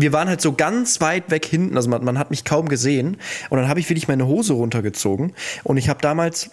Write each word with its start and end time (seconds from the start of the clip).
wir 0.00 0.12
waren 0.12 0.28
halt 0.28 0.40
so 0.40 0.52
ganz 0.52 1.00
weit 1.00 1.30
weg 1.30 1.44
hinten, 1.44 1.76
also 1.76 1.88
man, 1.88 2.04
man 2.04 2.18
hat 2.18 2.30
mich 2.30 2.44
kaum 2.44 2.68
gesehen. 2.68 3.16
Und 3.48 3.58
dann 3.58 3.68
habe 3.68 3.80
ich 3.80 3.88
wirklich 3.88 4.08
meine 4.08 4.26
Hose 4.26 4.52
runtergezogen. 4.52 5.32
Und 5.64 5.76
ich 5.76 5.88
habe 5.88 6.00
damals 6.00 6.50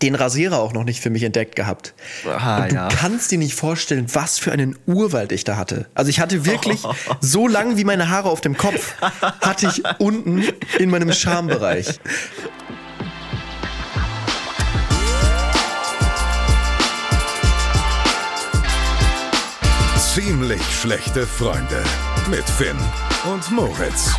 den 0.00 0.14
Rasierer 0.14 0.58
auch 0.58 0.72
noch 0.72 0.84
nicht 0.84 1.00
für 1.00 1.10
mich 1.10 1.22
entdeckt 1.22 1.56
gehabt. 1.56 1.94
Ah, 2.26 2.62
und 2.62 2.72
du 2.72 2.76
ja. 2.76 2.88
kannst 2.88 3.30
dir 3.30 3.38
nicht 3.38 3.54
vorstellen, 3.54 4.06
was 4.12 4.38
für 4.38 4.52
einen 4.52 4.78
Urwald 4.86 5.32
ich 5.32 5.44
da 5.44 5.56
hatte. 5.56 5.86
Also 5.94 6.08
ich 6.08 6.20
hatte 6.20 6.46
wirklich 6.46 6.82
so 7.20 7.46
lang 7.48 7.76
wie 7.76 7.84
meine 7.84 8.08
Haare 8.08 8.30
auf 8.30 8.40
dem 8.40 8.56
Kopf, 8.56 8.94
hatte 9.40 9.66
ich 9.66 9.82
unten 9.98 10.44
in 10.78 10.90
meinem 10.90 11.12
Schambereich. 11.12 12.00
Ziemlich 20.14 20.62
schlechte 20.62 21.26
Freunde 21.26 21.82
mit 22.28 22.48
Finn 22.50 22.76
und 23.32 23.50
Moritz. 23.50 24.12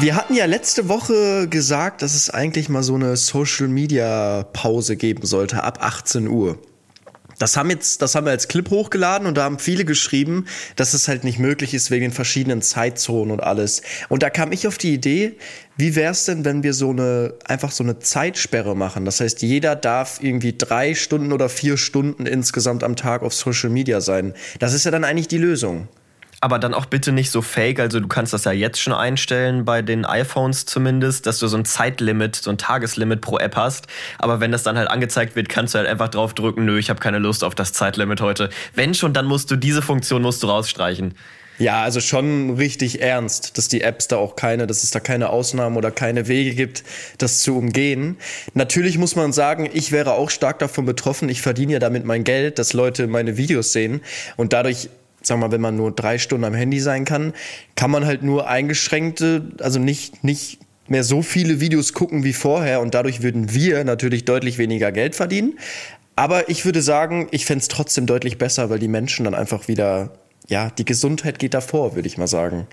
Wir 0.00 0.14
hatten 0.14 0.34
ja 0.34 0.44
letzte 0.44 0.88
Woche 0.88 1.48
gesagt, 1.48 2.02
dass 2.02 2.14
es 2.14 2.30
eigentlich 2.30 2.68
mal 2.68 2.82
so 2.82 2.94
eine 2.94 3.16
Social 3.16 3.68
Media 3.68 4.44
Pause 4.52 4.96
geben 4.96 5.26
sollte 5.26 5.64
ab 5.64 5.78
18 5.80 6.28
Uhr. 6.28 6.58
Das 7.38 7.56
haben 7.56 7.70
jetzt, 7.70 8.02
das 8.02 8.14
haben 8.14 8.26
wir 8.26 8.32
als 8.32 8.48
Clip 8.48 8.68
hochgeladen 8.68 9.26
und 9.26 9.36
da 9.36 9.44
haben 9.44 9.58
viele 9.58 9.84
geschrieben, 9.84 10.46
dass 10.76 10.94
es 10.94 11.08
halt 11.08 11.24
nicht 11.24 11.38
möglich 11.38 11.72
ist 11.72 11.90
wegen 11.90 12.02
den 12.02 12.12
verschiedenen 12.12 12.62
Zeitzonen 12.62 13.30
und 13.32 13.40
alles. 13.40 13.82
Und 14.08 14.22
da 14.22 14.30
kam 14.30 14.52
ich 14.52 14.66
auf 14.66 14.76
die 14.76 14.92
Idee, 14.92 15.36
wie 15.76 15.94
wär's 15.94 16.24
denn, 16.24 16.44
wenn 16.44 16.64
wir 16.64 16.74
so 16.74 16.90
eine, 16.90 17.34
einfach 17.44 17.70
so 17.70 17.84
eine 17.84 18.00
Zeitsperre 18.00 18.74
machen? 18.74 19.04
Das 19.04 19.20
heißt, 19.20 19.42
jeder 19.42 19.76
darf 19.76 20.18
irgendwie 20.20 20.56
drei 20.58 20.94
Stunden 20.94 21.32
oder 21.32 21.48
vier 21.48 21.76
Stunden 21.76 22.26
insgesamt 22.26 22.82
am 22.82 22.96
Tag 22.96 23.22
auf 23.22 23.32
Social 23.32 23.70
Media 23.70 24.00
sein. 24.00 24.34
Das 24.58 24.74
ist 24.74 24.84
ja 24.84 24.90
dann 24.90 25.04
eigentlich 25.04 25.28
die 25.28 25.38
Lösung. 25.38 25.86
Aber 26.40 26.60
dann 26.60 26.72
auch 26.72 26.86
bitte 26.86 27.10
nicht 27.10 27.30
so 27.30 27.42
fake. 27.42 27.80
Also 27.80 27.98
du 27.98 28.06
kannst 28.06 28.32
das 28.32 28.44
ja 28.44 28.52
jetzt 28.52 28.80
schon 28.80 28.92
einstellen, 28.92 29.64
bei 29.64 29.82
den 29.82 30.04
iPhones 30.04 30.66
zumindest, 30.66 31.26
dass 31.26 31.40
du 31.40 31.48
so 31.48 31.56
ein 31.56 31.64
Zeitlimit, 31.64 32.36
so 32.36 32.50
ein 32.50 32.58
Tageslimit 32.58 33.20
pro 33.20 33.38
App 33.38 33.56
hast. 33.56 33.88
Aber 34.18 34.38
wenn 34.38 34.52
das 34.52 34.62
dann 34.62 34.78
halt 34.78 34.88
angezeigt 34.88 35.34
wird, 35.34 35.48
kannst 35.48 35.74
du 35.74 35.78
halt 35.78 35.88
einfach 35.88 36.08
drauf 36.08 36.34
drücken, 36.34 36.64
nö, 36.64 36.78
ich 36.78 36.90
habe 36.90 37.00
keine 37.00 37.18
Lust 37.18 37.42
auf 37.42 37.56
das 37.56 37.72
Zeitlimit 37.72 38.20
heute. 38.20 38.50
Wenn 38.74 38.94
schon, 38.94 39.12
dann 39.12 39.26
musst 39.26 39.50
du 39.50 39.56
diese 39.56 39.82
Funktion 39.82 40.22
musst 40.22 40.42
du 40.42 40.46
rausstreichen. 40.46 41.14
Ja, 41.58 41.82
also 41.82 42.00
schon 42.00 42.54
richtig 42.54 43.02
ernst, 43.02 43.58
dass 43.58 43.66
die 43.66 43.80
Apps 43.80 44.06
da 44.06 44.16
auch 44.16 44.36
keine, 44.36 44.68
dass 44.68 44.84
es 44.84 44.92
da 44.92 45.00
keine 45.00 45.30
Ausnahmen 45.30 45.76
oder 45.76 45.90
keine 45.90 46.28
Wege 46.28 46.54
gibt, 46.54 46.84
das 47.18 47.42
zu 47.42 47.58
umgehen. 47.58 48.16
Natürlich 48.54 48.96
muss 48.96 49.16
man 49.16 49.32
sagen, 49.32 49.68
ich 49.72 49.90
wäre 49.90 50.12
auch 50.12 50.30
stark 50.30 50.60
davon 50.60 50.84
betroffen. 50.84 51.28
Ich 51.28 51.42
verdiene 51.42 51.72
ja 51.72 51.78
damit 51.80 52.04
mein 52.04 52.22
Geld, 52.22 52.60
dass 52.60 52.74
Leute 52.74 53.08
meine 53.08 53.36
Videos 53.36 53.72
sehen 53.72 54.02
und 54.36 54.52
dadurch 54.52 54.88
Sag 55.28 55.38
mal, 55.38 55.52
wenn 55.52 55.60
man 55.60 55.76
nur 55.76 55.92
drei 55.92 56.16
Stunden 56.16 56.44
am 56.44 56.54
Handy 56.54 56.80
sein 56.80 57.04
kann, 57.04 57.34
kann 57.76 57.90
man 57.90 58.06
halt 58.06 58.22
nur 58.22 58.48
eingeschränkte, 58.48 59.50
also 59.60 59.78
nicht, 59.78 60.24
nicht 60.24 60.58
mehr 60.88 61.04
so 61.04 61.20
viele 61.20 61.60
Videos 61.60 61.92
gucken 61.92 62.24
wie 62.24 62.32
vorher 62.32 62.80
und 62.80 62.94
dadurch 62.94 63.22
würden 63.22 63.52
wir 63.52 63.84
natürlich 63.84 64.24
deutlich 64.24 64.56
weniger 64.56 64.90
Geld 64.90 65.14
verdienen. 65.14 65.58
Aber 66.16 66.48
ich 66.48 66.64
würde 66.64 66.80
sagen, 66.80 67.28
ich 67.30 67.44
fände 67.44 67.60
es 67.60 67.68
trotzdem 67.68 68.06
deutlich 68.06 68.38
besser, 68.38 68.70
weil 68.70 68.78
die 68.78 68.88
Menschen 68.88 69.24
dann 69.24 69.34
einfach 69.34 69.68
wieder, 69.68 70.14
ja, 70.48 70.70
die 70.70 70.86
Gesundheit 70.86 71.38
geht 71.38 71.52
davor, 71.52 71.94
würde 71.94 72.08
ich 72.08 72.16
mal 72.16 72.26
sagen. 72.26 72.66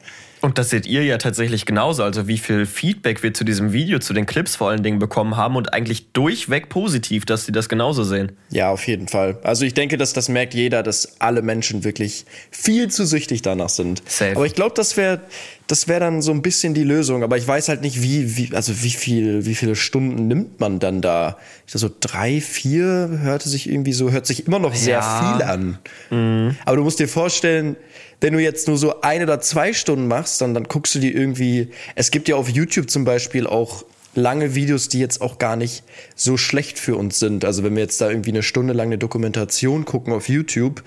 Und 0.46 0.60
das 0.60 0.70
seht 0.70 0.86
ihr 0.86 1.04
ja 1.04 1.18
tatsächlich 1.18 1.66
genauso. 1.66 2.04
Also 2.04 2.28
wie 2.28 2.38
viel 2.38 2.68
Feedback 2.68 3.24
wir 3.24 3.34
zu 3.34 3.44
diesem 3.44 3.74
Video, 3.74 3.98
zu 3.98 4.14
den 4.14 4.28
Clips 4.28 4.56
vor 4.56 4.70
allen 4.70 4.84
Dingen 4.84 5.00
bekommen 5.00 5.36
haben 5.38 5.56
und 5.56 5.74
eigentlich 5.74 6.12
durchweg 6.14 6.70
positiv, 6.70 7.26
dass 7.26 7.48
sie 7.48 7.52
das 7.52 7.68
genauso 7.68 8.04
sehen. 8.04 8.32
Ja, 8.52 8.70
auf 8.70 8.86
jeden 8.88 9.08
Fall. 9.08 9.40
Also 9.42 9.66
ich 9.66 9.74
denke, 9.74 9.98
dass 9.98 10.14
das 10.14 10.30
merkt 10.30 10.54
jeder, 10.54 10.84
dass 10.84 11.20
alle 11.20 11.42
Menschen 11.42 11.84
wirklich 11.84 12.26
viel 12.52 12.92
zu 12.92 13.08
süchtig 13.08 13.42
danach 13.42 13.70
sind. 13.70 14.04
Safe. 14.06 14.34
Aber 14.36 14.46
ich 14.46 14.54
glaube, 14.54 14.74
das 14.76 14.96
wäre 14.98 15.22
das 15.68 15.88
wäre 15.88 16.00
dann 16.00 16.22
so 16.22 16.32
ein 16.32 16.44
bisschen 16.44 16.76
die 16.76 16.84
Lösung. 16.84 17.24
Aber 17.24 17.38
ich 17.38 17.48
weiß 17.48 17.70
halt 17.70 17.82
nicht, 17.82 18.04
wie, 18.04 18.38
wie, 18.38 18.56
also 18.56 18.84
wie 18.84 18.92
viel, 18.92 19.46
wie 19.48 19.56
viele 19.56 19.76
Stunden 19.76 20.28
nimmt 20.28 20.60
man 20.60 20.78
dann 20.78 21.02
da? 21.02 21.38
Ich 21.66 21.74
dachte, 21.74 21.80
so 21.80 21.90
drei, 22.00 22.40
vier 22.40 23.20
hörte 23.24 23.50
sich 23.50 23.68
irgendwie 23.68 23.94
so, 23.94 24.12
hört 24.12 24.28
sich 24.28 24.46
immer 24.46 24.60
noch 24.60 24.76
sehr 24.76 25.00
Ja. 25.00 25.34
viel 25.40 25.44
an. 25.44 26.58
Aber 26.66 26.78
du 26.78 26.84
musst 26.84 27.00
dir 27.00 27.08
vorstellen, 27.08 27.76
wenn 28.22 28.34
du 28.34 28.40
jetzt 28.40 28.68
nur 28.68 28.78
so 28.78 29.02
ein 29.02 29.24
oder 29.24 29.42
zwei 29.42 29.74
Stunden 29.74 30.08
machst, 30.08 30.42
dann, 30.42 30.54
dann 30.54 30.66
guckst 30.66 30.96
du 30.96 31.00
dir 31.00 31.14
irgendwie, 31.14 31.70
es 31.96 32.12
gibt 32.12 32.28
ja 32.28 32.36
auf 32.36 32.50
YouTube 32.50 32.90
zum 32.90 33.06
Beispiel 33.06 33.48
auch 33.48 33.86
lange 34.16 34.56
Videos, 34.56 34.88
die 34.90 35.00
jetzt 35.00 35.22
auch 35.22 35.38
gar 35.38 35.56
nicht 35.56 35.84
so 36.16 36.38
schlecht 36.38 36.80
für 36.80 36.96
uns 36.96 37.20
sind. 37.20 37.46
Also 37.46 37.64
wenn 37.64 37.76
wir 37.76 37.84
jetzt 37.84 38.00
da 38.02 38.10
irgendwie 38.10 38.32
eine 38.32 38.44
Stunde 38.44 38.74
lang 38.74 38.88
eine 38.88 38.98
Dokumentation 38.98 39.86
gucken 39.86 40.14
auf 40.14 40.30
YouTube, 40.30 40.84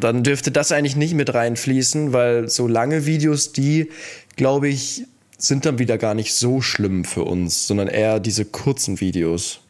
dann 0.00 0.22
dürfte 0.22 0.50
das 0.50 0.72
eigentlich 0.72 0.96
nicht 0.96 1.14
mit 1.14 1.32
reinfließen, 1.34 2.12
weil 2.12 2.48
so 2.48 2.66
lange 2.66 3.04
Videos, 3.04 3.52
die, 3.52 3.90
glaube 4.36 4.68
ich, 4.68 5.04
sind 5.36 5.66
dann 5.66 5.78
wieder 5.78 5.98
gar 5.98 6.14
nicht 6.14 6.34
so 6.34 6.60
schlimm 6.60 7.04
für 7.04 7.24
uns, 7.24 7.66
sondern 7.66 7.88
eher 7.88 8.18
diese 8.18 8.44
kurzen 8.44 9.00
Videos. 9.00 9.60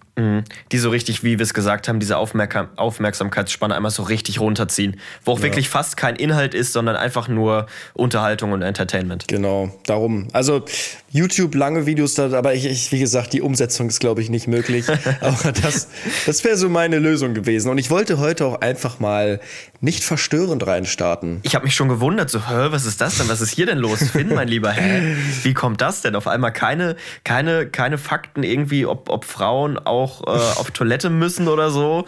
Die 0.73 0.79
so 0.79 0.91
richtig, 0.91 1.23
wie 1.23 1.39
wir 1.39 1.45
es 1.45 1.55
gesagt 1.55 1.89
haben, 1.89 2.01
diese 2.01 2.17
Aufmerka 2.17 2.71
Aufmerksamkeitsspanne 2.77 3.75
einmal 3.75 3.91
so 3.91 4.03
richtig 4.03 4.41
runterziehen. 4.41 5.01
Wo 5.25 5.33
auch 5.33 5.43
wirklich 5.43 5.69
fast 5.69 5.97
kein 5.97 6.17
Inhalt 6.17 6.55
ist, 6.55 6.73
sondern 6.73 6.97
einfach 6.97 7.29
nur 7.29 7.67
Unterhaltung 7.95 8.53
und 8.53 8.63
Entertainment. 8.63 9.29
Genau, 9.29 9.71
darum. 9.87 10.29
Also 10.33 10.65
YouTube 11.11 11.55
lange 11.55 11.87
Videos, 11.87 12.15
da, 12.15 12.33
aber 12.33 12.55
ich, 12.55 12.67
ich, 12.67 12.93
wie 12.93 12.99
gesagt, 12.99 13.33
die 13.33 13.41
Umsetzung 13.41 13.89
ist, 13.89 14.01
glaube 14.01 14.21
ich, 14.21 14.29
nicht 14.29 14.47
möglich. 14.47 14.87
aber 15.21 15.53
das, 15.53 15.89
das 16.27 16.45
wäre 16.45 16.57
so 16.57 16.69
meine 16.69 16.99
Lösung 16.99 17.35
gewesen. 17.35 17.71
Und 17.71 17.79
ich 17.79 17.91
wollte 17.91 18.19
heute 18.19 18.45
auch 18.45 18.61
einfach 18.61 19.01
mal 19.01 19.41
nicht 19.81 20.03
verstörend 20.03 20.67
reinstarten. 20.67 21.41
Ich 21.45 21.55
habe 21.55 21.65
mich 21.65 21.75
schon 21.75 21.89
gewundert, 21.89 22.31
so, 22.31 22.41
hä, 22.49 22.69
was 22.71 22.85
ist 22.85 23.01
das 23.01 23.19
denn? 23.19 23.29
Was 23.29 23.41
ist 23.41 23.51
hier 23.51 23.67
denn 23.67 23.79
los? 23.79 24.03
Finn, 24.11 24.35
mein 24.35 24.49
Lieber, 24.49 24.73
hä? 24.73 25.17
Wie 25.45 25.55
kommt 25.55 25.81
das 25.81 26.03
denn? 26.03 26.17
Auf 26.17 26.27
einmal 26.27 26.53
keine, 26.53 26.97
keine, 27.25 27.67
keine 27.67 27.97
Fakten 27.97 28.43
irgendwie, 28.43 28.85
ob, 28.85 29.09
ob 29.09 29.25
Frauen 29.25 29.79
auch 29.79 30.08
äh, 30.27 30.31
auf 30.31 30.71
Toilette 30.71 31.11
müssen 31.11 31.49
oder 31.49 31.71
so. 31.71 32.05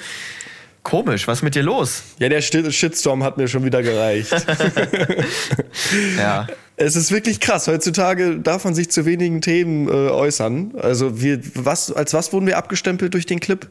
Komisch, 0.82 1.28
was 1.28 1.38
ist 1.38 1.42
mit 1.42 1.54
dir 1.54 1.62
los? 1.62 2.02
Ja, 2.18 2.30
der 2.30 2.40
Shitstorm 2.40 3.22
hat 3.22 3.36
mir 3.36 3.48
schon 3.48 3.64
wieder 3.64 3.82
gereicht. 3.82 4.32
Ja. 6.16 6.46
Es 6.76 6.96
ist 6.96 7.12
wirklich 7.12 7.40
krass. 7.40 7.68
Heutzutage 7.68 8.38
darf 8.38 8.64
man 8.64 8.74
sich 8.74 8.90
zu 8.90 9.04
wenigen 9.04 9.42
Themen 9.42 9.86
äh, 9.86 9.90
äußern. 9.90 10.72
Also 10.80 11.20
wir, 11.20 11.40
was, 11.54 11.92
als 11.92 12.14
was 12.14 12.32
wurden 12.32 12.46
wir 12.46 12.56
abgestempelt 12.56 13.12
durch 13.12 13.26
den 13.26 13.38
Clip? 13.38 13.68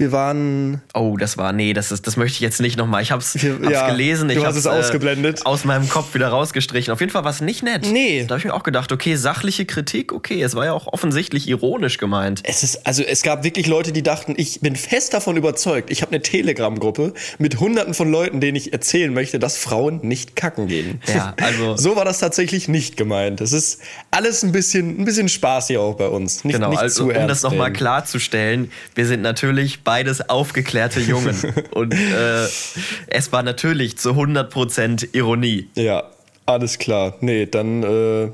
Wir 0.00 0.12
waren 0.12 0.80
Oh, 0.94 1.16
das 1.18 1.36
war, 1.36 1.52
nee, 1.52 1.74
das, 1.74 1.92
ist, 1.92 2.06
das 2.06 2.16
möchte 2.16 2.36
ich 2.36 2.40
jetzt 2.40 2.60
nicht 2.60 2.78
nochmal. 2.78 3.02
Ich 3.02 3.12
hab's, 3.12 3.34
Wir- 3.42 3.52
hab's 3.62 3.70
ja, 3.70 3.90
gelesen, 3.90 4.30
ich 4.30 4.36
du 4.36 4.40
hast 4.46 4.54
hab's 4.56 4.64
es 4.64 4.66
ausgeblendet. 4.66 5.44
aus 5.44 5.64
meinem 5.64 5.88
Kopf 5.90 6.14
wieder 6.14 6.28
rausgestrichen. 6.28 6.90
Auf 6.92 7.00
jeden 7.00 7.12
Fall 7.12 7.22
war 7.24 7.30
es 7.30 7.42
nicht 7.42 7.62
nett. 7.62 7.86
Nee. 7.90 8.24
Da 8.24 8.30
habe 8.30 8.38
ich 8.38 8.44
mir 8.46 8.54
auch 8.54 8.62
gedacht, 8.62 8.92
okay, 8.92 9.16
sachliche 9.16 9.66
Kritik, 9.66 10.12
okay, 10.12 10.42
es 10.42 10.54
war 10.54 10.64
ja 10.64 10.72
auch 10.72 10.86
offensichtlich 10.86 11.46
ironisch 11.48 11.98
gemeint. 11.98 12.40
Es 12.44 12.62
ist, 12.62 12.86
also 12.86 13.02
es 13.02 13.22
gab 13.22 13.44
wirklich 13.44 13.66
Leute, 13.66 13.92
die 13.92 14.02
dachten, 14.02 14.34
ich 14.38 14.60
bin 14.60 14.74
fest 14.74 15.12
davon 15.12 15.36
überzeugt. 15.36 15.90
Ich 15.90 16.00
habe 16.00 16.12
eine 16.12 16.22
Telegram-Gruppe 16.22 17.12
mit 17.38 17.60
hunderten 17.60 17.92
von 17.92 18.10
Leuten, 18.10 18.40
denen 18.40 18.56
ich 18.56 18.72
erzählen 18.72 19.12
möchte, 19.12 19.38
dass 19.38 19.58
Frauen 19.58 20.00
nicht 20.02 20.34
kacken 20.34 20.66
gehen. 20.66 21.00
Ja, 21.14 21.34
also- 21.42 21.76
so 21.76 21.94
war 21.96 22.06
das 22.06 22.18
tatsächlich 22.20 22.68
nicht 22.68 22.96
gemeint. 22.96 23.42
Es 23.42 23.52
ist 23.52 23.80
alles 24.10 24.42
ein 24.42 24.52
bisschen, 24.52 24.98
ein 24.98 25.04
bisschen 25.04 25.28
Spaß 25.28 25.66
hier 25.66 25.82
auch 25.82 25.96
bei 25.96 26.08
uns. 26.08 26.42
Nicht, 26.44 26.54
Genau, 26.54 26.70
nicht 26.70 26.78
also 26.80 27.04
um 27.04 27.28
das 27.28 27.42
nochmal 27.42 27.70
klarzustellen, 27.72 28.70
wir 28.94 29.06
sind 29.06 29.20
natürlich 29.20 29.82
beides 29.90 30.28
aufgeklärte 30.28 31.00
Jungen. 31.00 31.36
Und 31.72 31.94
äh, 31.94 32.46
es 33.08 33.32
war 33.32 33.42
natürlich 33.42 33.98
zu 33.98 34.10
100% 34.10 35.16
Ironie. 35.16 35.68
Ja, 35.74 36.04
alles 36.46 36.78
klar. 36.78 37.14
Nee, 37.18 37.46
dann 37.46 37.82
äh, 37.82 37.86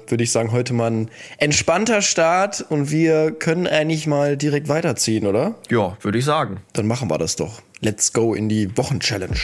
würde 0.07 0.23
ich 0.23 0.31
sagen, 0.33 0.53
heute 0.53 0.75
mal 0.75 0.91
ein 0.91 1.11
entspannter 1.39 2.03
Start 2.03 2.63
und 2.69 2.91
wir 2.91 3.31
können 3.31 3.67
eigentlich 3.67 4.07
mal 4.07 4.37
direkt 4.37 4.69
weiterziehen, 4.69 5.27
oder? 5.27 5.55
Ja, 5.71 5.97
würde 6.03 6.19
ich 6.19 6.27
sagen. 6.27 6.61
Dann 6.75 6.87
machen 6.87 7.09
wir 7.09 7.17
das 7.17 7.37
doch. 7.37 7.63
Let's 7.81 8.13
go 8.13 8.35
in 8.35 8.51
die 8.51 8.77
Wochenchallenge. 8.77 9.37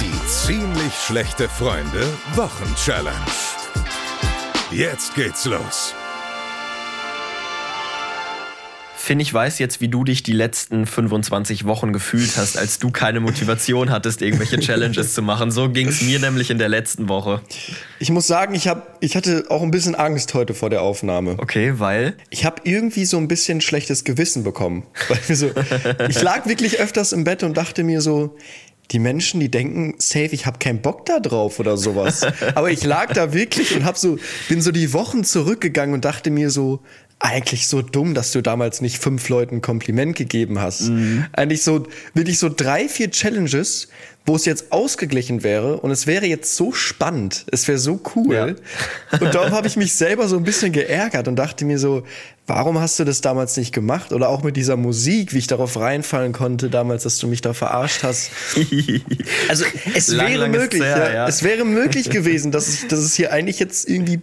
Die 0.00 0.26
ziemlich 0.26 0.94
schlechte 0.94 1.46
Freunde 1.46 2.06
Wochenchallenge. 2.36 3.26
Jetzt 4.70 5.14
geht's 5.14 5.44
los. 5.44 5.94
Finn, 9.06 9.20
ich 9.20 9.32
weiß 9.32 9.60
jetzt, 9.60 9.80
wie 9.80 9.86
du 9.86 10.02
dich 10.02 10.24
die 10.24 10.32
letzten 10.32 10.84
25 10.84 11.64
Wochen 11.64 11.92
gefühlt 11.92 12.36
hast, 12.36 12.58
als 12.58 12.80
du 12.80 12.90
keine 12.90 13.20
Motivation 13.20 13.90
hattest, 13.90 14.20
irgendwelche 14.20 14.58
Challenges 14.58 15.14
zu 15.14 15.22
machen. 15.22 15.52
So 15.52 15.70
ging 15.70 15.86
es 15.86 16.02
mir 16.02 16.18
nämlich 16.18 16.50
in 16.50 16.58
der 16.58 16.68
letzten 16.68 17.08
Woche. 17.08 17.40
Ich 18.00 18.10
muss 18.10 18.26
sagen, 18.26 18.56
ich, 18.56 18.66
hab, 18.66 18.98
ich 19.00 19.14
hatte 19.14 19.44
auch 19.48 19.62
ein 19.62 19.70
bisschen 19.70 19.94
Angst 19.94 20.34
heute 20.34 20.54
vor 20.54 20.70
der 20.70 20.82
Aufnahme. 20.82 21.36
Okay, 21.38 21.74
weil. 21.78 22.16
Ich 22.30 22.44
habe 22.44 22.62
irgendwie 22.64 23.04
so 23.04 23.16
ein 23.16 23.28
bisschen 23.28 23.60
schlechtes 23.60 24.02
Gewissen 24.02 24.42
bekommen. 24.42 24.82
So, 25.28 25.50
ich 26.08 26.22
lag 26.22 26.46
wirklich 26.46 26.78
öfters 26.80 27.12
im 27.12 27.24
Bett 27.24 27.42
und 27.42 27.56
dachte 27.56 27.84
mir 27.84 28.00
so, 28.00 28.36
die 28.92 28.98
Menschen, 28.98 29.40
die 29.40 29.50
denken, 29.50 29.94
safe, 29.98 30.30
ich 30.32 30.46
habe 30.46 30.58
keinen 30.58 30.80
Bock 30.80 31.04
da 31.06 31.18
drauf 31.18 31.58
oder 31.58 31.76
sowas. 31.76 32.22
Aber 32.54 32.70
ich 32.70 32.84
lag 32.84 33.12
da 33.12 33.32
wirklich 33.32 33.74
und 33.74 33.84
hab 33.84 33.98
so, 33.98 34.18
bin 34.48 34.60
so 34.60 34.70
die 34.70 34.92
Wochen 34.92 35.24
zurückgegangen 35.24 35.94
und 35.94 36.04
dachte 36.04 36.30
mir 36.30 36.50
so, 36.50 36.80
eigentlich 37.18 37.66
so 37.66 37.80
dumm, 37.80 38.14
dass 38.14 38.32
du 38.32 38.42
damals 38.42 38.80
nicht 38.80 38.98
fünf 38.98 39.28
Leuten 39.28 39.56
ein 39.56 39.62
Kompliment 39.62 40.16
gegeben 40.16 40.60
hast. 40.60 40.90
Eigentlich 41.32 41.62
so, 41.62 41.86
wirklich 42.14 42.38
so 42.38 42.50
drei, 42.54 42.88
vier 42.88 43.10
Challenges, 43.10 43.88
wo 44.26 44.34
es 44.34 44.44
jetzt 44.44 44.72
ausgeglichen 44.72 45.44
wäre 45.44 45.78
und 45.78 45.92
es 45.92 46.06
wäre 46.08 46.26
jetzt 46.26 46.56
so 46.56 46.72
spannend, 46.72 47.46
es 47.52 47.68
wäre 47.68 47.78
so 47.78 48.00
cool. 48.16 48.34
Ja. 48.34 48.46
Und 49.20 49.34
darum 49.34 49.52
habe 49.52 49.68
ich 49.68 49.76
mich 49.76 49.94
selber 49.94 50.26
so 50.26 50.36
ein 50.36 50.42
bisschen 50.42 50.72
geärgert 50.72 51.28
und 51.28 51.36
dachte 51.36 51.64
mir 51.64 51.78
so, 51.78 52.02
warum 52.48 52.80
hast 52.80 52.98
du 52.98 53.04
das 53.04 53.20
damals 53.20 53.56
nicht 53.56 53.72
gemacht? 53.72 54.12
Oder 54.12 54.28
auch 54.28 54.42
mit 54.42 54.56
dieser 54.56 54.76
Musik, 54.76 55.32
wie 55.32 55.38
ich 55.38 55.46
darauf 55.46 55.78
reinfallen 55.78 56.32
konnte 56.32 56.70
damals, 56.70 57.04
dass 57.04 57.18
du 57.18 57.28
mich 57.28 57.40
da 57.40 57.54
verarscht 57.54 58.02
hast. 58.02 58.30
Also 59.48 59.64
es 59.94 60.08
lang, 60.08 60.28
wäre 60.28 60.48
möglich, 60.48 60.82
her, 60.82 60.98
ja, 60.98 61.14
ja. 61.14 61.28
es 61.28 61.42
wäre 61.42 61.64
möglich 61.64 62.10
gewesen, 62.10 62.50
dass, 62.50 62.68
ich, 62.68 62.88
dass 62.88 62.98
es 62.98 63.14
hier 63.14 63.32
eigentlich 63.32 63.60
jetzt 63.60 63.88
irgendwie 63.88 64.20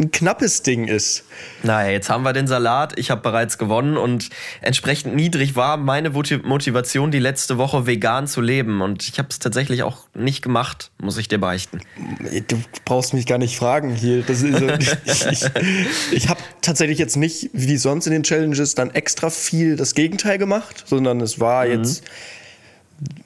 ein 0.00 0.10
knappes 0.10 0.62
Ding 0.62 0.88
ist. 0.88 1.24
Naja, 1.62 1.90
jetzt 1.90 2.08
haben 2.08 2.22
wir 2.22 2.32
den 2.32 2.46
Salat. 2.46 2.98
Ich 2.98 3.10
habe 3.10 3.20
bereits 3.20 3.58
gewonnen 3.58 3.96
und 3.96 4.30
entsprechend 4.62 5.14
niedrig 5.14 5.56
war 5.56 5.76
meine 5.76 6.10
Motivation 6.10 7.10
die 7.10 7.18
letzte 7.18 7.58
Woche 7.58 7.86
vegan 7.86 8.26
zu 8.26 8.40
leben. 8.40 8.80
Und 8.80 9.06
ich 9.06 9.18
habe 9.18 9.28
es 9.30 9.38
tatsächlich 9.38 9.82
auch 9.82 10.06
nicht 10.14 10.42
gemacht, 10.42 10.90
muss 10.98 11.18
ich 11.18 11.28
dir 11.28 11.38
beichten. 11.38 11.80
Du 12.48 12.56
brauchst 12.84 13.14
mich 13.14 13.26
gar 13.26 13.38
nicht 13.38 13.56
fragen 13.56 13.94
hier. 13.94 14.22
Das 14.22 14.42
ist, 14.42 14.60
ich 15.04 15.26
ich, 15.26 15.50
ich 16.12 16.28
habe 16.28 16.40
tatsächlich 16.62 16.98
jetzt 16.98 17.16
nicht, 17.16 17.50
wie 17.52 17.76
sonst 17.76 18.06
in 18.06 18.12
den 18.12 18.22
Challenges, 18.22 18.74
dann 18.74 18.90
extra 18.90 19.30
viel 19.30 19.76
das 19.76 19.94
Gegenteil 19.94 20.38
gemacht, 20.38 20.84
sondern 20.86 21.20
es 21.20 21.40
war 21.40 21.66
mhm. 21.66 21.72
jetzt 21.72 22.04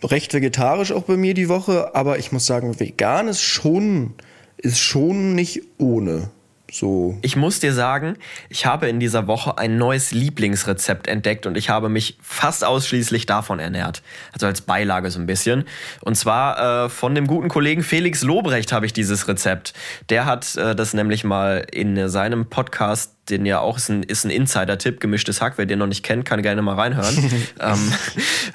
recht 0.03 0.35
vegetarisch 0.35 0.93
auch 0.93 1.05
bei 1.05 1.17
mir 1.17 1.35
die 1.35 1.49
Woche. 1.49 1.95
Aber 1.95 2.19
ich 2.19 2.33
muss 2.33 2.47
sagen, 2.47 2.79
vegan 2.81 3.29
ist 3.29 3.43
schon, 3.43 4.15
ist 4.57 4.81
schon 4.81 5.35
nicht 5.35 5.63
ohne. 5.79 6.31
So. 6.71 7.17
Ich 7.23 7.37
muss 7.37 7.61
dir 7.61 7.73
sagen, 7.73 8.17
ich 8.49 8.67
habe 8.67 8.89
in 8.89 8.99
dieser 8.99 9.27
Woche 9.27 9.59
ein 9.59 9.77
neues 9.77 10.11
Lieblingsrezept 10.13 11.07
entdeckt 11.07 11.47
und 11.47 11.57
ich 11.57 11.69
habe 11.69 11.89
mich 11.89 12.19
fast 12.21 12.65
ausschließlich 12.65 13.27
davon 13.27 13.61
ernährt. 13.61 14.03
Also 14.33 14.47
als 14.47 14.61
Beilage 14.61 15.11
so 15.11 15.21
ein 15.21 15.27
bisschen. 15.27 15.65
Und 16.01 16.17
zwar 16.17 16.87
äh, 16.87 16.89
von 16.89 17.15
dem 17.15 17.27
guten 17.27 17.49
Kollegen 17.49 17.83
Felix 17.83 18.23
Lobrecht 18.23 18.73
habe 18.73 18.87
ich 18.87 18.93
dieses 18.93 19.29
Rezept. 19.29 19.73
Der 20.09 20.27
hat 20.27 20.57
äh, 20.57 20.75
das 20.75 20.95
nämlich 20.95 21.23
mal 21.23 21.67
in 21.71 22.09
seinem 22.09 22.47
Podcast 22.47 23.13
den 23.31 23.47
ja 23.47 23.61
auch 23.61 23.79
ist 23.79 23.89
ein, 23.89 24.03
ist 24.03 24.25
ein 24.25 24.31
Insider-Tipp, 24.31 25.01
gemischtes 25.01 25.41
Hack. 25.41 25.55
Wer 25.57 25.65
den 25.65 25.79
noch 25.79 25.87
nicht 25.87 26.03
kennt, 26.03 26.27
kann 26.27 26.43
gerne 26.43 26.61
mal 26.61 26.75
reinhören. 26.75 27.17
ähm, 27.61 27.93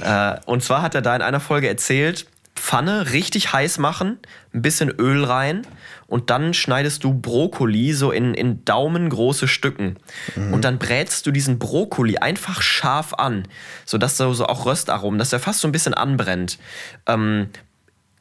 äh, 0.03 0.35
und 0.45 0.63
zwar 0.63 0.83
hat 0.83 0.93
er 0.93 1.01
da 1.01 1.15
in 1.15 1.23
einer 1.23 1.39
Folge 1.39 1.67
erzählt, 1.67 2.27
Pfanne 2.55 3.11
richtig 3.11 3.53
heiß 3.53 3.79
machen, 3.79 4.19
ein 4.53 4.61
bisschen 4.61 4.89
Öl 4.89 5.23
rein 5.23 5.65
und 6.09 6.29
dann 6.29 6.53
schneidest 6.53 7.03
du 7.03 7.13
Brokkoli 7.13 7.93
so 7.93 8.11
in, 8.11 8.33
in 8.33 8.65
daumengroße 8.65 9.47
Stücken. 9.47 9.97
Mhm. 10.35 10.53
Und 10.53 10.65
dann 10.65 10.79
brätst 10.79 11.25
du 11.25 11.31
diesen 11.31 11.59
Brokkoli 11.59 12.17
einfach 12.17 12.61
scharf 12.61 13.13
an, 13.13 13.47
sodass 13.85 14.17
so, 14.17 14.33
so 14.33 14.45
auch 14.45 14.65
Röstaromen, 14.65 15.19
dass 15.19 15.31
er 15.31 15.39
fast 15.39 15.61
so 15.61 15.67
ein 15.67 15.71
bisschen 15.71 15.93
anbrennt. 15.93 16.57
Ähm, 17.05 17.49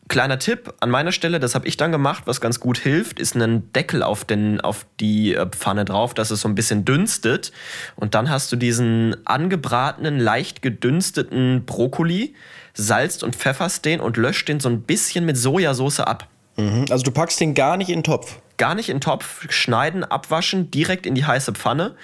Kleiner 0.09 0.39
Tipp 0.39 0.73
an 0.81 0.89
meiner 0.89 1.13
Stelle, 1.13 1.39
das 1.39 1.55
habe 1.55 1.69
ich 1.69 1.77
dann 1.77 1.93
gemacht, 1.93 2.23
was 2.25 2.41
ganz 2.41 2.61
gut 2.61 2.79
hilft, 2.79 3.21
ist 3.21 3.35
einen 3.35 3.71
Deckel 3.75 4.03
auf, 4.03 4.25
den, 4.25 4.59
auf 4.59 4.87
die 5.01 5.35
äh, 5.35 5.47
Pfanne 5.47 5.85
drauf, 5.85 6.15
dass 6.15 6.31
es 6.31 6.41
so 6.41 6.49
ein 6.49 6.55
bisschen 6.55 6.87
dünstet. 6.87 7.53
Und 7.95 8.15
dann 8.15 8.31
hast 8.31 8.51
du 8.51 8.57
diesen 8.57 9.17
angebratenen, 9.27 10.19
leicht 10.19 10.63
gedünsteten 10.63 11.65
Brokkoli, 11.67 12.35
salzt 12.73 13.23
und 13.23 13.37
pfefferst 13.37 13.85
den 13.85 14.01
und 14.01 14.17
löscht 14.17 14.49
den 14.49 14.61
so 14.61 14.71
ein 14.71 14.81
bisschen 14.81 15.27
mit 15.27 15.37
Sojasauce 15.37 16.01
ab. 16.01 16.27
Mhm. 16.59 16.87
Also 16.91 17.05
du 17.05 17.11
packst 17.11 17.41
den 17.41 17.55
gar 17.55 17.77
nicht 17.77 17.89
in 17.89 17.99
den 17.99 18.05
Topf. 18.05 18.41
Gar 18.57 18.75
nicht 18.75 18.89
in 18.89 18.97
den 18.97 19.01
Topf, 19.01 19.51
schneiden, 19.51 20.05
abwaschen, 20.05 20.71
direkt 20.71 21.07
in 21.07 21.15
die 21.15 21.25
heiße 21.25 21.53
Pfanne. 21.53 21.95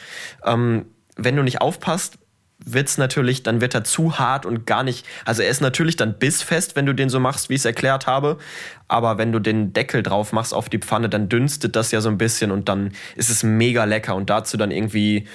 Ähm, 0.44 0.86
wenn 1.16 1.36
du 1.36 1.42
nicht 1.42 1.60
aufpasst, 1.60 2.18
wird's 2.64 2.96
natürlich, 2.96 3.42
dann 3.42 3.60
wird 3.60 3.74
er 3.74 3.84
zu 3.84 4.18
hart 4.18 4.46
und 4.46 4.66
gar 4.66 4.84
nicht, 4.84 5.04
also 5.24 5.42
er 5.42 5.50
ist 5.50 5.60
natürlich 5.60 5.96
dann 5.96 6.18
bissfest, 6.18 6.76
wenn 6.76 6.86
du 6.86 6.94
den 6.94 7.10
so 7.10 7.20
machst, 7.20 7.50
wie 7.50 7.54
ich 7.54 7.60
es 7.60 7.64
erklärt 7.64 8.06
habe, 8.06 8.38
aber 8.88 9.18
wenn 9.18 9.32
du 9.32 9.38
den 9.38 9.72
Deckel 9.72 10.02
drauf 10.02 10.32
machst 10.32 10.54
auf 10.54 10.68
die 10.68 10.78
Pfanne, 10.78 11.08
dann 11.08 11.28
dünstet 11.28 11.76
das 11.76 11.90
ja 11.90 12.00
so 12.00 12.08
ein 12.08 12.16
bisschen 12.16 12.50
und 12.50 12.68
dann 12.68 12.92
ist 13.16 13.28
es 13.28 13.42
mega 13.42 13.84
lecker 13.84 14.14
und 14.14 14.30
dazu 14.30 14.56
dann 14.56 14.70
irgendwie, 14.70 15.26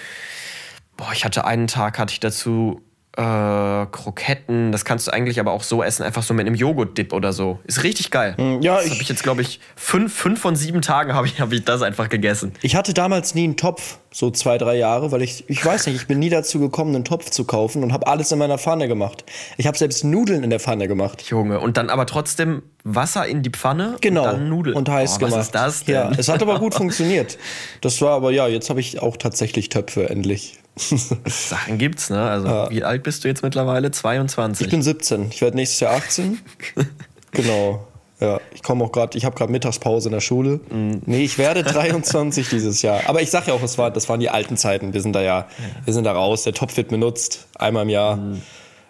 boah, 0.98 1.12
ich 1.14 1.26
hatte 1.26 1.46
einen 1.46 1.68
Tag, 1.68 2.00
hatte 2.00 2.14
ich 2.14 2.20
dazu 2.20 2.82
äh, 3.18 3.86
Kroketten, 3.92 4.72
das 4.72 4.86
kannst 4.86 5.08
du 5.08 5.12
eigentlich 5.12 5.40
aber 5.40 5.52
auch 5.52 5.64
so 5.64 5.84
essen, 5.84 6.04
einfach 6.04 6.24
so 6.24 6.34
mit 6.34 6.46
einem 6.46 6.56
Joghurt-Dip 6.56 7.12
oder 7.12 7.34
so. 7.34 7.60
Ist 7.66 7.84
richtig 7.84 8.12
geil. 8.12 8.36
Hm, 8.38 8.62
ja, 8.62 8.76
das 8.76 8.92
habe 8.92 9.02
ich 9.02 9.10
jetzt, 9.10 9.24
glaube 9.24 9.42
ich, 9.42 9.60
fünf, 9.76 10.14
fünf 10.14 10.40
von 10.40 10.56
sieben 10.56 10.82
Tagen 10.82 11.14
habe 11.14 11.28
ich, 11.28 11.42
hab 11.42 11.52
ich 11.52 11.66
das 11.66 11.82
einfach 11.82 12.10
gegessen. 12.10 12.54
Ich 12.62 12.76
hatte 12.76 12.94
damals 12.94 13.34
nie 13.34 13.46
einen 13.46 13.58
Topf, 13.58 13.98
so 14.12 14.30
zwei, 14.32 14.58
drei 14.58 14.78
Jahre, 14.78 15.12
weil 15.12 15.22
ich, 15.22 15.50
ich 15.50 15.64
weiß 15.66 15.88
nicht, 15.88 15.96
ich 15.96 16.08
bin 16.08 16.20
nie 16.20 16.30
dazu 16.30 16.60
gekommen, 16.60 16.96
einen 16.96 17.04
Topf 17.04 17.30
zu 17.32 17.46
kaufen 17.46 17.84
und 17.84 17.94
habe 17.94 18.06
alles 18.08 18.32
in 18.32 18.40
meiner 18.40 18.58
Pfanne 18.58 18.88
gemacht. 18.88 19.26
Ich 19.58 19.66
habe 19.66 19.78
selbst 19.78 20.04
Nudeln 20.04 20.44
in 20.44 20.52
der 20.52 20.60
Pfanne 20.60 20.88
gemacht. 20.88 21.24
Junge, 21.24 21.60
und 21.60 21.78
dann 21.78 21.90
aber 21.90 22.06
trotzdem 22.06 22.62
Wasser 22.84 23.28
in 23.28 23.42
die 23.42 23.50
Pfanne 23.50 23.98
genau, 24.02 24.24
und 24.24 24.32
dann 24.32 24.50
Nudeln. 24.50 24.76
Und 24.76 24.88
heiß 24.88 25.16
oh, 25.16 25.20
gemacht. 25.20 25.34
Was 25.36 25.46
ist 25.48 25.56
das 25.56 25.84
denn? 25.84 25.96
Ja, 25.96 26.12
es 26.16 26.30
hat 26.30 26.42
aber 26.42 26.60
gut 26.60 26.74
funktioniert. 26.76 27.38
Das 27.82 28.02
war 28.02 28.12
aber, 28.12 28.32
ja, 28.32 28.48
jetzt 28.48 28.70
habe 28.70 28.80
ich 28.80 29.02
auch 29.02 29.18
tatsächlich 29.18 29.70
Töpfe, 29.70 30.10
endlich. 30.10 30.60
Sachen 31.26 31.78
gibt's, 31.78 32.10
ne? 32.10 32.22
Also, 32.22 32.48
ja. 32.48 32.70
wie 32.70 32.84
alt 32.84 33.04
bist 33.04 33.24
du 33.24 33.28
jetzt 33.28 33.44
mittlerweile? 33.44 33.92
22? 33.92 34.66
Ich 34.66 34.72
bin 34.72 34.82
17. 34.82 35.30
Ich 35.32 35.42
werde 35.42 35.58
nächstes 35.58 35.80
Jahr 35.80 35.96
18. 35.96 36.40
genau. 37.32 37.86
Ja, 38.20 38.42
ich 38.54 38.64
komme 38.64 38.84
auch 38.84 38.92
gerade, 38.92 39.18
ich 39.18 39.24
habe 39.24 39.36
gerade 39.36 39.52
Mittagspause 39.52 40.10
in 40.10 40.14
der 40.14 40.20
Schule. 40.20 40.60
Mhm. 40.70 41.02
Nee, 41.06 41.24
ich 41.24 41.38
werde 41.38 41.64
23 41.66 42.50
dieses 42.50 42.82
Jahr. 42.82 43.02
Aber 43.08 43.22
ich 43.22 43.30
sage 43.30 43.48
ja 43.48 43.54
auch, 43.54 43.64
es 43.64 43.78
war, 43.78 43.92
das 43.92 44.10
waren 44.10 44.20
die 44.20 44.30
alten 44.30 44.58
Zeiten. 44.58 44.94
Wir 44.94 45.02
sind 45.02 45.14
da 45.14 45.22
ja, 45.22 45.48
wir 45.86 45.94
sind 45.94 46.04
da 46.04 46.12
raus. 46.12 46.44
Der 46.44 46.54
Topf 46.54 46.76
wird 46.78 46.90
benutzt, 46.90 47.48
einmal 47.56 47.84
im 47.84 47.90
Jahr. 47.90 48.18
Mhm. 48.18 48.42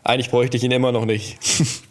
Eigentlich 0.03 0.31
bräuchte 0.31 0.57
ich 0.57 0.63
ihn 0.63 0.71
immer 0.71 0.91
noch 0.91 1.05
nicht. 1.05 1.37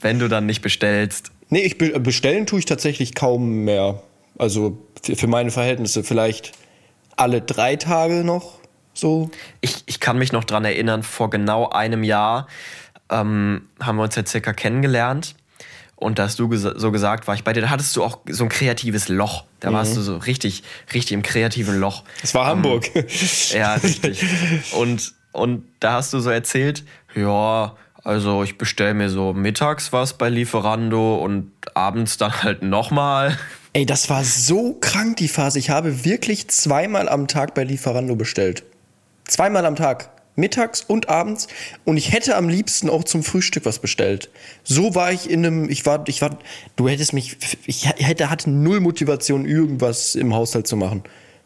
Wenn 0.00 0.18
du 0.18 0.28
dann 0.28 0.46
nicht 0.46 0.62
bestellst. 0.62 1.30
Nee, 1.50 1.60
ich 1.60 1.78
be 1.78 1.98
bestellen 2.00 2.46
tue 2.46 2.58
ich 2.58 2.64
tatsächlich 2.64 3.14
kaum 3.14 3.64
mehr. 3.64 4.02
Also 4.36 4.78
für 5.02 5.26
meine 5.26 5.50
Verhältnisse 5.50 6.02
vielleicht 6.02 6.52
alle 7.16 7.40
drei 7.40 7.76
Tage 7.76 8.24
noch 8.24 8.57
so. 8.98 9.30
Ich, 9.60 9.82
ich 9.86 10.00
kann 10.00 10.18
mich 10.18 10.32
noch 10.32 10.44
dran 10.44 10.64
erinnern, 10.64 11.02
vor 11.02 11.30
genau 11.30 11.68
einem 11.70 12.02
Jahr 12.02 12.46
ähm, 13.10 13.68
haben 13.80 13.96
wir 13.96 14.04
uns 14.04 14.14
ja 14.14 14.26
circa 14.26 14.52
kennengelernt. 14.52 15.34
Und 15.96 16.20
da 16.20 16.24
hast 16.24 16.38
du 16.38 16.48
ges 16.48 16.62
so 16.62 16.92
gesagt, 16.92 17.26
war 17.26 17.34
ich 17.34 17.42
bei 17.42 17.52
dir, 17.52 17.60
da 17.60 17.70
hattest 17.70 17.96
du 17.96 18.04
auch 18.04 18.18
so 18.28 18.44
ein 18.44 18.48
kreatives 18.48 19.08
Loch. 19.08 19.44
Da 19.58 19.70
mhm. 19.70 19.74
warst 19.74 19.96
du 19.96 20.00
so 20.00 20.16
richtig, 20.16 20.62
richtig 20.94 21.12
im 21.12 21.22
kreativen 21.22 21.80
Loch. 21.80 22.04
Das 22.20 22.34
war 22.34 22.46
Hamburg. 22.46 22.88
Ähm, 22.94 23.04
ja, 23.52 23.74
richtig. 23.74 24.24
Und, 24.72 25.14
und 25.32 25.64
da 25.80 25.94
hast 25.94 26.12
du 26.12 26.20
so 26.20 26.30
erzählt, 26.30 26.84
ja, 27.16 27.74
also 28.04 28.44
ich 28.44 28.58
bestelle 28.58 28.94
mir 28.94 29.10
so 29.10 29.32
mittags 29.32 29.92
was 29.92 30.14
bei 30.14 30.28
Lieferando 30.28 31.16
und 31.16 31.50
abends 31.74 32.16
dann 32.16 32.42
halt 32.42 32.62
nochmal. 32.62 33.36
Ey, 33.72 33.84
das 33.84 34.08
war 34.08 34.24
so 34.24 34.74
krank, 34.80 35.16
die 35.16 35.28
Phase. 35.28 35.58
Ich 35.58 35.70
habe 35.70 36.04
wirklich 36.04 36.48
zweimal 36.48 37.08
am 37.08 37.26
Tag 37.26 37.54
bei 37.54 37.64
Lieferando 37.64 38.14
bestellt. 38.14 38.62
Zweimal 39.28 39.64
am 39.64 39.76
Tag. 39.76 40.10
Mittags 40.38 40.82
und 40.82 41.08
abends. 41.08 41.48
Und 41.84 41.96
ich 41.96 42.12
hätte 42.12 42.36
am 42.36 42.48
liebsten 42.48 42.88
auch 42.88 43.04
zum 43.04 43.22
Frühstück 43.22 43.64
was 43.66 43.80
bestellt. 43.80 44.30
So 44.64 44.94
war 44.94 45.12
ich 45.12 45.28
in 45.28 45.44
einem, 45.44 45.68
ich 45.68 45.84
war, 45.84 46.06
ich 46.08 46.22
war, 46.22 46.38
du 46.76 46.88
hättest 46.88 47.12
mich, 47.12 47.36
ich 47.66 47.86
hätte, 47.86 48.30
hatte 48.30 48.48
null 48.48 48.80
Motivation, 48.80 49.44
irgendwas 49.44 50.14
im 50.14 50.34
Haushalt 50.34 50.66
zu 50.66 50.76
machen. 50.76 51.02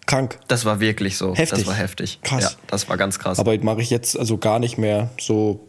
Krank. 0.06 0.38
Das 0.48 0.64
war 0.64 0.80
wirklich 0.80 1.16
so. 1.16 1.34
Heftig. 1.34 1.60
Das 1.60 1.66
war 1.66 1.74
heftig. 1.74 2.20
Krass. 2.22 2.42
Ja, 2.42 2.50
das 2.66 2.88
war 2.88 2.96
ganz 2.96 3.18
krass. 3.18 3.38
Aber 3.38 3.56
mache 3.58 3.80
ich 3.80 3.90
jetzt 3.90 4.18
also 4.18 4.36
gar 4.36 4.58
nicht 4.58 4.76
mehr 4.76 5.10
so, 5.18 5.60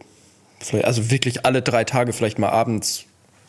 also 0.82 1.10
wirklich 1.10 1.46
alle 1.46 1.62
drei 1.62 1.84
Tage 1.84 2.12
vielleicht 2.12 2.38
mal 2.38 2.50
abends. 2.50 3.04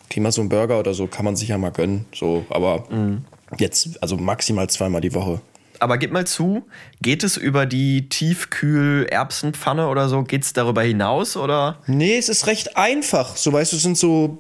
Okay, 0.06 0.20
mal 0.20 0.32
so 0.32 0.42
ein 0.42 0.50
Burger 0.50 0.80
oder 0.80 0.94
so 0.94 1.08
kann 1.08 1.26
man 1.26 1.36
sich 1.36 1.50
ja 1.50 1.58
mal 1.58 1.72
gönnen. 1.72 2.06
So, 2.14 2.46
aber 2.50 2.86
mhm. 2.90 3.26
jetzt, 3.58 4.02
also 4.02 4.16
maximal 4.16 4.70
zweimal 4.70 5.02
die 5.02 5.14
Woche 5.14 5.42
aber 5.86 6.00
gib 6.00 6.12
mal 6.12 6.26
zu, 6.26 6.64
geht 7.00 7.24
es 7.24 7.38
über 7.38 7.68
die 7.68 8.10
Tiefkühl-Erbsenpfanne 8.10 9.88
oder 9.88 10.10
so? 10.10 10.24
Geht 10.24 10.42
es 10.42 10.52
darüber 10.52 10.82
hinaus 10.82 11.38
oder? 11.38 11.78
Nee, 11.86 12.18
es 12.18 12.28
ist 12.28 12.48
recht 12.48 12.76
einfach. 12.76 13.36
So 13.36 13.54
weißt 13.54 13.72
du, 13.72 13.76
es 13.76 13.84
sind 13.84 13.96
so 13.96 14.40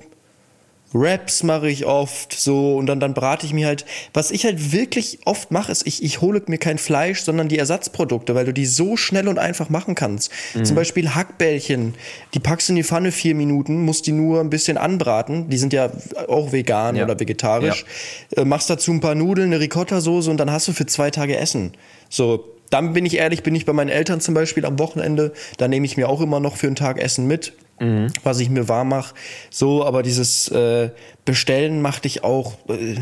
Raps 0.97 1.43
mache 1.43 1.69
ich 1.69 1.85
oft 1.85 2.33
so 2.33 2.77
und 2.77 2.85
dann, 2.85 3.01
dann 3.01 3.13
brate 3.13 3.45
ich 3.45 3.53
mir 3.53 3.67
halt. 3.67 3.85
Was 4.13 4.31
ich 4.31 4.45
halt 4.45 4.71
wirklich 4.71 5.19
oft 5.25 5.51
mache, 5.51 5.71
ist, 5.71 5.85
ich, 5.85 6.01
ich 6.01 6.21
hole 6.21 6.41
mir 6.47 6.57
kein 6.57 6.77
Fleisch, 6.77 7.21
sondern 7.21 7.49
die 7.49 7.57
Ersatzprodukte, 7.57 8.33
weil 8.33 8.45
du 8.45 8.53
die 8.53 8.65
so 8.65 8.95
schnell 8.95 9.27
und 9.27 9.37
einfach 9.37 9.69
machen 9.69 9.93
kannst. 9.93 10.31
Mhm. 10.53 10.63
Zum 10.63 10.75
Beispiel 10.75 11.13
Hackbällchen, 11.13 11.95
die 12.33 12.39
packst 12.39 12.69
du 12.69 12.73
in 12.73 12.77
die 12.77 12.83
Pfanne 12.83 13.11
vier 13.11 13.35
Minuten, 13.35 13.83
musst 13.83 14.07
die 14.07 14.13
nur 14.13 14.39
ein 14.39 14.49
bisschen 14.49 14.77
anbraten. 14.77 15.49
Die 15.49 15.57
sind 15.57 15.73
ja 15.73 15.91
auch 16.29 16.53
vegan 16.53 16.95
ja. 16.95 17.03
oder 17.03 17.19
vegetarisch. 17.19 17.85
Ja. 18.33 18.43
Äh, 18.43 18.45
machst 18.45 18.69
dazu 18.69 18.91
ein 18.91 19.01
paar 19.01 19.15
Nudeln, 19.15 19.51
eine 19.51 19.59
Ricotta-Soße 19.59 20.31
und 20.31 20.37
dann 20.37 20.49
hast 20.49 20.69
du 20.69 20.71
für 20.71 20.85
zwei 20.85 21.11
Tage 21.11 21.37
Essen. 21.37 21.73
So, 22.09 22.45
dann 22.69 22.93
bin 22.93 23.05
ich 23.05 23.17
ehrlich, 23.17 23.43
bin 23.43 23.53
ich 23.53 23.65
bei 23.65 23.73
meinen 23.73 23.89
Eltern 23.89 24.21
zum 24.21 24.33
Beispiel 24.33 24.65
am 24.65 24.79
Wochenende, 24.79 25.33
da 25.57 25.67
nehme 25.67 25.85
ich 25.85 25.97
mir 25.97 26.07
auch 26.07 26.21
immer 26.21 26.39
noch 26.39 26.55
für 26.55 26.67
einen 26.67 26.75
Tag 26.75 27.01
Essen 27.01 27.27
mit 27.27 27.53
mhm. 27.79 28.07
was 28.23 28.39
ich 28.39 28.49
mir 28.49 28.67
warm 28.67 28.89
mache. 28.89 29.13
So, 29.49 29.85
aber 29.85 30.03
dieses 30.03 30.47
äh, 30.49 30.89
Bestellen 31.25 31.81
machte 31.81 32.07
ich 32.07 32.23
auch. 32.23 32.53
Äh, 32.69 32.95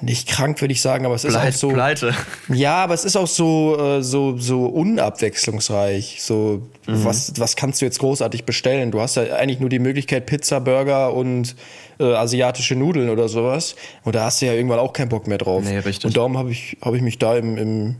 nicht 0.00 0.28
krank, 0.28 0.60
würde 0.60 0.70
ich 0.70 0.80
sagen, 0.80 1.06
aber 1.06 1.16
es 1.16 1.24
ist 1.24 1.32
Bleit, 1.32 1.54
auch 1.54 1.58
so. 1.58 1.68
Pleite. 1.70 2.14
Ja, 2.48 2.76
aber 2.84 2.94
es 2.94 3.04
ist 3.04 3.16
auch 3.16 3.26
so, 3.26 3.76
äh, 3.98 4.00
so, 4.00 4.38
so 4.38 4.66
unabwechslungsreich. 4.66 6.22
So, 6.22 6.62
Mhm. 6.88 7.04
was, 7.04 7.32
was 7.36 7.54
kannst 7.56 7.80
du 7.80 7.84
jetzt 7.84 7.98
großartig 7.98 8.44
bestellen? 8.44 8.90
Du 8.90 9.00
hast 9.00 9.16
ja 9.16 9.24
eigentlich 9.34 9.60
nur 9.60 9.68
die 9.68 9.78
Möglichkeit 9.78 10.24
Pizza, 10.26 10.60
Burger 10.60 11.12
und 11.12 11.54
äh, 12.00 12.04
asiatische 12.04 12.76
Nudeln 12.76 13.10
oder 13.10 13.28
sowas. 13.28 13.76
Und 14.04 14.14
da 14.14 14.24
hast 14.24 14.40
du 14.40 14.46
ja 14.46 14.54
irgendwann 14.54 14.78
auch 14.78 14.94
keinen 14.94 15.10
Bock 15.10 15.26
mehr 15.26 15.38
drauf. 15.38 15.64
Nee, 15.64 15.78
richtig. 15.78 16.06
Und 16.06 16.16
darum 16.16 16.38
habe 16.38 16.50
ich, 16.50 16.78
hab 16.80 16.94
ich 16.94 17.02
mich 17.02 17.18
da 17.18 17.36
im, 17.36 17.58
im, 17.58 17.96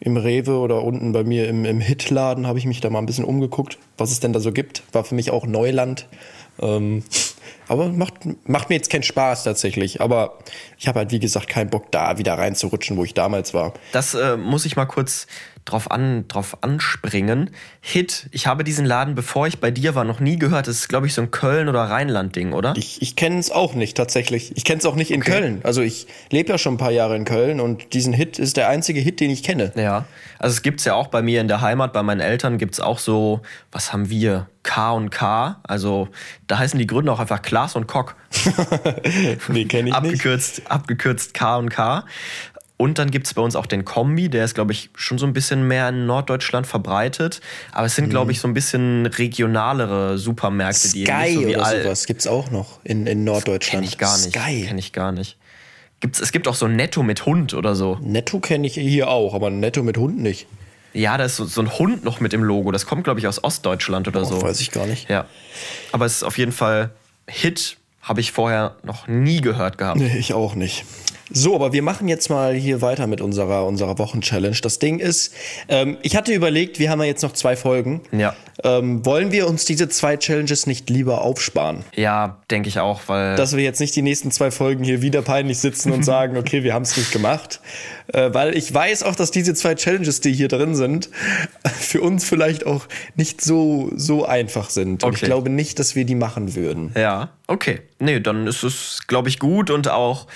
im 0.00 0.16
Rewe 0.16 0.58
oder 0.58 0.82
unten 0.82 1.12
bei 1.12 1.24
mir 1.24 1.48
im, 1.48 1.64
im 1.64 1.80
Hitladen 1.80 2.46
habe 2.46 2.58
ich 2.58 2.66
mich 2.66 2.80
da 2.80 2.90
mal 2.90 2.98
ein 2.98 3.06
bisschen 3.06 3.24
umgeguckt, 3.24 3.78
was 3.96 4.10
es 4.10 4.20
denn 4.20 4.32
da 4.32 4.40
so 4.40 4.52
gibt. 4.52 4.82
War 4.92 5.04
für 5.04 5.14
mich 5.14 5.30
auch 5.30 5.46
Neuland. 5.46 6.06
Ähm, 6.60 7.02
aber 7.68 7.88
macht, 7.88 8.14
macht 8.48 8.68
mir 8.68 8.76
jetzt 8.76 8.90
keinen 8.90 9.02
Spaß 9.02 9.44
tatsächlich. 9.44 10.00
Aber 10.00 10.38
ich 10.78 10.86
habe 10.88 11.00
halt, 11.00 11.12
wie 11.12 11.18
gesagt, 11.18 11.48
keinen 11.48 11.70
Bock, 11.70 11.90
da 11.90 12.18
wieder 12.18 12.34
reinzurutschen, 12.34 12.96
wo 12.96 13.04
ich 13.04 13.14
damals 13.14 13.54
war. 13.54 13.72
Das 13.92 14.14
äh, 14.14 14.36
muss 14.36 14.66
ich 14.66 14.76
mal 14.76 14.86
kurz 14.86 15.26
drauf, 15.66 15.90
an, 15.90 16.26
drauf 16.28 16.58
anspringen. 16.62 17.50
Hit, 17.80 18.28
ich 18.30 18.46
habe 18.46 18.64
diesen 18.64 18.86
Laden, 18.86 19.14
bevor 19.14 19.46
ich 19.46 19.58
bei 19.58 19.70
dir 19.70 19.94
war, 19.94 20.04
noch 20.04 20.20
nie 20.20 20.38
gehört. 20.38 20.68
Das 20.68 20.76
ist, 20.76 20.88
glaube 20.88 21.06
ich, 21.06 21.14
so 21.14 21.20
ein 21.20 21.30
Köln- 21.30 21.68
oder 21.68 21.82
Rheinland-Ding, 21.82 22.52
oder? 22.52 22.72
Ich, 22.76 23.02
ich 23.02 23.16
kenne 23.16 23.38
es 23.38 23.50
auch 23.50 23.74
nicht 23.74 23.96
tatsächlich. 23.96 24.56
Ich 24.56 24.64
kenne 24.64 24.78
es 24.78 24.86
auch 24.86 24.94
nicht 24.94 25.10
in 25.10 25.20
Köln. 25.20 25.60
Also 25.64 25.82
ich 25.82 26.06
lebe 26.30 26.50
ja 26.50 26.58
schon 26.58 26.74
ein 26.74 26.78
paar 26.78 26.92
Jahre 26.92 27.16
in 27.16 27.24
Köln 27.24 27.60
und 27.60 27.92
diesen 27.92 28.12
Hit 28.12 28.38
ist 28.38 28.56
der 28.56 28.68
einzige 28.68 29.00
Hit, 29.00 29.20
den 29.20 29.30
ich 29.30 29.42
kenne. 29.42 29.72
Ja, 29.74 30.06
also 30.38 30.54
es 30.54 30.62
gibt's 30.62 30.84
ja 30.84 30.94
auch 30.94 31.08
bei 31.08 31.20
mir 31.20 31.40
in 31.40 31.48
der 31.48 31.60
Heimat, 31.60 31.92
bei 31.92 32.02
meinen 32.02 32.20
Eltern 32.20 32.58
gibt's 32.58 32.80
auch 32.80 32.98
so, 32.98 33.40
was 33.72 33.92
haben 33.92 34.08
wir? 34.08 34.48
K 34.62 34.92
und 34.92 35.10
K. 35.10 35.60
Also 35.62 36.08
da 36.46 36.58
heißen 36.58 36.78
die 36.78 36.86
Gründer 36.86 37.12
auch 37.12 37.20
einfach 37.20 37.42
Klaas 37.42 37.76
und 37.76 37.86
Kock. 37.86 38.16
nee, 39.48 39.64
kenne 39.64 39.88
ich 39.88 39.94
nicht. 39.94 39.94
abgekürzt, 39.94 40.62
abgekürzt 40.68 41.34
K 41.34 41.56
und 41.56 41.70
K. 41.70 42.04
Und 42.78 42.98
dann 42.98 43.10
gibt's 43.10 43.32
bei 43.32 43.40
uns 43.40 43.56
auch 43.56 43.64
den 43.64 43.86
Kombi, 43.86 44.28
der 44.28 44.44
ist, 44.44 44.54
glaube 44.54 44.72
ich, 44.72 44.90
schon 44.94 45.16
so 45.16 45.26
ein 45.26 45.32
bisschen 45.32 45.66
mehr 45.66 45.88
in 45.88 46.04
Norddeutschland 46.04 46.66
verbreitet. 46.66 47.40
Aber 47.72 47.86
es 47.86 47.94
sind, 47.94 48.10
glaube 48.10 48.32
ich, 48.32 48.40
so 48.40 48.48
ein 48.48 48.54
bisschen 48.54 49.06
regionalere 49.06 50.18
Supermärkte, 50.18 50.90
die 50.90 51.04
eben 51.04 51.18
nicht 51.18 51.26
Sky 51.26 51.34
so 51.34 51.46
wie 51.46 51.56
oder 51.56 51.82
sowas 51.82 52.06
gibt's 52.06 52.26
auch 52.26 52.50
noch 52.50 52.80
in, 52.84 53.06
in 53.06 53.24
Norddeutschland. 53.24 53.82
Kenn 53.82 53.88
ich 53.88 53.96
gar 53.96 54.18
nicht. 54.18 54.34
Sky. 54.34 54.66
Kenn 54.66 54.78
ich 54.78 54.92
gar 54.92 55.12
nicht. 55.12 55.38
Gibt's, 56.00 56.20
es 56.20 56.32
gibt 56.32 56.46
auch 56.48 56.54
so 56.54 56.68
Netto 56.68 57.02
mit 57.02 57.24
Hund 57.24 57.54
oder 57.54 57.74
so. 57.74 57.98
Netto 58.02 58.40
kenne 58.40 58.66
ich 58.66 58.74
hier 58.74 59.08
auch, 59.08 59.32
aber 59.32 59.48
Netto 59.48 59.82
mit 59.82 59.96
Hund 59.96 60.18
nicht. 60.18 60.46
Ja, 60.92 61.16
da 61.16 61.24
ist 61.24 61.36
so, 61.36 61.46
so 61.46 61.62
ein 61.62 61.78
Hund 61.78 62.04
noch 62.04 62.20
mit 62.20 62.34
im 62.34 62.42
Logo. 62.42 62.72
Das 62.72 62.84
kommt, 62.84 63.04
glaube 63.04 63.20
ich, 63.20 63.26
aus 63.26 63.42
Ostdeutschland 63.42 64.06
oder 64.08 64.26
so. 64.26 64.42
Weiß 64.42 64.60
ich 64.60 64.70
gar 64.70 64.86
nicht. 64.86 65.08
Ja. 65.08 65.24
Aber 65.92 66.04
es 66.04 66.16
ist 66.16 66.22
auf 66.22 66.36
jeden 66.36 66.52
Fall 66.52 66.90
Hit, 67.26 67.78
habe 68.02 68.20
ich 68.20 68.32
vorher 68.32 68.76
noch 68.82 69.08
nie 69.08 69.40
gehört 69.40 69.78
gehabt. 69.78 69.98
Nee, 69.98 70.16
ich 70.18 70.34
auch 70.34 70.54
nicht. 70.54 70.84
So, 71.30 71.54
aber 71.56 71.72
wir 71.72 71.82
machen 71.82 72.06
jetzt 72.08 72.30
mal 72.30 72.54
hier 72.54 72.82
weiter 72.82 73.06
mit 73.06 73.20
unserer, 73.20 73.66
unserer 73.66 73.98
Wochenchallenge. 73.98 74.56
Das 74.62 74.78
Ding 74.78 75.00
ist, 75.00 75.34
ähm, 75.68 75.96
ich 76.02 76.14
hatte 76.16 76.32
überlegt, 76.32 76.78
wir 76.78 76.88
haben 76.90 77.00
ja 77.00 77.06
jetzt 77.06 77.22
noch 77.22 77.32
zwei 77.32 77.56
Folgen. 77.56 78.00
Ja. 78.12 78.34
Ähm, 78.62 79.04
wollen 79.04 79.32
wir 79.32 79.48
uns 79.48 79.64
diese 79.64 79.88
zwei 79.88 80.16
Challenges 80.16 80.66
nicht 80.66 80.88
lieber 80.88 81.22
aufsparen? 81.22 81.84
Ja, 81.94 82.38
denke 82.50 82.68
ich 82.68 82.78
auch, 82.78 83.02
weil. 83.06 83.36
Dass 83.36 83.56
wir 83.56 83.62
jetzt 83.64 83.80
nicht 83.80 83.94
die 83.96 84.02
nächsten 84.02 84.30
zwei 84.30 84.50
Folgen 84.50 84.84
hier 84.84 85.02
wieder 85.02 85.20
peinlich 85.22 85.58
sitzen 85.58 85.92
und 85.92 86.04
sagen, 86.04 86.36
okay, 86.38 86.62
wir 86.62 86.72
haben 86.74 86.82
es 86.84 86.96
nicht 86.96 87.10
gemacht. 87.12 87.60
Äh, 88.12 88.32
weil 88.32 88.56
ich 88.56 88.72
weiß 88.72 89.02
auch, 89.02 89.16
dass 89.16 89.32
diese 89.32 89.52
zwei 89.54 89.74
Challenges, 89.74 90.20
die 90.20 90.32
hier 90.32 90.48
drin 90.48 90.74
sind, 90.76 91.10
für 91.78 92.00
uns 92.02 92.24
vielleicht 92.24 92.64
auch 92.66 92.86
nicht 93.16 93.40
so, 93.40 93.90
so 93.96 94.24
einfach 94.24 94.70
sind. 94.70 95.02
Und 95.02 95.14
ich 95.14 95.22
Okay. 95.22 95.26
glaube 95.26 95.50
nicht, 95.50 95.78
dass 95.80 95.96
wir 95.96 96.04
die 96.04 96.14
machen 96.14 96.54
würden. 96.54 96.92
ja, 96.96 97.30
okay. 97.48 97.80
Nee, 97.98 98.20
dann 98.20 98.46
ist 98.46 98.62
es, 98.62 99.00
glaube 99.06 99.28
ich, 99.28 99.38
gut 99.38 99.70
und 99.70 99.88
auch, 99.88 100.26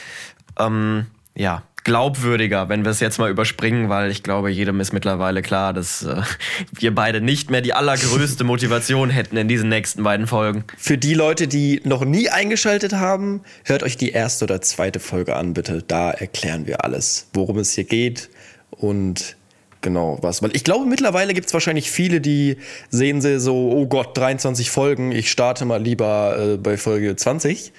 ähm, 0.66 1.06
ja, 1.34 1.62
glaubwürdiger, 1.84 2.68
wenn 2.68 2.84
wir 2.84 2.90
es 2.90 3.00
jetzt 3.00 3.18
mal 3.18 3.30
überspringen, 3.30 3.88
weil 3.88 4.10
ich 4.10 4.22
glaube, 4.22 4.50
jedem 4.50 4.80
ist 4.80 4.92
mittlerweile 4.92 5.42
klar, 5.42 5.72
dass 5.72 6.02
äh, 6.02 6.22
wir 6.72 6.94
beide 6.94 7.20
nicht 7.20 7.50
mehr 7.50 7.60
die 7.60 7.72
allergrößte 7.72 8.44
Motivation 8.44 9.10
hätten 9.10 9.36
in 9.36 9.48
diesen 9.48 9.68
nächsten 9.68 10.02
beiden 10.02 10.26
Folgen. 10.26 10.64
Für 10.76 10.98
die 10.98 11.14
Leute, 11.14 11.48
die 11.48 11.80
noch 11.84 12.04
nie 12.04 12.28
eingeschaltet 12.28 12.92
haben, 12.94 13.42
hört 13.64 13.82
euch 13.82 13.96
die 13.96 14.10
erste 14.10 14.44
oder 14.44 14.60
zweite 14.60 15.00
Folge 15.00 15.36
an, 15.36 15.54
bitte. 15.54 15.82
Da 15.86 16.10
erklären 16.10 16.66
wir 16.66 16.84
alles, 16.84 17.28
worum 17.32 17.58
es 17.58 17.72
hier 17.72 17.84
geht 17.84 18.28
und 18.70 19.36
genau 19.80 20.18
was. 20.20 20.42
Weil 20.42 20.54
ich 20.54 20.64
glaube, 20.64 20.86
mittlerweile 20.86 21.34
gibt 21.34 21.46
es 21.46 21.54
wahrscheinlich 21.54 21.90
viele, 21.90 22.20
die 22.20 22.56
sehen 22.90 23.20
sie 23.20 23.40
so, 23.40 23.70
oh 23.70 23.86
Gott, 23.86 24.16
23 24.16 24.70
Folgen, 24.70 25.12
ich 25.12 25.30
starte 25.30 25.64
mal 25.64 25.82
lieber 25.82 26.36
äh, 26.38 26.56
bei 26.56 26.76
Folge 26.76 27.16
20. 27.16 27.72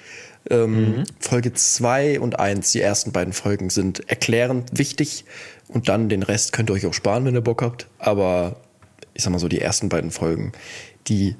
Ähm, 0.50 1.04
Folge 1.20 1.52
2 1.52 2.20
und 2.20 2.38
1, 2.38 2.72
die 2.72 2.80
ersten 2.80 3.12
beiden 3.12 3.32
Folgen 3.32 3.70
sind 3.70 4.08
erklärend 4.10 4.76
wichtig 4.78 5.24
und 5.68 5.88
dann 5.88 6.08
den 6.08 6.22
Rest 6.22 6.52
könnt 6.52 6.70
ihr 6.70 6.74
euch 6.74 6.86
auch 6.86 6.94
sparen, 6.94 7.24
wenn 7.24 7.34
ihr 7.34 7.40
Bock 7.40 7.62
habt. 7.62 7.86
Aber 7.98 8.56
ich 9.14 9.22
sag 9.22 9.30
mal 9.32 9.38
so, 9.38 9.48
die 9.48 9.60
ersten 9.60 9.88
beiden 9.88 10.10
Folgen, 10.10 10.52
die, 11.08 11.36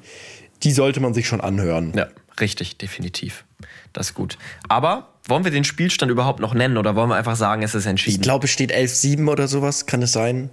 die 0.63 0.73
sollte 0.73 1.01
man 1.01 1.15
sich 1.15 1.27
schon 1.27 1.41
anhören. 1.41 1.93
Ja, 1.97 2.07
richtig, 2.41 2.79
definitiv. 2.79 3.45
Das 3.93 4.09
ist 4.11 4.15
gut. 4.15 4.39
Aber 4.69 5.09
wollen 5.27 5.45
wir 5.45 5.51
den 5.51 5.65
Spielstand 5.65 6.11
überhaupt 6.11 6.41
noch 6.41 6.55
nennen 6.55 6.77
oder 6.77 6.97
wollen 6.97 7.09
wir 7.09 7.17
einfach 7.17 7.37
sagen, 7.37 7.63
es 7.63 7.75
ist 7.75 7.85
Ich 7.85 7.91
entschieden? 7.91 8.23
glaube, 8.23 8.47
es 8.47 8.51
steht 8.53 8.73
11-7 8.75 9.29
oder 9.31 9.49
sowas, 9.49 9.87
kann 9.87 10.03
es 10.03 10.13
sein? 10.13 10.51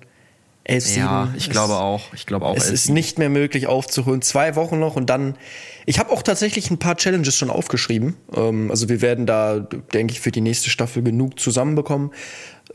11-7. 0.69 0.97
ja, 0.99 1.33
ich 1.35 1.47
Es- 1.47 1.49
glaube 1.51 1.75
auch. 1.75 2.13
Ich 2.13 2.25
glaube 2.25 2.45
auch. 2.45 2.55
Es 2.55 2.69
ist 2.69 2.89
nicht 2.89 3.17
mehr 3.17 3.29
möglich 3.29 3.67
aufzuholen. 3.67 4.21
Zwei 4.21 4.55
Wochen 4.55 4.79
noch 4.79 4.95
und 4.95 5.09
dann. 5.09 5.35
Ich 5.85 5.97
habe 5.99 6.11
auch 6.11 6.21
tatsächlich 6.21 6.69
ein 6.69 6.77
paar 6.77 6.95
Challenges 6.97 7.35
schon 7.35 7.49
aufgeschrieben. 7.49 8.15
Ähm, 8.35 8.69
also 8.69 8.89
wir 8.89 9.01
werden 9.01 9.25
da, 9.25 9.59
denke 9.59 10.13
ich, 10.13 10.19
für 10.19 10.31
die 10.31 10.41
nächste 10.41 10.69
Staffel 10.69 11.01
genug 11.01 11.39
zusammenbekommen. 11.39 12.11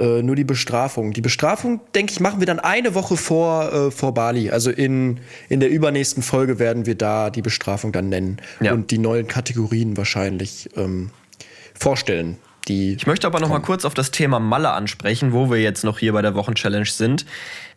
Äh, 0.01 0.23
nur 0.23 0.35
die 0.35 0.43
Bestrafung. 0.43 1.13
Die 1.13 1.21
Bestrafung, 1.21 1.81
denke 1.95 2.13
ich, 2.13 2.19
machen 2.19 2.41
wir 2.41 2.47
dann 2.47 2.59
eine 2.59 2.97
Woche 2.97 3.17
vor, 3.17 3.73
äh, 3.73 3.91
vor 3.93 4.13
Bali. 4.13 4.51
Also 4.51 4.71
in, 4.73 5.21
in 5.49 5.61
der 5.61 5.71
übernächsten 5.71 6.25
Folge 6.25 6.59
werden 6.59 6.85
wir 6.87 6.97
da 6.97 7.31
die 7.31 7.43
Bestrafung 7.43 7.93
dann 7.93 8.09
nennen 8.09 8.39
Ja. 8.61 8.73
und 8.73 8.91
die 8.91 8.99
neuen 8.99 9.29
Kategorien 9.29 9.97
wahrscheinlich 9.97 10.69
ähm, 10.77 11.11
vorstellen. 11.79 12.39
Die 12.67 12.95
Ich 12.95 13.07
möchte 13.07 13.27
aber 13.27 13.41
noch 13.41 13.51
mal 13.51 13.61
kurz 13.61 13.85
auf 13.85 13.95
das 13.95 14.11
Thema 14.11 14.41
Malle 14.41 14.71
ansprechen, 14.71 15.33
wo 15.33 15.51
wir 15.51 15.61
jetzt 15.61 15.85
noch 15.85 15.99
hier 15.99 16.13
bei 16.15 16.23
der 16.23 16.35
Wochenchallenge 16.35 16.87
sind. 16.87 17.27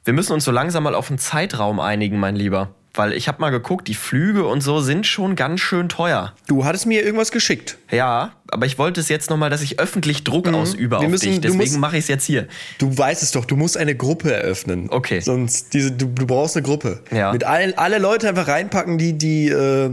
Wir 0.07 0.13
müssen 0.13 0.31
uns 0.31 0.45
so 0.45 0.51
langsam 0.51 0.83
mal 0.83 0.95
auf 0.95 1.09
einen 1.09 1.19
Zeitraum 1.19 1.81
einigen, 1.81 2.17
mein 2.17 2.33
Lieber. 2.37 2.69
Weil 2.93 3.11
ich 3.11 3.27
habe 3.27 3.41
mal 3.41 3.49
geguckt, 3.49 3.89
die 3.89 3.93
Flüge 3.93 4.45
und 4.47 4.61
so 4.61 4.79
sind 4.79 5.05
schon 5.05 5.35
ganz 5.35 5.59
schön 5.59 5.89
teuer. 5.89 6.31
du 6.47 6.63
hattest 6.63 6.85
mir 6.85 7.03
irgendwas 7.03 7.31
geschickt. 7.33 7.77
Ja, 7.91 8.31
aber 8.49 8.65
ich 8.67 8.77
wollte 8.79 9.01
es 9.01 9.09
jetzt 9.09 9.29
noch 9.29 9.35
mal, 9.35 9.49
dass 9.49 9.61
ich 9.61 9.79
öffentlich 9.81 10.23
Druck 10.23 10.47
ausübe 10.47 10.95
Mhm. 10.95 11.01
Wir 11.01 11.05
auf 11.07 11.11
müssen- 11.11 11.25
dich. 11.31 11.41
du 11.41 11.47
musst- 11.49 11.59
Deswegen 11.59 11.81
mache 11.81 11.97
ich 11.97 12.03
es 12.05 12.07
jetzt 12.07 12.23
hier. 12.23 12.47
Du 12.77 12.97
weißt 12.97 13.21
es 13.21 13.31
doch, 13.31 13.43
du 13.43 13.57
musst 13.57 13.75
eine 13.75 13.95
Gruppe 13.95 14.31
eröffnen. 14.33 14.87
Okay. 14.89 15.19
Sonst, 15.19 15.73
diese, 15.73 15.91
du, 15.91 16.05
du 16.05 16.25
brauchst 16.25 16.55
eine 16.55 16.63
Gruppe. 16.63 17.01
Ja. 17.11 17.33
Mit 17.33 17.43
allen, 17.43 17.77
alle 17.77 17.97
Leute 17.99 18.29
einfach 18.29 18.47
reinpacken, 18.47 18.97
die, 18.97 19.11
die 19.17 19.49
äh, 19.49 19.91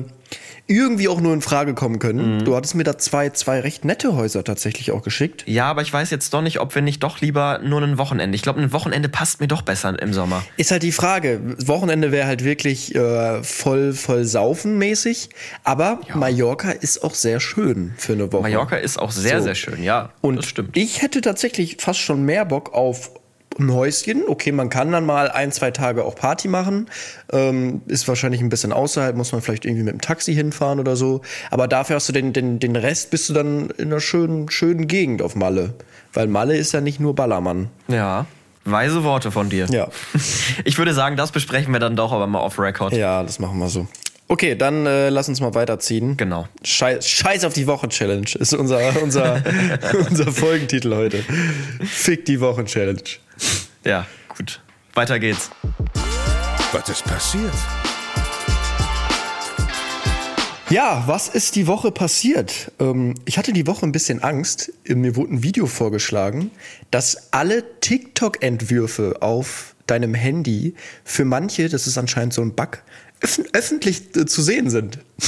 irgendwie 0.67 1.09
auch 1.09 1.21
nur 1.21 1.35
in 1.35 1.43
Frage 1.43 1.75
kommen 1.75 1.99
können. 1.99 2.39
Mhm. 2.39 2.45
Du 2.45 2.57
hattest 2.57 2.75
mir 2.75 2.85
da 2.85 2.97
zwei, 2.97 3.31
zwei 3.31 3.61
recht 3.61 3.85
nette 3.85 4.17
Häuser 4.17 4.45
tatsächlich 4.45 4.93
auch 4.93 5.03
geschickt. 5.03 5.45
Ja, 5.47 5.67
aber 5.67 5.83
ich 5.83 5.93
weiß 5.93 6.11
jetzt 6.11 6.33
doch 6.33 6.41
nicht, 6.41 6.61
ob 6.61 6.75
wir 6.75 6.81
nicht 6.83 7.03
doch 7.03 7.21
lieber 7.21 7.61
nur 7.63 7.83
ein 7.83 7.99
Wochenende. 7.99 8.35
Ich 8.35 8.43
glaube, 8.43 8.61
ein 8.61 8.73
Wochenende 8.73 9.09
passt 9.09 9.41
mir 9.41 9.49
doch 9.49 9.63
besser 9.63 10.01
im 10.01 10.15
Sommer. 10.15 10.43
Ist 10.57 10.71
halt 10.71 10.83
die 10.83 10.93
Frage. 10.93 11.41
Wochenende 11.67 12.13
wäre 12.13 12.27
halt 12.27 12.45
wirklich 12.45 12.95
äh, 12.95 13.43
voll, 13.43 13.93
voll 13.93 14.25
saufen 14.25 14.79
mäßig. 14.79 15.29
Aber 15.65 16.01
Mallorca 16.15 16.71
ist 16.71 17.03
auch 17.03 17.15
sehr 17.15 17.41
schön 17.41 17.93
für 17.97 18.15
eine 18.15 18.33
Woche. 18.33 18.43
Mallorca 18.43 18.77
ist 18.77 18.99
auch 18.99 19.11
sehr, 19.11 19.39
So. 19.39 19.45
sehr 19.45 19.55
schön, 19.55 19.83
ja. 19.83 20.11
Und 20.23 20.37
das 20.37 20.47
stimmt. 20.47 20.77
ich 20.77 21.03
hätte 21.03 21.21
tatsächlich 21.21 21.77
fast 21.81 22.01
schon 22.01 22.25
mehr 22.25 22.45
Bock 22.47 22.73
auf 22.73 23.11
ein 23.59 23.73
Häuschen. 23.73 24.25
Okay, 24.29 24.53
man 24.53 24.69
kann 24.69 24.93
dann 24.93 25.07
mal 25.07 25.31
ein, 25.31 25.53
zwei 25.53 25.71
Tage 25.71 26.05
auch 26.05 26.15
Party 26.15 26.49
machen. 26.49 26.89
Ähm, 27.33 27.83
ist 27.87 28.09
wahrscheinlich 28.09 28.41
ein 28.41 28.49
bisschen 28.49 28.73
außerhalb, 28.73 29.17
muss 29.17 29.33
man 29.33 29.41
vielleicht 29.41 29.65
irgendwie 29.65 29.85
mit 29.85 29.93
dem 29.93 30.01
Taxi 30.01 30.35
hinfahren 30.35 30.81
oder 30.81 30.97
so. 30.97 31.23
Aber 31.51 31.69
dafür 31.69 31.97
hast 31.97 32.09
du 32.09 32.13
den, 32.13 32.33
den, 32.33 32.59
den 32.59 32.77
Rest, 32.77 33.11
bist 33.11 33.29
du 33.29 33.33
dann 33.33 33.71
in 33.71 33.87
einer 33.87 34.01
schönen, 34.01 34.51
schönen 34.51 34.87
Gegend 34.87 35.23
auf 35.23 35.37
Malle. 35.37 35.75
Weil 36.13 36.27
Malle 36.27 36.57
ist 36.57 36.73
ja 36.73 36.81
nicht 36.81 37.01
nur 37.01 37.15
Ballermann. 37.15 37.69
Ja. 37.89 38.27
Weise 38.65 39.05
Worte 39.05 39.31
von 39.31 39.51
dir. 39.51 39.67
Ja. 39.71 39.89
Ich 40.65 40.79
würde 40.79 40.95
sagen, 40.95 41.17
das 41.17 41.31
besprechen 41.33 41.73
wir 41.73 41.81
dann 41.81 41.97
doch 41.97 42.13
aber 42.13 42.27
mal 42.27 42.41
off 42.41 42.59
Record. 42.59 42.95
Ja, 42.95 43.23
das 43.23 43.39
machen 43.39 43.59
wir 43.59 43.69
so. 43.69 43.87
Okay, 44.27 44.55
dann 44.55 44.87
äh, 44.87 45.11
lass 45.11 45.29
uns 45.29 45.41
mal 45.41 45.55
weiterziehen. 45.55 46.17
Genau. 46.17 46.49
Scheiß, 46.63 47.07
Scheiß 47.07 47.45
auf 47.45 47.53
die 47.53 47.67
Wochen-Challenge 47.67 48.27
ist 48.39 48.55
unser, 48.55 49.03
unser, 49.03 49.43
unser 50.09 50.33
Folgentitel 50.33 50.95
heute. 50.95 51.23
Fick 51.85 52.25
die 52.25 52.41
Wochen-Challenge. 52.41 53.03
Ja, 53.85 54.07
gut. 54.35 54.61
Weiter 54.95 55.19
geht's. 55.19 55.51
Was 56.73 56.89
ist 56.89 57.05
passiert? 57.05 57.53
Ja, 60.71 61.05
was 61.07 61.29
ist 61.29 61.55
die 61.57 61.67
Woche 61.67 61.93
passiert? 61.93 62.73
Ähm, 62.81 63.15
ich 63.27 63.37
hatte 63.37 63.53
die 63.53 63.67
Woche 63.67 63.85
ein 63.85 63.93
bisschen 63.93 64.23
Angst. 64.23 64.73
Mir 64.89 65.15
wurde 65.15 65.35
ein 65.35 65.43
Video 65.43 65.67
vorgeschlagen, 65.67 66.51
dass 66.91 67.33
alle 67.33 67.79
TikTok-Entwürfe 67.81 69.19
auf 69.21 69.75
deinem 69.87 70.15
Handy 70.15 70.75
für 71.05 71.25
manche, 71.25 71.69
das 71.69 71.87
ist 71.87 71.99
anscheinend 71.99 72.33
so 72.33 72.43
ein 72.43 72.55
Bug, 72.55 72.83
öffentlich 73.53 74.17
äh, 74.17 74.27
zu 74.27 74.43
sehen 74.43 74.71
sind. 74.71 74.99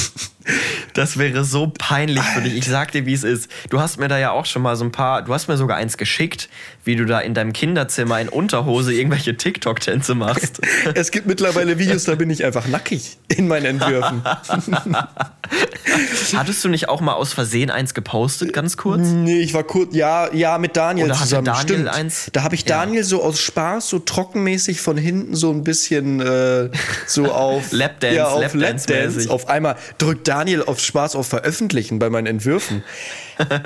Das 0.94 1.18
wäre 1.18 1.44
so 1.44 1.70
peinlich 1.76 2.22
für 2.22 2.40
dich. 2.40 2.54
Ich 2.54 2.66
sag 2.66 2.92
dir, 2.92 3.04
wie 3.04 3.12
es 3.12 3.24
ist. 3.24 3.50
Du 3.68 3.80
hast 3.80 3.98
mir 3.98 4.08
da 4.08 4.16
ja 4.16 4.30
auch 4.30 4.46
schon 4.46 4.62
mal 4.62 4.76
so 4.76 4.84
ein 4.84 4.92
paar, 4.92 5.20
du 5.22 5.34
hast 5.34 5.46
mir 5.48 5.56
sogar 5.58 5.76
eins 5.76 5.98
geschickt, 5.98 6.48
wie 6.84 6.94
du 6.96 7.04
da 7.04 7.18
in 7.20 7.34
deinem 7.34 7.52
Kinderzimmer 7.52 8.18
in 8.20 8.28
Unterhose 8.30 8.94
irgendwelche 8.94 9.36
TikTok-Tänze 9.36 10.14
machst. 10.14 10.60
Es 10.94 11.10
gibt 11.10 11.26
mittlerweile 11.26 11.78
Videos, 11.78 12.04
da 12.04 12.14
bin 12.14 12.30
ich 12.30 12.44
einfach 12.44 12.66
nackig 12.68 13.18
in 13.28 13.48
meinen 13.48 13.66
Entwürfen. 13.66 14.22
Hattest 16.34 16.64
du 16.64 16.68
nicht 16.68 16.88
auch 16.88 17.00
mal 17.00 17.14
aus 17.14 17.32
Versehen 17.32 17.70
eins 17.70 17.92
gepostet, 17.92 18.52
ganz 18.52 18.76
kurz? 18.76 19.02
Nee, 19.02 19.40
ich 19.40 19.52
war 19.52 19.64
kurz, 19.64 19.94
ja, 19.94 20.32
ja, 20.32 20.58
mit 20.58 20.76
Daniel 20.76 21.06
Oder 21.06 21.16
zusammen. 21.16 21.44
Daniel 21.44 21.62
Stimmt. 21.62 21.88
eins? 21.88 22.30
Da 22.32 22.42
habe 22.42 22.54
ich 22.54 22.62
Ja. 22.62 22.80
Daniel 22.80 23.04
so 23.04 23.22
aus 23.22 23.40
Spaß, 23.40 23.88
so 23.88 23.98
trockenmäßig 23.98 24.80
von 24.80 24.96
hinten 24.96 25.34
so 25.34 25.50
ein 25.50 25.64
bisschen 25.64 26.20
äh, 26.20 26.70
so 27.06 27.26
auf 27.30 27.72
Lapdance, 27.72 28.16
ja, 28.16 28.26
auf 28.28 28.54
Lapdance-mäßig. 28.54 29.28
Auf 29.28 29.48
einmal 29.48 29.75
drückt 29.98 30.28
Daniel 30.28 30.62
auf 30.62 30.80
Spaß 30.80 31.16
auf 31.16 31.26
Veröffentlichen 31.26 31.98
bei 31.98 32.10
meinen 32.10 32.26
Entwürfen. 32.26 32.82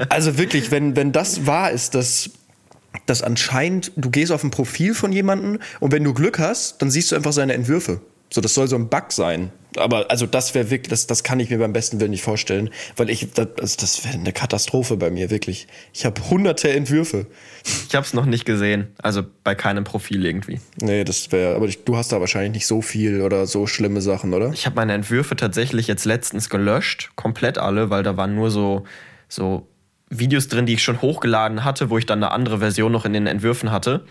also 0.08 0.38
wirklich, 0.38 0.70
wenn, 0.70 0.96
wenn 0.96 1.12
das 1.12 1.46
wahr 1.46 1.70
ist, 1.70 1.94
dass 1.94 2.30
dass 3.06 3.22
anscheinend, 3.22 3.92
du 3.96 4.10
gehst 4.10 4.32
auf 4.32 4.42
ein 4.42 4.50
Profil 4.50 4.94
von 4.94 5.12
jemandem 5.12 5.60
und 5.78 5.92
wenn 5.92 6.04
du 6.04 6.12
Glück 6.12 6.38
hast, 6.38 6.82
dann 6.82 6.90
siehst 6.90 7.12
du 7.12 7.16
einfach 7.16 7.32
seine 7.32 7.54
Entwürfe. 7.54 8.00
So, 8.32 8.40
das 8.40 8.54
soll 8.54 8.68
so 8.68 8.76
ein 8.76 8.88
Bug 8.88 9.12
sein. 9.12 9.52
Aber 9.76 10.10
also 10.10 10.26
das 10.26 10.54
wäre 10.54 10.70
wirklich, 10.70 10.88
das, 10.88 11.06
das 11.06 11.22
kann 11.22 11.40
ich 11.40 11.50
mir 11.50 11.58
beim 11.58 11.72
besten 11.72 12.00
Willen 12.00 12.10
nicht 12.10 12.22
vorstellen, 12.22 12.70
weil 12.96 13.10
ich, 13.10 13.32
das, 13.32 13.76
das 13.76 14.04
wäre 14.04 14.14
eine 14.14 14.32
Katastrophe 14.32 14.96
bei 14.96 15.10
mir, 15.10 15.30
wirklich. 15.30 15.66
Ich 15.92 16.04
habe 16.04 16.20
hunderte 16.28 16.70
Entwürfe. 16.70 17.26
Ich 17.88 17.94
habe 17.94 18.04
es 18.04 18.14
noch 18.14 18.26
nicht 18.26 18.44
gesehen. 18.44 18.88
Also 19.02 19.22
bei 19.44 19.54
keinem 19.54 19.84
Profil 19.84 20.24
irgendwie. 20.24 20.60
Nee, 20.80 21.04
das 21.04 21.30
wäre, 21.32 21.54
aber 21.54 21.66
ich, 21.66 21.84
du 21.84 21.96
hast 21.96 22.12
da 22.12 22.20
wahrscheinlich 22.20 22.52
nicht 22.52 22.66
so 22.66 22.82
viel 22.82 23.22
oder 23.22 23.46
so 23.46 23.66
schlimme 23.66 24.00
Sachen, 24.00 24.34
oder? 24.34 24.52
Ich 24.52 24.66
habe 24.66 24.76
meine 24.76 24.94
Entwürfe 24.94 25.36
tatsächlich 25.36 25.86
jetzt 25.86 26.04
letztens 26.04 26.48
gelöscht, 26.48 27.10
komplett 27.16 27.58
alle, 27.58 27.90
weil 27.90 28.02
da 28.02 28.16
waren 28.16 28.34
nur 28.34 28.50
so, 28.50 28.84
so 29.28 29.68
Videos 30.10 30.48
drin, 30.48 30.66
die 30.66 30.74
ich 30.74 30.82
schon 30.82 31.00
hochgeladen 31.00 31.64
hatte, 31.64 31.88
wo 31.88 31.96
ich 31.96 32.04
dann 32.04 32.22
eine 32.22 32.32
andere 32.32 32.58
Version 32.58 32.90
noch 32.90 33.04
in 33.04 33.12
den 33.12 33.26
Entwürfen 33.26 33.70
hatte. 33.70 34.04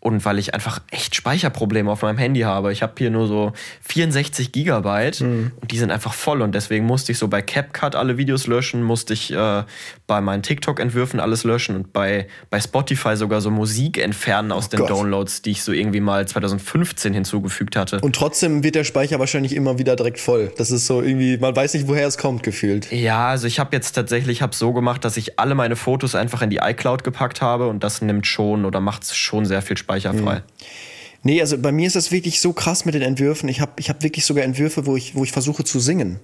Und 0.00 0.24
weil 0.24 0.38
ich 0.38 0.54
einfach 0.54 0.80
echt 0.90 1.14
Speicherprobleme 1.14 1.90
auf 1.90 2.02
meinem 2.02 2.16
Handy 2.16 2.40
habe. 2.40 2.72
Ich 2.72 2.82
habe 2.82 2.94
hier 2.96 3.10
nur 3.10 3.26
so 3.26 3.52
64 3.82 4.50
Gigabyte 4.50 5.20
und 5.20 5.70
die 5.70 5.78
sind 5.78 5.90
einfach 5.90 6.14
voll. 6.14 6.40
Und 6.40 6.54
deswegen 6.54 6.86
musste 6.86 7.12
ich 7.12 7.18
so 7.18 7.28
bei 7.28 7.42
CapCut 7.42 7.94
alle 7.94 8.16
Videos 8.16 8.46
löschen, 8.46 8.82
musste 8.82 9.12
ich 9.12 9.30
äh, 9.32 9.62
bei 10.06 10.20
meinen 10.20 10.42
TikTok-Entwürfen 10.42 11.20
alles 11.20 11.44
löschen 11.44 11.76
und 11.76 11.92
bei, 11.92 12.26
bei 12.48 12.60
Spotify 12.60 13.14
sogar 13.16 13.40
so 13.40 13.50
Musik 13.50 13.98
entfernen 13.98 14.52
aus 14.52 14.70
den 14.70 14.80
Gott. 14.80 14.90
Downloads, 14.90 15.42
die 15.42 15.50
ich 15.50 15.62
so 15.62 15.72
irgendwie 15.72 16.00
mal 16.00 16.26
2015 16.26 17.12
hinzugefügt 17.12 17.76
hatte. 17.76 18.00
Und 18.00 18.16
trotzdem 18.16 18.62
wird 18.64 18.74
der 18.74 18.84
Speicher 18.84 19.18
wahrscheinlich 19.18 19.54
immer 19.54 19.78
wieder 19.78 19.96
direkt 19.96 20.18
voll. 20.18 20.50
Das 20.56 20.70
ist 20.70 20.86
so 20.86 21.02
irgendwie, 21.02 21.36
man 21.36 21.54
weiß 21.54 21.74
nicht, 21.74 21.86
woher 21.88 22.06
es 22.06 22.18
kommt, 22.18 22.42
gefühlt. 22.42 22.90
Ja, 22.90 23.28
also 23.28 23.46
ich 23.46 23.60
habe 23.60 23.76
jetzt 23.76 23.92
tatsächlich 23.92 24.42
hab 24.42 24.54
so 24.54 24.72
gemacht, 24.72 25.04
dass 25.04 25.16
ich 25.16 25.38
alle 25.38 25.54
meine 25.54 25.76
Fotos 25.76 26.14
einfach 26.14 26.42
in 26.42 26.50
die 26.50 26.58
iCloud 26.58 27.04
gepackt 27.04 27.42
habe 27.42 27.68
und 27.68 27.84
das 27.84 28.02
nimmt 28.02 28.26
schon 28.26 28.64
oder 28.64 28.80
macht 28.80 29.14
schon 29.14 29.44
sehr 29.44 29.62
viel 29.62 29.76
Speicher 29.90 30.14
frei. 30.14 30.42
Nee, 31.22 31.40
also 31.40 31.58
bei 31.58 31.72
mir 31.72 31.86
ist 31.86 31.96
das 31.96 32.12
wirklich 32.12 32.40
so 32.40 32.52
krass 32.52 32.84
mit 32.84 32.94
den 32.94 33.02
Entwürfen. 33.02 33.48
Ich 33.48 33.60
habe 33.60 33.72
ich 33.76 33.90
hab 33.90 34.02
wirklich 34.02 34.24
sogar 34.24 34.44
Entwürfe, 34.44 34.86
wo 34.86 34.96
ich, 34.96 35.14
wo 35.14 35.24
ich 35.24 35.32
versuche 35.32 35.64
zu 35.64 35.80
singen. 35.80 36.18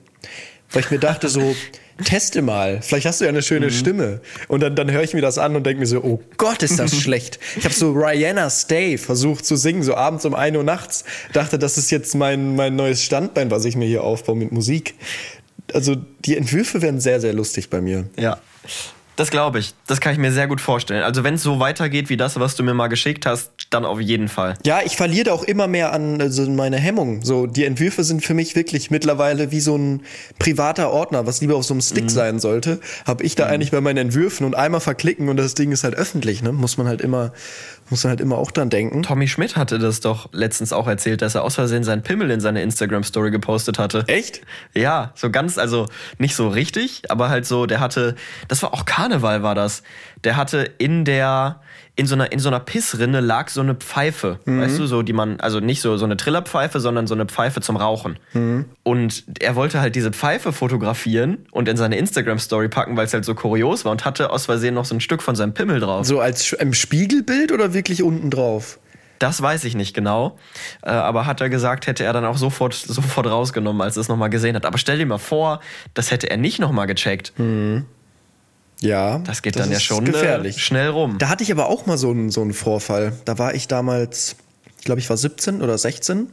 Weil 0.70 0.82
ich 0.82 0.90
mir 0.90 0.98
dachte 0.98 1.28
so, 1.28 1.54
teste 2.04 2.42
mal, 2.42 2.80
vielleicht 2.82 3.06
hast 3.06 3.20
du 3.20 3.24
ja 3.24 3.28
eine 3.28 3.42
schöne 3.42 3.70
Stimme. 3.70 4.20
Und 4.48 4.60
dann, 4.60 4.74
dann 4.74 4.90
höre 4.90 5.02
ich 5.02 5.12
mir 5.12 5.20
das 5.20 5.36
an 5.38 5.54
und 5.54 5.66
denke 5.66 5.80
mir 5.80 5.86
so, 5.86 6.02
oh 6.02 6.22
Gott, 6.38 6.62
ist 6.62 6.78
das 6.78 6.96
schlecht. 7.00 7.38
Ich 7.56 7.64
habe 7.64 7.74
so 7.74 7.92
Rihanna 7.92 8.48
Stay 8.48 8.96
versucht 8.96 9.44
zu 9.44 9.56
singen, 9.56 9.82
so 9.82 9.94
abends 9.94 10.24
um 10.24 10.34
1 10.34 10.56
Uhr 10.56 10.64
nachts. 10.64 11.04
Dachte, 11.32 11.58
das 11.58 11.76
ist 11.76 11.90
jetzt 11.90 12.14
mein, 12.14 12.56
mein 12.56 12.74
neues 12.74 13.02
Standbein, 13.02 13.50
was 13.50 13.64
ich 13.64 13.76
mir 13.76 13.86
hier 13.86 14.02
aufbaue 14.02 14.36
mit 14.36 14.50
Musik. 14.50 14.94
Also 15.74 15.96
die 16.24 16.36
Entwürfe 16.36 16.80
werden 16.80 17.00
sehr, 17.00 17.20
sehr 17.20 17.34
lustig 17.34 17.68
bei 17.68 17.80
mir. 17.80 18.08
Ja. 18.18 18.38
Das 19.16 19.30
glaube 19.30 19.58
ich. 19.58 19.74
Das 19.86 20.00
kann 20.00 20.12
ich 20.12 20.18
mir 20.18 20.30
sehr 20.30 20.46
gut 20.46 20.60
vorstellen. 20.60 21.02
Also 21.02 21.24
wenn 21.24 21.34
es 21.34 21.42
so 21.42 21.58
weitergeht 21.58 22.10
wie 22.10 22.16
das, 22.16 22.38
was 22.38 22.54
du 22.54 22.62
mir 22.62 22.74
mal 22.74 22.88
geschickt 22.88 23.26
hast, 23.26 23.50
dann 23.70 23.84
auf 23.84 24.00
jeden 24.00 24.28
Fall. 24.28 24.54
Ja, 24.64 24.80
ich 24.84 24.96
verliere 24.96 25.24
da 25.24 25.32
auch 25.32 25.42
immer 25.42 25.66
mehr 25.66 25.92
an 25.92 26.20
also 26.20 26.48
meine 26.50 26.76
Hemmung. 26.76 27.24
So, 27.24 27.46
die 27.46 27.64
Entwürfe 27.64 28.04
sind 28.04 28.24
für 28.24 28.34
mich 28.34 28.54
wirklich 28.54 28.90
mittlerweile 28.90 29.50
wie 29.50 29.60
so 29.60 29.76
ein 29.76 30.02
privater 30.38 30.90
Ordner, 30.90 31.26
was 31.26 31.40
lieber 31.40 31.56
auf 31.56 31.64
so 31.64 31.74
einem 31.74 31.80
Stick 31.80 32.10
sein 32.10 32.38
sollte. 32.38 32.80
Habe 33.06 33.24
ich 33.24 33.34
da 33.34 33.46
eigentlich 33.46 33.70
bei 33.70 33.80
meinen 33.80 33.98
Entwürfen 33.98 34.46
und 34.46 34.54
einmal 34.54 34.80
verklicken 34.80 35.28
und 35.28 35.36
das 35.38 35.54
Ding 35.54 35.72
ist 35.72 35.82
halt 35.82 35.94
öffentlich, 35.94 36.42
ne? 36.42 36.52
Muss 36.52 36.76
man 36.76 36.86
halt 36.86 37.00
immer, 37.00 37.32
muss 37.90 38.04
man 38.04 38.10
halt 38.10 38.20
immer 38.20 38.38
auch 38.38 38.50
dran 38.50 38.70
denken. 38.70 39.02
Tommy 39.02 39.28
Schmidt 39.28 39.56
hatte 39.56 39.78
das 39.78 40.00
doch 40.00 40.28
letztens 40.32 40.72
auch 40.72 40.86
erzählt, 40.86 41.22
dass 41.22 41.34
er 41.34 41.44
aus 41.44 41.54
Versehen 41.54 41.84
seinen 41.84 42.02
Pimmel 42.02 42.30
in 42.30 42.40
seine 42.40 42.62
Instagram-Story 42.62 43.30
gepostet 43.30 43.78
hatte. 43.78 44.04
Echt? 44.06 44.40
Ja, 44.74 45.12
so 45.14 45.30
ganz, 45.30 45.58
also 45.58 45.86
nicht 46.18 46.34
so 46.34 46.48
richtig, 46.48 47.10
aber 47.10 47.28
halt 47.28 47.46
so, 47.46 47.66
der 47.66 47.80
hatte, 47.80 48.14
das 48.48 48.62
war 48.62 48.74
auch 48.74 48.84
Karneval 48.84 49.42
war 49.42 49.54
das. 49.54 49.82
Der 50.24 50.36
hatte 50.36 50.70
in 50.78 51.04
der, 51.04 51.60
in 51.98 52.06
so 52.06 52.14
einer, 52.14 52.30
in 52.30 52.38
so 52.38 52.48
einer 52.50 52.60
Pissrinne 52.60 53.20
lag 53.20 53.48
so 53.48 53.62
eine 53.62 53.74
Pfeife, 53.74 54.38
weißt 54.44 54.78
du, 54.78 54.86
so, 54.86 55.00
die 55.02 55.14
man, 55.14 55.40
also 55.40 55.60
nicht 55.60 55.80
so, 55.80 55.96
so 55.96 56.04
eine 56.04 56.18
Trillerpfeife, 56.18 56.78
sondern 56.78 57.06
so 57.06 57.14
eine 57.14 57.24
Pfeife 57.24 57.62
zum 57.62 57.76
Rauchen. 57.76 58.18
Und 58.82 59.24
er 59.40 59.56
wollte 59.56 59.80
halt 59.80 59.96
diese 59.96 60.10
Pfeife 60.12 60.52
fotografieren 60.52 61.46
und 61.52 61.68
in 61.68 61.78
seine 61.78 61.96
Instagram-Story 61.96 62.68
packen, 62.68 62.96
weil 62.98 63.06
es 63.06 63.14
halt 63.14 63.24
so 63.24 63.34
kurios 63.34 63.86
war 63.86 63.92
und 63.92 64.04
hatte 64.04 64.30
aus 64.30 64.44
Versehen 64.44 64.74
noch 64.74 64.84
so 64.84 64.94
ein 64.94 65.00
Stück 65.00 65.22
von 65.22 65.34
seinem 65.36 65.54
Pimmel 65.54 65.80
drauf. 65.80 66.06
So 66.06 66.20
als 66.20 66.52
im 66.52 66.74
Spiegelbild 66.74 67.50
oder 67.50 67.72
wirklich 67.72 68.02
unten 68.02 68.30
drauf? 68.30 68.78
Das 69.18 69.40
weiß 69.40 69.64
ich 69.64 69.74
nicht 69.74 69.94
genau. 69.94 70.36
Äh, 70.82 70.90
aber 70.90 71.24
hat 71.24 71.40
er 71.40 71.48
gesagt, 71.48 71.86
hätte 71.86 72.04
er 72.04 72.12
dann 72.12 72.26
auch 72.26 72.36
sofort, 72.36 72.74
sofort 72.74 73.26
rausgenommen, 73.26 73.80
als 73.80 73.96
er 73.96 74.02
es 74.02 74.08
nochmal 74.08 74.28
gesehen 74.28 74.54
hat. 74.54 74.66
Aber 74.66 74.76
stell 74.76 74.98
dir 74.98 75.06
mal 75.06 75.16
vor, 75.16 75.60
das 75.94 76.10
hätte 76.10 76.28
er 76.28 76.36
nicht 76.36 76.58
nochmal 76.58 76.86
gecheckt. 76.86 77.32
Ja. 78.80 79.18
Das 79.18 79.42
geht 79.42 79.56
dann 79.56 79.70
ja 79.70 79.80
schon 79.80 80.04
gefährlich. 80.04 80.56
Äh, 80.56 80.60
schnell 80.60 80.88
rum. 80.88 81.16
Da 81.18 81.28
hatte 81.28 81.42
ich 81.42 81.52
aber 81.52 81.68
auch 81.68 81.86
mal 81.86 81.96
so 81.96 82.10
einen, 82.10 82.30
so 82.30 82.42
einen 82.42 82.52
Vorfall. 82.52 83.12
Da 83.24 83.38
war 83.38 83.54
ich 83.54 83.68
damals, 83.68 84.36
ich 84.78 84.84
glaube, 84.84 85.00
ich 85.00 85.08
war 85.08 85.16
17 85.16 85.62
oder 85.62 85.78
16. 85.78 86.28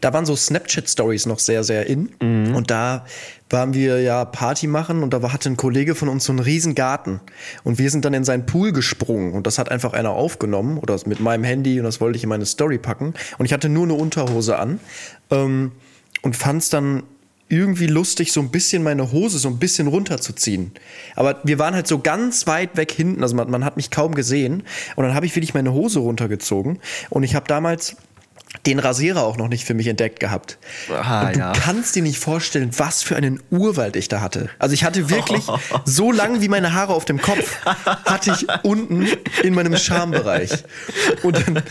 Da 0.00 0.12
waren 0.12 0.24
so 0.24 0.36
Snapchat-Stories 0.36 1.26
noch 1.26 1.38
sehr, 1.40 1.64
sehr 1.64 1.86
in. 1.86 2.10
Und 2.54 2.70
da 2.70 3.04
waren 3.50 3.74
wir 3.74 4.00
ja 4.00 4.24
Party 4.24 4.66
machen 4.66 5.02
und 5.02 5.12
da 5.12 5.32
hatte 5.32 5.48
ein 5.48 5.56
Kollege 5.56 5.94
von 5.94 6.08
uns 6.08 6.24
so 6.24 6.32
einen 6.32 6.40
riesen 6.40 6.74
Garten. 6.74 7.20
Und 7.64 7.78
wir 7.78 7.90
sind 7.90 8.04
dann 8.04 8.14
in 8.14 8.24
seinen 8.24 8.46
Pool 8.46 8.72
gesprungen 8.72 9.32
und 9.32 9.46
das 9.46 9.58
hat 9.58 9.70
einfach 9.70 9.92
einer 9.92 10.10
aufgenommen 10.10 10.78
oder 10.78 10.98
mit 11.06 11.20
meinem 11.20 11.44
Handy 11.44 11.78
und 11.78 11.84
das 11.84 12.00
wollte 12.00 12.16
ich 12.16 12.22
in 12.22 12.28
meine 12.28 12.46
Story 12.46 12.78
packen. 12.78 13.14
Und 13.38 13.46
ich 13.46 13.52
hatte 13.52 13.68
nur 13.68 13.84
eine 13.84 13.94
Unterhose 13.94 14.58
an 14.58 14.80
ähm, 15.30 15.72
und 16.22 16.36
fand 16.36 16.62
es 16.62 16.68
dann 16.68 17.02
irgendwie 17.48 17.86
lustig, 17.86 18.32
so 18.32 18.40
ein 18.40 18.50
bisschen 18.50 18.82
meine 18.82 19.10
Hose 19.12 19.38
so 19.38 19.48
ein 19.48 19.58
bisschen 19.58 19.86
runterzuziehen. 19.86 20.72
Aber 21.16 21.40
wir 21.44 21.58
waren 21.58 21.74
halt 21.74 21.86
so 21.86 21.98
ganz 21.98 22.46
weit 22.46 22.76
weg 22.76 22.92
hinten, 22.92 23.22
also 23.22 23.34
man, 23.34 23.50
man 23.50 23.64
hat 23.64 23.76
mich 23.76 23.90
kaum 23.90 24.14
gesehen. 24.14 24.64
Und 24.96 25.04
dann 25.04 25.14
habe 25.14 25.26
ich 25.26 25.34
wirklich 25.34 25.54
meine 25.54 25.72
Hose 25.72 26.00
runtergezogen. 26.00 26.78
Und 27.10 27.22
ich 27.22 27.34
habe 27.34 27.46
damals 27.48 27.96
den 28.66 28.78
Rasierer 28.78 29.24
auch 29.24 29.36
noch 29.36 29.48
nicht 29.48 29.64
für 29.64 29.74
mich 29.74 29.86
entdeckt 29.86 30.20
gehabt. 30.20 30.58
Ah, 30.90 31.26
und 31.26 31.36
du 31.36 31.40
ja. 31.40 31.52
kannst 31.52 31.94
dir 31.96 32.02
nicht 32.02 32.18
vorstellen, 32.18 32.70
was 32.78 33.02
für 33.02 33.14
einen 33.16 33.42
Urwald 33.50 33.94
ich 33.96 34.08
da 34.08 34.20
hatte. 34.20 34.48
Also 34.58 34.72
ich 34.72 34.84
hatte 34.84 35.10
wirklich 35.10 35.44
so 35.84 36.12
lang 36.12 36.40
wie 36.40 36.48
meine 36.48 36.72
Haare 36.72 36.94
auf 36.94 37.04
dem 37.04 37.20
Kopf, 37.20 37.64
hatte 37.64 38.32
ich 38.32 38.46
unten 38.62 39.06
in 39.42 39.54
meinem 39.54 39.76
Schambereich. 39.76 40.64
Und 41.22 41.36
dann 41.36 41.62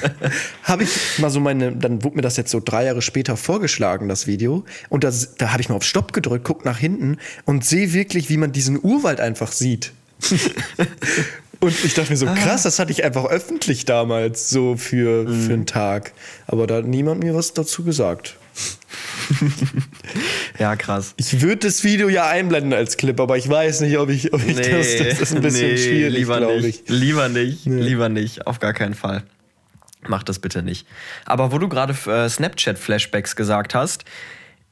habe 0.64 0.84
ich 0.84 1.20
mal 1.20 1.30
so 1.30 1.40
meine, 1.40 1.72
dann 1.72 2.04
wurde 2.04 2.18
mir 2.18 2.22
das 2.22 2.38
jetzt 2.38 2.52
so 2.52 2.62
drei 2.64 2.86
Jahre 2.86 3.02
später 3.02 3.38
vorgeschlagen, 3.38 4.08
das 4.08 4.28
Video. 4.28 4.64
Und 4.90 5.04
das, 5.04 5.36
da 5.36 5.52
habe 5.52 5.62
ich 5.62 5.70
mal 5.70 5.76
auf 5.76 5.84
Stopp 5.84 6.14
gedrückt, 6.14 6.46
guck 6.46 6.64
nach 6.64 6.78
hinten 6.78 7.18
und 7.46 7.66
sehe 7.66 7.94
wirklich, 7.94 8.30
wie 8.30 8.38
man 8.38 8.52
diesen 8.52 8.80
Urwald 8.82 9.20
einfach 9.20 9.52
sieht. 9.52 9.94
Und 11.60 11.84
ich 11.84 11.94
dachte 11.94 12.12
mir 12.12 12.18
so, 12.18 12.26
krass, 12.28 12.64
das 12.64 12.80
hatte 12.80 12.92
ich 12.92 13.04
einfach 13.04 13.26
öffentlich 13.26 13.86
damals 13.86 14.50
so 14.50 14.76
für, 14.78 15.28
für 15.28 15.54
einen 15.54 15.66
Tag. 15.66 16.14
Aber 16.46 16.68
da 16.68 16.76
hat 16.76 16.86
niemand 16.86 17.24
mir 17.24 17.34
was 17.36 17.54
dazu 17.54 17.84
gesagt. 17.84 18.36
Ja, 20.60 20.76
krass. 20.76 21.14
Ich 21.18 21.42
würde 21.42 21.68
das 21.68 21.84
Video 21.84 22.10
ja 22.10 22.28
einblenden 22.28 22.74
als 22.74 22.98
Clip, 22.98 23.20
aber 23.20 23.38
ich 23.38 23.48
weiß 23.48 23.82
nicht, 23.82 23.98
ob 24.00 24.10
ich, 24.10 24.34
ob 24.34 24.44
ich 24.46 24.56
das, 24.56 24.98
das 24.98 25.22
ist 25.22 25.36
ein 25.36 25.42
bisschen 25.42 25.70
nee, 25.70 25.78
schwierig, 25.78 26.14
lieber 26.14 26.38
glaube 26.38 26.62
nicht. 26.62 26.90
ich. 26.90 26.90
Lieber 26.90 27.30
nicht, 27.30 27.66
lieber 27.66 28.10
nicht, 28.10 28.48
auf 28.48 28.60
gar 28.60 28.74
keinen 28.74 28.96
Fall. 28.96 29.24
Mach 30.08 30.24
das 30.24 30.40
bitte 30.40 30.64
nicht. 30.64 30.88
Aber 31.26 31.52
wo 31.52 31.60
du 31.60 31.68
gerade 31.70 31.94
äh, 31.94 32.30
Snapchat-Flashbacks 32.30 33.36
gesagt 33.36 33.76
hast, 33.76 34.06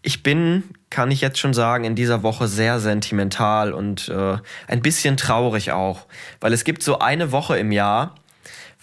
ich 0.05 0.21
bin, 0.21 0.63
kann 0.89 1.09
ich 1.09 1.21
jetzt 1.21 1.39
schon 1.39 1.53
sagen, 1.53 1.83
in 1.83 1.95
dieser 1.95 2.21
Woche 2.21 2.47
sehr 2.47 2.79
sentimental 2.79 3.73
und 3.73 4.07
äh, 4.09 4.37
ein 4.67 4.81
bisschen 4.81 5.17
traurig 5.17 5.71
auch. 5.71 6.05
Weil 6.39 6.53
es 6.53 6.63
gibt 6.63 6.83
so 6.83 6.99
eine 6.99 7.31
Woche 7.31 7.57
im 7.57 7.71
Jahr, 7.71 8.13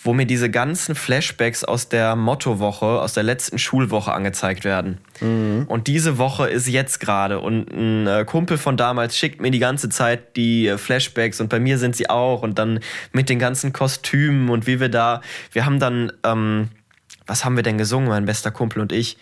wo 0.02 0.12
mir 0.12 0.26
diese 0.26 0.50
ganzen 0.50 0.96
Flashbacks 0.96 1.62
aus 1.62 1.88
der 1.88 2.16
Mottowoche, 2.16 3.00
aus 3.00 3.14
der 3.14 3.22
letzten 3.22 3.58
Schulwoche 3.58 4.12
angezeigt 4.12 4.64
werden. 4.64 4.98
Und 5.68 5.87
diese 5.87 6.18
Woche 6.18 6.48
ist 6.48 6.66
jetzt 6.66 6.98
gerade 6.98 7.38
und 7.38 7.70
ein 7.70 8.08
äh, 8.08 8.24
Kumpel 8.24 8.58
von 8.58 8.76
damals 8.76 9.16
schickt 9.16 9.40
mir 9.40 9.52
die 9.52 9.61
ganze 9.61 9.88
Zeit 9.88 10.37
die 10.37 10.66
äh, 10.66 10.76
Flashbacks 10.76 11.40
und 11.40 11.48
bei 11.50 11.61
mir 11.61 11.78
sind 11.78 11.94
sie 11.94 12.11
auch 12.11 12.42
und 12.42 12.58
dann 12.58 12.80
mit 13.12 13.28
den 13.28 13.38
ganzen 13.38 13.72
Kostümen 13.72 14.50
und 14.50 14.66
wie 14.66 14.80
wir 14.80 14.88
da, 14.88 15.20
wir 15.52 15.64
haben 15.66 15.78
dann, 15.78 16.12
ähm, 16.24 16.70
was 17.28 17.44
haben 17.44 17.54
wir 17.54 17.62
denn 17.62 17.78
gesungen, 17.78 18.08
mein 18.08 18.24
bester 18.24 18.50
Kumpel 18.50 18.82
und 18.82 18.90
ich? 18.90 19.16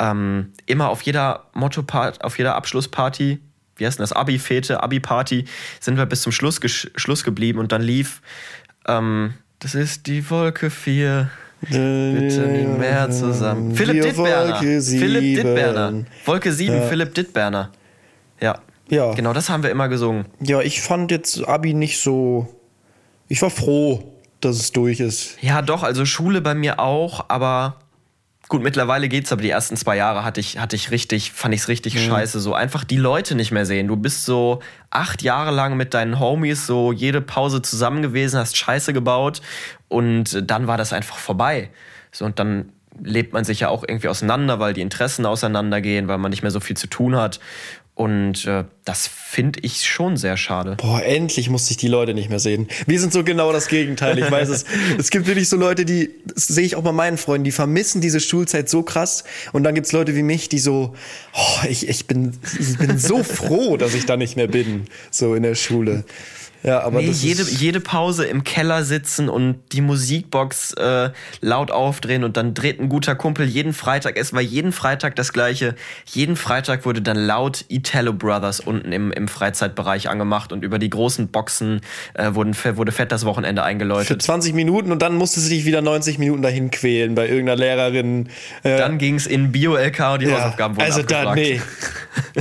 Ähm, 0.00 0.52
immer 0.66 0.88
auf 0.90 1.02
jeder 1.02 1.44
Motto 1.54 1.84
auf 2.20 2.38
jeder 2.38 2.54
Abschlussparty 2.54 3.40
wie 3.78 3.86
heißt 3.86 3.98
denn 3.98 4.02
das, 4.02 4.12
Abi-Fete, 4.12 4.82
Abi-Party, 4.82 5.44
sind 5.80 5.96
wir 5.96 6.06
bis 6.06 6.22
zum 6.22 6.32
Schluss, 6.32 6.60
Schluss 6.96 7.24
geblieben 7.24 7.58
und 7.58 7.72
dann 7.72 7.80
lief, 7.80 8.20
ähm, 8.86 9.34
das 9.60 9.74
ist 9.74 10.06
die 10.06 10.28
Wolke 10.30 10.70
4. 10.70 11.30
Bitte 11.60 12.46
nie 12.46 12.66
mehr 12.78 13.10
zusammen. 13.10 13.74
Philipp 13.74 14.02
Dittberner. 14.02 14.56
Philipp 14.56 15.34
Dittberner. 15.36 16.04
Wolke 16.24 16.52
7, 16.52 16.74
ja. 16.74 16.82
Philipp 16.82 17.14
Dittberner. 17.14 17.72
Ja. 18.40 18.60
Ja. 18.88 19.12
Genau, 19.14 19.32
das 19.32 19.50
haben 19.50 19.62
wir 19.62 19.70
immer 19.70 19.88
gesungen. 19.88 20.26
Ja, 20.40 20.60
ich 20.60 20.80
fand 20.80 21.10
jetzt 21.10 21.46
Abi 21.46 21.74
nicht 21.74 21.98
so. 21.98 22.48
Ich 23.26 23.42
war 23.42 23.50
froh, 23.50 24.14
dass 24.40 24.56
es 24.56 24.72
durch 24.72 25.00
ist. 25.00 25.36
Ja, 25.42 25.60
doch, 25.60 25.82
also 25.82 26.04
Schule 26.06 26.40
bei 26.40 26.54
mir 26.54 26.78
auch, 26.78 27.26
aber 27.28 27.76
gut, 28.48 28.62
mittlerweile 28.62 29.08
geht's, 29.08 29.30
aber 29.32 29.42
die 29.42 29.50
ersten 29.50 29.76
zwei 29.76 29.96
Jahre 29.96 30.24
hatte 30.24 30.40
ich, 30.40 30.58
hatte 30.58 30.76
ich 30.76 30.90
richtig, 30.90 31.32
fand 31.32 31.54
ich's 31.54 31.68
richtig 31.68 31.94
mhm. 31.94 32.10
scheiße. 32.10 32.40
So 32.40 32.54
einfach 32.54 32.84
die 32.84 32.96
Leute 32.96 33.34
nicht 33.34 33.50
mehr 33.50 33.66
sehen. 33.66 33.88
Du 33.88 33.96
bist 33.96 34.24
so 34.24 34.60
acht 34.90 35.22
Jahre 35.22 35.50
lang 35.50 35.76
mit 35.76 35.94
deinen 35.94 36.18
Homies 36.18 36.66
so 36.66 36.92
jede 36.92 37.20
Pause 37.20 37.62
zusammen 37.62 38.02
gewesen, 38.02 38.38
hast 38.38 38.56
Scheiße 38.56 38.92
gebaut 38.92 39.42
und 39.88 40.50
dann 40.50 40.66
war 40.66 40.76
das 40.76 40.92
einfach 40.92 41.18
vorbei. 41.18 41.70
So, 42.10 42.24
und 42.24 42.38
dann 42.38 42.72
lebt 43.02 43.32
man 43.32 43.44
sich 43.44 43.60
ja 43.60 43.68
auch 43.68 43.84
irgendwie 43.86 44.08
auseinander, 44.08 44.58
weil 44.58 44.74
die 44.74 44.80
Interessen 44.80 45.26
auseinandergehen, 45.26 46.08
weil 46.08 46.18
man 46.18 46.30
nicht 46.30 46.42
mehr 46.42 46.50
so 46.50 46.60
viel 46.60 46.76
zu 46.76 46.88
tun 46.88 47.16
hat. 47.16 47.40
Und 47.98 48.44
äh, 48.44 48.62
das 48.84 49.08
finde 49.08 49.58
ich 49.64 49.84
schon 49.84 50.16
sehr 50.16 50.36
schade. 50.36 50.76
Boah, 50.76 51.02
endlich 51.02 51.50
musste 51.50 51.72
ich 51.72 51.78
die 51.78 51.88
Leute 51.88 52.14
nicht 52.14 52.28
mehr 52.30 52.38
sehen. 52.38 52.68
Wir 52.86 53.00
sind 53.00 53.12
so 53.12 53.24
genau 53.24 53.52
das 53.52 53.66
Gegenteil. 53.66 54.16
Ich 54.20 54.30
weiß 54.30 54.50
es. 54.50 54.64
es 54.98 55.10
gibt 55.10 55.26
wirklich 55.26 55.48
so 55.48 55.56
Leute, 55.56 55.84
die, 55.84 56.10
das 56.24 56.46
sehe 56.46 56.64
ich 56.64 56.76
auch 56.76 56.84
bei 56.84 56.92
meinen 56.92 57.18
Freunden, 57.18 57.42
die 57.42 57.50
vermissen 57.50 58.00
diese 58.00 58.20
Schulzeit 58.20 58.68
so 58.68 58.84
krass. 58.84 59.24
Und 59.52 59.64
dann 59.64 59.74
gibt 59.74 59.88
es 59.88 59.92
Leute 59.92 60.14
wie 60.14 60.22
mich, 60.22 60.48
die 60.48 60.60
so, 60.60 60.94
oh, 61.34 61.66
ich, 61.68 61.88
ich, 61.88 62.06
bin, 62.06 62.38
ich 62.60 62.78
bin 62.78 62.98
so 62.98 63.24
froh, 63.24 63.76
dass 63.76 63.94
ich 63.94 64.06
da 64.06 64.16
nicht 64.16 64.36
mehr 64.36 64.46
bin, 64.46 64.84
so 65.10 65.34
in 65.34 65.42
der 65.42 65.56
Schule. 65.56 66.04
Ja, 66.62 66.80
aber 66.80 67.00
nee, 67.00 67.10
jede, 67.10 67.44
jede 67.44 67.78
Pause 67.80 68.24
im 68.24 68.42
Keller 68.42 68.82
sitzen 68.82 69.28
und 69.28 69.60
die 69.72 69.80
Musikbox 69.80 70.72
äh, 70.72 71.10
laut 71.40 71.70
aufdrehen 71.70 72.24
und 72.24 72.36
dann 72.36 72.52
dreht 72.52 72.80
ein 72.80 72.88
guter 72.88 73.14
Kumpel 73.14 73.46
jeden 73.46 73.72
Freitag. 73.72 74.16
Es 74.16 74.32
war 74.32 74.40
jeden 74.40 74.72
Freitag 74.72 75.14
das 75.14 75.32
gleiche. 75.32 75.76
Jeden 76.06 76.34
Freitag 76.34 76.84
wurde 76.84 77.00
dann 77.00 77.16
laut 77.16 77.64
Italo 77.68 78.12
Brothers 78.12 78.58
unten 78.58 78.90
im, 78.90 79.12
im 79.12 79.28
Freizeitbereich 79.28 80.08
angemacht 80.08 80.52
und 80.52 80.64
über 80.64 80.80
die 80.80 80.90
großen 80.90 81.28
Boxen 81.28 81.80
äh, 82.14 82.34
wurden, 82.34 82.56
wurde 82.76 82.90
fett 82.90 83.12
das 83.12 83.24
Wochenende 83.24 83.62
eingeläutet. 83.62 84.08
Für 84.08 84.18
20 84.18 84.52
Minuten 84.52 84.90
und 84.90 85.00
dann 85.00 85.14
musste 85.14 85.38
sie 85.38 85.48
sich 85.48 85.64
wieder 85.64 85.80
90 85.80 86.18
Minuten 86.18 86.42
dahin 86.42 86.72
quälen 86.72 87.14
bei 87.14 87.28
irgendeiner 87.28 87.56
Lehrerin. 87.56 88.30
Äh, 88.64 88.78
dann 88.78 88.98
ging 88.98 89.14
es 89.14 89.26
in 89.26 89.52
Bio-LK 89.52 90.14
und 90.14 90.22
die 90.22 90.26
ja, 90.26 90.38
Hausaufgaben 90.38 90.76
wurden 90.76 90.84
Also 90.84 91.02
abgefragt. 91.02 91.26
da, 91.28 91.34
nee. 91.34 91.60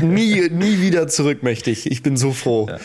nie, 0.01 0.49
nie 0.49 0.81
wieder 0.81 1.07
zurück 1.07 1.43
möchte 1.43 1.69
ich. 1.69 1.91
Ich 1.91 2.01
bin 2.01 2.17
so 2.17 2.33
froh. 2.33 2.67
Ja. 2.67 2.79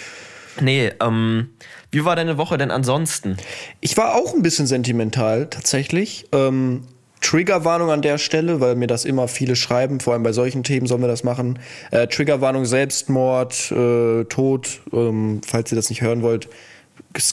Nee, 0.61 0.93
ähm, 1.01 1.51
wie 1.91 2.05
war 2.05 2.17
deine 2.17 2.39
Woche 2.39 2.59
denn 2.59 2.71
ansonsten? 2.71 3.37
Ich 3.81 3.97
war 3.97 4.15
auch 4.15 4.35
ein 4.35 4.43
bisschen 4.43 4.67
sentimental, 4.67 5.49
tatsächlich. 5.49 6.27
Ähm, 6.33 6.83
Triggerwarnung 7.23 7.91
an 7.91 8.03
der 8.03 8.19
Stelle, 8.19 8.61
weil 8.61 8.75
mir 8.75 8.89
das 8.89 9.05
immer 9.05 9.29
viele 9.29 9.57
schreiben, 9.57 10.01
vor 10.01 10.13
allem 10.13 10.25
bei 10.25 10.33
solchen 10.33 10.65
Themen 10.65 10.87
sollen 10.87 11.01
wir 11.01 11.09
das 11.09 11.25
machen. 11.25 11.59
Äh, 11.91 12.09
Triggerwarnung, 12.09 12.65
Selbstmord, 12.65 13.71
äh, 13.71 14.25
Tod, 14.25 14.81
ähm, 14.93 15.41
falls 15.47 15.73
ihr 15.73 15.77
das 15.77 15.89
nicht 15.89 16.03
hören 16.03 16.23
wollt, 16.23 16.49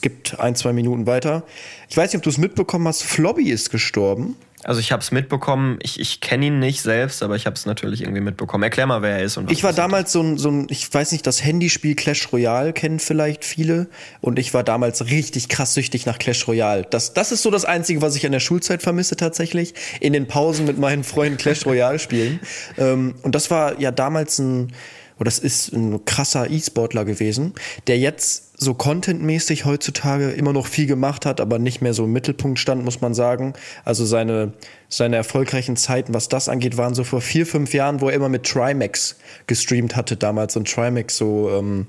gibt 0.00 0.38
ein, 0.38 0.54
zwei 0.54 0.72
Minuten 0.72 1.06
weiter. 1.06 1.42
Ich 1.88 1.96
weiß 1.96 2.12
nicht, 2.12 2.18
ob 2.18 2.22
du 2.22 2.30
es 2.30 2.38
mitbekommen 2.38 2.86
hast, 2.86 3.02
Flobby 3.02 3.50
ist 3.50 3.70
gestorben. 3.70 4.36
Also 4.64 4.80
ich 4.80 4.92
habe 4.92 5.00
es 5.00 5.10
mitbekommen, 5.10 5.78
ich, 5.82 5.98
ich 5.98 6.20
kenne 6.20 6.46
ihn 6.46 6.58
nicht 6.58 6.82
selbst, 6.82 7.22
aber 7.22 7.34
ich 7.34 7.46
habe 7.46 7.54
es 7.54 7.64
natürlich 7.64 8.02
irgendwie 8.02 8.20
mitbekommen. 8.20 8.62
Erklär 8.62 8.86
mal, 8.86 9.00
wer 9.00 9.18
er 9.18 9.22
ist. 9.22 9.38
Und 9.38 9.50
ich 9.50 9.64
war 9.64 9.72
damals 9.72 10.12
so 10.12 10.22
ein, 10.22 10.36
so 10.36 10.50
ein, 10.50 10.66
ich 10.68 10.92
weiß 10.92 11.12
nicht, 11.12 11.26
das 11.26 11.42
Handyspiel 11.42 11.94
Clash 11.94 12.30
Royale 12.32 12.72
kennen 12.74 12.98
vielleicht 12.98 13.44
viele. 13.44 13.88
Und 14.20 14.38
ich 14.38 14.52
war 14.52 14.62
damals 14.62 15.06
richtig 15.06 15.48
krass 15.48 15.74
süchtig 15.74 16.04
nach 16.04 16.18
Clash 16.18 16.46
Royale. 16.46 16.86
Das, 16.90 17.14
das 17.14 17.32
ist 17.32 17.42
so 17.42 17.50
das 17.50 17.64
Einzige, 17.64 18.02
was 18.02 18.16
ich 18.16 18.26
an 18.26 18.32
der 18.32 18.40
Schulzeit 18.40 18.82
vermisse 18.82 19.16
tatsächlich. 19.16 19.74
In 20.00 20.12
den 20.12 20.26
Pausen 20.26 20.66
mit 20.66 20.78
meinen 20.78 21.04
Freunden 21.04 21.38
Clash 21.38 21.64
Royale 21.64 21.98
spielen. 21.98 22.40
Ähm, 22.76 23.14
und 23.22 23.34
das 23.34 23.50
war 23.50 23.80
ja 23.80 23.90
damals 23.90 24.38
ein 24.38 24.72
und 25.20 25.26
das 25.26 25.38
ist 25.38 25.74
ein 25.74 26.02
krasser 26.06 26.50
E-Sportler 26.50 27.04
gewesen, 27.04 27.52
der 27.88 27.98
jetzt 27.98 28.58
so 28.58 28.72
contentmäßig 28.72 29.66
heutzutage 29.66 30.30
immer 30.30 30.54
noch 30.54 30.66
viel 30.66 30.86
gemacht 30.86 31.26
hat, 31.26 31.42
aber 31.42 31.58
nicht 31.58 31.82
mehr 31.82 31.92
so 31.92 32.04
im 32.04 32.12
Mittelpunkt 32.12 32.58
stand, 32.58 32.86
muss 32.86 33.02
man 33.02 33.12
sagen. 33.12 33.52
Also 33.84 34.06
seine, 34.06 34.54
seine 34.88 35.16
erfolgreichen 35.16 35.76
Zeiten, 35.76 36.14
was 36.14 36.30
das 36.30 36.48
angeht, 36.48 36.78
waren 36.78 36.94
so 36.94 37.04
vor 37.04 37.20
vier, 37.20 37.44
fünf 37.44 37.74
Jahren, 37.74 38.00
wo 38.00 38.08
er 38.08 38.14
immer 38.14 38.30
mit 38.30 38.44
Trimax 38.44 39.16
gestreamt 39.46 39.94
hatte 39.94 40.16
damals 40.16 40.56
und 40.56 40.72
Trimax 40.72 41.18
so 41.18 41.50
ähm, 41.50 41.86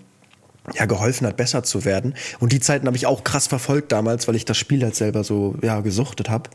ja, 0.73 0.85
geholfen 0.85 1.25
hat, 1.25 1.37
besser 1.37 1.63
zu 1.63 1.85
werden. 1.85 2.15
Und 2.41 2.51
die 2.51 2.59
Zeiten 2.59 2.85
habe 2.85 2.97
ich 2.97 3.05
auch 3.05 3.23
krass 3.23 3.47
verfolgt 3.47 3.93
damals, 3.93 4.27
weil 4.27 4.35
ich 4.35 4.43
das 4.43 4.57
Spiel 4.57 4.83
halt 4.83 4.95
selber 4.97 5.23
so 5.23 5.55
ja, 5.61 5.79
gesuchtet 5.79 6.29
habe. 6.29 6.49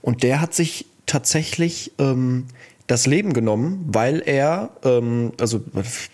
Und 0.00 0.22
der 0.22 0.40
hat 0.40 0.54
sich 0.54 0.86
tatsächlich 1.06 1.90
ähm, 1.98 2.46
das 2.90 3.06
Leben 3.06 3.32
genommen, 3.32 3.84
weil 3.86 4.22
er, 4.24 4.70
ähm, 4.84 5.32
also 5.40 5.60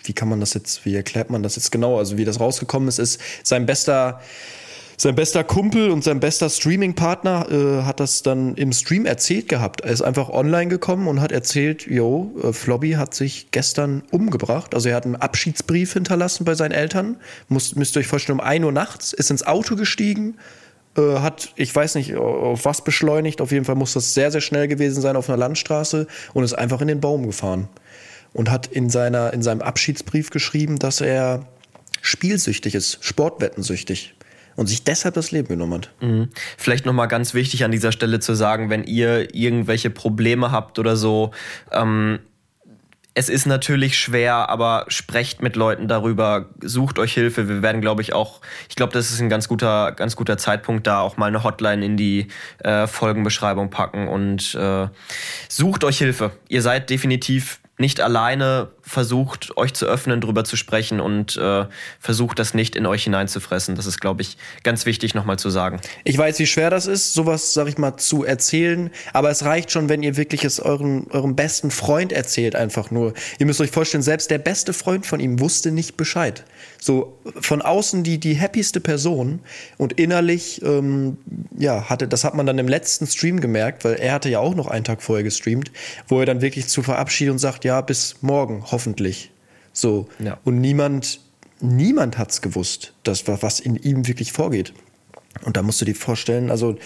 wie 0.04 0.12
kann 0.12 0.28
man 0.28 0.40
das 0.40 0.54
jetzt, 0.54 0.84
wie 0.84 0.94
erklärt 0.94 1.30
man 1.30 1.42
das 1.42 1.56
jetzt 1.56 1.72
genau? 1.72 1.98
Also 1.98 2.18
wie 2.18 2.24
das 2.24 2.38
rausgekommen 2.40 2.88
ist, 2.88 2.98
ist 2.98 3.20
sein 3.42 3.66
bester 3.66 4.20
sein 4.98 5.14
bester 5.14 5.44
Kumpel 5.44 5.90
und 5.90 6.02
sein 6.02 6.20
bester 6.20 6.48
Streaming-Partner 6.48 7.50
äh, 7.50 7.82
hat 7.82 8.00
das 8.00 8.22
dann 8.22 8.54
im 8.54 8.72
Stream 8.72 9.04
erzählt 9.04 9.46
gehabt. 9.46 9.82
Er 9.82 9.90
ist 9.90 10.00
einfach 10.00 10.30
online 10.30 10.68
gekommen 10.68 11.06
und 11.06 11.20
hat 11.20 11.32
erzählt, 11.32 11.86
yo, 11.86 12.34
äh, 12.42 12.54
Flobby 12.54 12.92
hat 12.92 13.14
sich 13.14 13.50
gestern 13.50 14.02
umgebracht. 14.10 14.74
Also 14.74 14.88
er 14.88 14.96
hat 14.96 15.04
einen 15.04 15.16
Abschiedsbrief 15.16 15.92
hinterlassen 15.92 16.46
bei 16.46 16.54
seinen 16.54 16.72
Eltern. 16.72 17.18
Muss, 17.48 17.76
müsst 17.76 17.94
ihr 17.94 18.00
euch 18.00 18.06
vorstellen, 18.06 18.40
um 18.40 18.44
ein 18.46 18.64
Uhr 18.64 18.72
nachts, 18.72 19.12
ist 19.12 19.30
ins 19.30 19.46
Auto 19.46 19.76
gestiegen, 19.76 20.36
äh, 20.96 21.20
hat, 21.20 21.52
ich 21.56 21.74
weiß 21.74 21.94
nicht, 21.96 22.14
auf 22.14 22.64
was 22.64 22.82
beschleunigt. 22.82 23.40
Auf 23.40 23.52
jeden 23.52 23.64
Fall 23.64 23.74
muss 23.74 23.92
das 23.92 24.14
sehr, 24.14 24.30
sehr 24.30 24.40
schnell 24.40 24.68
gewesen 24.68 25.00
sein 25.00 25.16
auf 25.16 25.28
einer 25.28 25.38
Landstraße 25.38 26.06
und 26.34 26.44
ist 26.44 26.54
einfach 26.54 26.80
in 26.80 26.88
den 26.88 27.00
Baum 27.00 27.26
gefahren. 27.26 27.68
Und 28.32 28.50
hat 28.50 28.66
in, 28.66 28.90
seiner, 28.90 29.32
in 29.32 29.42
seinem 29.42 29.62
Abschiedsbrief 29.62 30.28
geschrieben, 30.30 30.78
dass 30.78 31.00
er 31.00 31.46
spielsüchtig 32.02 32.74
ist, 32.74 32.98
sportwettensüchtig 33.00 34.14
und 34.56 34.66
sich 34.66 34.84
deshalb 34.84 35.14
das 35.14 35.30
Leben 35.30 35.48
genommen 35.48 35.74
hat. 35.74 35.90
Mhm. 36.00 36.28
Vielleicht 36.56 36.86
nochmal 36.86 37.08
ganz 37.08 37.34
wichtig 37.34 37.64
an 37.64 37.72
dieser 37.72 37.92
Stelle 37.92 38.20
zu 38.20 38.34
sagen, 38.34 38.70
wenn 38.70 38.84
ihr 38.84 39.34
irgendwelche 39.34 39.90
Probleme 39.90 40.50
habt 40.50 40.78
oder 40.78 40.96
so, 40.96 41.30
ähm, 41.72 42.18
es 43.18 43.30
ist 43.30 43.46
natürlich 43.46 43.98
schwer, 43.98 44.50
aber 44.50 44.84
sprecht 44.88 45.42
mit 45.42 45.56
Leuten 45.56 45.88
darüber, 45.88 46.50
sucht 46.60 46.98
euch 46.98 47.14
Hilfe. 47.14 47.48
Wir 47.48 47.62
werden, 47.62 47.80
glaube 47.80 48.02
ich, 48.02 48.12
auch, 48.12 48.42
ich 48.68 48.76
glaube, 48.76 48.92
das 48.92 49.10
ist 49.10 49.20
ein 49.20 49.30
ganz 49.30 49.48
guter, 49.48 49.92
ganz 49.92 50.16
guter 50.16 50.36
Zeitpunkt, 50.36 50.86
da 50.86 51.00
auch 51.00 51.16
mal 51.16 51.24
eine 51.24 51.42
Hotline 51.42 51.82
in 51.82 51.96
die 51.96 52.28
äh, 52.58 52.86
Folgenbeschreibung 52.86 53.70
packen 53.70 54.06
und 54.08 54.54
äh, 54.54 54.88
sucht 55.48 55.84
euch 55.84 55.96
Hilfe. 55.96 56.32
Ihr 56.48 56.60
seid 56.60 56.90
definitiv 56.90 57.60
nicht 57.78 58.00
alleine 58.00 58.68
versucht, 58.80 59.56
euch 59.56 59.74
zu 59.74 59.86
öffnen, 59.86 60.20
drüber 60.20 60.44
zu 60.44 60.56
sprechen 60.56 61.00
und 61.00 61.36
äh, 61.36 61.66
versucht, 62.00 62.38
das 62.38 62.54
nicht 62.54 62.74
in 62.74 62.86
euch 62.86 63.04
hineinzufressen. 63.04 63.74
Das 63.74 63.84
ist, 63.84 64.00
glaube 64.00 64.22
ich, 64.22 64.38
ganz 64.62 64.86
wichtig 64.86 65.14
nochmal 65.14 65.38
zu 65.38 65.50
sagen. 65.50 65.80
Ich 66.04 66.16
weiß, 66.16 66.38
wie 66.38 66.46
schwer 66.46 66.70
das 66.70 66.86
ist, 66.86 67.12
sowas, 67.12 67.52
sag 67.52 67.68
ich 67.68 67.76
mal, 67.76 67.96
zu 67.96 68.24
erzählen, 68.24 68.90
aber 69.12 69.30
es 69.30 69.44
reicht 69.44 69.72
schon, 69.72 69.88
wenn 69.90 70.02
ihr 70.02 70.16
wirklich 70.16 70.44
es 70.44 70.58
eurem, 70.58 71.06
eurem 71.10 71.36
besten 71.36 71.70
Freund 71.70 72.12
erzählt, 72.12 72.56
einfach 72.56 72.90
nur. 72.90 73.12
Ihr 73.38 73.46
müsst 73.46 73.60
euch 73.60 73.70
vorstellen, 73.70 74.02
selbst 74.02 74.30
der 74.30 74.38
beste 74.38 74.72
Freund 74.72 75.04
von 75.04 75.20
ihm 75.20 75.38
wusste 75.40 75.70
nicht 75.70 75.96
Bescheid. 75.98 76.44
So 76.78 77.18
von 77.40 77.62
außen 77.62 78.02
die, 78.02 78.18
die 78.18 78.38
happieste 78.38 78.80
Person 78.80 79.40
und 79.78 79.94
innerlich, 79.94 80.62
ähm, 80.62 81.16
ja, 81.58 81.88
hatte, 81.88 82.08
das 82.08 82.24
hat 82.24 82.34
man 82.34 82.46
dann 82.46 82.58
im 82.58 82.68
letzten 82.68 83.06
Stream 83.06 83.40
gemerkt, 83.40 83.84
weil 83.84 83.94
er 83.94 84.12
hatte 84.12 84.28
ja 84.28 84.40
auch 84.40 84.54
noch 84.54 84.66
einen 84.66 84.84
Tag 84.84 85.02
vorher 85.02 85.24
gestreamt, 85.24 85.70
wo 86.08 86.20
er 86.20 86.26
dann 86.26 86.40
wirklich 86.40 86.68
zu 86.68 86.82
Verabschiedung 86.82 87.38
sagt, 87.38 87.64
ja, 87.64 87.80
bis 87.80 88.16
morgen, 88.22 88.64
hoffentlich. 88.70 89.30
So. 89.72 90.08
Ja. 90.18 90.38
Und 90.44 90.60
niemand, 90.60 91.20
niemand 91.60 92.18
hat's 92.18 92.42
gewusst, 92.42 92.92
dass, 93.02 93.26
was 93.26 93.60
in 93.60 93.76
ihm 93.76 94.06
wirklich 94.06 94.32
vorgeht. 94.32 94.72
Und 95.44 95.56
da 95.56 95.62
musst 95.62 95.80
du 95.80 95.84
dir 95.84 95.94
vorstellen, 95.94 96.50
also, 96.50 96.76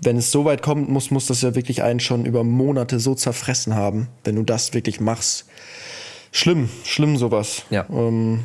wenn 0.00 0.16
es 0.16 0.30
so 0.30 0.44
weit 0.44 0.62
kommt, 0.62 0.88
muss, 0.88 1.10
muss 1.10 1.26
das 1.26 1.42
ja 1.42 1.54
wirklich 1.54 1.82
einen 1.82 2.00
schon 2.00 2.24
über 2.24 2.44
Monate 2.44 3.00
so 3.00 3.14
zerfressen 3.14 3.74
haben, 3.74 4.08
wenn 4.24 4.36
du 4.36 4.42
das 4.42 4.74
wirklich 4.74 5.00
machst. 5.00 5.46
Schlimm, 6.30 6.68
schlimm 6.84 7.16
sowas. 7.16 7.62
Ja. 7.70 7.86
Ähm, 7.90 8.44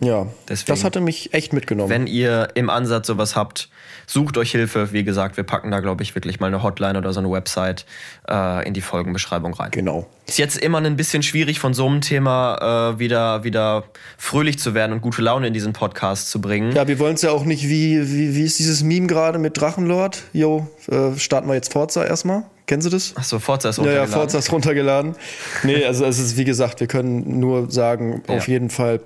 ja, 0.00 0.26
Deswegen, 0.48 0.66
das 0.66 0.84
hatte 0.84 1.00
mich 1.00 1.32
echt 1.34 1.52
mitgenommen. 1.52 1.88
Wenn 1.88 2.06
ihr 2.06 2.48
im 2.54 2.68
Ansatz 2.68 3.06
sowas 3.06 3.36
habt, 3.36 3.68
sucht 4.06 4.36
euch 4.36 4.50
Hilfe. 4.50 4.92
Wie 4.92 5.04
gesagt, 5.04 5.36
wir 5.36 5.44
packen 5.44 5.70
da, 5.70 5.80
glaube 5.80 6.02
ich, 6.02 6.14
wirklich 6.14 6.40
mal 6.40 6.48
eine 6.48 6.62
Hotline 6.62 6.98
oder 6.98 7.12
so 7.12 7.20
eine 7.20 7.30
Website 7.30 7.86
äh, 8.28 8.66
in 8.66 8.74
die 8.74 8.80
Folgenbeschreibung 8.80 9.54
rein. 9.54 9.70
Genau. 9.70 10.06
Ist 10.26 10.38
jetzt 10.38 10.58
immer 10.58 10.78
ein 10.78 10.96
bisschen 10.96 11.22
schwierig, 11.22 11.60
von 11.60 11.74
so 11.74 11.86
einem 11.86 12.00
Thema 12.00 12.94
äh, 12.94 12.98
wieder, 12.98 13.44
wieder 13.44 13.84
fröhlich 14.18 14.58
zu 14.58 14.74
werden 14.74 14.92
und 14.92 15.00
gute 15.00 15.22
Laune 15.22 15.46
in 15.46 15.54
diesen 15.54 15.72
Podcast 15.72 16.30
zu 16.30 16.40
bringen. 16.40 16.72
Ja, 16.72 16.88
wir 16.88 16.98
wollen 16.98 17.14
es 17.14 17.22
ja 17.22 17.30
auch 17.30 17.44
nicht, 17.44 17.68
wie, 17.68 18.10
wie, 18.10 18.34
wie 18.34 18.42
ist 18.42 18.58
dieses 18.58 18.82
Meme 18.82 19.06
gerade 19.06 19.38
mit 19.38 19.60
Drachenlord? 19.60 20.22
Jo, 20.32 20.66
äh, 20.90 21.16
starten 21.18 21.48
wir 21.48 21.54
jetzt 21.54 21.72
Forza 21.72 22.04
erstmal. 22.04 22.44
Kennen 22.66 22.80
Sie 22.80 22.88
das? 22.88 23.14
Achso, 23.14 23.38
Forza 23.38 23.68
ist 23.68 23.78
runtergeladen. 23.78 24.10
Ja, 24.10 24.16
ja, 24.16 24.20
Forza 24.20 24.38
ist 24.38 24.50
runtergeladen. 24.50 25.16
nee, 25.64 25.84
also 25.84 26.06
es 26.06 26.18
ist 26.18 26.38
wie 26.38 26.44
gesagt, 26.44 26.80
wir 26.80 26.86
können 26.86 27.38
nur 27.38 27.70
sagen, 27.70 28.22
ja. 28.28 28.36
auf 28.36 28.48
jeden 28.48 28.70
Fall 28.70 29.00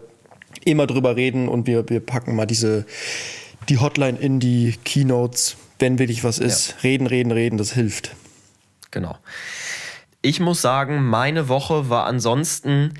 immer 0.68 0.87
drüber 0.87 1.16
reden 1.16 1.48
und 1.48 1.66
wir, 1.66 1.88
wir 1.88 2.00
packen 2.00 2.37
mal 2.37 2.46
diese, 2.46 2.87
die 3.68 3.78
Hotline 3.78 4.18
in 4.18 4.40
die 4.40 4.74
Keynotes, 4.85 5.57
wenn 5.78 5.98
wirklich 5.98 6.24
was 6.24 6.38
ist. 6.38 6.70
Ja. 6.70 6.74
Reden, 6.85 7.07
reden, 7.07 7.33
reden, 7.33 7.59
das 7.59 7.72
hilft. 7.72 8.14
Genau. 8.90 9.16
Ich 10.22 10.40
muss 10.40 10.61
sagen, 10.62 11.04
meine 11.04 11.48
Woche 11.48 11.90
war 11.90 12.07
ansonsten 12.07 12.94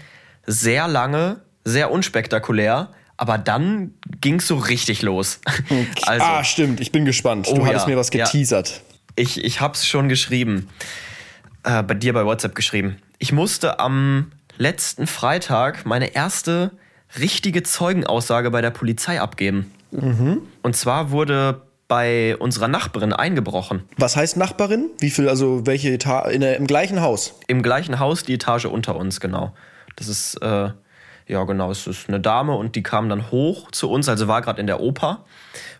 sehr 0.47 0.89
lange, 0.89 1.41
sehr 1.65 1.91
unspektakulär. 1.91 2.91
Aber 3.21 3.37
dann 3.37 3.95
ging 4.21 4.37
es 4.37 4.47
so 4.47 4.57
richtig 4.57 5.03
los. 5.03 5.41
Also, 6.07 6.25
ah, 6.25 6.45
stimmt. 6.45 6.81
Ich 6.81 6.93
bin 6.93 7.05
gespannt. 7.05 7.49
Du 7.49 7.63
oh, 7.63 7.67
hattest 7.67 7.87
ja, 7.87 7.91
mir 7.91 7.97
was 7.97 8.11
geteasert. 8.11 8.69
Ja. 8.69 8.97
Ich, 9.17 9.45
ich 9.45 9.61
habe 9.61 9.75
es 9.75 9.85
schon 9.85 10.09
geschrieben. 10.09 10.69
Äh, 11.65 11.83
bei 11.83 11.95
dir 11.95 12.13
bei 12.13 12.25
WhatsApp 12.25 12.55
geschrieben. 12.55 12.99
Ich 13.19 13.33
musste 13.33 13.81
am 13.81 14.31
letzten 14.57 15.09
Freitag 15.09 15.85
meine 15.85 16.15
erste 16.15 16.71
richtige 17.19 17.63
Zeugenaussage 17.63 18.51
bei 18.51 18.61
der 18.61 18.71
Polizei 18.71 19.21
abgeben. 19.21 19.73
Mhm. 19.91 20.43
Und 20.63 20.77
zwar 20.77 21.11
wurde 21.11 21.63
bei 21.89 22.37
unserer 22.37 22.69
Nachbarin 22.69 23.15
eingebrochen. 23.15 23.85
Was 23.97 24.15
heißt 24.15 24.37
Nachbarin? 24.37 24.91
Wie 24.99 25.11
viel, 25.11 25.29
also 25.29 25.67
welche 25.67 25.91
Etage? 25.91 26.35
Im 26.35 26.67
gleichen 26.67 27.01
Haus? 27.01 27.35
Im 27.47 27.63
gleichen 27.63 27.99
Haus, 27.99 28.23
die 28.23 28.35
Etage 28.35 28.67
unter 28.67 28.95
uns, 28.95 29.21
genau. 29.21 29.55
Das 29.97 30.07
ist, 30.07 30.35
äh, 30.43 30.71
ja 31.27 31.45
genau, 31.45 31.71
es 31.71 31.87
ist 31.87 32.09
eine 32.09 32.21
Dame 32.21 32.55
und 32.55 32.77
die 32.77 32.83
kam 32.83 33.09
dann 33.09 33.31
hoch 33.31 33.71
zu 33.71 33.91
uns, 33.91 34.09
also 34.09 34.29
war 34.29 34.43
gerade 34.43 34.61
in 34.61 34.67
der 34.67 34.81
Oper 34.81 35.25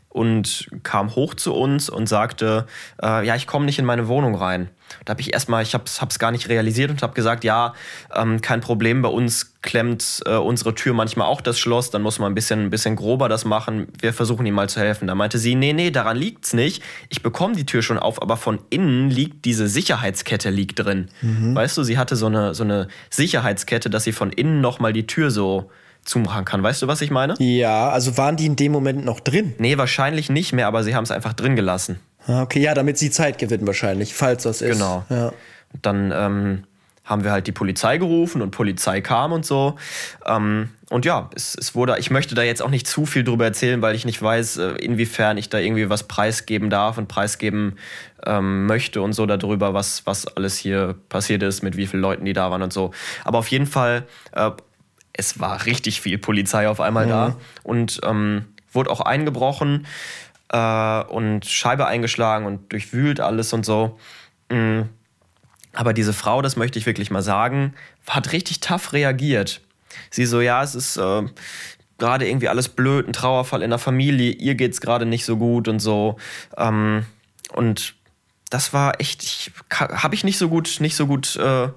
und 0.09 0.69
kam 0.83 1.15
hoch 1.15 1.35
zu 1.35 1.55
uns 1.55 1.91
und 1.91 2.09
sagte, 2.09 2.67
äh, 3.03 3.27
ja, 3.27 3.37
ich 3.37 3.47
komme 3.47 3.67
nicht 3.67 3.79
in 3.79 3.85
meine 3.85 4.09
Wohnung 4.09 4.35
rein. 4.35 4.71
Da 5.05 5.11
habe 5.11 5.21
ich 5.21 5.35
erstmal, 5.35 5.63
ich 5.63 5.75
habe 5.75 5.85
es 5.87 6.19
gar 6.19 6.31
nicht 6.31 6.49
realisiert 6.49 6.91
und 6.91 7.03
habe 7.03 7.13
gesagt, 7.13 7.45
ja, 7.45 7.75
ähm, 8.15 8.41
kein 8.41 8.61
Problem, 8.61 9.03
bei 9.03 9.11
uns 9.11 9.55
klemmt 9.61 10.23
äh, 10.25 10.37
unsere 10.37 10.75
Tür 10.75 10.95
manchmal 10.95 11.27
auch 11.27 11.43
das 11.43 11.59
Schloss, 11.59 11.91
dann 11.91 12.01
muss 12.01 12.19
man 12.19 12.33
ein 12.33 12.35
bisschen, 12.35 12.65
ein 12.65 12.71
bisschen 12.71 12.97
grober 12.97 13.29
das 13.29 13.45
machen, 13.45 13.89
wir 14.01 14.15
versuchen 14.15 14.47
ihm 14.47 14.55
mal 14.55 14.69
zu 14.69 14.81
helfen. 14.81 15.07
Da 15.07 15.15
meinte 15.15 15.37
sie, 15.37 15.55
nee, 15.55 15.75
nee, 15.75 15.91
daran 15.91 16.17
liegt's 16.17 16.55
nicht, 16.55 16.83
ich 17.11 17.23
bekomme 17.23 17.55
die 17.55 17.67
Tür 17.67 17.83
schon 17.83 17.99
auf, 17.99 18.23
aber 18.23 18.39
von 18.39 18.61
innen 18.71 19.11
liegt 19.11 19.45
diese 19.45 19.69
Sicherheitskette 19.69 20.49
liegt 20.49 20.79
drin. 20.79 21.11
Mhm. 21.21 21.55
Weißt 21.55 21.77
du, 21.77 21.83
sie 21.83 21.99
hatte 21.99 22.17
so 22.17 22.27
eine, 22.27 22.55
so 22.55 22.65
eine 22.65 22.89
Sicherheitskette, 23.11 23.91
dass 23.91 24.05
sie 24.05 24.13
von 24.13 24.33
innen 24.33 24.63
nochmal 24.63 24.95
die 24.95 25.07
Tür 25.07 25.31
so 25.31 25.71
zumachen 26.09 26.45
kann. 26.45 26.63
Weißt 26.63 26.83
du, 26.83 26.87
was 26.87 27.01
ich 27.01 27.11
meine? 27.11 27.35
Ja, 27.39 27.91
also 27.91 28.17
waren 28.17 28.37
die 28.37 28.47
in 28.47 28.57
dem 28.57 28.73
Moment 28.73 29.05
noch 29.05 29.21
drin? 29.21 29.55
Nee, 29.59 29.79
wahrscheinlich 29.79 30.31
nicht 30.31 30.53
mehr, 30.53 30.67
aber 30.67 30.83
sie 30.83 30.95
haben 30.95 31.05
es 31.05 31.11
einfach 31.11 31.35
drin 31.35 31.57
gelassen. 31.57 32.01
Ah, 32.27 32.43
okay, 32.43 32.61
ja, 32.61 32.75
damit 32.75 32.99
sie 32.99 33.11
Zeit 33.11 33.39
gewinnen 33.39 33.67
wahrscheinlich, 33.67 34.15
falls 34.15 34.43
das 34.43 34.61
ist. 34.61 34.73
Genau. 34.73 35.05
Ja. 35.09 35.33
Dann 35.83 36.13
ähm, 36.15 36.65
haben 37.09 37.25
wir 37.25 37.33
halt 37.33 37.47
die 37.47 37.53
Polizei 37.53 37.97
gerufen 37.97 38.43
und 38.43 38.51
Polizei 38.51 39.01
kam 39.01 39.33
und 39.33 39.47
so. 39.47 39.77
Ähm, 40.27 40.71
und 40.91 41.05
ja, 41.05 41.31
es, 41.35 41.57
es, 41.59 41.75
wurde, 41.75 41.97
ich 41.99 42.11
möchte 42.11 42.35
da 42.35 42.43
jetzt 42.43 42.63
auch 42.63 42.71
nicht 42.71 42.87
zu 42.87 43.07
viel 43.07 43.25
drüber 43.25 43.45
erzählen, 43.45 43.81
weil 43.81 43.95
ich 43.95 44.05
nicht 44.05 44.21
weiß, 44.21 44.59
äh, 44.59 44.71
inwiefern 44.73 45.39
ich 45.39 45.49
da 45.49 45.59
irgendwie 45.59 45.89
was 45.89 46.05
preisgeben 46.05 46.71
darf 46.71 46.99
und 46.99 47.09
preisgeben 47.09 47.77
ähm, 48.27 48.67
möchte 48.67 49.01
und 49.01 49.15
so 49.15 49.25
darüber, 49.27 49.73
was, 49.75 50.07
was 50.07 50.27
alles 50.27 50.57
hier 50.57 50.95
passiert 51.09 51.43
ist, 51.43 51.63
mit 51.63 51.77
wie 51.77 51.87
vielen 51.87 52.03
Leuten 52.03 52.25
die 52.25 52.35
da 52.35 52.51
waren 52.51 52.63
und 52.63 52.73
so. 52.73 52.93
Aber 53.25 53.39
auf 53.39 53.49
jeden 53.49 53.67
Fall, 53.67 54.05
äh, 54.33 54.51
es 55.19 55.41
war 55.41 55.67
richtig 55.67 56.01
viel 56.01 56.17
Polizei 56.17 56.69
auf 56.69 56.81
einmal 56.81 57.07
mhm. 57.07 57.11
da 57.11 57.37
und 57.65 58.01
ähm, 58.05 58.47
wurde 58.73 58.89
auch 58.89 59.01
eingebrochen 59.01 59.87
äh, 60.51 61.03
und 61.03 61.45
Scheibe 61.45 61.87
eingeschlagen 61.87 62.47
und 62.47 62.73
durchwühlt 62.73 63.21
alles 63.21 63.53
und 63.53 63.67
so. 63.67 63.99
Mhm. 64.49 64.89
Aber 65.75 65.93
diese 65.93 66.13
Frau, 66.13 66.41
das 66.41 66.57
möchte 66.57 66.79
ich 66.79 66.87
wirklich 66.87 67.11
mal 67.11 67.23
sagen, 67.23 67.75
hat 68.09 68.33
richtig 68.33 68.61
tough 68.61 68.93
reagiert. 68.93 69.61
Sie 70.11 70.25
so, 70.25 70.41
ja, 70.41 70.63
es 70.63 70.77
ist 70.77 70.97
äh, 70.97 71.23
gerade 71.99 72.29
irgendwie 72.29 72.49
alles 72.49 72.69
blöd, 72.69 73.09
ein 73.09 73.13
Trauerfall 73.13 73.63
in 73.63 73.71
der 73.71 73.79
Familie, 73.81 74.31
ihr 74.31 74.55
geht's 74.55 74.81
gerade 74.81 75.05
nicht 75.05 75.25
so 75.25 75.37
gut 75.37 75.67
und 75.67 75.81
so. 75.81 76.17
Ähm, 76.57 77.05
und 77.55 77.95
das 78.51 78.73
war 78.73 79.01
echt, 79.01 79.51
habe 79.71 80.15
ich 80.15 80.23
nicht 80.23 80.39
so 80.39 80.49
gut, 80.49 80.77
nicht 80.79 80.95
so 80.95 81.09
gut, 81.09 81.35
äh, 81.37 81.69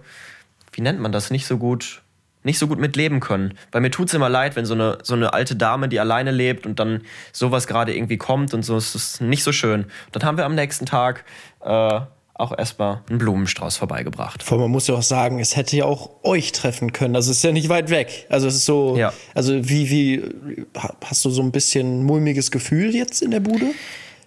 wie 0.74 0.82
nennt 0.82 1.00
man 1.00 1.12
das, 1.12 1.32
nicht 1.32 1.48
so 1.48 1.58
gut 1.58 2.04
nicht 2.44 2.60
so 2.60 2.68
gut 2.68 2.80
mit 2.80 2.96
leben 2.96 3.20
können. 3.20 3.54
Weil 3.72 3.82
mir 3.82 3.92
tut 3.92 4.08
es 4.08 4.14
immer 4.14 4.30
leid, 4.30 4.56
wenn 4.56 4.66
so 4.66 4.74
eine, 4.74 4.98
so 5.04 5.14
eine 5.14 5.34
alte 5.34 5.56
Dame, 5.56 5.90
die 5.90 6.00
alleine 6.00 6.32
lebt 6.32 6.66
und 6.66 6.80
dann 6.80 7.02
sowas 7.32 7.68
gerade 7.68 7.96
irgendwie 7.96 8.18
kommt 8.18 8.54
und 8.54 8.64
so, 8.64 8.78
es 8.78 8.96
ist 8.96 9.22
nicht 9.22 9.44
so 9.44 9.52
schön. 9.52 9.86
dann 10.12 10.24
haben 10.24 10.38
wir 10.38 10.46
am 10.46 10.56
nächsten 10.56 10.86
Tag 10.86 11.24
äh, 11.64 12.02
auch 12.42 12.58
erstmal 12.58 13.02
einen 13.08 13.20
Blumenstrauß 13.20 13.78
vorbeigebracht. 13.78 14.44
Vor 14.44 14.58
man 14.58 14.72
muss 14.72 14.88
ja 14.88 14.96
auch 14.96 15.04
sagen, 15.04 15.40
es 15.40 15.56
hätte 15.56 15.78
ja 15.78 15.86
auch 15.86 16.10
euch 16.24 16.52
treffen 16.52 16.92
können. 16.92 17.16
Also 17.16 17.32
es 17.32 17.38
ist 17.38 17.44
ja 17.44 17.52
nicht 17.52 17.70
weit 17.70 17.90
weg. 17.90 18.26
Also 18.30 18.48
es 18.48 18.56
ist 18.56 18.66
so, 18.66 18.98
ja. 18.98 19.14
also 19.36 19.70
wie, 19.70 19.90
wie, 19.90 20.66
hast 21.06 21.24
du 21.24 21.30
so 21.30 21.42
ein 21.44 21.52
bisschen 21.52 22.04
mulmiges 22.04 22.52
Gefühl 22.52 22.96
jetzt 22.96 23.22
in 23.22 23.32
der 23.32 23.42
Bude? 23.42 23.68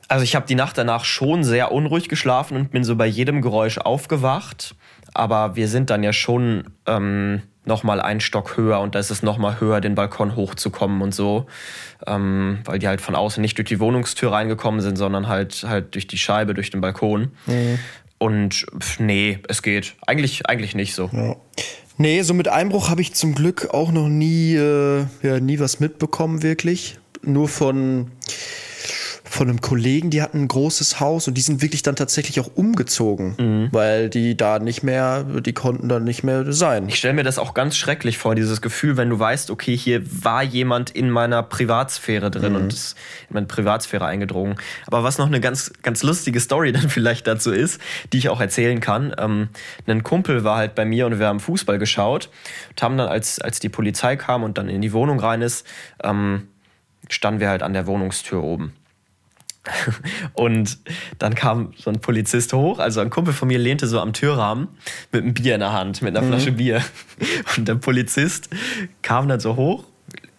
Also 0.06 0.22
ich 0.22 0.36
habe 0.36 0.46
die 0.46 0.54
Nacht 0.54 0.78
danach 0.78 1.04
schon 1.04 1.44
sehr 1.44 1.72
unruhig 1.72 2.08
geschlafen 2.08 2.56
und 2.56 2.70
bin 2.70 2.84
so 2.84 2.94
bei 2.94 3.06
jedem 3.06 3.42
Geräusch 3.42 3.78
aufgewacht. 3.78 4.76
Aber 5.12 5.56
wir 5.56 5.68
sind 5.68 5.90
dann 5.90 6.02
ja 6.02 6.12
schon 6.12 6.64
ähm, 6.86 7.42
noch 7.66 7.82
mal 7.82 8.00
einen 8.00 8.20
Stock 8.20 8.56
höher 8.56 8.80
und 8.80 8.94
da 8.94 8.98
ist 8.98 9.10
es 9.10 9.22
noch 9.22 9.38
mal 9.38 9.60
höher, 9.60 9.80
den 9.80 9.94
Balkon 9.94 10.36
hochzukommen 10.36 11.02
und 11.02 11.14
so, 11.14 11.46
ähm, 12.06 12.58
weil 12.64 12.78
die 12.78 12.88
halt 12.88 13.00
von 13.00 13.14
außen 13.14 13.40
nicht 13.40 13.58
durch 13.58 13.68
die 13.68 13.80
Wohnungstür 13.80 14.32
reingekommen 14.32 14.80
sind, 14.80 14.96
sondern 14.96 15.28
halt 15.28 15.64
halt 15.66 15.94
durch 15.94 16.06
die 16.06 16.18
Scheibe, 16.18 16.54
durch 16.54 16.70
den 16.70 16.80
Balkon. 16.80 17.32
Mhm. 17.46 17.78
Und 18.18 18.66
nee, 18.98 19.38
es 19.48 19.62
geht. 19.62 19.94
Eigentlich, 20.06 20.46
eigentlich 20.46 20.74
nicht 20.74 20.94
so. 20.94 21.10
Ja. 21.12 21.36
Nee, 21.96 22.22
so 22.22 22.34
mit 22.34 22.48
Einbruch 22.48 22.88
habe 22.88 23.02
ich 23.02 23.14
zum 23.14 23.34
Glück 23.34 23.68
auch 23.72 23.92
noch 23.92 24.08
nie, 24.08 24.54
äh, 24.54 25.04
ja, 25.22 25.40
nie 25.40 25.60
was 25.60 25.78
mitbekommen, 25.78 26.42
wirklich. 26.42 26.98
Nur 27.22 27.48
von 27.48 28.10
von 29.34 29.48
einem 29.48 29.60
Kollegen, 29.60 30.10
die 30.10 30.22
hatten 30.22 30.42
ein 30.42 30.48
großes 30.48 31.00
Haus 31.00 31.26
und 31.26 31.34
die 31.34 31.40
sind 31.40 31.60
wirklich 31.60 31.82
dann 31.82 31.96
tatsächlich 31.96 32.38
auch 32.38 32.50
umgezogen, 32.54 33.34
mhm. 33.36 33.68
weil 33.72 34.08
die 34.08 34.36
da 34.36 34.60
nicht 34.60 34.84
mehr, 34.84 35.24
die 35.24 35.52
konnten 35.52 35.88
dann 35.88 36.04
nicht 36.04 36.22
mehr 36.22 36.52
sein. 36.52 36.88
Ich 36.88 36.96
stelle 36.96 37.14
mir 37.14 37.24
das 37.24 37.38
auch 37.38 37.52
ganz 37.52 37.76
schrecklich 37.76 38.16
vor, 38.16 38.36
dieses 38.36 38.62
Gefühl, 38.62 38.96
wenn 38.96 39.10
du 39.10 39.18
weißt, 39.18 39.50
okay, 39.50 39.76
hier 39.76 40.02
war 40.22 40.44
jemand 40.44 40.90
in 40.90 41.10
meiner 41.10 41.42
Privatsphäre 41.42 42.30
drin 42.30 42.52
mhm. 42.52 42.58
und 42.58 42.72
ist 42.72 42.96
in 43.28 43.34
meine 43.34 43.46
Privatsphäre 43.46 44.04
eingedrungen. 44.04 44.54
Aber 44.86 45.02
was 45.02 45.18
noch 45.18 45.26
eine 45.26 45.40
ganz, 45.40 45.72
ganz 45.82 46.04
lustige 46.04 46.38
Story 46.38 46.70
dann 46.72 46.88
vielleicht 46.88 47.26
dazu 47.26 47.50
ist, 47.50 47.80
die 48.12 48.18
ich 48.18 48.28
auch 48.28 48.40
erzählen 48.40 48.78
kann. 48.78 49.14
Ähm, 49.18 49.48
ein 49.86 50.04
Kumpel 50.04 50.44
war 50.44 50.58
halt 50.58 50.76
bei 50.76 50.84
mir 50.84 51.06
und 51.06 51.18
wir 51.18 51.26
haben 51.26 51.40
Fußball 51.40 51.78
geschaut 51.78 52.30
und 52.70 52.82
haben 52.82 52.96
dann, 52.96 53.08
als, 53.08 53.40
als 53.40 53.58
die 53.58 53.68
Polizei 53.68 54.14
kam 54.14 54.44
und 54.44 54.58
dann 54.58 54.68
in 54.68 54.80
die 54.80 54.92
Wohnung 54.92 55.18
rein 55.18 55.42
ist, 55.42 55.66
ähm, 56.04 56.48
standen 57.08 57.40
wir 57.40 57.48
halt 57.48 57.64
an 57.64 57.72
der 57.72 57.88
Wohnungstür 57.88 58.42
oben. 58.42 58.74
Und 60.32 60.78
dann 61.18 61.34
kam 61.34 61.72
so 61.76 61.90
ein 61.90 62.00
Polizist 62.00 62.52
hoch, 62.52 62.78
also 62.78 63.00
ein 63.00 63.10
Kumpel 63.10 63.32
von 63.32 63.48
mir 63.48 63.58
lehnte 63.58 63.86
so 63.86 64.00
am 64.00 64.12
Türrahmen 64.12 64.68
mit 65.12 65.22
einem 65.22 65.34
Bier 65.34 65.54
in 65.54 65.60
der 65.60 65.72
Hand, 65.72 66.02
mit 66.02 66.16
einer 66.16 66.24
mhm. 66.24 66.30
Flasche 66.30 66.52
Bier. 66.52 66.82
Und 67.56 67.68
der 67.68 67.76
Polizist 67.76 68.48
kam 69.02 69.28
dann 69.28 69.40
so 69.40 69.56
hoch 69.56 69.84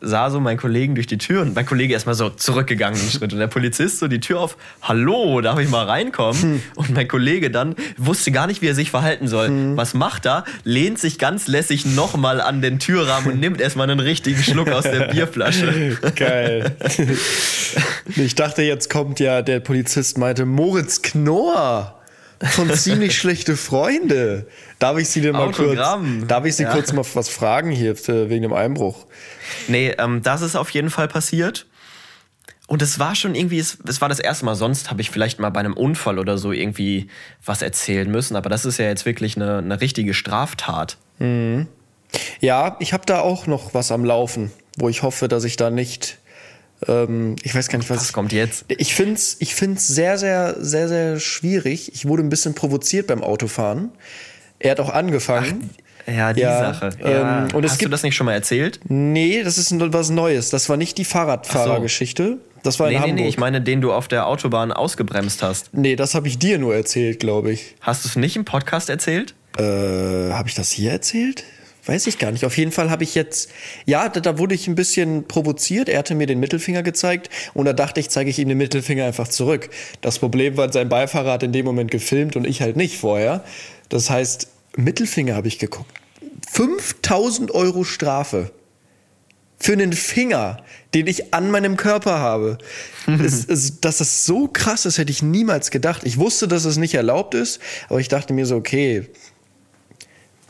sah 0.05 0.29
so 0.29 0.39
meinen 0.39 0.57
Kollegen 0.57 0.95
durch 0.95 1.07
die 1.07 1.17
Tür 1.17 1.41
und 1.41 1.55
mein 1.55 1.65
Kollege 1.65 1.93
erstmal 1.93 2.15
so 2.15 2.29
zurückgegangen 2.29 2.99
einen 2.99 3.09
Schritt 3.09 3.33
und 3.33 3.39
der 3.39 3.47
Polizist 3.47 3.99
so 3.99 4.07
die 4.07 4.19
Tür 4.19 4.39
auf, 4.39 4.57
hallo, 4.81 5.41
darf 5.41 5.59
ich 5.59 5.69
mal 5.69 5.85
reinkommen? 5.85 6.41
Hm. 6.41 6.63
Und 6.75 6.93
mein 6.93 7.07
Kollege 7.07 7.51
dann 7.51 7.75
wusste 7.97 8.31
gar 8.31 8.47
nicht, 8.47 8.61
wie 8.61 8.67
er 8.67 8.75
sich 8.75 8.91
verhalten 8.91 9.27
soll. 9.27 9.47
Hm. 9.47 9.77
Was 9.77 9.93
macht 9.93 10.25
er? 10.25 10.45
Lehnt 10.63 10.99
sich 10.99 11.19
ganz 11.19 11.47
lässig 11.47 11.85
nochmal 11.85 12.41
an 12.41 12.61
den 12.61 12.79
Türrahmen 12.79 13.33
und 13.33 13.39
nimmt 13.39 13.59
erstmal 13.59 13.89
einen 13.89 13.99
richtigen 13.99 14.41
Schluck 14.41 14.69
aus 14.69 14.83
der 14.83 15.07
Bierflasche. 15.07 15.97
Geil. 16.15 16.75
Ich 18.15 18.35
dachte, 18.35 18.61
jetzt 18.61 18.89
kommt 18.89 19.19
ja 19.19 19.41
der 19.41 19.59
Polizist 19.59 20.17
meinte, 20.17 20.45
Moritz 20.45 21.01
Knorr 21.01 21.99
von 22.43 22.69
ziemlich 22.73 23.17
schlechte 23.17 23.57
Freunde. 23.57 24.47
Darf 24.79 24.97
ich 24.97 25.07
Sie 25.07 25.21
denn 25.21 25.33
mal 25.33 25.47
Autogramm. 25.47 26.19
kurz, 26.19 26.27
darf 26.27 26.45
ich 26.45 26.55
Sie 26.55 26.63
ja. 26.63 26.71
kurz 26.71 26.91
mal 26.93 27.05
was 27.13 27.29
fragen 27.29 27.71
hier 27.71 27.95
wegen 28.07 28.41
dem 28.41 28.53
Einbruch? 28.53 29.05
Nee, 29.67 29.95
ähm, 29.97 30.21
das 30.21 30.41
ist 30.41 30.55
auf 30.55 30.69
jeden 30.71 30.89
Fall 30.89 31.07
passiert. 31.07 31.65
Und 32.67 32.81
es 32.81 32.97
war 32.97 33.15
schon 33.15 33.35
irgendwie, 33.35 33.59
es, 33.59 33.77
es 33.87 34.01
war 34.01 34.09
das 34.09 34.19
erste 34.19 34.45
Mal, 34.45 34.55
sonst 34.55 34.89
habe 34.89 34.99
ich 35.01 35.11
vielleicht 35.11 35.39
mal 35.39 35.51
bei 35.51 35.59
einem 35.59 35.73
Unfall 35.73 36.17
oder 36.17 36.37
so 36.37 36.51
irgendwie 36.51 37.09
was 37.45 37.61
erzählen 37.61 38.09
müssen, 38.09 38.35
aber 38.35 38.49
das 38.49 38.65
ist 38.65 38.79
ja 38.79 38.85
jetzt 38.85 39.05
wirklich 39.05 39.35
eine, 39.35 39.59
eine 39.59 39.81
richtige 39.81 40.13
Straftat. 40.15 40.97
Mhm. 41.19 41.67
Ja, 42.39 42.75
ich 42.79 42.91
habe 42.91 43.05
da 43.05 43.19
auch 43.19 43.45
noch 43.45 43.73
was 43.73 43.91
am 43.91 44.03
Laufen, 44.03 44.51
wo 44.77 44.89
ich 44.89 45.03
hoffe, 45.03 45.27
dass 45.27 45.43
ich 45.43 45.57
da 45.57 45.69
nicht 45.69 46.17
ähm, 46.87 47.35
ich 47.43 47.55
weiß 47.55 47.69
gar 47.69 47.77
nicht, 47.77 47.89
was. 47.89 47.99
Was 47.99 48.13
kommt 48.13 48.33
jetzt? 48.33 48.65
Ich 48.67 48.95
finde 48.95 49.13
es 49.13 49.37
ich 49.39 49.55
find's 49.55 49.87
sehr, 49.87 50.17
sehr, 50.17 50.55
sehr, 50.59 50.87
sehr 50.87 51.19
schwierig. 51.19 51.93
Ich 51.93 52.05
wurde 52.05 52.23
ein 52.23 52.29
bisschen 52.29 52.53
provoziert 52.53 53.07
beim 53.07 53.23
Autofahren. 53.23 53.91
Er 54.65 54.71
hat 54.71 54.79
auch 54.79 54.89
angefangen. 54.89 55.69
Ach, 56.07 56.11
ja, 56.11 56.33
die 56.33 56.41
ja, 56.41 56.73
Sache. 56.73 56.89
Ja. 57.01 57.45
Ähm, 57.45 57.55
und 57.55 57.63
Hast 57.63 57.77
gibt, 57.77 57.87
du 57.87 57.91
das 57.91 58.03
nicht 58.03 58.15
schon 58.15 58.25
mal 58.25 58.33
erzählt? 58.33 58.79
Nee, 58.87 59.43
das 59.43 59.57
ist 59.57 59.73
was 59.93 60.09
Neues. 60.09 60.49
Das 60.49 60.69
war 60.69 60.77
nicht 60.77 60.97
die 60.97 61.05
Fahrradfahrergeschichte. 61.05 62.37
Das 62.63 62.79
war 62.79 62.87
in 62.87 62.93
nee, 62.93 62.99
Hamburg. 62.99 63.15
Nee, 63.15 63.21
nee, 63.23 63.27
ich 63.27 63.37
meine 63.37 63.61
den 63.61 63.81
du 63.81 63.93
auf 63.93 64.07
der 64.07 64.27
Autobahn 64.27 64.71
ausgebremst 64.71 65.43
hast. 65.43 65.73
Nee, 65.73 65.95
das 65.95 66.15
habe 66.15 66.27
ich 66.27 66.39
dir 66.39 66.57
nur 66.57 66.75
erzählt, 66.75 67.19
glaube 67.19 67.51
ich. 67.51 67.75
Hast 67.81 68.05
du 68.05 68.09
es 68.09 68.15
nicht 68.15 68.35
im 68.35 68.45
Podcast 68.45 68.89
erzählt? 68.89 69.35
Äh, 69.57 69.61
habe 70.31 70.49
ich 70.49 70.55
das 70.55 70.71
hier 70.71 70.91
erzählt? 70.91 71.43
Weiß 71.85 72.07
ich 72.07 72.17
gar 72.17 72.31
nicht. 72.31 72.45
Auf 72.45 72.57
jeden 72.57 72.71
Fall 72.71 72.89
habe 72.89 73.03
ich 73.03 73.13
jetzt, 73.13 73.51
ja, 73.85 74.09
da, 74.09 74.19
da, 74.19 74.39
wurde 74.39 74.55
ich 74.55 74.67
ein 74.67 74.73
bisschen 74.73 75.27
provoziert. 75.27 75.87
Er 75.87 75.99
hatte 75.99 76.15
mir 76.15 76.25
den 76.25 76.39
Mittelfinger 76.39 76.81
gezeigt 76.81 77.29
und 77.53 77.65
da 77.65 77.73
dachte 77.73 77.99
ich, 77.99 78.09
zeige 78.09 78.31
ich 78.31 78.39
ihm 78.39 78.49
den 78.49 78.57
Mittelfinger 78.57 79.05
einfach 79.05 79.27
zurück. 79.27 79.69
Das 80.01 80.17
Problem 80.17 80.57
war, 80.57 80.73
sein 80.73 80.89
Beifahrer 80.89 81.33
hat 81.33 81.43
in 81.43 81.51
dem 81.51 81.65
Moment 81.65 81.91
gefilmt 81.91 82.35
und 82.35 82.47
ich 82.47 82.61
halt 82.61 82.75
nicht 82.75 82.97
vorher. 82.97 83.43
Das 83.89 84.09
heißt, 84.09 84.47
Mittelfinger 84.75 85.35
habe 85.35 85.47
ich 85.47 85.59
geguckt. 85.59 85.91
5000 86.51 87.51
Euro 87.51 87.83
Strafe 87.83 88.51
für 89.57 89.73
einen 89.73 89.93
Finger, 89.93 90.57
den 90.93 91.07
ich 91.07 91.33
an 91.33 91.49
meinem 91.49 91.77
Körper 91.77 92.19
habe. 92.19 92.57
es, 93.07 93.45
es, 93.45 93.79
dass 93.79 93.97
das 93.97 94.25
so 94.25 94.47
krass 94.47 94.85
ist, 94.85 94.97
hätte 94.97 95.11
ich 95.11 95.23
niemals 95.23 95.71
gedacht. 95.71 96.01
Ich 96.03 96.17
wusste, 96.17 96.47
dass 96.47 96.65
es 96.65 96.77
nicht 96.77 96.93
erlaubt 96.93 97.33
ist, 97.33 97.59
aber 97.89 97.99
ich 97.99 98.07
dachte 98.07 98.33
mir 98.33 98.45
so, 98.45 98.57
okay, 98.57 99.09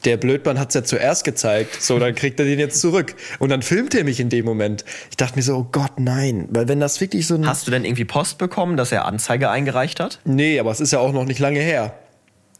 der 0.06 0.18
Blödmann 0.18 0.60
hat 0.60 0.70
es 0.70 0.76
ja 0.76 0.84
zuerst 0.84 1.24
gezeigt, 1.24 1.82
so, 1.82 1.98
dann 1.98 2.14
kriegt 2.14 2.40
er 2.40 2.46
den 2.46 2.60
jetzt 2.60 2.80
zurück. 2.80 3.16
Und 3.40 3.50
dann 3.50 3.62
filmt 3.62 3.96
er 3.96 4.04
mich 4.04 4.20
in 4.20 4.30
dem 4.30 4.46
Moment. 4.46 4.86
Ich 5.10 5.18
dachte 5.18 5.36
mir 5.36 5.42
so, 5.42 5.56
oh 5.56 5.68
Gott, 5.72 6.00
nein. 6.00 6.48
Weil 6.52 6.68
wenn 6.68 6.80
das 6.80 7.02
wirklich 7.02 7.26
so 7.26 7.36
ein. 7.36 7.48
Hast 7.48 7.66
du 7.66 7.72
denn 7.72 7.86
irgendwie 7.86 8.06
Post 8.06 8.38
bekommen, 8.38 8.78
dass 8.78 8.92
er 8.92 9.06
Anzeige 9.06 9.50
eingereicht 9.50 10.00
hat? 10.00 10.20
Nee, 10.24 10.60
aber 10.60 10.72
es 10.72 10.80
ist 10.80 10.92
ja 10.92 11.00
auch 11.00 11.12
noch 11.12 11.26
nicht 11.26 11.40
lange 11.40 11.60
her. 11.60 11.98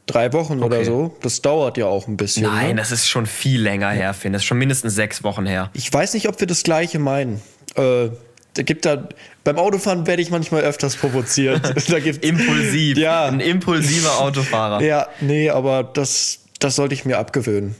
Drei 0.08 0.34
Wochen 0.34 0.58
okay. 0.58 0.66
oder 0.66 0.86
so. 0.86 1.16
Das 1.22 1.42
dauert 1.42 1.78
ja 1.78 1.88
auch 1.88 2.08
ein 2.08 2.18
bisschen. 2.18 2.44
Nein, 2.44 2.70
ne? 2.70 2.76
das 2.76 2.92
ist 2.92 3.08
schon 3.08 3.26
viel 3.26 3.62
länger 3.62 3.90
her, 3.90 4.14
Finn. 4.14 4.34
Das 4.34 4.44
ist 4.44 4.46
schon 4.46 4.60
mindestens 4.60 4.94
sechs 4.94 5.24
Wochen 5.24 5.46
her. 5.46 5.72
Ich 5.74 5.92
weiß 5.92 6.14
nicht, 6.14 6.28
ob 6.28 6.40
wir 6.40 6.48
das 6.48 6.64
Gleiche 6.64 7.00
meinen. 7.00 7.42
Äh, 7.76 8.10
da 8.54 8.64
gibt 8.64 8.86
da 8.86 9.10
beim 9.44 9.58
Autofahren 9.58 10.08
werde 10.08 10.22
ich 10.22 10.30
manchmal 10.30 10.62
öfters 10.62 10.96
provoziert. 10.96 11.62
da 11.90 12.00
gibt 12.00 12.24
impulsiv. 12.24 12.98
Ja, 12.98 13.26
ein 13.26 13.40
impulsiver 13.40 14.20
Autofahrer. 14.20 14.82
Ja, 14.82 15.08
nee, 15.22 15.50
aber 15.50 15.84
das 15.84 16.46
das 16.60 16.76
sollte 16.76 16.94
ich 16.94 17.06
mir 17.06 17.18
abgewöhnen. 17.18 17.76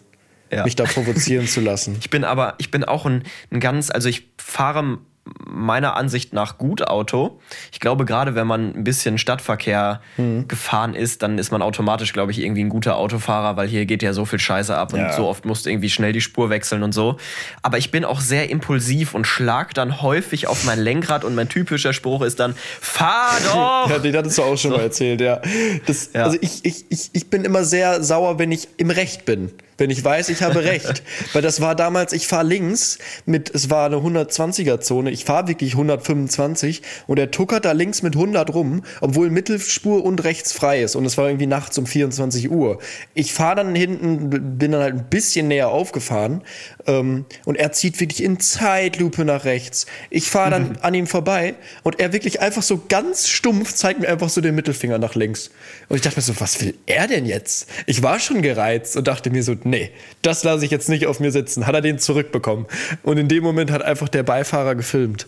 Ja. 0.52 0.64
Mich 0.64 0.76
da 0.76 0.84
provozieren 0.84 1.48
zu 1.48 1.60
lassen. 1.60 1.98
Ich 2.00 2.10
bin 2.10 2.24
aber, 2.24 2.56
ich 2.60 2.72
bin 2.72 2.84
auch 2.84 3.06
ein, 3.06 3.24
ein 3.52 3.60
ganz, 3.60 3.90
also 3.90 4.10
ich 4.10 4.28
fahre 4.38 5.00
meiner 5.44 5.96
Ansicht 5.96 6.34
nach 6.34 6.58
gut 6.58 6.88
Auto. 6.88 7.40
Ich 7.72 7.80
glaube, 7.80 8.06
gerade 8.06 8.36
wenn 8.36 8.46
man 8.46 8.76
ein 8.76 8.84
bisschen 8.84 9.18
Stadtverkehr 9.18 10.02
mhm. 10.18 10.48
gefahren 10.48 10.94
ist, 10.94 11.24
dann 11.24 11.40
ist 11.40 11.52
man 11.52 11.64
automatisch, 11.64 12.14
glaube 12.14 12.32
ich, 12.32 12.40
irgendwie 12.40 12.64
ein 12.64 12.70
guter 12.70 12.98
Autofahrer, 12.98 13.58
weil 13.58 13.68
hier 13.68 13.86
geht 13.86 14.04
ja 14.04 14.14
so 14.14 14.26
viel 14.26 14.40
Scheiße 14.40 14.76
ab 14.76 14.94
ja. 14.94 15.08
und 15.08 15.14
so 15.14 15.28
oft 15.28 15.46
musst 15.46 15.66
du 15.66 15.72
irgendwie 15.72 15.90
schnell 15.90 16.14
die 16.14 16.22
Spur 16.22 16.50
wechseln 16.52 16.84
und 16.84 16.92
so. 16.92 17.18
Aber 17.64 17.80
ich 17.80 17.90
bin 17.90 18.06
auch 18.06 18.20
sehr 18.20 18.50
impulsiv 18.50 19.16
und 19.16 19.26
schlag 19.26 19.74
dann 19.74 20.02
häufig 20.02 20.48
auf 20.48 20.64
mein 20.64 20.80
Lenkrad 20.80 21.24
und 21.24 21.34
mein 21.34 21.50
typischer 21.50 21.94
Spruch 21.94 22.22
ist 22.22 22.40
dann, 22.40 22.56
fahr 22.80 23.32
doch! 23.46 23.90
ja, 23.90 24.00
den 24.00 24.16
hattest 24.16 24.38
du 24.38 24.44
auch 24.44 24.58
schon 24.58 24.72
so. 24.72 24.78
mal 24.78 24.84
erzählt, 24.84 25.22
ja. 25.22 25.42
Das, 25.88 26.12
ja. 26.14 26.24
Also 26.24 26.38
ich, 26.42 26.64
ich, 26.64 26.86
ich, 26.90 27.10
ich 27.14 27.30
bin 27.30 27.44
immer 27.46 27.64
sehr 27.64 28.04
sauer, 28.04 28.38
wenn 28.38 28.52
ich 28.52 28.68
im 28.78 28.92
Recht 28.92 29.26
bin 29.26 29.52
wenn 29.78 29.90
ich 29.90 30.04
weiß, 30.04 30.30
ich 30.30 30.42
habe 30.42 30.64
recht. 30.64 31.04
Weil 31.34 31.42
das 31.42 31.62
war 31.62 31.76
damals, 31.76 32.14
ich 32.14 32.28
fahre 32.28 32.46
links 32.46 32.98
mit, 33.26 33.54
es 33.54 33.70
war 33.70 33.86
eine 33.86 33.98
120er 33.98 34.80
Zone, 34.80 35.12
ich 35.12 35.26
fahre 35.26 35.48
wirklich 35.48 35.74
125 35.74 36.82
und 37.08 37.18
der 37.18 37.32
tuckert 37.32 37.66
da 37.66 37.72
links 37.72 38.02
mit 38.02 38.16
100 38.16 38.54
rum, 38.54 38.84
obwohl 39.02 39.30
Mittelspur 39.30 40.04
und 40.04 40.24
rechts 40.24 40.52
frei 40.54 40.82
ist 40.82 40.96
und 40.96 41.06
es 41.06 41.18
war 41.18 41.28
irgendwie 41.28 41.48
nachts 41.48 41.78
um 41.78 41.86
24 41.86 42.50
Uhr. 42.52 42.80
Ich 43.14 43.34
fahre 43.34 43.58
dann 43.58 43.76
hinten, 43.76 44.58
bin 44.58 44.72
dann 44.72 44.82
halt 44.82 44.96
ein 44.96 45.06
bisschen 45.10 45.48
näher 45.48 45.70
aufgefahren 45.70 46.42
ähm, 46.88 47.26
und 47.46 47.56
er 47.56 47.72
zieht 47.72 48.00
wirklich 48.00 48.24
in 48.24 48.40
Zeitlupe 48.40 49.26
nach 49.26 49.46
rechts. 49.46 49.86
Ich 50.10 50.30
fahre 50.30 50.52
dann 50.52 50.70
mhm. 50.70 50.78
an 50.82 50.94
ihm 50.94 51.08
vorbei 51.08 51.56
und 51.84 52.00
er 52.00 52.14
wirklich 52.14 52.42
einfach 52.42 52.64
so 52.64 52.82
ganz 52.88 53.28
stumpf 53.28 53.74
zeigt 53.74 54.00
mir 54.00 54.08
einfach 54.08 54.30
so 54.30 54.42
den 54.42 54.56
Mittelfinger 54.56 54.98
nach 54.98 55.16
links. 55.16 55.52
Und 55.90 55.98
ich 55.98 56.02
dachte 56.02 56.18
mir 56.18 56.24
so, 56.24 56.40
was 56.40 56.62
will 56.62 56.76
er 56.86 57.08
denn 57.08 57.26
jetzt? 57.26 57.70
Ich 57.86 58.02
war 58.02 58.20
schon 58.20 58.42
gereizt 58.42 58.96
und 58.98 59.08
dachte 59.08 59.30
mir 59.30 59.44
so, 59.44 59.56
nee, 59.66 59.92
das 60.22 60.44
lasse 60.44 60.64
ich 60.64 60.72
jetzt 60.72 60.88
nicht 60.88 61.08
auf 61.08 61.20
mir 61.20 61.32
sitzen. 61.32 61.68
Hat 61.68 61.76
er 61.76 61.82
den 61.82 62.00
zurückbekommen. 62.00 62.66
Und 63.04 63.18
in 63.18 63.28
dem 63.28 63.44
Moment 63.44 63.72
hat 63.72 63.82
einfach 63.82 64.08
der 64.08 64.24
Beifahrer 64.24 64.76
gefilmt. 64.76 65.28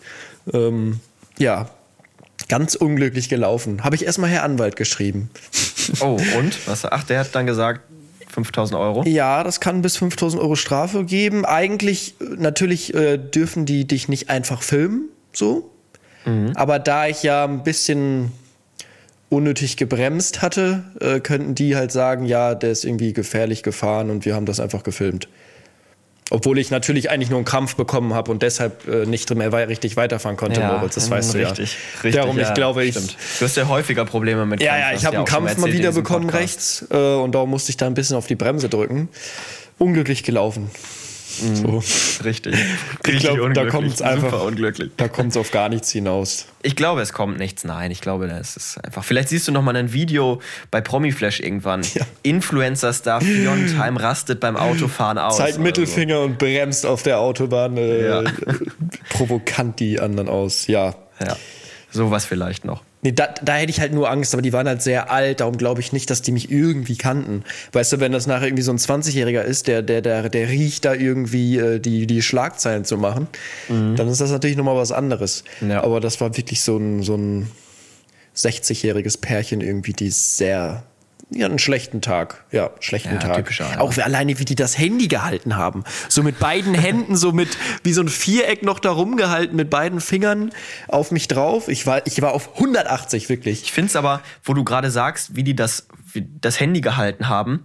Ähm, 0.54 1.02
ja, 1.38 1.70
ganz 2.48 2.76
unglücklich 2.76 3.30
gelaufen. 3.30 3.84
Habe 3.84 3.96
ich 3.96 4.06
erstmal 4.06 4.30
Herr 4.30 4.44
Anwalt 4.44 4.76
geschrieben. 4.76 5.30
Oh, 6.02 6.20
und? 6.38 6.68
Was? 6.68 6.84
Ach, 6.84 7.04
der 7.04 7.22
hat 7.22 7.34
dann 7.34 7.46
gesagt, 7.46 7.80
5000 8.30 8.78
Euro? 8.78 9.04
Ja, 9.06 9.46
das 9.46 9.62
kann 9.62 9.82
bis 9.82 9.96
5000 9.96 10.42
Euro 10.42 10.58
Strafe 10.58 11.06
geben. 11.06 11.46
Eigentlich, 11.46 12.16
natürlich 12.20 12.94
äh, 12.94 13.18
dürfen 13.18 13.66
die 13.66 13.88
dich 13.88 14.10
nicht 14.10 14.30
einfach 14.30 14.64
filmen, 14.64 15.08
so. 15.32 15.72
Mhm. 16.26 16.52
Aber 16.56 16.80
da 16.80 17.08
ich 17.08 17.24
ja 17.24 17.46
ein 17.46 17.64
bisschen 17.64 18.34
unnötig 19.30 19.78
gebremst 19.78 20.42
hatte, 20.42 20.84
äh, 21.02 21.20
könnten 21.20 21.56
die 21.56 21.76
halt 21.76 21.92
sagen, 21.92 22.26
ja, 22.26 22.56
der 22.56 22.72
ist 22.72 22.86
irgendwie 22.86 23.14
gefährlich 23.14 23.64
gefahren 23.64 24.10
und 24.10 24.26
wir 24.26 24.36
haben 24.36 24.46
das 24.46 24.60
einfach 24.60 24.84
gefilmt. 24.84 25.28
Obwohl 26.30 26.60
ich 26.60 26.72
natürlich 26.72 27.10
eigentlich 27.10 27.30
nur 27.30 27.38
einen 27.38 27.46
Krampf 27.46 27.76
bekommen 27.76 28.14
habe 28.14 28.32
und 28.32 28.42
deshalb 28.42 28.86
äh, 28.88 29.06
nicht 29.06 29.34
mehr 29.34 29.52
richtig 29.70 29.96
weiterfahren 29.96 30.36
konnte, 30.36 30.60
ja, 30.60 30.74
Moritz. 30.74 30.96
Das 30.96 31.10
weißt 31.10 31.36
richtig, 31.36 31.56
du 31.56 31.62
ja. 31.62 32.02
Richtig, 32.04 32.22
Darum, 32.22 32.38
ja, 32.38 32.50
ich 32.50 32.54
glaube, 32.54 32.84
ich. 32.84 32.96
Stimmt. 32.96 33.16
Du 33.40 33.46
hast 33.46 33.56
ja 33.56 33.68
häufiger 33.68 34.04
Probleme 34.04 34.46
mit 34.46 34.60
Krampf. 34.60 34.70
Ja, 34.70 34.92
ja, 34.92 34.96
ich 34.96 35.06
habe 35.06 35.18
einen 35.18 35.26
Krampf 35.26 35.58
mal 35.58 35.72
wieder 35.72 35.94
bekommen 35.94 36.30
rechts 36.30 36.86
äh, 36.92 36.96
und 36.96 37.34
darum 37.34 37.50
musste 37.50 37.70
ich 37.70 37.78
da 37.78 37.88
ein 37.88 37.94
bisschen 37.94 38.18
auf 38.18 38.28
die 38.28 38.36
Bremse 38.36 38.68
drücken. 38.68 39.08
Unglücklich 39.78 40.24
gelaufen. 40.24 40.70
Mhm. 41.42 41.56
So. 41.56 41.84
Richtig. 42.24 42.56
Ich 43.08 43.20
glaube, 43.20 43.54
da 43.54 43.66
kommt 43.66 43.94
es 43.94 44.02
einfach. 44.02 44.44
unglücklich. 44.44 44.92
Da 44.98 45.08
kommt 45.08 45.32
es 45.32 45.38
auf 45.38 45.52
gar 45.52 45.70
nichts 45.70 45.92
hinaus. 45.92 46.48
Ich 46.62 46.76
glaube, 46.76 47.02
es 47.02 47.14
kommt 47.14 47.38
nichts. 47.38 47.64
Nein, 47.64 47.90
ich 47.90 48.02
glaube, 48.02 48.28
das 48.28 48.58
ist 48.58 48.78
einfach. 48.84 49.04
Vielleicht 49.04 49.30
siehst 49.30 49.48
du 49.48 49.54
noch 49.54 49.62
mal 49.62 49.76
ein 49.76 49.94
Video 49.94 50.42
bei 50.72 50.82
Promiflash 50.82 51.40
irgendwann. 51.40 51.84
Ja. 51.94 52.06
Influencer-Star 52.24 53.22
Fiontheim 53.22 53.98
rastet 53.98 54.42
beim 54.42 54.58
Autofahren 54.58 55.18
aus. 55.18 55.38
Zeigt 55.38 55.60
Mittelfinger 55.60 56.18
so. 56.18 56.24
und 56.24 56.38
bremst 56.38 56.86
auf 56.86 57.04
der 57.04 57.20
Autobahn. 57.20 57.78
Äh, 57.78 58.08
ja. 58.08 58.24
provokant 59.10 59.80
die 59.80 60.00
anderen 60.00 60.28
aus. 60.28 60.68
Ja. 60.68 60.96
Ja. 61.20 61.38
Sowas 61.92 62.26
vielleicht 62.26 62.66
noch. 62.66 62.84
Nee, 63.04 63.12
da, 63.12 63.28
da 63.44 63.56
hätte 63.56 63.70
ich 63.70 63.80
halt 63.80 63.94
nur 63.94 64.10
Angst, 64.10 64.34
aber 64.34 64.42
die 64.42 64.54
waren 64.54 64.68
halt 64.68 64.82
sehr 64.82 65.12
alt, 65.12 65.40
darum 65.40 65.58
glaube 65.58 65.82
ich 65.82 65.94
nicht, 65.94 66.10
dass 66.10 66.24
die 66.24 66.32
mich 66.32 66.50
irgendwie 66.50 66.98
kannten. 66.98 67.44
Weißt 67.72 67.94
du, 67.94 68.00
wenn 68.00 68.12
das 68.12 68.26
nachher 68.26 68.48
irgendwie 68.48 68.64
so 68.64 68.72
ein 68.72 68.80
20-Jähriger 68.80 69.44
ist, 69.44 69.68
der, 69.68 69.84
der, 69.84 70.02
der, 70.02 70.30
der 70.30 70.50
riecht 70.50 70.84
da 70.84 70.94
irgendwie 70.94 71.58
äh, 71.58 71.80
die, 71.80 72.08
die 72.08 72.22
Schlagzeilen 72.24 72.86
zu 72.86 72.98
machen, 72.98 73.28
mhm. 73.70 73.96
dann 73.96 74.08
ist 74.08 74.20
das 74.20 74.32
natürlich 74.32 74.58
nochmal 74.58 74.76
was 74.76 74.92
anderes. 74.92 75.44
Ja. 75.62 75.84
Aber 75.84 76.00
das 76.00 76.20
war 76.22 76.36
wirklich 76.38 76.64
so 76.64 76.78
ein, 76.78 77.04
so 77.04 77.16
ein 77.16 77.52
60-jähriges 78.36 79.22
Pärchen 79.22 79.62
irgendwie, 79.62 79.94
die 79.94 80.10
sehr 80.10 80.84
ja, 81.30 81.46
einen 81.46 81.60
schlechten 81.60 82.02
Tag. 82.02 82.46
Ja, 82.52 82.72
schlechten 82.80 83.16
ja, 83.16 83.20
Tag. 83.20 83.36
Typischer, 83.36 83.70
ja. 83.70 83.80
Auch 83.80 83.98
alleine, 83.98 84.40
wie 84.40 84.46
die 84.46 84.56
das 84.56 84.78
Handy 84.78 85.08
gehalten 85.08 85.58
haben. 85.58 85.84
So 86.08 86.24
mit 86.24 86.40
beiden 86.40 86.74
Händen, 86.74 87.18
so 87.18 87.34
mit 87.34 87.58
wie 87.84 87.92
so 87.92 88.02
ein 88.02 88.08
Viereck 88.08 88.64
noch 88.64 88.80
da 88.80 88.92
rumgehalten, 88.92 89.56
mit 89.56 89.70
beiden 89.70 90.00
Fingern 90.00 90.52
auf 90.88 91.12
mich 91.12 91.28
drauf. 91.28 91.68
Ich 91.68 91.86
war, 91.86 92.06
ich 92.08 92.22
war 92.22 92.34
auf 92.34 92.56
180, 92.56 93.28
wirklich. 93.28 93.64
Ich 93.64 93.72
finde 93.74 93.90
es 93.90 93.96
aber, 93.98 94.22
wo 94.44 94.54
du 94.54 94.64
gerade 94.64 94.90
sagst, 94.90 95.36
wie 95.36 95.44
die 95.44 95.56
das, 95.56 95.88
wie 96.14 96.28
das 96.40 96.60
Handy 96.60 96.80
gehalten 96.80 97.28
haben, 97.28 97.64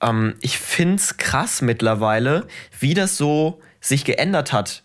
ähm, 0.00 0.34
ich 0.40 0.58
finde 0.58 0.96
es 0.96 1.16
krass 1.16 1.60
mittlerweile, 1.60 2.46
wie 2.78 2.94
das 2.94 3.16
so 3.16 3.60
sich 3.80 4.04
geändert 4.04 4.52
hat 4.52 4.84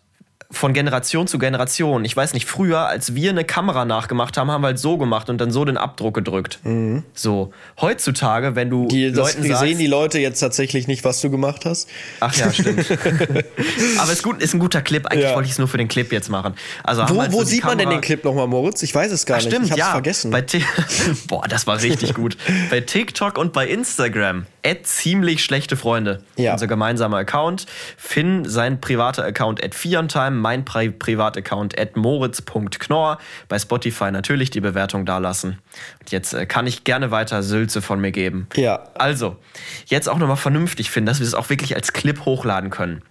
von 0.50 0.72
Generation 0.72 1.28
zu 1.28 1.40
Generation. 1.40 2.06
Ich 2.06 2.16
weiß 2.16 2.34
nicht, 2.34 2.46
früher, 2.46 2.88
als 2.88 3.16
wir 3.16 3.32
eine 3.32 3.44
Kamera 3.44 3.84
nachgemacht 3.84 4.38
haben, 4.38 4.50
haben 4.50 4.62
wir 4.62 4.68
halt 4.68 4.80
so 4.80 4.98
gemacht 4.98 5.30
und 5.30 5.40
dann 5.40 5.52
so 5.52 5.66
den 5.66 5.76
Abdruck 5.76 6.14
gedrückt. 6.14 6.60
Mhm. 6.64 7.04
So. 7.14 7.52
Heutzutage, 7.82 8.56
wenn 8.56 8.70
du 8.70 8.88
die, 8.88 9.08
Leuten 9.08 9.42
das, 9.42 9.48
sagst, 9.48 9.62
sehen 9.62 9.78
die 9.78 9.88
Leute 9.88 10.20
jetzt 10.20 10.40
tatsächlich 10.40 10.88
nicht, 10.88 11.04
was 11.04 11.20
du 11.20 11.30
gemacht 11.30 11.66
hast. 11.66 11.90
Ach 12.22 12.34
ja, 12.34 12.52
stimmt. 12.52 12.90
Aber 12.90 14.04
es 14.04 14.10
ist, 14.10 14.24
gut, 14.24 14.42
ist 14.42 14.54
ein 14.54 14.60
guter 14.60 14.82
Clip. 14.82 15.06
Eigentlich 15.06 15.26
ja. 15.26 15.36
wollte 15.36 15.48
ich 15.48 15.52
es 15.52 15.60
nur 15.60 15.68
für 15.68 15.78
den 15.78 15.90
Clip 15.90 16.10
jetzt 16.14 16.30
machen. 16.30 16.56
Also 16.82 17.04
wo 17.10 17.20
halt 17.20 17.34
wo 17.34 17.44
sieht 17.44 17.62
Kamera 17.62 17.76
man 17.76 17.78
denn 17.80 17.90
den 17.90 18.02
Clip 18.02 18.24
nochmal, 18.24 18.48
Moritz? 18.48 18.82
Ich 18.84 18.96
weiß 18.96 19.12
es 19.12 19.26
gar 19.26 19.38
Ach, 19.38 19.42
nicht. 19.42 19.52
Stimmt, 19.52 19.66
ich 19.66 19.72
hab's 19.72 19.80
ja. 19.80 19.92
vergessen. 19.92 20.34
Boah, 21.28 21.46
das 21.50 21.68
war 21.68 21.82
richtig 21.82 22.14
gut. 22.14 22.38
bei 22.70 22.80
TikTok 22.80 23.38
und 23.38 23.52
bei 23.52 23.68
Instagram. 23.68 24.46
At 24.66 24.86
ziemlich 24.86 25.44
schlechte 25.44 25.76
Freunde. 25.76 26.24
Ja. 26.38 26.54
Unser 26.54 26.68
gemeinsamer 26.68 27.18
Account. 27.18 27.66
Finn, 27.98 28.46
sein 28.46 28.80
privater 28.80 29.24
Account 29.24 29.64
at 29.64 29.76
Fiontime 29.76 30.37
mein 30.40 30.66
Pri 30.66 30.90
Privataccount 30.90 31.78
at 31.80 31.96
moritz.knorr. 31.96 33.18
Bei 33.48 33.60
Spotify 33.60 34.12
natürlich 34.12 34.50
die 34.50 34.62
Bewertung 34.62 35.06
dalassen. 35.06 35.60
Und 36.00 36.12
jetzt 36.12 36.34
äh, 36.34 36.46
kann 36.46 36.68
ich 36.68 36.84
gerne 36.84 37.12
weiter 37.12 37.44
Sülze 37.44 37.82
von 37.82 38.00
mir 38.00 38.12
geben. 38.12 38.48
Ja. 38.56 38.84
Also, 38.96 39.38
jetzt 39.86 40.08
auch 40.10 40.18
nochmal 40.18 40.38
vernünftig 40.38 40.90
finden, 40.90 41.08
dass 41.08 41.20
wir 41.20 41.26
es 41.26 41.32
das 41.32 41.40
auch 41.40 41.50
wirklich 41.50 41.76
als 41.76 41.94
Clip 41.94 42.26
hochladen 42.26 42.70
können. 42.70 43.02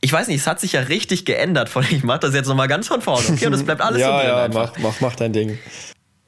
Ich 0.00 0.12
weiß 0.12 0.28
nicht, 0.28 0.40
es 0.40 0.46
hat 0.46 0.60
sich 0.60 0.72
ja 0.72 0.80
richtig 0.80 1.24
geändert. 1.24 1.68
Von, 1.68 1.84
ich 1.90 2.02
mache 2.02 2.20
das 2.20 2.34
jetzt 2.34 2.46
nochmal 2.46 2.68
ganz 2.68 2.88
von 2.88 3.00
vorne, 3.00 3.26
okay? 3.28 3.46
Und 3.46 3.54
es 3.54 3.64
bleibt 3.64 3.80
alles 3.80 4.00
ja, 4.00 4.06
so 4.06 4.12
drin. 4.12 4.26
Ja, 4.26 4.48
mach, 4.52 4.78
mach, 4.78 5.00
mach 5.00 5.16
dein 5.16 5.32
Ding. 5.32 5.58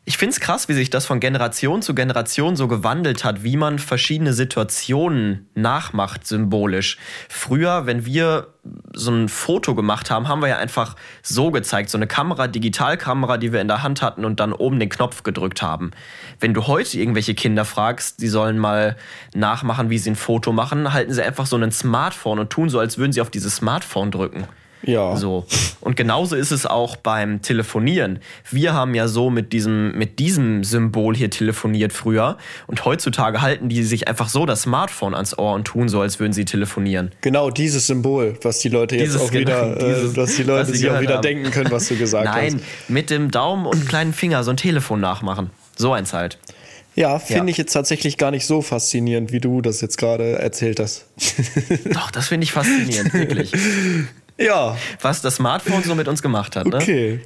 Ich 0.08 0.18
finde 0.18 0.34
es 0.34 0.40
krass, 0.40 0.68
wie 0.68 0.72
sich 0.72 0.88
das 0.88 1.04
von 1.04 1.18
Generation 1.18 1.82
zu 1.82 1.92
Generation 1.92 2.54
so 2.54 2.68
gewandelt 2.68 3.24
hat, 3.24 3.42
wie 3.42 3.56
man 3.56 3.80
verschiedene 3.80 4.32
Situationen 4.32 5.48
nachmacht, 5.56 6.28
symbolisch. 6.28 6.96
Früher, 7.28 7.86
wenn 7.86 8.06
wir 8.06 8.46
so 8.92 9.10
ein 9.10 9.28
Foto 9.28 9.74
gemacht 9.74 10.08
haben, 10.08 10.28
haben 10.28 10.42
wir 10.42 10.48
ja 10.48 10.58
einfach 10.58 10.94
so 11.24 11.50
gezeigt, 11.50 11.90
so 11.90 11.98
eine 11.98 12.06
Kamera, 12.06 12.46
Digitalkamera, 12.46 13.36
die 13.36 13.52
wir 13.52 13.60
in 13.60 13.66
der 13.66 13.82
Hand 13.82 14.00
hatten 14.00 14.24
und 14.24 14.38
dann 14.38 14.52
oben 14.52 14.78
den 14.78 14.90
Knopf 14.90 15.24
gedrückt 15.24 15.60
haben. 15.60 15.90
Wenn 16.38 16.54
du 16.54 16.68
heute 16.68 17.00
irgendwelche 17.00 17.34
Kinder 17.34 17.64
fragst, 17.64 18.22
die 18.22 18.28
sollen 18.28 18.58
mal 18.58 18.96
nachmachen, 19.34 19.90
wie 19.90 19.98
sie 19.98 20.10
ein 20.10 20.16
Foto 20.16 20.52
machen, 20.52 20.92
halten 20.92 21.12
sie 21.12 21.22
einfach 21.24 21.46
so 21.46 21.56
ein 21.56 21.72
Smartphone 21.72 22.38
und 22.38 22.50
tun 22.50 22.68
so, 22.68 22.78
als 22.78 22.96
würden 22.96 23.10
sie 23.10 23.22
auf 23.22 23.30
dieses 23.30 23.56
Smartphone 23.56 24.12
drücken. 24.12 24.46
Ja. 24.82 25.16
So. 25.16 25.46
Und 25.80 25.96
genauso 25.96 26.36
ist 26.36 26.52
es 26.52 26.66
auch 26.66 26.96
beim 26.96 27.42
Telefonieren. 27.42 28.20
Wir 28.50 28.72
haben 28.74 28.94
ja 28.94 29.08
so 29.08 29.30
mit 29.30 29.52
diesem, 29.52 29.96
mit 29.96 30.18
diesem 30.18 30.62
Symbol 30.64 31.16
hier 31.16 31.30
telefoniert 31.30 31.92
früher. 31.92 32.36
Und 32.66 32.84
heutzutage 32.84 33.40
halten 33.42 33.68
die 33.68 33.82
sich 33.82 34.06
einfach 34.06 34.28
so 34.28 34.46
das 34.46 34.62
Smartphone 34.62 35.14
ans 35.14 35.36
Ohr 35.38 35.54
und 35.54 35.64
tun 35.64 35.88
so, 35.88 36.00
als 36.00 36.20
würden 36.20 36.32
sie 36.32 36.44
telefonieren. 36.44 37.12
Genau 37.20 37.50
dieses 37.50 37.86
Symbol, 37.86 38.38
was 38.42 38.58
die 38.60 38.68
Leute 38.68 38.96
jetzt 38.96 39.06
Dieses, 39.14 39.20
auch 39.22 39.32
wieder, 39.32 39.74
genau, 39.74 39.86
dieses, 39.88 40.12
äh, 40.12 40.16
dass 40.16 40.36
die 40.36 40.42
Leute 40.44 40.72
sich 40.72 40.88
auch 40.90 41.00
wieder 41.00 41.14
haben. 41.16 41.22
denken 41.22 41.50
können, 41.50 41.70
was 41.70 41.88
du 41.88 41.96
gesagt 41.96 42.24
Nein, 42.26 42.54
hast. 42.56 42.90
mit 42.90 43.10
dem 43.10 43.30
Daumen 43.30 43.66
und 43.66 43.88
kleinen 43.88 44.12
Finger 44.12 44.44
so 44.44 44.50
ein 44.50 44.56
Telefon 44.56 45.00
nachmachen. 45.00 45.50
So 45.76 45.92
eins 45.92 46.12
halt. 46.12 46.38
Ja, 46.94 47.18
finde 47.18 47.44
Ja. 47.44 47.48
ich 47.50 47.56
jetzt 47.58 47.72
tatsächlich 47.72 48.16
gar 48.16 48.30
nicht 48.30 48.46
so 48.46 48.62
faszinierend, 48.62 49.30
wie 49.30 49.40
du 49.40 49.60
das 49.60 49.80
jetzt 49.82 49.98
gerade 49.98 50.38
erzählt 50.38 50.80
hast. 50.80 51.06
Doch, 51.92 52.10
das 52.10 52.28
finde 52.28 52.44
ich 52.44 52.52
faszinierend, 52.52 53.12
wirklich. 53.12 53.52
ja, 54.38 54.76
Was 55.00 55.22
das 55.22 55.36
Smartphone 55.36 55.82
so 55.82 55.94
mit 55.94 56.08
uns 56.08 56.22
gemacht 56.22 56.56
hat, 56.56 56.66
ne? 56.66 56.76
okay. 56.76 57.20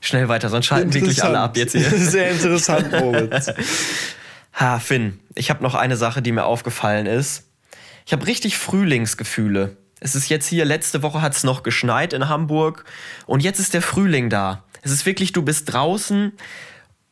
Schnell 0.00 0.28
weiter, 0.28 0.50
sonst 0.50 0.66
schalten 0.66 0.92
wirklich 0.92 1.24
alle 1.24 1.40
ab 1.40 1.56
jetzt 1.56 1.72
hier. 1.72 1.90
Sehr 1.90 2.30
interessant, 2.30 2.92
Moritz. 2.92 3.50
Ha, 4.56 4.78
Finn, 4.78 5.18
ich 5.34 5.50
habe 5.50 5.64
noch 5.64 5.74
eine 5.74 5.96
Sache, 5.96 6.22
die 6.22 6.30
mir 6.30 6.44
aufgefallen 6.44 7.06
ist. 7.06 7.48
Ich 8.06 8.12
habe 8.12 8.24
richtig 8.24 8.56
Frühlingsgefühle. 8.56 9.76
Es 9.98 10.14
ist 10.14 10.28
jetzt 10.28 10.46
hier, 10.46 10.64
letzte 10.64 11.02
Woche 11.02 11.22
hat 11.22 11.34
es 11.34 11.42
noch 11.42 11.64
geschneit 11.64 12.12
in 12.12 12.28
Hamburg 12.28 12.84
und 13.26 13.42
jetzt 13.42 13.58
ist 13.58 13.74
der 13.74 13.82
Frühling 13.82 14.30
da. 14.30 14.62
Es 14.82 14.92
ist 14.92 15.06
wirklich, 15.06 15.32
du 15.32 15.42
bist 15.42 15.72
draußen 15.72 16.32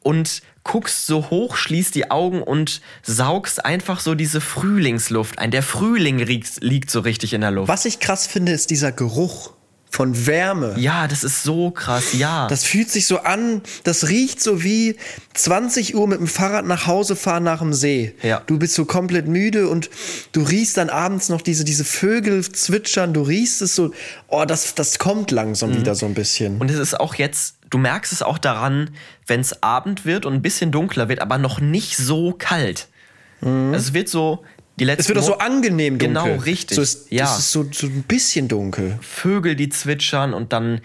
und 0.02 0.42
guckst 0.64 1.06
so 1.06 1.30
hoch, 1.30 1.56
schließt 1.56 1.94
die 1.94 2.10
Augen 2.10 2.42
und 2.42 2.80
saugst 3.02 3.64
einfach 3.64 4.00
so 4.00 4.14
diese 4.14 4.40
Frühlingsluft 4.40 5.38
ein. 5.38 5.50
Der 5.50 5.62
Frühling 5.62 6.18
liegt, 6.18 6.62
liegt 6.62 6.90
so 6.90 7.00
richtig 7.00 7.34
in 7.34 7.40
der 7.40 7.50
Luft. 7.50 7.68
Was 7.68 7.84
ich 7.84 8.00
krass 8.00 8.26
finde, 8.26 8.52
ist 8.52 8.70
dieser 8.70 8.92
Geruch 8.92 9.52
von 9.92 10.26
Wärme. 10.26 10.74
Ja, 10.78 11.06
das 11.06 11.22
ist 11.22 11.42
so 11.42 11.70
krass, 11.70 12.14
ja. 12.14 12.46
Das 12.48 12.64
fühlt 12.64 12.90
sich 12.90 13.06
so 13.06 13.18
an, 13.18 13.60
das 13.84 14.08
riecht 14.08 14.40
so 14.40 14.64
wie 14.64 14.96
20 15.34 15.94
Uhr 15.94 16.08
mit 16.08 16.18
dem 16.18 16.26
Fahrrad 16.26 16.64
nach 16.64 16.86
Hause 16.86 17.14
fahren 17.14 17.44
nach 17.44 17.58
dem 17.58 17.74
See. 17.74 18.14
Ja. 18.22 18.42
Du 18.46 18.58
bist 18.58 18.72
so 18.72 18.86
komplett 18.86 19.28
müde 19.28 19.68
und 19.68 19.90
du 20.32 20.42
riechst 20.42 20.78
dann 20.78 20.88
abends 20.88 21.28
noch 21.28 21.42
diese, 21.42 21.64
diese 21.64 21.84
Vögel 21.84 22.42
zwitschern, 22.42 23.12
du 23.12 23.20
riechst 23.20 23.60
es 23.60 23.74
so, 23.74 23.92
oh, 24.28 24.46
das, 24.46 24.74
das 24.74 24.98
kommt 24.98 25.30
langsam 25.30 25.76
wieder 25.76 25.94
so 25.94 26.06
ein 26.06 26.14
bisschen. 26.14 26.54
Mhm. 26.54 26.60
Und 26.62 26.70
es 26.70 26.78
ist 26.78 26.98
auch 26.98 27.14
jetzt, 27.16 27.56
du 27.72 27.78
merkst 27.78 28.12
es 28.12 28.22
auch 28.22 28.38
daran, 28.38 28.90
wenn 29.26 29.40
es 29.40 29.62
Abend 29.62 30.04
wird 30.04 30.26
und 30.26 30.34
ein 30.34 30.42
bisschen 30.42 30.70
dunkler 30.70 31.08
wird, 31.08 31.20
aber 31.20 31.38
noch 31.38 31.60
nicht 31.60 31.96
so 31.96 32.32
kalt. 32.32 32.88
Also 33.40 33.74
es 33.74 33.92
wird 33.92 34.08
so, 34.08 34.44
die 34.78 34.84
letzten 34.84 35.02
es 35.02 35.08
wird 35.08 35.18
auch 35.18 35.22
so 35.22 35.38
angenehm 35.38 35.98
dunkel. 35.98 36.22
Genau, 36.24 36.42
richtig. 36.42 36.76
So 36.76 36.82
ist, 36.82 37.10
ja. 37.10 37.24
Das 37.24 37.38
ist 37.38 37.52
so, 37.52 37.66
so 37.72 37.86
ein 37.86 38.04
bisschen 38.04 38.46
dunkel. 38.46 38.98
Vögel, 39.00 39.56
die 39.56 39.68
zwitschern 39.68 40.32
und 40.32 40.52
dann 40.52 40.80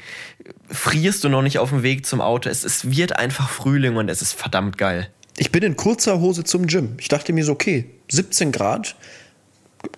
frierst 0.70 1.24
du 1.24 1.30
noch 1.30 1.42
nicht 1.42 1.60
auf 1.60 1.70
dem 1.70 1.84
Weg 1.84 2.06
zum 2.06 2.20
Auto. 2.20 2.50
Es, 2.50 2.64
es 2.64 2.90
wird 2.90 3.18
einfach 3.18 3.50
Frühling 3.50 3.96
und 3.96 4.10
es 4.10 4.22
ist 4.22 4.34
verdammt 4.34 4.78
geil. 4.78 5.10
Ich 5.38 5.52
bin 5.52 5.62
in 5.62 5.76
kurzer 5.76 6.20
Hose 6.20 6.44
zum 6.44 6.66
Gym. 6.66 6.96
Ich 7.00 7.10
dachte 7.10 7.32
mir 7.32 7.46
so, 7.46 7.52
okay, 7.52 7.86
17 8.10 8.52
Grad, 8.52 8.96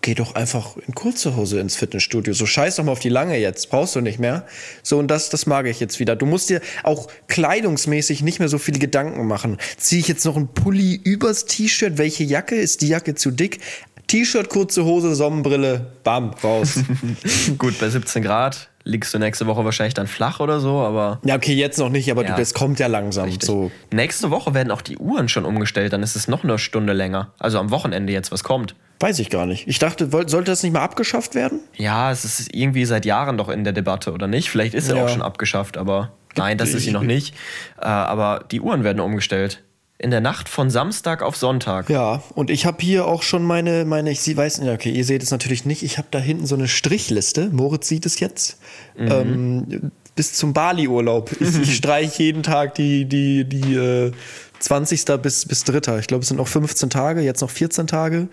geh 0.01 0.13
doch 0.13 0.35
einfach 0.35 0.77
in 0.77 0.93
kurzer 0.95 1.35
Hose 1.35 1.59
ins 1.59 1.75
Fitnessstudio. 1.75 2.33
So 2.33 2.45
scheiß 2.45 2.75
doch 2.77 2.83
mal 2.83 2.91
auf 2.91 2.99
die 2.99 3.09
lange 3.09 3.37
jetzt, 3.37 3.69
brauchst 3.69 3.95
du 3.95 4.01
nicht 4.01 4.19
mehr. 4.19 4.45
So, 4.83 4.97
und 4.99 5.07
das, 5.09 5.29
das 5.29 5.45
mag 5.45 5.65
ich 5.67 5.79
jetzt 5.79 5.99
wieder. 5.99 6.15
Du 6.15 6.25
musst 6.25 6.49
dir 6.49 6.61
auch 6.83 7.07
kleidungsmäßig 7.27 8.21
nicht 8.21 8.39
mehr 8.39 8.49
so 8.49 8.57
viele 8.57 8.79
Gedanken 8.79 9.25
machen. 9.27 9.57
Ziehe 9.77 9.99
ich 10.01 10.07
jetzt 10.07 10.25
noch 10.25 10.35
einen 10.35 10.47
Pulli 10.47 10.99
übers 11.03 11.45
T-Shirt? 11.45 11.97
Welche 11.97 12.23
Jacke? 12.23 12.55
Ist 12.55 12.81
die 12.81 12.87
Jacke 12.89 13.15
zu 13.15 13.31
dick? 13.31 13.59
T-Shirt, 14.07 14.49
kurze 14.49 14.85
Hose, 14.85 15.13
Sonnenbrille, 15.15 15.85
bam, 16.03 16.31
raus. 16.43 16.79
Gut, 17.57 17.79
bei 17.79 17.89
17 17.89 18.23
Grad 18.23 18.69
liegst 18.83 19.13
du 19.13 19.19
nächste 19.19 19.45
Woche 19.45 19.63
wahrscheinlich 19.65 19.93
dann 19.93 20.07
flach 20.07 20.39
oder 20.39 20.59
so, 20.59 20.79
aber 20.79 21.19
ja, 21.23 21.35
okay, 21.35 21.53
jetzt 21.53 21.77
noch 21.77 21.89
nicht, 21.89 22.09
aber 22.09 22.23
Ja. 22.23 22.31
du, 22.31 22.37
das 22.37 22.55
kommt 22.55 22.79
ja 22.79 22.87
langsam. 22.87 23.25
Richtig. 23.25 23.45
So. 23.45 23.69
Nächste 23.91 24.31
Woche 24.31 24.55
werden 24.55 24.71
auch 24.71 24.81
die 24.81 24.97
Uhren 24.97 25.29
schon 25.29 25.45
umgestellt, 25.45 25.93
dann 25.93 26.01
ist 26.01 26.15
es 26.15 26.27
noch 26.27 26.43
eine 26.43 26.57
Stunde 26.57 26.93
länger. 26.93 27.33
Also 27.37 27.59
am 27.59 27.69
Wochenende 27.69 28.11
jetzt, 28.11 28.31
was 28.31 28.43
kommt. 28.43 28.73
Weiß 28.99 29.19
ich 29.19 29.29
gar 29.29 29.45
nicht. 29.45 29.67
Ich 29.67 29.79
dachte, 29.79 30.09
sollte 30.11 30.43
das 30.51 30.61
nicht 30.63 30.73
mal 30.73 30.81
abgeschafft 30.81 31.33
werden? 31.35 31.61
Ja, 31.75 32.11
es 32.11 32.25
ist 32.25 32.53
irgendwie 32.53 32.83
seit 32.85 33.05
Jahren 33.05 33.37
doch 33.37 33.47
in 33.49 33.63
der 33.63 33.71
Debatte, 33.73 34.11
oder 34.11 34.27
nicht? 34.27 34.49
Vielleicht 34.49 34.73
ist 34.73 34.89
er 34.89 34.97
Ja. 34.97 35.05
auch 35.05 35.09
schon 35.09 35.21
abgeschafft, 35.21 35.77
aber 35.77 36.11
nein, 36.35 36.57
das 36.57 36.73
ist 36.73 36.83
sie 36.83 36.91
noch 36.91 37.03
nicht. 37.03 37.33
Äh, 37.79 37.85
aber 37.85 38.43
die 38.51 38.59
Uhren 38.59 38.83
werden 38.83 38.99
umgestellt. 38.99 39.63
In 40.01 40.11
der 40.11 40.21
Nacht 40.21 40.47
von 40.47 40.69
Samstag 40.69 41.21
auf 41.21 41.35
Sonntag. 41.35 41.89
Ja, 41.89 42.23
und 42.33 42.49
ich 42.49 42.65
habe 42.65 42.77
hier 42.81 43.05
auch 43.05 43.21
schon 43.21 43.43
meine, 43.43 43.83
meine, 43.83 44.11
ich 44.11 44.21
sie 44.21 44.35
weiß 44.37 44.59
nicht, 44.59 44.71
okay, 44.71 44.91
ihr 44.91 45.03
seht 45.03 45.21
es 45.23 45.31
natürlich 45.31 45.65
nicht, 45.65 45.83
ich 45.83 45.97
habe 45.97 46.07
da 46.11 46.19
hinten 46.19 46.45
so 46.45 46.55
eine 46.55 46.69
Strichliste, 46.69 47.49
Moritz 47.51 47.89
sieht 47.89 48.05
es 48.05 48.19
jetzt, 48.21 48.59
ähm, 48.97 49.91
bis 50.15 50.33
zum 50.33 50.53
Bali-Urlaub. 50.53 51.31
Ich, 51.41 51.59
ich 51.59 51.75
streiche 51.75 52.23
jeden 52.23 52.43
Tag 52.43 52.75
die, 52.75 53.05
die, 53.05 53.43
die 53.43 53.75
äh, 53.75 54.11
20. 54.59 55.05
bis, 55.21 55.45
bis 55.45 55.63
3. 55.65 55.99
Ich 55.99 56.07
glaube, 56.07 56.21
es 56.21 56.27
sind 56.29 56.37
noch 56.37 56.47
15 56.47 56.89
Tage, 56.89 57.21
jetzt 57.21 57.41
noch 57.41 57.49
14 57.49 57.87
Tage. 57.87 58.27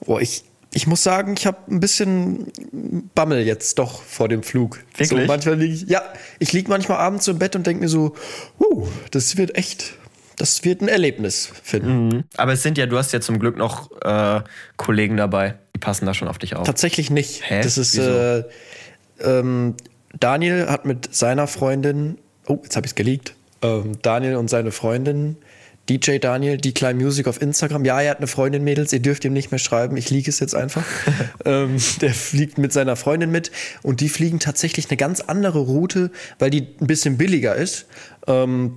Boah, 0.00 0.20
ich, 0.20 0.44
ich 0.72 0.86
muss 0.86 1.02
sagen, 1.02 1.34
ich 1.38 1.46
habe 1.46 1.58
ein 1.70 1.80
bisschen 1.80 2.52
Bammel 3.14 3.42
jetzt 3.42 3.78
doch 3.78 4.02
vor 4.02 4.28
dem 4.28 4.42
Flug. 4.42 4.80
So, 4.94 5.00
Wirklich? 5.00 5.28
manchmal 5.28 5.56
lieg 5.56 5.72
ich, 5.72 5.88
ja, 5.88 6.02
ich 6.38 6.52
lieg 6.52 6.68
manchmal 6.68 6.98
abends 6.98 7.24
so 7.24 7.32
im 7.32 7.38
Bett 7.38 7.56
und 7.56 7.66
denke 7.66 7.82
mir 7.82 7.88
so, 7.88 8.14
huh, 8.58 8.88
das 9.10 9.36
wird 9.36 9.56
echt, 9.56 9.94
das 10.36 10.64
wird 10.64 10.80
ein 10.82 10.88
Erlebnis 10.88 11.50
finden. 11.62 12.24
Aber 12.36 12.52
es 12.52 12.62
sind 12.62 12.76
ja, 12.76 12.86
du 12.86 12.98
hast 12.98 13.12
ja 13.12 13.20
zum 13.20 13.38
Glück 13.38 13.56
noch 13.56 13.90
äh, 14.02 14.42
Kollegen 14.76 15.16
dabei, 15.16 15.54
die 15.74 15.80
passen 15.80 16.06
da 16.06 16.14
schon 16.14 16.28
auf 16.28 16.38
dich 16.38 16.56
auf. 16.56 16.66
Tatsächlich 16.66 17.10
nicht. 17.10 17.48
Hä? 17.48 17.62
Das 17.62 17.78
ist 17.78 17.96
äh, 17.96 18.42
ähm, 19.20 19.74
Daniel 20.18 20.68
hat 20.68 20.84
mit 20.84 21.14
seiner 21.14 21.46
Freundin, 21.46 22.18
oh, 22.46 22.58
jetzt 22.62 22.76
habe 22.76 22.86
ich 22.86 22.92
es 22.92 22.94
geleakt. 22.94 23.34
Ähm, 23.62 23.98
Daniel 24.02 24.36
und 24.36 24.48
seine 24.48 24.72
Freundin, 24.72 25.36
DJ 25.88 26.18
Daniel, 26.18 26.56
die 26.56 26.72
Klein 26.72 26.96
Music 26.96 27.26
auf 27.26 27.42
Instagram. 27.42 27.84
Ja, 27.84 28.00
er 28.00 28.12
hat 28.12 28.18
eine 28.18 28.26
Freundin, 28.26 28.64
Mädels, 28.64 28.92
ihr 28.92 29.00
dürft 29.00 29.24
ihm 29.24 29.34
nicht 29.34 29.50
mehr 29.50 29.58
schreiben, 29.58 29.96
ich 29.96 30.10
liege 30.10 30.30
es 30.30 30.40
jetzt 30.40 30.54
einfach. 30.54 30.84
ähm, 31.44 31.76
der 32.00 32.14
fliegt 32.14 32.58
mit 32.58 32.72
seiner 32.72 32.96
Freundin 32.96 33.30
mit 33.30 33.50
und 33.82 34.00
die 34.00 34.08
fliegen 34.08 34.40
tatsächlich 34.40 34.88
eine 34.90 34.96
ganz 34.96 35.20
andere 35.20 35.58
Route, 35.58 36.10
weil 36.38 36.50
die 36.50 36.66
ein 36.80 36.86
bisschen 36.86 37.18
billiger 37.18 37.54
ist. 37.54 37.86
Ähm, 38.26 38.76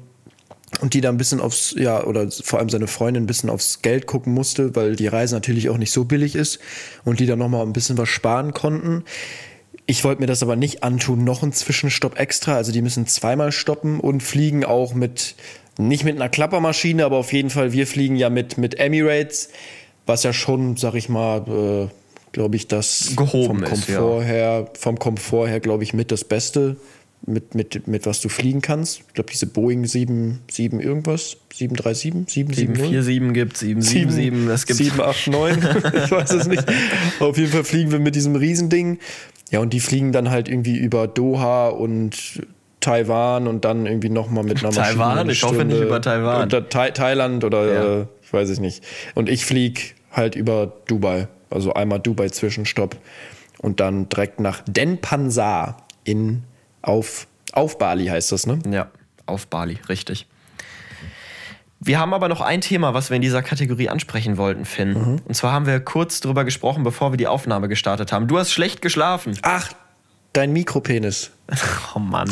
und 0.82 0.94
die 0.94 1.02
da 1.02 1.10
ein 1.10 1.18
bisschen 1.18 1.40
aufs, 1.40 1.74
ja, 1.78 2.04
oder 2.04 2.30
vor 2.30 2.60
allem 2.60 2.70
seine 2.70 2.88
Freundin 2.88 3.24
ein 3.24 3.28
bisschen 3.28 3.50
aufs 3.50 3.82
Geld 3.82 4.06
gucken 4.06 4.34
musste, 4.34 4.76
weil 4.76 4.96
die 4.96 5.08
Reise 5.08 5.34
natürlich 5.34 5.70
auch 5.70 5.78
nicht 5.78 5.92
so 5.92 6.04
billig 6.04 6.36
ist 6.36 6.60
und 7.06 7.20
die 7.20 7.26
dann 7.26 7.40
nochmal 7.40 7.66
ein 7.66 7.74
bisschen 7.74 7.98
was 7.98 8.10
sparen 8.10 8.54
konnten. 8.54 9.04
Ich 9.86 10.04
wollte 10.04 10.20
mir 10.20 10.28
das 10.28 10.44
aber 10.44 10.58
nicht 10.58 10.84
antun, 10.84 11.24
noch 11.24 11.42
einen 11.42 11.54
Zwischenstopp 11.54 12.20
extra. 12.20 12.56
Also 12.56 12.74
die 12.74 12.82
müssen 12.82 13.08
zweimal 13.08 13.54
stoppen 13.54 14.02
und 14.02 14.22
fliegen 14.22 14.66
auch 14.66 14.94
mit, 14.94 15.36
nicht 15.78 16.04
mit 16.04 16.16
einer 16.16 16.30
Klappermaschine, 16.30 17.06
aber 17.06 17.18
auf 17.18 17.34
jeden 17.34 17.50
Fall, 17.50 17.74
wir 17.74 17.88
fliegen 17.88 18.16
ja 18.16 18.30
mit, 18.30 18.58
mit 18.58 18.80
Emirates, 18.80 19.50
was 20.06 20.24
ja 20.24 20.34
schon, 20.34 20.78
sag 20.78 20.96
ich 20.96 21.10
mal, 21.10 21.90
äh, 21.90 21.94
glaube 22.32 22.56
ich, 22.56 22.68
das 22.68 23.14
Gehoben 23.16 23.60
vom 23.60 23.64
ist, 23.64 23.70
Komfort 23.70 24.24
her, 24.24 24.70
vom 24.78 25.00
Komfort 25.00 25.48
her, 25.48 25.60
glaube 25.60 25.84
ich, 25.84 25.94
mit 25.94 26.12
das 26.12 26.24
Beste, 26.24 26.78
mit, 27.26 27.56
mit, 27.56 27.88
mit 27.88 28.06
was 28.06 28.22
du 28.22 28.30
fliegen 28.30 28.62
kannst. 28.62 29.02
Ich 29.08 29.14
glaube, 29.14 29.30
diese 29.32 29.48
Boeing 29.48 29.86
7, 29.86 30.40
7 30.50 30.80
irgendwas, 30.80 31.38
737, 31.54 32.14
770. 32.28 32.76
747 32.76 33.34
gibt, 33.34 33.58
777, 33.58 34.50
es 34.50 34.66
gibt 34.66 34.78
7, 34.78 35.02
8, 35.02 35.28
9, 35.28 35.58
ich 36.06 36.12
weiß 36.12 36.32
es 36.32 36.48
nicht. 36.48 36.64
Auf 37.20 37.38
jeden 37.38 37.52
Fall 37.52 37.64
fliegen 37.64 37.92
wir 37.92 38.00
mit 38.00 38.16
diesem 38.16 38.36
Riesending. 38.36 39.00
Ja, 39.50 39.60
und 39.60 39.74
die 39.74 39.80
fliegen 39.80 40.12
dann 40.12 40.30
halt 40.30 40.50
irgendwie 40.50 40.78
über 40.78 41.08
Doha 41.08 41.70
und 41.70 42.42
Taiwan 42.80 43.48
und 43.48 43.66
dann 43.66 43.86
irgendwie 43.86 44.10
nochmal 44.10 44.44
mit 44.44 44.58
einer 44.64 44.68
Maschine. 44.74 44.86
Taiwan? 44.98 45.18
eine 45.20 45.32
Ich 45.32 45.44
hoffe 45.44 45.66
nicht 45.66 45.80
über 45.82 46.02
Taiwan. 46.02 46.44
Oder 46.46 46.70
Thai 46.70 46.92
Thailand 46.92 47.44
oder 47.44 47.66
Ja. 47.74 48.02
äh, 48.02 48.06
ich 48.22 48.32
weiß 48.34 48.50
es 48.50 48.60
nicht. 48.60 48.84
Und 49.16 49.30
ich 49.30 49.46
flieg 49.46 49.96
halt 50.12 50.36
über 50.36 50.74
Dubai. 50.88 51.28
Also 51.50 51.74
einmal 51.74 52.00
Dubai 52.00 52.28
Zwischenstopp 52.30 52.98
und 53.60 53.80
dann 53.80 54.10
direkt 54.10 54.40
nach 54.40 54.62
Denpasar 54.68 55.78
in 56.04 56.44
auf, 56.82 57.28
auf 57.54 57.78
Bali 57.78 58.06
heißt 58.08 58.32
das, 58.32 58.46
ne? 58.48 58.60
Ja, 58.70 58.88
auf 59.26 59.48
Bali, 59.48 59.78
richtig. 59.90 60.28
Wir 61.80 62.00
haben 62.00 62.14
aber 62.14 62.28
noch 62.28 62.42
ein 62.42 62.62
Thema, 62.62 62.94
was 62.94 63.10
wir 63.12 63.16
in 63.16 63.22
dieser 63.22 63.44
Kategorie 63.44 63.88
ansprechen 63.88 64.38
wollten, 64.38 64.66
Finn. 64.66 65.22
Und 65.24 65.34
zwar 65.36 65.52
haben 65.52 65.68
wir 65.68 65.80
kurz 65.80 66.22
drüber 66.22 66.44
gesprochen, 66.44 66.84
bevor 66.84 67.14
wir 67.14 67.18
die 67.18 67.28
Aufnahme 67.28 67.68
gestartet 67.68 68.12
haben. 68.12 68.28
Du 68.28 68.38
hast 68.38 68.52
schlecht 68.52 68.82
geschlafen. 68.82 69.38
Ach, 69.44 69.70
dein 70.38 70.54
Mikropenis. 70.54 71.32
Oh 71.96 72.00
Mann. 72.00 72.30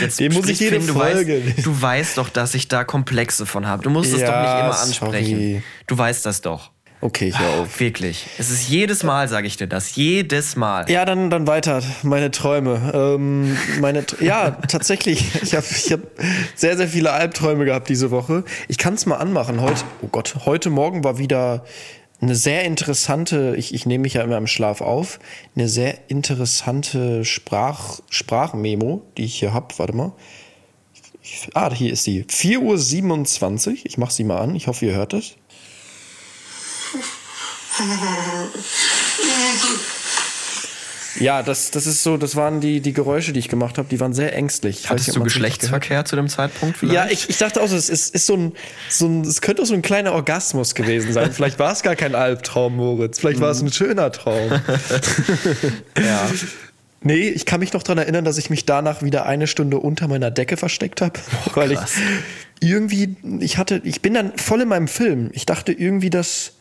Jetzt 0.00 0.20
Den 0.20 0.32
muss 0.34 0.48
ich 0.48 0.60
jede 0.60 0.78
du 0.78 0.92
Folge- 0.92 1.42
Weißt, 1.56 1.66
du 1.66 1.82
weißt 1.82 2.18
doch, 2.18 2.28
dass 2.28 2.54
ich 2.54 2.68
da 2.68 2.84
Komplexe 2.84 3.46
von 3.46 3.66
habe. 3.66 3.82
Du 3.82 3.90
musst 3.90 4.12
es 4.12 4.20
doch 4.20 4.28
Ja, 4.28 4.42
nicht 4.42 4.64
immer 4.64 4.78
ansprechen. 4.78 5.30
sorry. 5.36 5.62
Du 5.86 5.96
weißt 5.98 6.24
das 6.26 6.40
doch. 6.42 6.70
Okay, 7.00 7.28
ich 7.28 7.38
hör 7.38 7.48
auf. 7.62 7.80
Wirklich. 7.80 8.26
Es 8.38 8.50
ist 8.50 8.68
jedes 8.68 9.02
Mal, 9.02 9.28
sage 9.28 9.46
ich 9.46 9.56
dir 9.56 9.66
das. 9.66 9.96
Jedes 9.96 10.56
Mal. 10.56 10.88
Ja, 10.90 11.04
dann, 11.04 11.30
dann 11.30 11.46
weiter. 11.46 11.82
Meine 12.02 12.30
Träume. 12.30 12.92
Ähm, 12.94 13.56
meine, 13.80 14.04
ja, 14.20 14.50
tatsächlich. 14.50 15.24
Ich 15.42 15.54
habe 15.54 15.66
ich 15.70 15.92
hab 15.92 16.00
sehr, 16.54 16.76
sehr 16.76 16.88
viele 16.88 17.12
Albträume 17.12 17.64
gehabt 17.64 17.88
diese 17.88 18.10
Woche. 18.10 18.44
Ich 18.68 18.78
kann 18.78 18.94
es 18.94 19.04
mal 19.06 19.16
anmachen. 19.16 19.60
Heute, 19.60 19.82
oh 20.02 20.08
Gott, 20.08 20.36
heute 20.46 20.70
Morgen 20.70 21.04
war 21.04 21.18
wieder 21.18 21.64
eine 22.20 22.34
sehr 22.34 22.64
interessante, 22.64 23.54
ich, 23.56 23.74
ich 23.74 23.86
nehme 23.86 24.02
mich 24.02 24.14
ja 24.14 24.22
immer 24.22 24.38
im 24.38 24.46
Schlaf 24.46 24.80
auf, 24.80 25.18
eine 25.54 25.68
sehr 25.68 26.10
interessante 26.10 27.24
Sprach, 27.24 28.00
Sprachmemo, 28.08 29.02
die 29.16 29.24
ich 29.24 29.38
hier 29.38 29.52
habe. 29.52 29.74
Warte 29.78 29.94
mal. 29.94 30.12
Ich, 31.22 31.48
ah, 31.54 31.72
hier 31.72 31.92
ist 31.92 32.04
sie. 32.04 32.24
4.27 32.24 33.68
Uhr. 33.68 33.76
Ich 33.84 33.98
mache 33.98 34.12
sie 34.12 34.24
mal 34.24 34.38
an. 34.38 34.54
Ich 34.54 34.66
hoffe, 34.66 34.86
ihr 34.86 34.94
hört 34.94 35.12
es. 35.12 35.36
Ja, 41.20 41.42
das, 41.42 41.70
das 41.70 41.86
ist 41.86 42.02
so, 42.02 42.16
das 42.16 42.36
waren 42.36 42.60
die, 42.60 42.80
die 42.80 42.92
Geräusche, 42.92 43.32
die 43.32 43.40
ich 43.40 43.48
gemacht 43.48 43.78
habe, 43.78 43.88
die 43.88 44.00
waren 44.00 44.12
sehr 44.12 44.34
ängstlich. 44.34 44.80
Ich 44.80 44.90
Hattest 44.90 45.08
nicht, 45.08 45.16
du 45.16 45.24
Geschlechtsverkehr 45.24 46.04
zu 46.04 46.16
dem 46.16 46.28
Zeitpunkt 46.28 46.78
vielleicht? 46.78 46.94
Ja, 46.94 47.06
ich, 47.10 47.28
ich 47.28 47.38
dachte 47.38 47.62
auch, 47.62 47.68
so, 47.68 47.76
es 47.76 47.88
ist, 47.88 48.14
ist 48.14 48.26
so 48.26 48.34
ein, 48.34 48.52
so 48.88 49.06
ein, 49.06 49.22
es 49.22 49.40
könnte 49.40 49.62
auch 49.62 49.66
so 49.66 49.74
ein 49.74 49.82
kleiner 49.82 50.12
Orgasmus 50.12 50.74
gewesen 50.74 51.12
sein. 51.12 51.32
Vielleicht 51.32 51.58
war 51.58 51.72
es 51.72 51.82
gar 51.82 51.96
kein 51.96 52.14
Albtraum, 52.14 52.76
Moritz. 52.76 53.18
Vielleicht 53.18 53.40
war 53.40 53.50
es 53.50 53.60
ein 53.60 53.72
schöner 53.72 54.12
Traum. 54.12 54.50
ja. 55.98 56.30
Nee, 57.02 57.28
ich 57.28 57.46
kann 57.46 57.60
mich 57.60 57.72
noch 57.72 57.82
daran 57.82 57.98
erinnern, 57.98 58.24
dass 58.24 58.38
ich 58.38 58.50
mich 58.50 58.64
danach 58.64 59.02
wieder 59.02 59.26
eine 59.26 59.46
Stunde 59.46 59.78
unter 59.78 60.08
meiner 60.08 60.30
Decke 60.30 60.56
versteckt 60.56 61.00
habe. 61.00 61.20
weil 61.54 61.72
ich 61.72 61.78
irgendwie, 62.60 63.16
ich 63.40 63.58
hatte, 63.58 63.80
ich 63.84 64.02
bin 64.02 64.14
dann 64.14 64.36
voll 64.36 64.62
in 64.62 64.68
meinem 64.68 64.88
Film. 64.88 65.30
Ich 65.32 65.46
dachte 65.46 65.72
irgendwie, 65.72 66.10
dass 66.10 66.54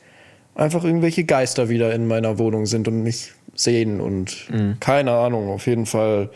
einfach 0.53 0.83
irgendwelche 0.83 1.23
Geister 1.23 1.69
wieder 1.69 1.93
in 1.93 2.07
meiner 2.07 2.37
Wohnung 2.37 2.65
sind 2.65 2.87
und 2.87 3.03
mich 3.03 3.31
sehen 3.55 4.01
und 4.01 4.47
keine 4.79 5.11
Ahnung, 5.11 5.49
auf 5.49 5.67
jeden 5.67 5.85
Fall. 5.85 6.29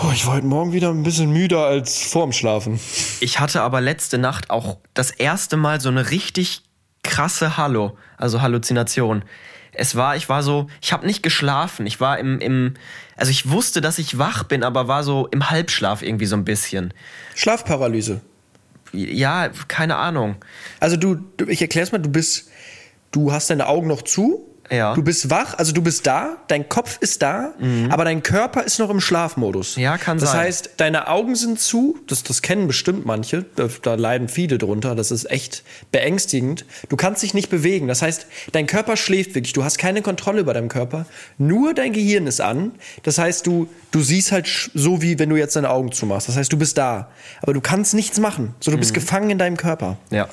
Oh, 0.00 0.10
ich 0.12 0.26
war 0.26 0.34
heute 0.34 0.46
Morgen 0.46 0.72
wieder 0.72 0.90
ein 0.90 1.02
bisschen 1.02 1.32
müder 1.32 1.66
als 1.66 2.02
vorm 2.04 2.32
Schlafen. 2.32 2.78
Ich 3.20 3.40
hatte 3.40 3.62
aber 3.62 3.80
letzte 3.80 4.18
Nacht 4.18 4.50
auch 4.50 4.78
das 4.94 5.10
erste 5.10 5.56
Mal 5.56 5.80
so 5.80 5.88
eine 5.88 6.10
richtig 6.10 6.62
krasse 7.02 7.56
Hallo, 7.56 7.96
also 8.16 8.40
Halluzination. 8.40 9.24
Es 9.72 9.96
war, 9.96 10.16
ich 10.16 10.28
war 10.28 10.42
so, 10.42 10.68
ich 10.80 10.92
habe 10.92 11.06
nicht 11.06 11.22
geschlafen. 11.22 11.86
Ich 11.86 12.00
war 12.00 12.18
im, 12.18 12.38
im, 12.40 12.74
also 13.16 13.30
ich 13.30 13.50
wusste, 13.50 13.80
dass 13.80 13.98
ich 13.98 14.18
wach 14.18 14.44
bin, 14.44 14.62
aber 14.62 14.88
war 14.88 15.02
so 15.02 15.26
im 15.30 15.50
Halbschlaf 15.50 16.02
irgendwie 16.02 16.26
so 16.26 16.36
ein 16.36 16.44
bisschen. 16.44 16.92
Schlafparalyse. 17.34 18.20
Ja, 18.92 19.50
keine 19.68 19.96
Ahnung. 19.96 20.36
Also 20.80 20.96
du, 20.96 21.16
du 21.36 21.46
ich 21.46 21.60
erklär's 21.60 21.92
mal, 21.92 21.98
du 21.98 22.08
bist, 22.08 22.50
du 23.10 23.32
hast 23.32 23.50
deine 23.50 23.66
Augen 23.66 23.88
noch 23.88 24.02
zu. 24.02 24.46
Ja. 24.70 24.94
Du 24.94 25.02
bist 25.02 25.30
wach, 25.30 25.54
also 25.56 25.72
du 25.72 25.80
bist 25.82 26.06
da, 26.06 26.36
dein 26.48 26.68
Kopf 26.68 26.98
ist 27.00 27.22
da, 27.22 27.54
aber 27.88 28.04
dein 28.04 28.22
Körper 28.22 28.62
ist 28.64 28.78
noch 28.78 28.90
im 28.90 29.00
Schlafmodus. 29.00 29.76
Mhm. 29.76 29.82
Ja, 29.82 29.96
kann 29.98 30.18
das 30.18 30.30
sein. 30.30 30.38
Das 30.38 30.46
heißt, 30.46 30.70
deine 30.76 31.08
Augen 31.08 31.34
sind 31.36 31.58
zu, 31.60 31.98
das, 32.06 32.22
das 32.22 32.42
kennen 32.42 32.66
bestimmt 32.66 33.06
manche, 33.06 33.44
da, 33.56 33.68
da 33.82 33.94
leiden 33.94 34.28
viele 34.28 34.58
drunter, 34.58 34.94
das 34.94 35.10
ist 35.10 35.30
echt 35.30 35.62
beängstigend. 35.92 36.64
Du 36.88 36.96
kannst 36.96 37.22
dich 37.22 37.34
nicht 37.34 37.48
bewegen, 37.50 37.88
das 37.88 38.02
heißt, 38.02 38.26
dein 38.52 38.66
Körper 38.66 38.96
schläft 38.96 39.34
wirklich, 39.34 39.52
du 39.54 39.64
hast 39.64 39.78
keine 39.78 40.02
Kontrolle 40.02 40.40
über 40.40 40.52
deinen 40.54 40.68
Körper, 40.68 41.06
nur 41.38 41.72
dein 41.74 41.92
Gehirn 41.92 42.26
ist 42.26 42.40
an. 42.40 42.72
Das 43.02 43.18
heißt, 43.18 43.46
du, 43.46 43.68
du 43.90 44.00
siehst 44.02 44.32
halt 44.32 44.70
so, 44.74 45.00
wie 45.02 45.18
wenn 45.18 45.30
du 45.30 45.36
jetzt 45.36 45.56
deine 45.56 45.70
Augen 45.70 45.92
zumachst. 45.92 46.28
Das 46.28 46.36
heißt, 46.36 46.52
du 46.52 46.58
bist 46.58 46.76
da, 46.78 47.08
aber 47.42 47.54
du 47.54 47.60
kannst 47.60 47.94
nichts 47.94 48.18
machen. 48.20 48.54
So, 48.60 48.70
du 48.70 48.76
Mhm. 48.76 48.80
bist 48.80 48.94
gefangen 48.94 49.30
in 49.30 49.38
deinem 49.38 49.56
Körper. 49.56 49.96
Ja. 50.10 50.28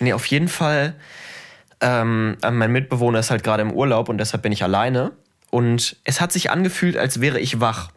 Nee, 0.00 0.12
auf 0.12 0.26
jeden 0.26 0.48
Fall. 0.48 0.94
Ähm, 1.80 2.36
äh, 2.42 2.50
mein 2.50 2.72
Mitbewohner 2.72 3.18
ist 3.18 3.30
halt 3.30 3.42
gerade 3.42 3.62
im 3.62 3.72
Urlaub 3.72 4.08
und 4.08 4.18
deshalb 4.18 4.42
bin 4.42 4.52
ich 4.52 4.62
alleine. 4.62 5.12
Und 5.50 5.96
es 6.04 6.20
hat 6.20 6.32
sich 6.32 6.50
angefühlt, 6.50 6.96
als 6.96 7.20
wäre 7.20 7.40
ich 7.40 7.60
wach. 7.60 7.90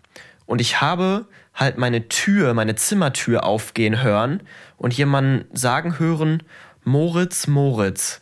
Und 0.46 0.62
ich 0.62 0.82
habe 0.82 1.28
halt 1.54 1.78
meine 1.78 2.10
Tür, 2.10 2.54
meine 2.54 2.76
Zimmertür 2.76 3.44
aufgehen 3.44 4.02
hören 4.02 4.42
und 4.78 4.94
jemanden 4.94 5.46
sagen 5.56 6.00
hören, 6.00 6.44
Moritz, 6.84 7.48
Moritz. 7.48 8.22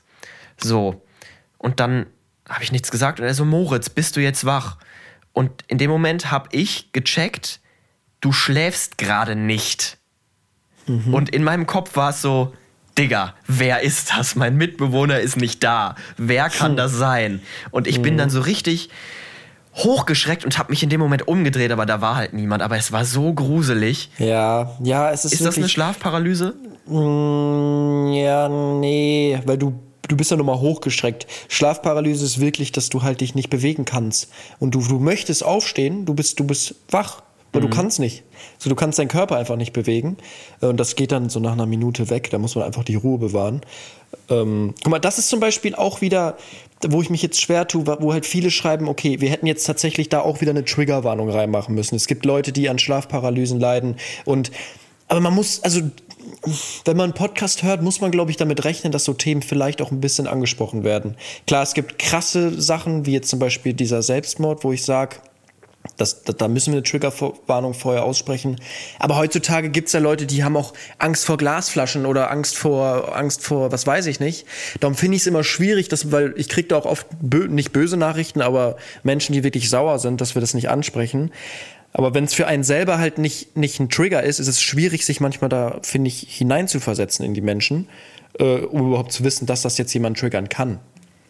So. 0.58 1.02
Und 1.58 1.80
dann 1.80 2.08
habe 2.50 2.64
ich 2.64 2.72
nichts 2.72 2.92
gesagt 2.92 3.20
und 3.20 3.26
er 3.26 3.34
so, 3.34 3.46
Moritz, 3.46 3.90
bist 3.90 4.16
du 4.18 4.20
jetzt 4.20 4.46
wach? 4.46 4.78
Und 5.34 5.64
in 5.68 5.78
dem 5.78 5.90
Moment 5.90 6.32
habe 6.32 6.50
ich 6.52 6.92
gecheckt, 6.92 7.62
du 8.20 8.32
schläfst 8.32 8.98
gerade 8.98 9.36
nicht. 9.36 9.98
Und 11.14 11.30
in 11.30 11.44
meinem 11.44 11.68
Kopf 11.68 11.96
war 11.96 12.10
es 12.10 12.22
so, 12.22 12.54
Digga, 12.98 13.34
wer 13.48 13.82
ist 13.82 14.12
das? 14.12 14.36
Mein 14.36 14.58
Mitbewohner 14.58 15.20
ist 15.20 15.38
nicht 15.38 15.64
da. 15.64 15.96
Wer 16.18 16.50
kann 16.50 16.76
das 16.76 16.92
sein? 16.92 17.42
Und 17.72 17.88
ich 17.88 18.02
bin 18.02 18.18
dann 18.18 18.30
so 18.30 18.42
richtig 18.42 18.90
hochgeschreckt 19.76 20.44
und 20.44 20.58
habe 20.58 20.72
mich 20.72 20.84
in 20.84 20.90
dem 20.90 21.00
Moment 21.00 21.28
umgedreht, 21.28 21.72
aber 21.72 21.86
da 21.86 22.02
war 22.02 22.16
halt 22.16 22.34
niemand. 22.34 22.62
Aber 22.62 22.78
es 22.78 22.92
war 22.92 23.06
so 23.06 23.34
gruselig. 23.34 24.10
Ja, 24.18 24.76
ja, 24.84 25.12
es 25.12 25.26
ist, 25.26 25.34
Ist 25.34 25.46
das 25.46 25.58
eine 25.58 25.70
Schlafparalyse? 25.70 26.56
Mm, 26.88 28.12
ja, 28.14 28.50
nee, 28.50 29.40
weil 29.46 29.58
du 29.58 29.80
du 30.08 30.18
bist 30.18 30.30
ja 30.30 30.36
nochmal 30.36 30.60
hochgestreckt. 30.60 31.26
Schlafparalyse 31.48 32.26
ist 32.26 32.42
wirklich, 32.42 32.74
dass 32.74 32.90
du 32.90 33.02
halt 33.02 33.22
dich 33.22 33.34
nicht 33.34 33.50
bewegen 33.50 33.86
kannst 33.86 34.30
und 34.60 34.76
du 34.76 34.82
du 34.82 35.00
möchtest 35.00 35.46
aufstehen, 35.46 36.06
du 36.06 36.14
bist 36.14 36.40
du 36.40 36.44
bist 36.44 36.76
wach, 36.90 37.22
aber 37.54 37.62
du 37.62 37.70
kannst 37.70 38.00
nicht. 38.00 38.24
So 38.58 38.70
du 38.70 38.76
kannst 38.76 39.00
deinen 39.00 39.08
Körper 39.08 39.38
einfach 39.38 39.56
nicht 39.56 39.74
bewegen 39.74 40.18
und 40.60 40.78
das 40.78 40.96
geht 40.96 41.12
dann 41.12 41.30
so 41.30 41.40
nach 41.40 41.54
einer 41.54 41.66
Minute 41.66 42.10
weg. 42.10 42.30
Da 42.30 42.38
muss 42.38 42.56
man 42.56 42.66
einfach 42.66 42.84
die 42.84 42.96
Ruhe 42.96 43.18
bewahren. 43.18 43.62
Ähm, 44.30 44.74
guck 44.84 44.92
mal, 44.92 45.00
das 45.00 45.18
ist 45.18 45.30
zum 45.30 45.40
Beispiel 45.40 45.76
auch 45.76 46.02
wieder, 46.02 46.38
wo 46.88 47.02
ich 47.02 47.10
mich 47.10 47.22
jetzt 47.22 47.42
schwer 47.42 47.68
tue, 47.68 47.86
wo 47.86 48.14
halt 48.14 48.26
viele 48.26 48.52
schreiben, 48.52 48.88
okay, 48.88 49.22
wir 49.22 49.30
hätten 49.30 49.48
jetzt 49.48 49.66
tatsächlich 49.66 50.10
da 50.10 50.22
auch 50.22 50.42
wieder 50.42 50.52
eine 50.52 50.66
Triggerwarnung 50.66 51.30
reinmachen 51.30 51.76
müssen. 51.76 51.96
Es 51.96 52.08
gibt 52.08 52.26
Leute, 52.26 52.52
die 52.52 52.70
an 52.70 52.80
Schlafparalysen 52.80 53.60
leiden 53.60 53.96
und 54.26 54.52
aber 55.08 55.20
man 55.20 55.36
muss, 55.36 55.62
also 55.62 55.82
wenn 56.86 56.98
man 56.98 57.06
einen 57.06 57.14
Podcast 57.14 57.64
hört, 57.64 57.82
muss 57.82 58.00
man, 58.00 58.12
glaube 58.12 58.32
ich, 58.32 58.38
damit 58.38 58.64
rechnen, 58.64 58.94
dass 58.94 59.04
so 59.04 59.14
Themen 59.14 59.42
vielleicht 59.42 59.82
auch 59.82 59.92
ein 59.92 60.00
bisschen 60.00 60.26
angesprochen 60.26 60.86
werden. 60.86 61.16
Klar, 61.48 61.64
es 61.64 61.74
gibt 61.74 62.00
krasse 62.00 62.62
Sachen, 62.62 63.06
wie 63.06 63.12
jetzt 63.12 63.30
zum 63.30 63.40
Beispiel 63.40 63.74
dieser 63.74 64.02
Selbstmord, 64.02 64.64
wo 64.64 64.72
ich 64.72 64.84
sage, 64.84 65.18
das, 66.02 66.24
da, 66.24 66.34
da 66.34 66.48
müssen 66.48 66.74
wir 66.74 66.80
eine 66.80 66.84
Triggerwarnung 66.84 67.74
vorher 67.74 68.04
aussprechen. 68.04 68.60
Aber 69.00 69.18
heutzutage 69.18 69.70
gibt 69.70 69.88
es 69.88 69.94
ja 69.94 70.00
Leute, 70.00 70.26
die 70.26 70.44
haben 70.44 70.58
auch 70.58 70.74
Angst 70.98 71.26
vor 71.26 71.38
Glasflaschen 71.38 72.06
oder 72.06 72.32
Angst 72.32 72.58
vor, 72.58 73.16
Angst 73.16 73.44
vor, 73.44 73.72
was 73.72 73.88
weiß 73.88 74.08
ich 74.08 74.20
nicht. 74.20 74.46
Darum 74.80 74.96
finde 74.96 75.16
ich 75.16 75.22
es 75.22 75.28
immer 75.28 75.44
schwierig, 75.44 75.88
dass, 75.88 76.12
weil 76.12 76.34
ich 76.36 76.50
kriege 76.50 76.68
da 76.68 76.78
auch 76.78 76.86
oft 76.86 77.08
bö 77.22 77.48
nicht 77.48 77.72
böse 77.72 77.98
Nachrichten, 77.98 78.42
aber 78.42 78.76
Menschen, 79.04 79.34
die 79.34 79.44
wirklich 79.44 79.70
sauer 79.70 80.00
sind, 80.00 80.20
dass 80.20 80.36
wir 80.36 80.42
das 80.42 80.54
nicht 80.54 80.70
ansprechen. 80.70 81.32
Aber 81.94 82.14
wenn 82.14 82.24
es 82.24 82.34
für 82.34 82.48
einen 82.48 82.64
selber 82.64 82.98
halt 82.98 83.18
nicht, 83.18 83.56
nicht 83.58 83.80
ein 83.80 83.90
Trigger 83.90 84.24
ist, 84.24 84.40
ist 84.40 84.48
es 84.48 84.62
schwierig, 84.62 85.06
sich 85.06 85.20
manchmal 85.20 85.50
da, 85.50 85.80
finde 85.84 86.08
ich, 86.08 86.26
hineinzuversetzen 86.30 87.26
in 87.26 87.34
die 87.34 87.42
Menschen, 87.42 87.90
äh, 88.40 88.60
um 88.60 88.88
überhaupt 88.88 89.12
zu 89.12 89.24
wissen, 89.24 89.46
dass 89.46 89.62
das 89.62 89.78
jetzt 89.78 89.94
jemand 89.94 90.18
triggern 90.18 90.50
kann. 90.50 90.80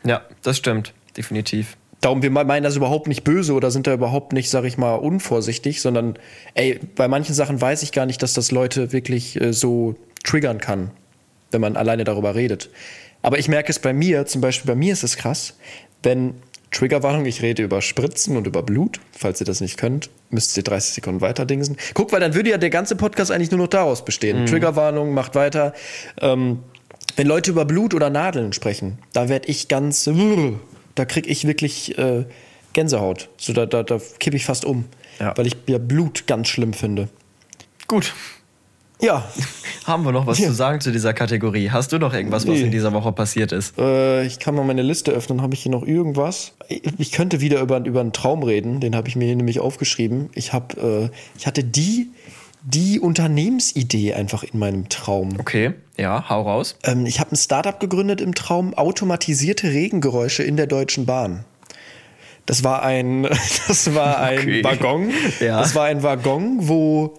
Ja, 0.04 0.22
das 0.44 0.58
stimmt. 0.58 0.94
Definitiv. 1.18 1.78
Darum, 2.02 2.24
wir 2.24 2.32
meinen 2.32 2.64
das 2.64 2.76
überhaupt 2.76 3.08
nicht 3.08 3.24
böse 3.24 3.54
oder 3.54 3.70
sind 3.70 3.86
da 3.86 3.94
überhaupt 3.94 4.34
nicht, 4.34 4.50
sag 4.50 4.64
ich 4.64 4.78
mal, 4.78 4.96
unvorsichtig, 4.96 5.82
sondern 5.82 6.18
ey, 6.56 6.80
bei 6.96 7.08
manchen 7.08 7.36
Sachen 7.36 7.62
weiß 7.62 7.84
ich 7.84 7.92
gar 7.92 8.08
nicht, 8.08 8.24
dass 8.24 8.34
das 8.34 8.52
Leute 8.52 8.92
wirklich 8.92 9.40
äh, 9.40 9.54
so 9.54 9.96
triggern 10.24 10.60
kann, 10.60 10.90
wenn 11.52 11.62
man 11.62 11.78
alleine 11.78 12.04
darüber 12.04 12.34
redet. 12.34 12.72
Aber 13.22 13.38
ich 13.38 13.48
merke 13.48 13.72
es 13.72 13.78
bei 13.78 13.94
mir, 13.94 14.26
zum 14.26 14.42
Beispiel 14.42 14.68
bei 14.68 14.76
mir 14.76 14.94
ist 14.94 15.04
es 15.04 15.16
krass, 15.16 15.54
wenn 16.02 16.34
Triggerwarnung, 16.72 17.26
ich 17.26 17.42
rede 17.42 17.64
über 17.64 17.82
Spritzen 17.82 18.38
und 18.38 18.48
über 18.48 18.64
Blut. 18.64 19.00
Falls 19.12 19.42
ihr 19.42 19.46
das 19.46 19.62
nicht 19.62 19.78
könnt, 19.78 20.10
müsst 20.30 20.56
ihr 20.58 20.64
30 20.64 20.94
Sekunden 20.94 21.22
weiter 21.22 21.46
dingsen. 21.46 21.78
Guck, 21.94 22.12
weil 22.14 22.22
dann 22.22 22.34
würde 22.34 22.50
ja 22.50 22.58
der 22.58 22.70
ganze 22.70 22.96
Podcast 22.96 23.30
eigentlich 23.30 23.52
nur 23.52 23.60
noch 23.60 23.68
daraus 23.68 24.06
bestehen. 24.06 24.46
Triggerwarnung, 24.46 25.14
macht 25.14 25.36
weiter. 25.36 25.74
Ähm, 26.20 26.60
wenn 27.18 27.28
Leute 27.28 27.52
über 27.52 27.66
Blut 27.66 27.94
oder 27.94 28.10
Nadeln 28.10 28.54
sprechen, 28.54 29.00
da 29.12 29.28
werde 29.28 29.50
ich 29.50 29.68
ganz, 29.68 30.08
da 30.96 31.06
kriege 31.06 31.30
ich 31.30 31.46
wirklich 31.48 31.98
äh, 31.98 32.26
Gänsehaut. 32.74 33.30
So, 33.38 33.54
da, 33.54 33.66
da, 33.66 33.84
da 33.84 34.00
kippe 34.20 34.38
ich 34.38 34.46
fast 34.46 34.66
um, 34.66 34.86
Ja. 35.20 35.34
weil 35.38 35.48
ich 35.48 35.56
ja 35.68 35.78
Blut 35.78 36.26
ganz 36.28 36.48
schlimm 36.48 36.74
finde. 36.74 37.10
Gut. 37.88 38.14
Ja, 39.02 39.26
Haben 39.86 40.06
wir 40.06 40.12
noch 40.12 40.28
was 40.28 40.38
Ja. 40.38 40.48
zu 40.50 40.54
sagen 40.54 40.80
zu 40.80 40.92
dieser 40.92 41.12
Kategorie? 41.14 41.72
Hast 41.72 41.92
du 41.92 41.98
noch 41.98 42.14
irgendwas, 42.14 42.46
was 42.48 42.54
Nee. 42.60 42.62
in 42.66 42.72
dieser 42.72 42.94
Woche 42.94 43.12
passiert 43.12 43.52
ist? 43.52 43.78
äh, 43.80 44.24
ich 44.26 44.38
kann 44.38 44.54
mal 44.54 44.64
meine 44.64 44.84
Liste 44.84 45.12
öffnen. 45.12 45.42
Habe 45.42 45.56
ich 45.56 45.64
hier 45.64 45.72
noch 45.72 45.82
irgendwas? 45.84 46.54
Ich, 46.70 47.12
könnte 47.12 47.42
wieder 47.42 47.62
über, 47.62 47.84
über 47.84 48.00
einen 48.00 48.14
Traum 48.14 48.44
reden. 48.44 48.80
Den 48.80 48.96
habe 48.96 49.08
ich 49.08 49.16
mir 49.16 49.26
hier 49.26 49.36
nämlich 49.36 49.60
aufgeschrieben. 49.60 50.30
Ich 50.36 50.54
habe, 50.54 51.10
äh, 51.12 51.18
ich 51.38 51.48
hatte 51.48 51.64
die, 51.64 52.10
die 52.64 53.00
Unternehmensidee 53.00 54.14
einfach 54.14 54.44
in 54.44 54.60
meinem 54.60 54.90
Traum. 54.90 55.40
Okay, 55.40 55.74
ja, 55.98 56.30
hau 56.30 56.42
raus. 56.44 56.78
Ähm, 56.84 57.06
ich 57.06 57.20
habe 57.20 57.32
ein 57.32 57.38
Startup 57.38 57.80
gegründet 57.80 58.22
im 58.22 58.36
Traum, 58.36 58.74
automatisierte 58.74 59.70
Regengeräusche 59.70 60.44
in 60.44 60.58
der 60.58 60.68
Deutschen 60.68 61.06
Bahn. 61.06 61.46
Das 62.46 62.64
war 62.64 62.84
ein, 62.84 63.24
das 63.68 63.94
war 63.96 64.20
ein 64.20 64.40
Okay. 64.40 64.64
Waggon. 64.64 65.12
Ja. 65.40 65.60
Das 65.60 65.76
war 65.76 65.86
ein 65.86 66.04
Waggon, 66.04 66.68
wo 66.68 67.16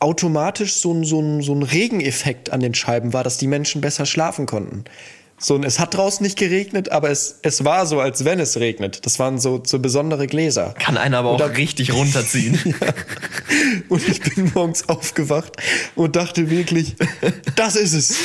automatisch 0.00 0.74
so 0.74 0.92
ein, 0.92 1.04
so, 1.04 1.20
ein, 1.20 1.42
so 1.42 1.54
ein 1.54 1.62
Regeneffekt 1.62 2.50
an 2.50 2.60
den 2.60 2.74
Scheiben 2.74 3.12
war, 3.12 3.24
dass 3.24 3.36
die 3.36 3.46
Menschen 3.46 3.80
besser 3.80 4.06
schlafen 4.06 4.46
konnten. 4.46 4.84
So, 5.40 5.54
und 5.54 5.64
es 5.64 5.78
hat 5.78 5.94
draußen 5.94 6.22
nicht 6.24 6.36
geregnet, 6.38 6.90
aber 6.90 7.10
es, 7.10 7.38
es 7.42 7.64
war 7.64 7.86
so, 7.86 8.00
als 8.00 8.24
wenn 8.24 8.40
es 8.40 8.58
regnet. 8.58 9.06
Das 9.06 9.18
waren 9.20 9.38
so, 9.38 9.62
so 9.64 9.78
besondere 9.78 10.26
Gläser. 10.26 10.74
Kann 10.78 10.96
einer 10.96 11.18
aber 11.18 11.30
auch 11.30 11.38
da- 11.38 11.46
richtig 11.46 11.92
runterziehen. 11.92 12.58
Und 13.88 14.06
ich 14.06 14.20
bin 14.20 14.50
morgens 14.54 14.88
aufgewacht 14.88 15.52
und 15.94 16.14
dachte 16.16 16.50
wirklich, 16.50 16.96
das 17.56 17.76
ist 17.76 17.94
es. 17.94 18.16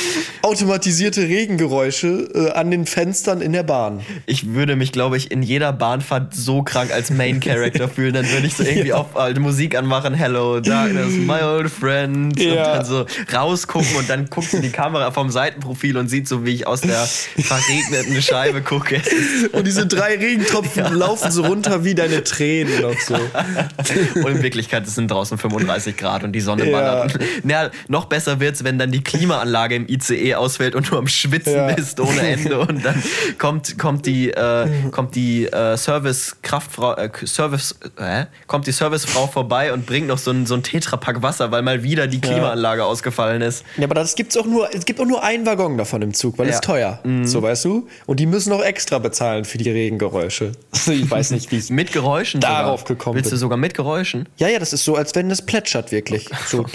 Automatisierte 0.42 1.22
Regengeräusche 1.22 2.28
äh, 2.34 2.50
an 2.50 2.70
den 2.70 2.84
Fenstern 2.86 3.40
in 3.40 3.52
der 3.52 3.62
Bahn. 3.62 4.00
Ich 4.26 4.52
würde 4.52 4.76
mich, 4.76 4.92
glaube 4.92 5.16
ich, 5.16 5.30
in 5.30 5.42
jeder 5.42 5.72
Bahnfahrt 5.72 6.34
so 6.34 6.62
krank 6.62 6.92
als 6.92 7.10
Main 7.10 7.40
Character 7.40 7.88
fühlen. 7.88 8.12
Dann 8.14 8.30
würde 8.30 8.46
ich 8.46 8.54
so 8.54 8.62
irgendwie 8.64 8.92
auf 8.92 9.16
alte 9.16 9.40
Musik 9.40 9.76
anmachen. 9.76 10.12
Hello, 10.14 10.60
Darkness, 10.60 11.12
my 11.14 11.40
old 11.42 11.70
friend. 11.70 12.38
Und 12.38 12.40
Ja. 12.40 12.76
dann 12.76 12.84
so 12.84 13.06
rausgucken 13.32 13.96
und 13.96 14.08
dann 14.10 14.28
guckt 14.28 14.52
die 14.52 14.70
Kamera 14.70 15.10
vom 15.12 15.30
Seitenprofil 15.30 15.96
und 15.96 16.08
sieht 16.08 16.28
so, 16.28 16.44
wie 16.44 16.50
ich 16.50 16.66
aus 16.66 16.82
der 16.82 17.03
verregneten 17.04 18.20
Scheibe 18.22 18.62
gucke. 18.62 19.00
Und 19.52 19.66
diese 19.66 19.86
drei 19.86 20.16
Regentropfen 20.16 20.94
laufen 20.94 21.30
so 21.30 21.44
runter 21.44 21.84
wie 21.84 21.94
deine 21.94 22.22
Tränen 22.24 22.80
noch 22.82 22.98
so. 22.98 23.14
Und 23.14 24.26
in 24.28 24.42
Wirklichkeit 24.42 24.86
es 24.86 24.94
sind 24.94 25.10
draußen 25.10 25.38
35 25.38 25.96
Grad 25.96 26.24
und 26.24 26.32
die 26.32 26.40
Sonne 26.40 26.68
Ja. 26.70 26.72
ballert. 26.80 27.18
Ja, 27.46 27.70
noch 27.88 28.06
besser 28.06 28.40
wird's, 28.40 28.64
wenn 28.64 28.78
dann 28.78 28.90
die 28.92 29.02
Klimaanlage 29.02 29.74
im 29.74 29.88
ICE 29.88 30.34
ausfällt 30.34 30.74
und 30.74 30.90
du 30.90 30.96
am 30.98 31.06
Schwitzen 31.06 31.54
Ja. 31.54 31.72
bist 31.72 32.00
ohne 32.00 32.20
Ende 32.20 32.58
und 32.60 32.84
dann 32.84 33.02
kommt, 33.38 33.78
kommt 33.78 34.06
die, 34.06 34.30
äh, 34.30 34.66
kommt 34.90 35.14
die 35.14 35.46
äh, 35.46 35.76
Service-Kraftfrau, 35.76 36.94
äh, 36.96 37.10
Service, 37.26 37.74
äh, 37.96 38.26
kommt 38.46 38.66
die 38.66 38.72
Servicefrau 38.72 39.26
vorbei 39.26 39.72
und 39.72 39.86
bringt 39.86 40.06
noch 40.08 40.18
so 40.18 40.30
ein, 40.30 40.46
so 40.46 40.54
ein 40.54 40.62
Tetrapack 40.62 41.22
Wasser, 41.22 41.50
weil 41.50 41.62
mal 41.62 41.82
wieder 41.82 42.06
die 42.06 42.20
Klimaanlage 42.20 42.84
ausgefallen 42.84 43.42
ist. 43.42 43.64
Ja, 43.76 43.84
aber 43.84 43.94
das 43.94 44.14
gibt's 44.14 44.36
auch 44.36 44.46
nur, 44.46 44.72
es 44.74 44.84
gibt 44.84 45.00
auch 45.00 45.06
nur 45.06 45.22
einen 45.22 45.46
Waggon 45.46 45.76
davon 45.78 46.02
im 46.02 46.14
Zug, 46.14 46.38
weil 46.38 46.48
es 46.48 46.54
Ja. 46.56 46.60
Teuer. 47.02 47.26
So 47.26 47.42
weißt 47.42 47.64
du? 47.64 47.88
Und 48.06 48.20
die 48.20 48.26
müssen 48.26 48.52
auch 48.52 48.62
extra 48.62 48.98
bezahlen 48.98 49.44
für 49.44 49.58
die 49.58 49.70
Regengeräusche. 49.70 50.52
Ich 50.86 51.10
weiß 51.10 51.30
nicht, 51.30 51.50
wie 51.50 51.56
ich. 51.56 51.70
Mit 51.70 51.92
Geräuschen 51.92 52.40
Darauf 52.40 52.80
sogar. 52.80 52.96
gekommen 52.96 53.16
Willst 53.16 53.30
du 53.30 53.34
bin. 53.34 53.40
sogar 53.40 53.56
mit 53.58 53.74
Geräuschen? 53.74 54.28
Ja, 54.36 54.48
ja, 54.48 54.58
das 54.58 54.72
ist 54.74 54.84
so, 54.84 54.96
als 54.96 55.14
wenn 55.14 55.30
es 55.30 55.40
plätschert 55.42 55.92
wirklich. 55.92 56.28
So, 56.46 56.66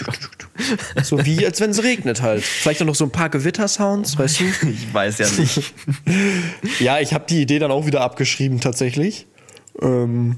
so 1.04 1.24
wie 1.26 1.46
als 1.46 1.62
wenn 1.62 1.70
es 1.70 1.84
regnet 1.84 2.22
halt. 2.22 2.44
Vielleicht 2.44 2.82
auch 2.82 2.86
noch 2.88 2.96
so 2.96 3.06
ein 3.06 3.12
paar 3.12 3.30
Gewittersounds, 3.30 4.18
weißt 4.18 4.40
du? 4.40 4.44
Ich 4.70 4.94
weiß 4.94 5.20
ja 5.20 5.28
nicht. 5.38 5.74
Ja, 6.80 7.00
ich 7.00 7.14
habe 7.14 7.26
die 7.30 7.42
Idee 7.42 7.60
dann 7.60 7.72
auch 7.72 7.86
wieder 7.86 8.02
abgeschrieben 8.02 8.60
tatsächlich. 8.60 9.28
Ähm, 9.82 10.38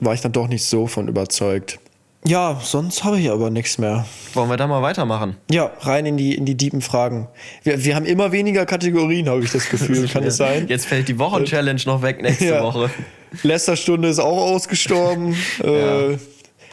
war 0.00 0.14
ich 0.14 0.20
dann 0.20 0.32
doch 0.32 0.48
nicht 0.48 0.64
so 0.64 0.86
von 0.86 1.08
überzeugt. 1.08 1.78
Ja, 2.24 2.60
sonst 2.62 3.02
habe 3.02 3.18
ich 3.18 3.30
aber 3.30 3.50
nichts 3.50 3.78
mehr. 3.78 4.06
Wollen 4.34 4.48
wir 4.48 4.56
da 4.56 4.68
mal 4.68 4.80
weitermachen? 4.80 5.36
Ja, 5.50 5.72
rein 5.80 6.06
in 6.06 6.16
die, 6.16 6.34
in 6.36 6.44
die 6.44 6.56
tiefen 6.56 6.80
Fragen. 6.80 7.26
Wir, 7.64 7.84
wir 7.84 7.96
haben 7.96 8.06
immer 8.06 8.30
weniger 8.30 8.64
Kategorien, 8.64 9.28
habe 9.28 9.42
ich 9.42 9.50
das 9.50 9.68
Gefühl. 9.68 10.06
Kann 10.08 10.22
es 10.22 10.36
sein? 10.36 10.68
Jetzt 10.68 10.86
fällt 10.86 11.08
die 11.08 11.18
Wochen-Challenge 11.18 11.80
noch 11.86 12.02
weg 12.02 12.22
nächste 12.22 12.44
Ja. 12.46 12.62
Woche. 12.62 12.90
Lästerstunde 13.42 14.08
ist 14.08 14.20
auch 14.20 14.52
ausgestorben. 14.52 15.34
äh, 15.64 16.16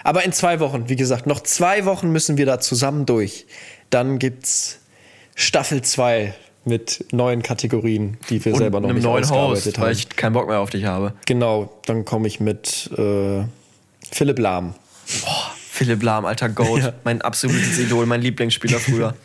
aber 0.03 0.23
in 0.23 0.33
zwei 0.33 0.59
Wochen, 0.59 0.87
wie 0.87 0.95
gesagt, 0.95 1.25
noch 1.25 1.41
zwei 1.41 1.85
Wochen 1.85 2.11
müssen 2.11 2.37
wir 2.37 2.45
da 2.45 2.59
zusammen 2.59 3.05
durch. 3.07 3.47
Dann 3.89 4.19
gibt's 4.19 4.79
Staffel 5.35 5.81
2 5.81 6.33
mit 6.65 7.05
neuen 7.11 7.41
Kategorien, 7.41 8.17
die 8.29 8.43
wir 8.45 8.53
Und 8.53 8.59
selber 8.59 8.81
noch 8.81 8.89
einem 8.89 8.97
nicht 8.97 9.05
neuen 9.05 9.23
ausgearbeitet 9.23 9.65
Host, 9.65 9.77
haben. 9.77 9.85
weil 9.85 9.93
ich 9.93 10.09
keinen 10.09 10.33
Bock 10.33 10.47
mehr 10.47 10.59
auf 10.59 10.69
dich 10.69 10.85
habe. 10.85 11.13
genau, 11.25 11.73
dann 11.85 12.05
komme 12.05 12.27
ich 12.27 12.39
mit 12.39 12.91
äh, 12.97 13.43
Philipp 14.11 14.37
Lahm. 14.37 14.75
Philipp 15.71 16.03
Lahm, 16.03 16.25
alter 16.25 16.49
Goat, 16.49 16.81
Ja. 16.81 16.93
mein 17.05 17.21
absolutes 17.21 17.79
Idol, 17.79 18.05
mein 18.05 18.21
Lieblingsspieler 18.21 18.79
früher. 18.79 19.15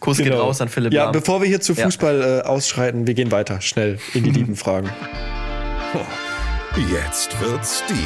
Kuss 0.00 0.16
geht 0.16 0.26
Genau. 0.26 0.40
raus 0.42 0.60
an 0.60 0.68
Philipp 0.68 0.92
Ja, 0.92 1.04
Lahm. 1.04 1.12
bevor 1.12 1.40
wir 1.40 1.48
hier 1.48 1.60
zu 1.60 1.74
Ja. 1.74 1.84
Fußball 1.84 2.42
äh, 2.44 2.46
ausschreiten, 2.46 3.06
wir 3.06 3.14
gehen 3.14 3.30
weiter, 3.30 3.60
schnell 3.60 3.98
in 4.14 4.24
die 4.24 4.30
lieben 4.38 4.56
Fragen. 4.56 4.90
Jetzt 6.90 7.38
wird's 7.40 7.82
deep. 7.88 7.98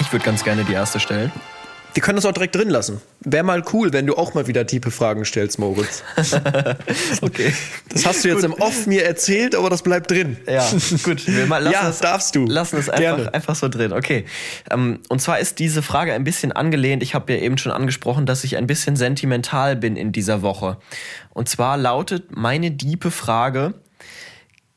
ich 0.00 0.12
würde 0.12 0.24
ganz 0.24 0.44
gerne 0.44 0.64
die 0.64 0.74
erste 0.74 1.00
stellen. 1.00 1.32
Wir 1.94 2.02
können 2.02 2.16
das 2.16 2.24
auch 2.24 2.32
direkt 2.32 2.54
drin 2.54 2.70
lassen. 2.70 3.00
Wäre 3.20 3.44
mal 3.44 3.62
cool, 3.72 3.92
wenn 3.92 4.06
du 4.06 4.16
auch 4.16 4.34
mal 4.34 4.46
wieder 4.46 4.66
tiefe 4.66 4.90
Fragen 4.90 5.24
stellst, 5.24 5.58
Moritz. 5.58 6.02
Okay. 7.20 7.52
Das 7.90 8.06
hast 8.06 8.24
du 8.24 8.28
jetzt 8.28 8.44
im 8.44 8.54
Off 8.54 8.86
mir 8.86 9.04
erzählt, 9.04 9.54
aber 9.54 9.70
das 9.70 9.82
bleibt 9.82 10.10
drin. 10.10 10.36
Ja, 10.46 10.68
gut. 11.02 11.26
Wir 11.26 11.46
mal, 11.46 11.62
lassen 11.62 11.74
Ja, 11.74 11.88
es, 11.88 11.98
darfst 11.98 12.34
du. 12.34 12.46
Lassen 12.46 12.78
es 12.78 12.88
einfach, 12.88 13.32
einfach 13.32 13.54
so 13.54 13.68
drin. 13.68 13.92
Okay. 13.92 14.24
Ähm, 14.70 15.00
und 15.08 15.20
zwar 15.20 15.38
ist 15.38 15.58
diese 15.58 15.82
Frage 15.82 16.12
ein 16.12 16.24
bisschen 16.24 16.52
angelehnt. 16.52 17.02
Ich 17.02 17.14
habe 17.14 17.32
ja 17.32 17.38
eben 17.40 17.58
schon 17.58 17.72
angesprochen, 17.72 18.26
dass 18.26 18.44
ich 18.44 18.56
ein 18.56 18.66
bisschen 18.66 18.96
sentimental 18.96 19.76
bin 19.76 19.96
in 19.96 20.12
dieser 20.12 20.42
Woche. 20.42 20.78
Und 21.30 21.48
zwar 21.48 21.76
lautet 21.76 22.34
meine 22.34 22.70
diepe 22.70 23.10
Frage: 23.10 23.74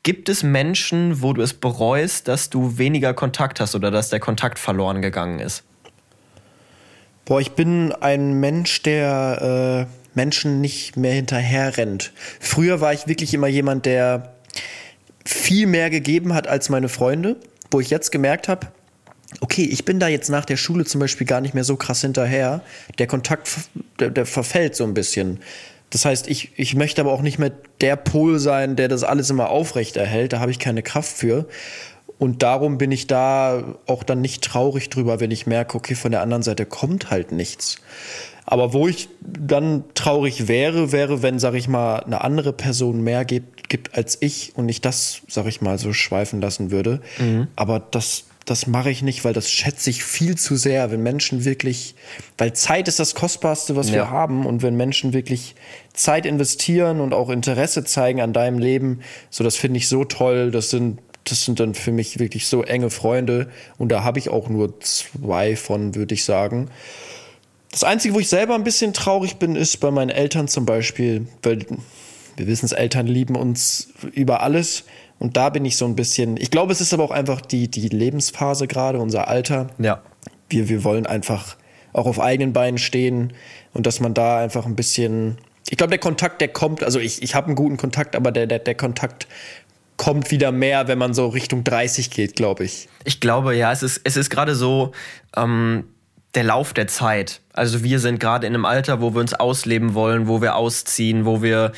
Gibt 0.02 0.28
es 0.28 0.42
Menschen, 0.42 1.22
wo 1.22 1.32
du 1.32 1.42
es 1.42 1.54
bereust, 1.54 2.28
dass 2.28 2.50
du 2.50 2.78
weniger 2.78 3.14
Kontakt 3.14 3.60
hast 3.60 3.74
oder 3.74 3.90
dass 3.90 4.10
der 4.10 4.20
Kontakt 4.20 4.58
verloren 4.58 5.02
gegangen 5.02 5.40
ist? 5.40 5.64
Boah, 7.26 7.40
ich 7.40 7.52
bin 7.52 7.92
ein 7.92 8.34
Mensch, 8.34 8.82
der 8.82 9.88
äh, 9.88 10.16
Menschen 10.16 10.60
nicht 10.60 10.96
mehr 10.96 11.12
hinterher 11.12 11.76
rennt. 11.76 12.12
Früher 12.38 12.80
war 12.80 12.92
ich 12.92 13.08
wirklich 13.08 13.34
immer 13.34 13.48
jemand, 13.48 13.84
der 13.84 14.32
viel 15.24 15.66
mehr 15.66 15.90
gegeben 15.90 16.34
hat 16.34 16.46
als 16.46 16.68
meine 16.68 16.88
Freunde, 16.88 17.34
wo 17.72 17.80
ich 17.80 17.90
jetzt 17.90 18.12
gemerkt 18.12 18.46
habe, 18.46 18.68
okay, 19.40 19.64
ich 19.64 19.84
bin 19.84 19.98
da 19.98 20.06
jetzt 20.06 20.28
nach 20.28 20.44
der 20.44 20.56
Schule 20.56 20.84
zum 20.84 21.00
Beispiel 21.00 21.26
gar 21.26 21.40
nicht 21.40 21.52
mehr 21.52 21.64
so 21.64 21.74
krass 21.74 22.00
hinterher. 22.00 22.62
Der 22.98 23.08
Kontakt, 23.08 23.50
der, 23.98 24.10
der 24.10 24.24
verfällt 24.24 24.76
so 24.76 24.84
ein 24.84 24.94
bisschen. 24.94 25.40
Das 25.90 26.04
heißt, 26.04 26.28
ich, 26.28 26.52
ich 26.54 26.76
möchte 26.76 27.00
aber 27.00 27.12
auch 27.12 27.22
nicht 27.22 27.40
mehr 27.40 27.50
der 27.80 27.96
Pol 27.96 28.38
sein, 28.38 28.76
der 28.76 28.86
das 28.86 29.02
alles 29.02 29.30
immer 29.30 29.50
aufrecht 29.50 29.96
erhält. 29.96 30.32
Da 30.32 30.38
habe 30.38 30.52
ich 30.52 30.60
keine 30.60 30.84
Kraft 30.84 31.16
für. 31.16 31.48
Und 32.18 32.42
darum 32.42 32.78
bin 32.78 32.92
ich 32.92 33.06
da 33.06 33.76
auch 33.86 34.02
dann 34.02 34.20
nicht 34.20 34.42
traurig 34.42 34.88
drüber, 34.88 35.20
wenn 35.20 35.30
ich 35.30 35.46
merke, 35.46 35.76
okay, 35.76 35.94
von 35.94 36.10
der 36.12 36.22
anderen 36.22 36.42
Seite 36.42 36.64
kommt 36.64 37.10
halt 37.10 37.30
nichts. 37.32 37.76
Aber 38.46 38.72
wo 38.72 38.86
ich 38.88 39.08
dann 39.22 39.84
traurig 39.94 40.48
wäre, 40.48 40.92
wäre, 40.92 41.22
wenn, 41.22 41.38
sag 41.38 41.54
ich 41.54 41.68
mal, 41.68 41.98
eine 42.00 42.22
andere 42.22 42.52
Person 42.52 43.02
mehr 43.02 43.24
gibt, 43.24 43.68
gibt 43.68 43.96
als 43.96 44.16
ich 44.20 44.52
und 44.54 44.68
ich 44.68 44.80
das, 44.80 45.22
sag 45.28 45.46
ich 45.46 45.60
mal, 45.60 45.78
so 45.78 45.92
schweifen 45.92 46.40
lassen 46.40 46.70
würde. 46.70 47.00
Aber 47.56 47.80
das, 47.80 48.24
das 48.44 48.68
mache 48.68 48.90
ich 48.90 49.02
nicht, 49.02 49.24
weil 49.24 49.32
das 49.32 49.50
schätze 49.50 49.90
ich 49.90 50.04
viel 50.04 50.36
zu 50.36 50.54
sehr, 50.54 50.92
wenn 50.92 51.02
Menschen 51.02 51.44
wirklich, 51.44 51.96
weil 52.38 52.52
Zeit 52.52 52.86
ist 52.86 53.00
das 53.00 53.16
Kostbarste, 53.16 53.74
was 53.74 53.88
wir 53.90 53.98
Ja. 54.02 54.10
haben 54.10 54.46
und 54.46 54.62
wenn 54.62 54.76
Menschen 54.76 55.12
wirklich 55.12 55.56
Zeit 55.92 56.24
investieren 56.24 57.00
und 57.00 57.12
auch 57.14 57.28
Interesse 57.30 57.82
zeigen 57.82 58.20
an 58.20 58.32
deinem 58.32 58.58
Leben, 58.60 59.00
so 59.30 59.42
das 59.42 59.56
finde 59.56 59.78
ich 59.78 59.88
so 59.88 60.04
toll, 60.04 60.52
das 60.52 60.70
sind 60.70 61.00
das 61.30 61.44
sind 61.44 61.60
dann 61.60 61.74
für 61.74 61.92
mich 61.92 62.18
wirklich 62.18 62.46
so 62.46 62.62
enge 62.62 62.90
Freunde 62.90 63.48
und 63.78 63.90
da 63.90 64.04
habe 64.04 64.18
ich 64.18 64.28
auch 64.28 64.48
nur 64.48 64.80
zwei 64.80 65.56
von, 65.56 65.94
würde 65.94 66.14
ich 66.14 66.24
sagen. 66.24 66.70
Das 67.70 67.84
Einzige, 67.84 68.14
wo 68.14 68.20
ich 68.20 68.28
selber 68.28 68.54
ein 68.54 68.64
bisschen 68.64 68.94
traurig 68.94 69.36
bin, 69.36 69.56
ist 69.56 69.78
bei 69.80 69.90
meinen 69.90 70.10
Eltern 70.10 70.48
zum 70.48 70.64
Beispiel, 70.64 71.26
weil 71.42 71.66
wir 72.36 72.46
wissen 72.46 72.66
es, 72.66 72.72
Eltern 72.72 73.06
lieben 73.06 73.36
uns 73.36 73.88
über 74.12 74.42
alles. 74.42 74.84
Und 75.18 75.36
da 75.36 75.48
bin 75.48 75.64
ich 75.64 75.76
so 75.76 75.86
ein 75.86 75.96
bisschen, 75.96 76.36
ich 76.36 76.50
glaube, 76.50 76.72
es 76.72 76.80
ist 76.80 76.92
aber 76.92 77.04
auch 77.04 77.10
einfach 77.10 77.40
die, 77.40 77.68
die 77.68 77.88
Lebensphase 77.88 78.66
gerade, 78.66 78.98
unser 78.98 79.28
Alter. 79.28 79.68
Ja. 79.78 80.02
Wir, 80.48 80.68
wir 80.68 80.84
wollen 80.84 81.06
einfach 81.06 81.56
auch 81.92 82.06
auf 82.06 82.20
eigenen 82.20 82.52
Beinen 82.52 82.78
stehen 82.78 83.32
und 83.72 83.86
dass 83.86 84.00
man 84.00 84.12
da 84.12 84.38
einfach 84.38 84.66
ein 84.66 84.76
bisschen, 84.76 85.38
ich 85.70 85.78
glaube, 85.78 85.90
der 85.90 85.98
Kontakt, 85.98 86.42
der 86.42 86.48
kommt, 86.48 86.84
also 86.84 87.00
ich, 87.00 87.22
ich 87.22 87.34
habe 87.34 87.46
einen 87.46 87.56
guten 87.56 87.78
Kontakt, 87.78 88.14
aber 88.14 88.30
der, 88.32 88.46
der, 88.46 88.58
der 88.58 88.74
Kontakt 88.74 89.26
kommt 89.96 90.30
wieder 90.30 90.52
mehr, 90.52 90.88
wenn 90.88 90.98
man 90.98 91.14
so 91.14 91.28
Richtung 91.28 91.64
30 91.64 92.10
geht, 92.10 92.36
glaube 92.36 92.64
ich. 92.64 92.88
Ich 93.04 93.20
glaube, 93.20 93.54
ja, 93.54 93.72
es 93.72 93.82
ist, 93.82 94.00
es 94.04 94.16
ist 94.16 94.30
gerade 94.30 94.54
so 94.54 94.92
ähm, 95.36 95.84
der 96.36 96.44
Lauf 96.44 96.74
der 96.74 96.86
Zeit. 96.86 97.40
Also 97.54 97.82
wir 97.82 97.98
sind 97.98 98.20
gerade 98.20 98.46
in 98.46 98.54
einem 98.54 98.66
Alter, 98.66 99.00
wo 99.00 99.14
wir 99.14 99.20
uns 99.20 99.32
ausleben 99.32 99.94
wollen, 99.94 100.28
wo 100.28 100.42
wir 100.42 100.54
ausziehen, 100.54 101.24
wo 101.24 101.42
wir 101.42 101.72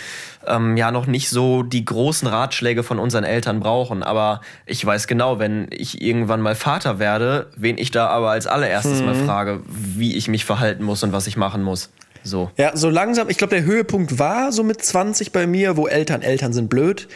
ähm, 0.47 0.77
ja 0.77 0.91
noch 0.91 1.07
nicht 1.07 1.31
so 1.31 1.63
die 1.63 1.85
großen 1.85 2.27
Ratschläge 2.27 2.83
von 2.83 2.99
unseren 2.99 3.23
Eltern 3.23 3.61
brauchen. 3.61 4.03
Aber 4.03 4.41
ich 4.67 4.85
weiß 4.85 5.07
genau, 5.07 5.39
wenn 5.39 5.69
ich 5.71 6.03
irgendwann 6.03 6.41
mal 6.41 6.57
Vater 6.57 6.99
werde, 6.99 7.51
wen 7.57 7.79
ich 7.79 7.93
da 7.93 8.09
aber 8.09 8.31
als 8.31 8.49
allererstes 8.49 9.01
mal 9.01 9.15
frage, 9.15 9.61
wie 9.69 10.17
ich 10.17 10.27
mich 10.27 10.45
verhalten 10.45 10.83
muss 10.83 11.05
und 11.05 11.13
was 11.13 11.29
ich 11.29 11.37
machen 11.37 11.63
muss. 11.63 11.91
So. 12.25 12.51
Ja, 12.57 12.77
so 12.77 12.91
langsam, 12.91 13.29
ich 13.29 13.39
glaube, 13.39 13.55
der 13.55 13.65
Höhepunkt 13.65 14.19
war 14.19 14.53
so 14.53 14.63
mit 14.63 14.83
20 14.83 15.33
bei 15.33 15.47
mir, 15.47 15.77
wo 15.77 15.87
Eltern, 15.87 16.23
Eltern 16.23 16.53
sind 16.53 16.69
blöd. 16.69 17.09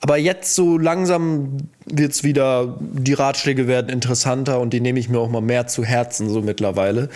Aber 0.00 0.16
jetzt 0.16 0.54
so 0.54 0.78
langsam 0.78 1.68
wird's 1.84 2.24
wieder, 2.24 2.78
die 2.80 3.12
Ratschläge 3.12 3.66
werden 3.66 3.88
interessanter 3.90 4.60
und 4.60 4.72
die 4.72 4.80
nehme 4.80 4.98
ich 4.98 5.08
mir 5.08 5.18
auch 5.18 5.28
mal 5.28 5.42
mehr 5.42 5.66
zu 5.66 5.84
Herzen, 5.84 6.30
so 6.30 6.40
mittlerweile. 6.40 7.10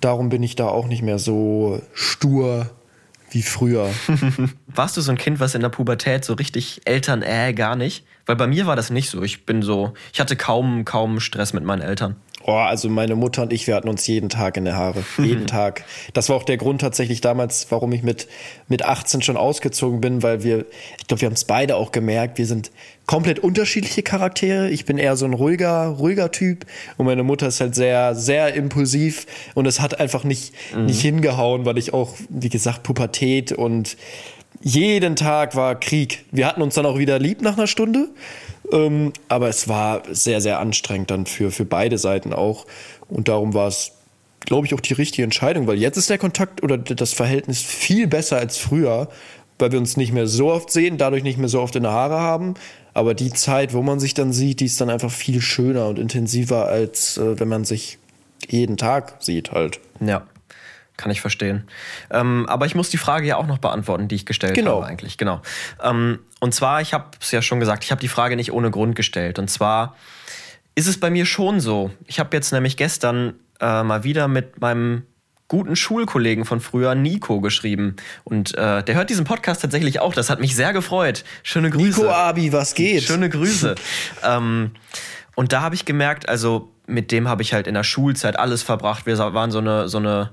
Darum 0.00 0.28
bin 0.28 0.42
ich 0.42 0.54
da 0.54 0.68
auch 0.68 0.86
nicht 0.86 1.02
mehr 1.02 1.18
so 1.18 1.82
stur 1.92 2.70
wie 3.30 3.42
früher. 3.42 3.90
Warst 4.66 4.96
du 4.96 5.00
so 5.00 5.10
ein 5.10 5.18
Kind, 5.18 5.40
was 5.40 5.54
in 5.54 5.60
der 5.60 5.68
Pubertät 5.68 6.24
so 6.24 6.34
richtig 6.34 6.82
Eltern, 6.84 7.22
äh, 7.22 7.52
gar 7.52 7.76
nicht? 7.76 8.04
Weil 8.26 8.36
bei 8.36 8.46
mir 8.46 8.66
war 8.66 8.76
das 8.76 8.90
nicht 8.90 9.10
so. 9.10 9.22
Ich 9.22 9.46
bin 9.46 9.62
so, 9.62 9.94
ich 10.12 10.20
hatte 10.20 10.36
kaum, 10.36 10.84
kaum 10.84 11.20
Stress 11.20 11.52
mit 11.52 11.64
meinen 11.64 11.82
Eltern. 11.82 12.16
Oh, 12.42 12.52
also 12.52 12.88
meine 12.88 13.16
Mutter 13.16 13.42
und 13.42 13.52
ich, 13.52 13.66
wir 13.66 13.74
hatten 13.74 13.88
uns 13.88 14.06
jeden 14.06 14.30
Tag 14.30 14.56
in 14.56 14.64
der 14.64 14.74
Haare. 14.74 15.04
Jeden 15.18 15.46
Tag. 15.46 15.84
Das 16.14 16.30
war 16.30 16.36
auch 16.36 16.42
der 16.42 16.56
Grund 16.56 16.80
tatsächlich 16.80 17.20
damals, 17.20 17.66
warum 17.70 17.92
ich 17.92 18.02
mit, 18.02 18.28
mit 18.66 18.82
18 18.82 19.20
schon 19.20 19.36
ausgezogen 19.36 20.00
bin, 20.00 20.22
weil 20.22 20.42
wir, 20.42 20.64
ich 20.98 21.06
glaube, 21.06 21.20
wir 21.20 21.26
haben 21.26 21.34
es 21.34 21.44
beide 21.44 21.76
auch 21.76 21.92
gemerkt, 21.92 22.38
wir 22.38 22.46
sind 22.46 22.70
komplett 23.04 23.40
unterschiedliche 23.40 24.02
Charaktere. 24.02 24.70
Ich 24.70 24.86
bin 24.86 24.96
eher 24.96 25.16
so 25.16 25.26
ein 25.26 25.34
ruhiger, 25.34 25.88
ruhiger 25.88 26.30
Typ 26.30 26.64
und 26.96 27.06
meine 27.06 27.24
Mutter 27.24 27.48
ist 27.48 27.60
halt 27.60 27.74
sehr, 27.74 28.14
sehr 28.14 28.54
impulsiv 28.54 29.26
und 29.54 29.66
es 29.66 29.80
hat 29.80 30.00
einfach 30.00 30.24
nicht, 30.24 30.54
mhm. 30.74 30.86
nicht 30.86 31.02
hingehauen, 31.02 31.66
weil 31.66 31.76
ich 31.76 31.92
auch, 31.92 32.14
wie 32.30 32.48
gesagt, 32.48 32.84
Pubertät 32.84 33.52
und 33.52 33.98
jeden 34.62 35.16
Tag 35.16 35.56
war 35.56 35.78
Krieg. 35.78 36.24
Wir 36.30 36.46
hatten 36.46 36.62
uns 36.62 36.74
dann 36.74 36.86
auch 36.86 36.98
wieder 36.98 37.18
lieb 37.18 37.42
nach 37.42 37.56
einer 37.56 37.66
Stunde. 37.66 38.08
Ähm, 38.72 39.12
aber 39.28 39.48
es 39.48 39.68
war 39.68 40.02
sehr, 40.10 40.40
sehr 40.40 40.60
anstrengend 40.60 41.10
dann 41.10 41.26
für, 41.26 41.50
für 41.50 41.64
beide 41.64 41.98
Seiten 41.98 42.32
auch. 42.32 42.66
Und 43.08 43.28
darum 43.28 43.54
war 43.54 43.68
es, 43.68 43.92
glaube 44.40 44.66
ich, 44.66 44.74
auch 44.74 44.80
die 44.80 44.94
richtige 44.94 45.24
Entscheidung, 45.24 45.66
weil 45.66 45.78
jetzt 45.78 45.96
ist 45.96 46.10
der 46.10 46.18
Kontakt 46.18 46.62
oder 46.62 46.78
das 46.78 47.12
Verhältnis 47.12 47.62
viel 47.62 48.06
besser 48.06 48.38
als 48.38 48.58
früher, 48.58 49.08
weil 49.58 49.72
wir 49.72 49.78
uns 49.78 49.96
nicht 49.96 50.12
mehr 50.12 50.26
so 50.26 50.50
oft 50.50 50.70
sehen, 50.70 50.98
dadurch 50.98 51.22
nicht 51.22 51.38
mehr 51.38 51.48
so 51.48 51.60
oft 51.60 51.76
in 51.76 51.82
der 51.82 51.92
Haare 51.92 52.18
haben. 52.18 52.54
Aber 52.94 53.14
die 53.14 53.32
Zeit, 53.32 53.74
wo 53.74 53.82
man 53.82 54.00
sich 54.00 54.14
dann 54.14 54.32
sieht, 54.32 54.60
die 54.60 54.66
ist 54.66 54.80
dann 54.80 54.90
einfach 54.90 55.10
viel 55.10 55.40
schöner 55.40 55.86
und 55.86 55.98
intensiver, 55.98 56.66
als 56.66 57.18
äh, 57.18 57.38
wenn 57.38 57.48
man 57.48 57.64
sich 57.64 57.98
jeden 58.48 58.76
Tag 58.76 59.16
sieht 59.20 59.52
halt. 59.52 59.80
Ja. 60.00 60.26
Kann 61.00 61.10
ich 61.10 61.22
verstehen. 61.22 61.66
Ähm, 62.10 62.44
aber 62.46 62.66
ich 62.66 62.74
muss 62.74 62.90
die 62.90 62.98
Frage 62.98 63.26
ja 63.26 63.36
auch 63.38 63.46
noch 63.46 63.56
beantworten, 63.56 64.06
die 64.06 64.16
ich 64.16 64.26
gestellt 64.26 64.52
genau. 64.54 64.82
habe 64.82 64.86
eigentlich. 64.86 65.16
Genau. 65.16 65.40
Ähm, 65.82 66.18
und 66.40 66.54
zwar, 66.54 66.82
ich 66.82 66.92
habe 66.92 67.06
es 67.18 67.30
ja 67.30 67.40
schon 67.40 67.58
gesagt, 67.58 67.84
ich 67.84 67.90
habe 67.90 68.02
die 68.02 68.08
Frage 68.08 68.36
nicht 68.36 68.52
ohne 68.52 68.70
Grund 68.70 68.96
gestellt. 68.96 69.38
Und 69.38 69.48
zwar 69.48 69.96
ist 70.74 70.86
es 70.86 71.00
bei 71.00 71.08
mir 71.08 71.24
schon 71.24 71.58
so. 71.58 71.90
Ich 72.06 72.20
habe 72.20 72.36
jetzt 72.36 72.52
nämlich 72.52 72.76
gestern 72.76 73.32
äh, 73.60 73.82
mal 73.82 74.04
wieder 74.04 74.28
mit 74.28 74.60
meinem 74.60 75.04
guten 75.48 75.74
Schulkollegen 75.74 76.44
von 76.44 76.60
früher, 76.60 76.94
Nico, 76.94 77.40
geschrieben. 77.40 77.96
Und 78.24 78.54
äh, 78.58 78.82
der 78.82 78.94
hört 78.94 79.08
diesen 79.08 79.24
Podcast 79.24 79.62
tatsächlich 79.62 80.00
auch. 80.00 80.12
Das 80.12 80.28
hat 80.28 80.38
mich 80.38 80.54
sehr 80.54 80.74
gefreut. 80.74 81.24
Schöne 81.42 81.70
Grüße. 81.70 82.02
Nico 82.02 82.12
Abi, 82.12 82.52
was 82.52 82.74
geht? 82.74 83.04
Schöne 83.04 83.30
Grüße. 83.30 83.74
ähm, 84.22 84.72
und 85.34 85.54
da 85.54 85.62
habe 85.62 85.74
ich 85.74 85.86
gemerkt, 85.86 86.28
also 86.28 86.70
mit 86.86 87.10
dem 87.10 87.26
habe 87.26 87.40
ich 87.40 87.54
halt 87.54 87.66
in 87.66 87.72
der 87.72 87.84
Schulzeit 87.84 88.38
alles 88.38 88.62
verbracht. 88.62 89.06
Wir 89.06 89.16
waren 89.16 89.50
so 89.50 89.60
eine, 89.60 89.88
so 89.88 89.96
eine 89.96 90.32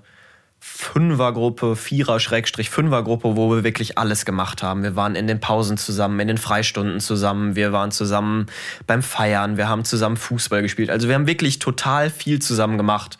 Fünfergruppe, 0.60 1.76
Vierer, 1.76 2.20
Schrägstrich, 2.20 2.70
Fünfergruppe, 2.70 3.36
wo 3.36 3.50
wir 3.50 3.64
wirklich 3.64 3.98
alles 3.98 4.26
gemacht 4.26 4.64
haben. 4.64 4.84
Wir 4.84 4.96
waren 4.96 5.16
in 5.16 5.28
den 5.28 5.40
Pausen 5.40 5.78
zusammen, 5.78 6.20
in 6.20 6.28
den 6.28 6.38
Freistunden 6.38 7.00
zusammen, 7.00 7.56
wir 7.56 7.72
waren 7.72 7.92
zusammen 7.92 8.48
beim 8.88 9.04
Feiern, 9.04 9.58
wir 9.58 9.70
haben 9.70 9.86
zusammen 9.86 10.18
Fußball 10.18 10.62
gespielt. 10.62 10.90
Also 10.90 11.08
wir 11.08 11.16
haben 11.16 11.28
wirklich 11.28 11.60
total 11.60 12.10
viel 12.10 12.40
zusammen 12.40 12.78
gemacht. 12.78 13.18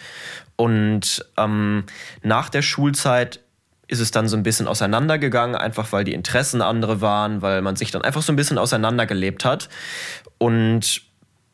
Und 0.56 1.26
ähm, 1.38 1.84
nach 2.24 2.50
der 2.50 2.64
Schulzeit 2.64 3.40
ist 3.88 4.00
es 4.00 4.12
dann 4.12 4.28
so 4.28 4.36
ein 4.36 4.44
bisschen 4.44 4.68
auseinandergegangen, 4.68 5.56
einfach 5.56 5.92
weil 5.92 6.04
die 6.04 6.14
Interessen 6.14 6.62
andere 6.62 7.00
waren, 7.00 7.42
weil 7.42 7.62
man 7.62 7.76
sich 7.76 7.92
dann 7.92 8.02
einfach 8.02 8.22
so 8.22 8.34
ein 8.34 8.36
bisschen 8.36 8.58
auseinandergelebt 8.58 9.46
hat. 9.46 9.70
Und 10.38 11.04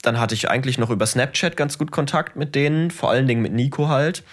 dann 0.02 0.20
hatte 0.20 0.34
ich 0.34 0.50
eigentlich 0.50 0.78
noch 0.78 0.90
über 0.90 1.06
Snapchat 1.06 1.56
ganz 1.56 1.78
gut 1.78 1.92
Kontakt 1.92 2.36
mit 2.36 2.56
denen, 2.56 2.92
vor 2.92 3.12
allen 3.12 3.28
Dingen 3.28 3.42
mit 3.42 3.54
Nico 3.54 3.90
halt. 3.90 4.24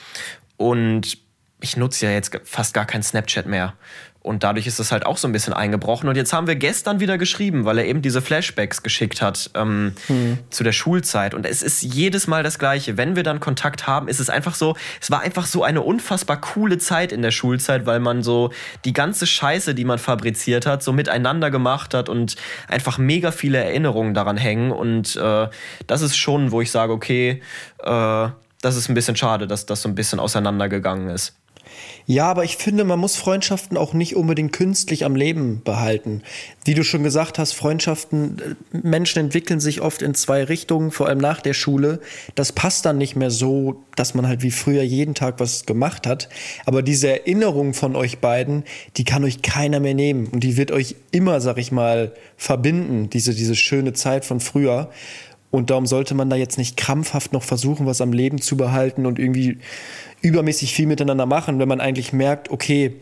Und 0.57 1.19
ich 1.61 1.77
nutze 1.77 2.07
ja 2.07 2.13
jetzt 2.13 2.39
fast 2.45 2.75
gar 2.75 2.87
kein 2.87 3.03
Snapchat 3.03 3.47
mehr. 3.47 3.75
Und 4.23 4.43
dadurch 4.45 4.67
ist 4.67 4.79
das 4.79 4.93
halt 4.93 5.07
auch 5.07 5.17
so 5.17 5.27
ein 5.27 5.33
bisschen 5.33 5.55
eingebrochen. 5.55 6.07
Und 6.07 6.15
jetzt 6.15 6.35
haben 6.35 6.47
wir 6.47 6.55
gestern 6.55 7.01
wieder 7.01 7.17
geschrieben, 7.17 7.65
weil 7.65 7.79
er 7.79 7.87
eben 7.87 8.03
diese 8.03 8.21
Flashbacks 8.21 8.83
geschickt 8.83 9.23
hat 9.23 9.51
ähm, 9.55 9.95
hm. 10.09 10.39
zu 10.51 10.63
der 10.63 10.73
Schulzeit. 10.73 11.33
Und 11.33 11.47
es 11.47 11.63
ist 11.63 11.81
jedes 11.81 12.27
Mal 12.27 12.43
das 12.43 12.59
Gleiche. 12.59 12.99
Wenn 12.99 13.17
wir 13.17 13.23
dann 13.23 13.41
Kontakt 13.41 13.87
haben, 13.87 14.09
ist 14.09 14.21
es 14.21 14.29
einfach 14.29 14.55
so, 14.55 14.77
es 15.01 15.11
war 15.11 15.21
einfach 15.21 15.47
so 15.47 15.65
eine 15.65 15.81
unfassbar 15.81 16.39
coole 16.39 16.77
Zeit 16.77 17.13
in 17.13 17.23
der 17.23 17.31
Schulzeit, 17.31 17.87
weil 17.87 17.99
man 17.99 18.23
so 18.23 18.51
die 18.85 18.93
ganze 18.93 19.27
Scheiße, 19.27 19.75
die 19.75 19.87
man 19.87 19.99
fabriziert 19.99 20.67
hat, 20.67 20.83
so 20.83 20.93
miteinander 20.93 21.51
gemacht 21.51 21.95
hat 21.95 22.11
und 22.11 22.37
einfach 22.69 22.99
mega 22.99 23.33
viele 23.33 23.57
Erinnerungen 23.65 24.13
daran 24.13 24.37
hängen. 24.37 24.71
Und 24.71 25.17
äh, 25.17 25.49
das 25.87 26.03
ist 26.03 26.17
schon, 26.17 26.51
wo 26.51 26.61
ich 26.61 26.71
sage, 26.71 26.93
okay, 26.93 27.43
äh, 27.83 28.29
das 28.61 28.77
ist 28.77 28.91
ein 28.91 28.95
bisschen 28.95 29.17
schade, 29.17 29.47
dass 29.47 29.65
das 29.65 29.81
so 29.81 29.89
ein 29.89 29.95
bisschen 29.95 30.21
auseinandergegangen 30.21 31.09
ist. 31.09 31.40
Ja, 32.11 32.27
aber 32.29 32.43
ich 32.43 32.57
finde, 32.57 32.83
man 32.83 32.99
muss 32.99 33.15
Freundschaften 33.15 33.77
auch 33.77 33.93
nicht 33.93 34.17
unbedingt 34.17 34.53
künstlich 34.53 35.05
am 35.05 35.15
Leben 35.15 35.63
behalten. 35.63 36.23
Wie 36.65 36.75
du 36.75 36.83
schon 36.83 37.05
gesagt 37.05 37.39
hast, 37.39 37.53
Freundschaften, 37.53 38.37
äh, 38.41 38.79
Menschen 38.83 39.21
entwickeln 39.21 39.61
sich 39.61 39.81
oft 39.81 40.03
in 40.03 40.15
zwei 40.15 40.43
Richtungen, 40.43 40.91
vor 40.91 41.07
allem 41.07 41.19
nach 41.19 41.41
der 41.41 41.55
Schule. 41.55 42.01
Das 42.35 42.51
passt 42.51 42.85
dann 42.85 42.99
nicht 42.99 43.15
mehr 43.15 43.31
so, 43.31 43.85
dass 43.95 44.15
man 44.15 44.27
halt 44.27 44.43
wie 44.43 44.51
früher 44.51 44.83
jeden 44.83 45.15
Tag 45.15 45.39
was 45.39 45.67
gemacht 45.67 46.09
hat. 46.09 46.29
Aber 46.67 46.83
diese 46.83 47.09
Erinnerung 47.11 47.75
von 47.75 47.95
euch 47.95 48.19
beiden, 48.19 48.65
die 48.97 49.05
kann 49.05 49.23
euch 49.23 49.41
keiner 49.41 49.79
mehr 49.79 49.95
nehmen. 49.95 50.27
Und 50.27 50.43
die 50.43 50.57
wird 50.57 50.73
euch 50.73 50.97
immer, 51.13 51.41
sag 51.41 51.59
ich 51.59 51.71
mal, 51.71 52.13
verbinden, 52.37 53.09
diese, 53.09 53.37
diese 53.37 53.55
schöne 53.55 53.93
Zeit 53.93 54.25
von 54.25 54.41
früher. 54.41 54.91
Und 55.53 55.71
darum 55.71 55.87
sollte 55.87 56.15
man 56.15 56.31
da 56.31 56.37
jetzt 56.37 56.59
nicht 56.59 56.77
krampfhaft 56.77 57.33
noch 57.33 57.43
versuchen, 57.43 57.87
was 57.87 58.01
am 58.01 58.13
Leben 58.13 58.41
zu 58.41 58.57
behalten 58.57 59.07
und 59.07 59.19
irgendwie 59.19 59.59
übermäßig 60.23 60.75
viel 60.75 60.87
miteinander 60.87 61.27
machen, 61.27 61.59
wenn 61.59 61.69
man 61.69 61.81
eigentlich 61.81 62.13
merkt, 62.13 62.51
okay, 62.51 62.97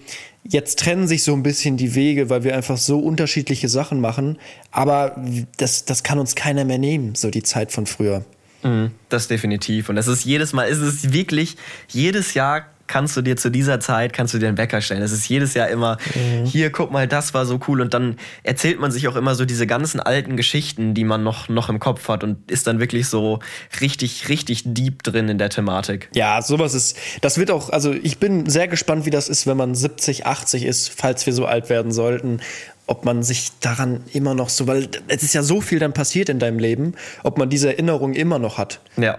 jetzt 0.45 0.79
trennen 0.79 1.07
sich 1.07 1.23
so 1.23 1.33
ein 1.33 1.43
bisschen 1.43 1.77
die 1.77 1.95
Wege, 1.95 2.31
weil 2.31 2.45
wir 2.45 2.57
einfach 2.57 2.77
so 2.77 2.99
unterschiedliche 2.99 3.69
Sachen 3.69 4.01
machen. 4.01 4.39
Aber 4.71 5.17
das, 5.57 5.85
das 5.85 6.03
kann 6.03 6.19
uns 6.19 6.35
keiner 6.35 6.65
mehr 6.65 6.79
nehmen, 6.79 7.15
so 7.15 7.31
die 7.31 7.43
Zeit 7.43 7.73
von 7.73 7.87
früher. 7.87 8.25
Mhm, 8.63 8.93
das 9.09 9.29
definitiv. 9.29 9.89
Und 9.89 9.97
es 9.97 10.09
ist 10.09 10.25
jedes 10.25 10.53
Mal, 10.53 10.69
es 10.69 10.79
ist 10.79 11.13
wirklich 11.13 11.57
jedes 11.89 12.35
Jahr 12.35 12.67
kannst 12.89 13.17
du 13.17 13.23
dir 13.23 13.37
zu 13.37 13.51
dieser 13.51 13.81
Zeit, 13.81 14.13
kannst 14.13 14.35
du 14.35 14.39
dir 14.39 14.49
einen 14.49 14.59
Wecker 14.59 14.81
stellen. 14.81 15.03
Es 15.03 15.13
ist 15.13 15.29
jedes 15.29 15.55
Jahr 15.55 15.69
immer, 15.69 15.99
mhm. 16.15 16.45
hier, 16.45 16.71
guck 16.73 16.91
mal, 16.91 17.07
das 17.07 17.35
war 17.35 17.47
so 17.47 17.61
cool. 17.69 17.81
Und 17.81 17.95
dann 17.95 18.17
erzählt 18.43 18.81
man 18.81 18.91
sich 18.91 19.07
auch 19.09 19.17
immer 19.17 19.35
so 19.35 19.45
diese 19.45 19.67
ganzen 19.67 20.01
alten 20.01 20.37
Geschichten, 20.37 20.95
die 20.95 21.05
man 21.05 21.23
noch, 21.23 21.49
noch 21.49 21.69
im 21.69 21.79
Kopf 21.79 22.09
hat 22.09 22.25
und 22.25 22.51
ist 22.51 22.67
dann 22.67 22.81
wirklich 22.81 23.09
so 23.09 23.39
richtig, 23.81 24.29
richtig 24.29 24.63
deep 24.65 25.03
drin 25.03 25.29
in 25.29 25.39
der 25.39 25.51
Thematik. 25.51 26.09
Ja, 26.15 26.43
sowas 26.43 26.75
ist, 26.75 26.97
das 27.21 27.39
wird 27.39 27.51
auch, 27.51 27.71
also 27.71 27.93
ich 27.93 28.19
bin 28.19 28.49
sehr 28.49 28.69
gespannt, 28.69 29.07
wie 29.07 29.11
das 29.11 29.29
ist, 29.29 29.47
wenn 29.47 29.57
man 29.57 29.75
70, 29.75 30.27
80 30.27 30.65
ist, 30.65 30.89
falls 30.89 31.27
wir 31.27 31.33
so 31.33 31.47
alt 31.47 31.69
werden 31.69 31.93
sollten 31.93 32.41
ob 32.89 33.05
man 33.05 33.23
sich 33.23 33.51
daran 33.61 34.01
immer 34.15 34.35
noch 34.35 34.49
so, 34.49 34.67
weil 34.67 34.89
es 35.09 35.23
ist 35.23 35.35
ja 35.35 35.43
so 35.43 35.61
viel 35.61 35.79
dann 35.79 35.93
passiert 35.93 36.31
in 36.31 36.39
deinem 36.39 36.59
Leben, 36.59 36.95
ob 37.23 37.37
man 37.37 37.51
diese 37.51 37.69
Erinnerung 37.69 38.15
immer 38.15 38.39
noch 38.39 38.57
hat. 38.57 38.81
Ja. 38.97 39.19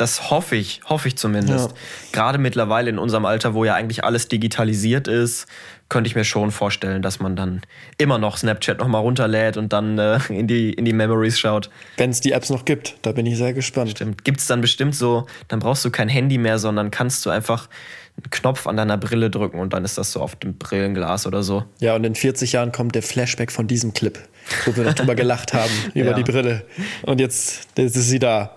Das 0.00 0.30
hoffe 0.30 0.56
ich, 0.56 0.80
hoffe 0.86 1.08
ich 1.08 1.18
zumindest. 1.18 1.72
Ja. 1.72 1.76
Gerade 2.12 2.38
mittlerweile 2.38 2.88
in 2.88 2.98
unserem 2.98 3.26
Alter, 3.26 3.52
wo 3.52 3.66
ja 3.66 3.74
eigentlich 3.74 4.02
alles 4.02 4.28
digitalisiert 4.28 5.08
ist, 5.08 5.46
könnte 5.90 6.08
ich 6.08 6.16
mir 6.16 6.24
schon 6.24 6.52
vorstellen, 6.52 7.02
dass 7.02 7.20
man 7.20 7.36
dann 7.36 7.60
immer 7.98 8.16
noch 8.16 8.38
Snapchat 8.38 8.78
nochmal 8.78 9.02
runterlädt 9.02 9.58
und 9.58 9.74
dann 9.74 9.98
äh, 9.98 10.18
in, 10.30 10.46
die, 10.46 10.72
in 10.72 10.86
die 10.86 10.94
Memories 10.94 11.38
schaut. 11.38 11.68
Wenn 11.98 12.08
es 12.08 12.22
die 12.22 12.32
Apps 12.32 12.48
noch 12.48 12.64
gibt, 12.64 12.96
da 13.02 13.12
bin 13.12 13.26
ich 13.26 13.36
sehr 13.36 13.52
gespannt. 13.52 13.90
Stimmt. 13.90 14.24
Gibt 14.24 14.40
es 14.40 14.46
dann 14.46 14.62
bestimmt 14.62 14.94
so, 14.94 15.26
dann 15.48 15.58
brauchst 15.58 15.84
du 15.84 15.90
kein 15.90 16.08
Handy 16.08 16.38
mehr, 16.38 16.58
sondern 16.58 16.90
kannst 16.90 17.26
du 17.26 17.30
einfach 17.30 17.68
einen 18.16 18.30
Knopf 18.30 18.66
an 18.66 18.78
deiner 18.78 18.96
Brille 18.96 19.28
drücken 19.28 19.60
und 19.60 19.74
dann 19.74 19.84
ist 19.84 19.98
das 19.98 20.12
so 20.12 20.22
auf 20.22 20.34
dem 20.34 20.56
Brillenglas 20.56 21.26
oder 21.26 21.42
so. 21.42 21.64
Ja, 21.80 21.94
und 21.94 22.04
in 22.04 22.14
40 22.14 22.52
Jahren 22.52 22.72
kommt 22.72 22.94
der 22.94 23.02
Flashback 23.02 23.52
von 23.52 23.66
diesem 23.66 23.92
Clip, 23.92 24.18
wo 24.64 24.74
wir 24.74 24.84
noch 24.84 24.94
drüber 24.94 25.14
gelacht 25.16 25.52
haben, 25.52 25.72
über 25.92 26.12
ja. 26.12 26.16
die 26.16 26.22
Brille. 26.22 26.64
Und 27.02 27.20
jetzt, 27.20 27.68
jetzt 27.76 27.96
ist 27.96 28.08
sie 28.08 28.18
da. 28.18 28.56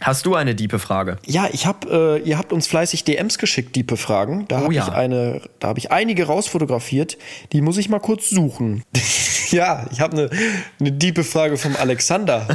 Hast 0.00 0.26
du 0.26 0.34
eine 0.34 0.54
diepe 0.54 0.78
Frage? 0.78 1.18
Ja, 1.26 1.48
ich 1.52 1.66
habe, 1.66 2.20
äh, 2.22 2.28
ihr 2.28 2.38
habt 2.38 2.52
uns 2.52 2.66
fleißig 2.66 3.04
DMs 3.04 3.38
geschickt, 3.38 3.74
diepe 3.74 3.96
Fragen. 3.96 4.46
Da 4.48 4.60
oh, 4.60 4.64
habe 4.64 4.74
ja. 4.74 4.86
ich 4.86 4.92
eine, 4.92 5.42
da 5.58 5.68
habe 5.68 5.78
ich 5.78 5.90
einige 5.90 6.26
rausfotografiert. 6.26 7.18
Die 7.52 7.60
muss 7.60 7.78
ich 7.78 7.88
mal 7.88 7.98
kurz 7.98 8.30
suchen. 8.30 8.84
ja, 9.50 9.86
ich 9.90 10.00
habe 10.00 10.16
eine, 10.16 10.30
eine 10.78 10.92
diepe 10.92 11.24
Frage 11.24 11.56
vom 11.56 11.74
Alexander. 11.76 12.46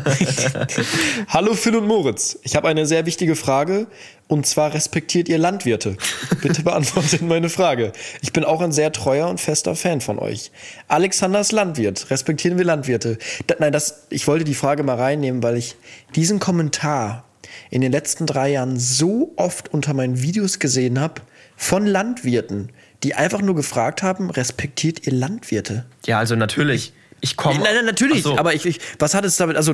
Hallo 1.27 1.53
Phil 1.53 1.75
und 1.75 1.87
Moritz. 1.87 2.39
Ich 2.43 2.55
habe 2.55 2.67
eine 2.67 2.85
sehr 2.85 3.05
wichtige 3.05 3.35
Frage. 3.35 3.87
Und 4.27 4.47
zwar 4.47 4.73
respektiert 4.73 5.27
ihr 5.27 5.37
Landwirte? 5.37 5.97
Bitte 6.41 6.63
beantwortet 6.63 7.21
meine 7.21 7.49
Frage. 7.49 7.91
Ich 8.21 8.31
bin 8.31 8.45
auch 8.45 8.61
ein 8.61 8.71
sehr 8.71 8.91
treuer 8.91 9.27
und 9.27 9.39
fester 9.39 9.75
Fan 9.75 10.01
von 10.01 10.17
euch. 10.17 10.49
Alexander 10.87 11.41
ist 11.41 11.51
Landwirt. 11.51 12.09
Respektieren 12.09 12.57
wir 12.57 12.65
Landwirte? 12.65 13.17
Da, 13.47 13.55
nein, 13.59 13.73
das, 13.73 14.07
ich 14.09 14.25
wollte 14.27 14.45
die 14.45 14.55
Frage 14.55 14.83
mal 14.83 14.95
reinnehmen, 14.95 15.43
weil 15.43 15.57
ich 15.57 15.75
diesen 16.15 16.39
Kommentar 16.39 17.25
in 17.74 17.82
den 17.82 17.91
letzten 17.91 18.28
drei 18.28 18.51
Jahren 18.51 18.78
so 18.78 19.34
oft 19.36 19.74
unter 19.74 19.95
meinen 19.95 20.21
Videos 20.21 20.59
gesehen 20.59 20.99
habe 20.99 21.24
von 21.55 21.88
Landwirten, 21.88 22.71
die 23.01 23.15
einfach 23.15 23.41
nur 23.41 23.55
gefragt 23.55 24.03
haben, 24.03 24.30
respektiert 24.30 25.07
ihr 25.07 25.13
Landwirte? 25.13 25.84
Ja, 26.05 26.19
also 26.19 26.36
natürlich. 26.36 26.93
Ich 27.19 27.36
komme. 27.36 27.55
Nein, 27.63 27.74
nein, 27.74 27.86
natürlich. 27.86 28.21
So. 28.21 28.38
Aber 28.38 28.53
ich, 28.53 28.67
ich, 28.67 28.80
was 28.99 29.15
hat 29.15 29.26
es 29.26 29.38
damit? 29.38 29.57
Also, 29.57 29.74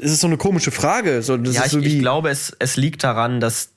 es 0.00 0.12
ist 0.12 0.20
so 0.20 0.28
eine 0.28 0.36
komische 0.36 0.70
Frage. 0.70 1.22
So, 1.22 1.34
ja, 1.34 1.64
ich, 1.64 1.72
so 1.72 1.80
ich 1.80 1.98
glaube, 1.98 2.30
es, 2.30 2.54
es 2.60 2.76
liegt 2.76 3.02
daran, 3.02 3.40
dass 3.40 3.72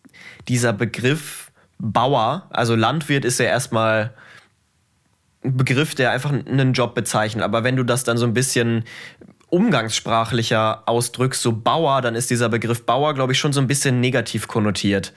dieser 0.47 0.71
Begriff 0.71 1.51
Bauer, 1.79 2.45
also 2.51 2.75
Landwirt 2.75 3.25
ist 3.25 3.39
ja 3.39 3.45
erstmal 3.45 4.13
ein 5.43 5.57
Begriff, 5.57 5.95
der 5.95 6.11
einfach 6.11 6.31
einen 6.31 6.73
Job 6.73 6.93
bezeichnet. 6.93 7.43
Aber 7.43 7.63
wenn 7.63 7.75
du 7.75 7.83
das 7.83 8.03
dann 8.03 8.19
so 8.19 8.27
ein 8.27 8.35
bisschen 8.35 8.83
umgangssprachlicher 9.51 10.83
ausdrückst, 10.87 11.41
so 11.41 11.51
Bauer, 11.51 12.01
dann 12.01 12.15
ist 12.15 12.31
dieser 12.31 12.49
Begriff 12.49 12.85
Bauer, 12.85 13.13
glaube 13.13 13.33
ich, 13.33 13.39
schon 13.39 13.53
so 13.53 13.61
ein 13.61 13.67
bisschen 13.67 13.99
negativ 13.99 14.47
konnotiert. 14.47 15.13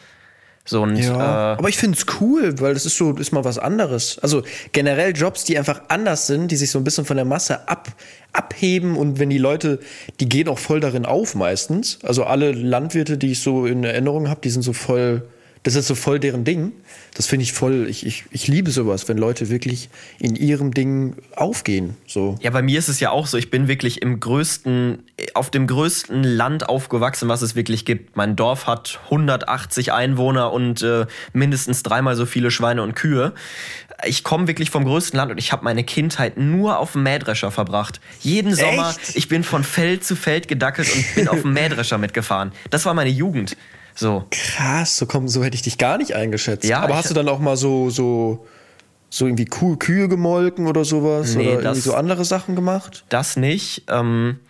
So 0.66 0.82
und, 0.82 0.96
Ja, 0.96 1.52
äh, 1.52 1.58
aber 1.58 1.68
ich 1.68 1.76
finde 1.76 1.98
es 1.98 2.06
cool, 2.20 2.58
weil 2.58 2.72
das 2.74 2.86
ist 2.86 2.96
so, 2.96 3.12
ist 3.12 3.32
mal 3.32 3.44
was 3.44 3.58
anderes. 3.58 4.18
Also 4.20 4.42
generell 4.72 5.14
Jobs, 5.14 5.44
die 5.44 5.58
einfach 5.58 5.82
anders 5.88 6.26
sind, 6.26 6.50
die 6.50 6.56
sich 6.56 6.70
so 6.70 6.78
ein 6.78 6.84
bisschen 6.84 7.04
von 7.04 7.16
der 7.16 7.26
Masse 7.26 7.68
ab, 7.68 7.88
abheben 8.32 8.96
und 8.96 9.18
wenn 9.18 9.30
die 9.30 9.38
Leute, 9.38 9.78
die 10.20 10.28
gehen 10.28 10.48
auch 10.48 10.58
voll 10.58 10.80
darin 10.80 11.04
auf 11.04 11.34
meistens. 11.34 11.98
Also 12.02 12.24
alle 12.24 12.52
Landwirte, 12.52 13.18
die 13.18 13.32
ich 13.32 13.40
so 13.40 13.66
in 13.66 13.84
Erinnerung 13.84 14.28
habe, 14.28 14.40
die 14.40 14.50
sind 14.50 14.62
so 14.62 14.72
voll, 14.72 15.28
das 15.64 15.76
ist 15.76 15.86
so 15.86 15.94
voll 15.94 16.20
deren 16.20 16.44
Ding. 16.44 16.72
Das 17.14 17.26
finde 17.26 17.44
ich 17.44 17.54
voll, 17.54 17.86
ich, 17.88 18.04
ich, 18.04 18.24
ich 18.30 18.48
liebe 18.48 18.70
sowas, 18.70 19.08
wenn 19.08 19.16
Leute 19.16 19.48
wirklich 19.48 19.88
in 20.18 20.36
ihrem 20.36 20.74
Ding 20.74 21.16
aufgehen. 21.34 21.96
So. 22.06 22.36
Ja, 22.42 22.50
bei 22.50 22.60
mir 22.60 22.78
ist 22.78 22.88
es 22.88 23.00
ja 23.00 23.10
auch 23.10 23.26
so, 23.26 23.38
ich 23.38 23.50
bin 23.50 23.66
wirklich 23.66 24.02
im 24.02 24.20
größten, 24.20 25.02
auf 25.32 25.50
dem 25.50 25.66
größten 25.66 26.22
Land 26.22 26.68
aufgewachsen, 26.68 27.30
was 27.30 27.40
es 27.40 27.56
wirklich 27.56 27.86
gibt. 27.86 28.14
Mein 28.14 28.36
Dorf 28.36 28.66
hat 28.66 29.00
180 29.04 29.92
Einwohner 29.92 30.52
und 30.52 30.82
äh, 30.82 31.06
mindestens 31.32 31.82
dreimal 31.82 32.14
so 32.14 32.26
viele 32.26 32.50
Schweine 32.50 32.82
und 32.82 32.94
Kühe. 32.94 33.32
Ich 34.04 34.22
komme 34.22 34.46
wirklich 34.46 34.68
vom 34.68 34.84
größten 34.84 35.16
Land 35.16 35.32
und 35.32 35.38
ich 35.38 35.50
habe 35.50 35.64
meine 35.64 35.82
Kindheit 35.82 36.36
nur 36.36 36.78
auf 36.78 36.92
dem 36.92 37.04
Mähdrescher 37.04 37.50
verbracht. 37.50 38.00
Jeden 38.20 38.54
Sommer, 38.54 38.90
Echt? 38.90 39.16
ich 39.16 39.28
bin 39.28 39.42
von 39.44 39.64
Feld 39.64 40.04
zu 40.04 40.14
Feld 40.14 40.46
gedackelt 40.46 40.94
und 40.94 41.14
bin 41.14 41.28
auf 41.28 41.40
dem 41.40 41.52
Mähdrescher 41.54 41.96
mitgefahren. 41.96 42.52
Das 42.68 42.84
war 42.84 42.92
meine 42.92 43.10
Jugend. 43.10 43.56
So. 43.94 44.24
Krass, 44.30 44.96
so 44.96 45.06
komm, 45.06 45.28
so 45.28 45.44
hätte 45.44 45.54
ich 45.54 45.62
dich 45.62 45.78
gar 45.78 45.98
nicht 45.98 46.14
eingeschätzt. 46.14 46.64
Ja, 46.64 46.80
aber 46.80 46.96
hast 46.96 47.10
du 47.10 47.14
dann 47.14 47.28
auch 47.28 47.38
mal 47.38 47.56
so, 47.56 47.90
so, 47.90 48.46
so 49.08 49.26
irgendwie 49.26 49.44
Kuh, 49.44 49.76
Kühe 49.76 50.08
gemolken 50.08 50.66
oder 50.66 50.84
sowas? 50.84 51.34
Nee, 51.34 51.42
oder 51.42 51.50
irgendwie 51.52 51.64
das- 51.68 51.84
so 51.84 51.94
andere 51.94 52.24
Sachen 52.24 52.56
gemacht? 52.56 53.04
Das 53.08 53.36
nicht. 53.36 53.84
Ähm, 53.88 54.40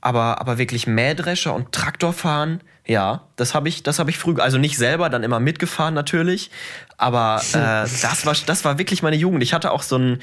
aber, 0.00 0.40
aber 0.40 0.56
wirklich 0.58 0.86
Mähdrescher 0.86 1.54
und 1.54 1.72
Traktorfahren, 1.72 2.62
ja, 2.86 3.24
das 3.36 3.54
habe 3.54 3.68
ich, 3.68 3.82
das 3.82 3.98
habe 3.98 4.08
ich 4.10 4.16
früh, 4.18 4.34
also 4.40 4.56
nicht 4.56 4.78
selber, 4.78 5.10
dann 5.10 5.22
immer 5.22 5.40
mitgefahren 5.40 5.92
natürlich. 5.92 6.50
Aber 6.96 7.42
äh, 7.52 7.56
das, 8.00 8.24
war, 8.24 8.34
das 8.46 8.64
war 8.64 8.78
wirklich 8.78 9.02
meine 9.02 9.16
Jugend. 9.16 9.42
Ich 9.42 9.52
hatte 9.52 9.70
auch 9.72 9.82
so 9.82 9.96
einen, 9.96 10.20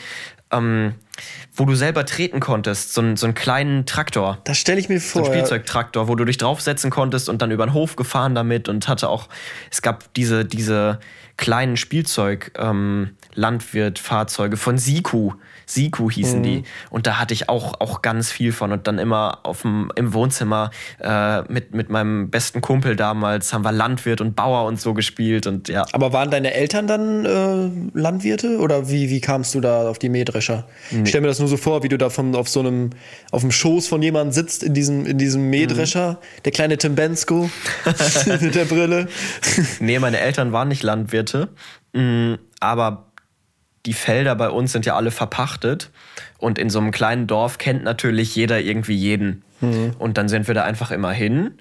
ähm, 0.51 0.95
wo 1.53 1.65
du 1.65 1.75
selber 1.75 2.05
treten 2.05 2.39
konntest, 2.39 2.93
so 2.93 3.01
einen, 3.01 3.17
so 3.17 3.25
einen 3.25 3.35
kleinen 3.35 3.85
Traktor. 3.85 4.39
Das 4.43 4.57
stelle 4.57 4.79
ich 4.79 4.89
mir 4.89 4.99
So 4.99 5.19
vor. 5.19 5.21
ein 5.21 5.25
ja. 5.25 5.31
Spielzeugtraktor, 5.31 6.07
wo 6.07 6.15
du 6.15 6.25
dich 6.25 6.37
draufsetzen 6.37 6.91
konntest 6.91 7.29
und 7.29 7.41
dann 7.41 7.51
über 7.51 7.65
den 7.65 7.73
Hof 7.73 7.95
gefahren 7.95 8.35
damit 8.35 8.69
und 8.69 8.87
hatte 8.87 9.09
auch, 9.09 9.27
es 9.71 9.81
gab 9.81 10.13
diese, 10.13 10.45
diese 10.45 10.99
kleinen 11.37 11.77
Spielzeug, 11.77 12.51
ähm, 12.57 13.15
von 14.57 14.77
Siku. 14.77 15.33
Siku 15.67 16.09
hießen 16.09 16.41
die. 16.43 16.63
Und 16.89 17.07
da 17.07 17.19
hatte 17.19 17.33
ich 17.33 17.49
auch, 17.49 17.79
auch 17.81 18.01
ganz 18.01 18.31
viel 18.31 18.53
von. 18.53 18.71
Und 18.71 18.87
dann 18.87 18.99
immer 18.99 19.39
auf 19.43 19.63
dem, 19.63 19.91
im 19.95 20.13
Wohnzimmer 20.13 20.71
äh, 20.99 21.41
mit, 21.51 21.75
mit 21.75 21.89
meinem 21.89 22.29
besten 22.29 22.61
Kumpel 22.61 22.95
damals 22.95 23.51
haben 23.53 23.65
wir 23.65 23.73
Landwirt 23.73 24.21
und 24.21 24.35
Bauer 24.35 24.65
und 24.65 24.79
so 24.79 24.93
gespielt. 24.93 25.45
Und 25.45 25.67
ja, 25.67 25.85
Aber 25.91 26.13
waren 26.13 26.31
deine 26.31 26.53
Eltern 26.53 26.87
dann 26.87 27.25
äh, 27.25 27.97
Landwirte 27.97 28.59
oder 28.59 28.89
wie, 28.89 29.09
wie 29.09 29.19
kamst 29.19 29.55
du 29.55 29.61
da 29.61 29.89
auf 29.89 29.99
die 29.99 30.09
Mähdrescher? 30.09 30.65
Ich 30.91 31.09
stell 31.09 31.19
mir 31.19 31.27
das 31.27 31.39
nur 31.39 31.49
so 31.49 31.57
vor, 31.57 31.83
wie 31.83 31.89
du 31.89 31.97
da 31.97 32.09
von, 32.09 32.33
auf 32.35 32.47
so 32.47 32.61
einem, 32.61 32.91
auf 33.31 33.41
dem 33.41 33.51
Schoß 33.51 33.87
von 33.87 34.01
jemandem 34.01 34.31
sitzt 34.31 34.63
in 34.63 34.73
diesem, 34.73 35.05
in 35.05 35.17
diesem 35.17 35.49
Mähdrescher, 35.49 36.19
der 36.45 36.53
kleine 36.53 36.77
Tim 36.77 36.95
Bensko 36.95 37.49
mit 38.41 38.55
der 38.55 38.65
Brille. 38.65 39.07
Nee, 39.81 39.99
meine 39.99 40.19
Eltern 40.19 40.53
waren 40.53 40.69
nicht 40.69 40.83
Landwirte, 40.83 41.49
mm, 41.93 42.35
aber 42.61 43.06
die 43.87 43.93
Felder 43.93 44.35
bei 44.35 44.49
uns 44.49 44.73
sind 44.73 44.85
ja 44.85 44.95
alle 44.95 45.09
verpachtet. 45.09 45.89
Und 46.37 46.59
in 46.59 46.69
so 46.69 46.77
einem 46.77 46.91
kleinen 46.91 47.25
Dorf 47.25 47.57
kennt 47.57 47.83
natürlich 47.83 48.35
jeder 48.35 48.59
irgendwie 48.59 48.95
jeden. 48.95 49.43
Und 49.97 50.19
dann 50.19 50.29
sind 50.29 50.47
wir 50.47 50.53
da 50.53 50.63
einfach 50.63 50.91
immer 50.91 51.11
hin. 51.11 51.53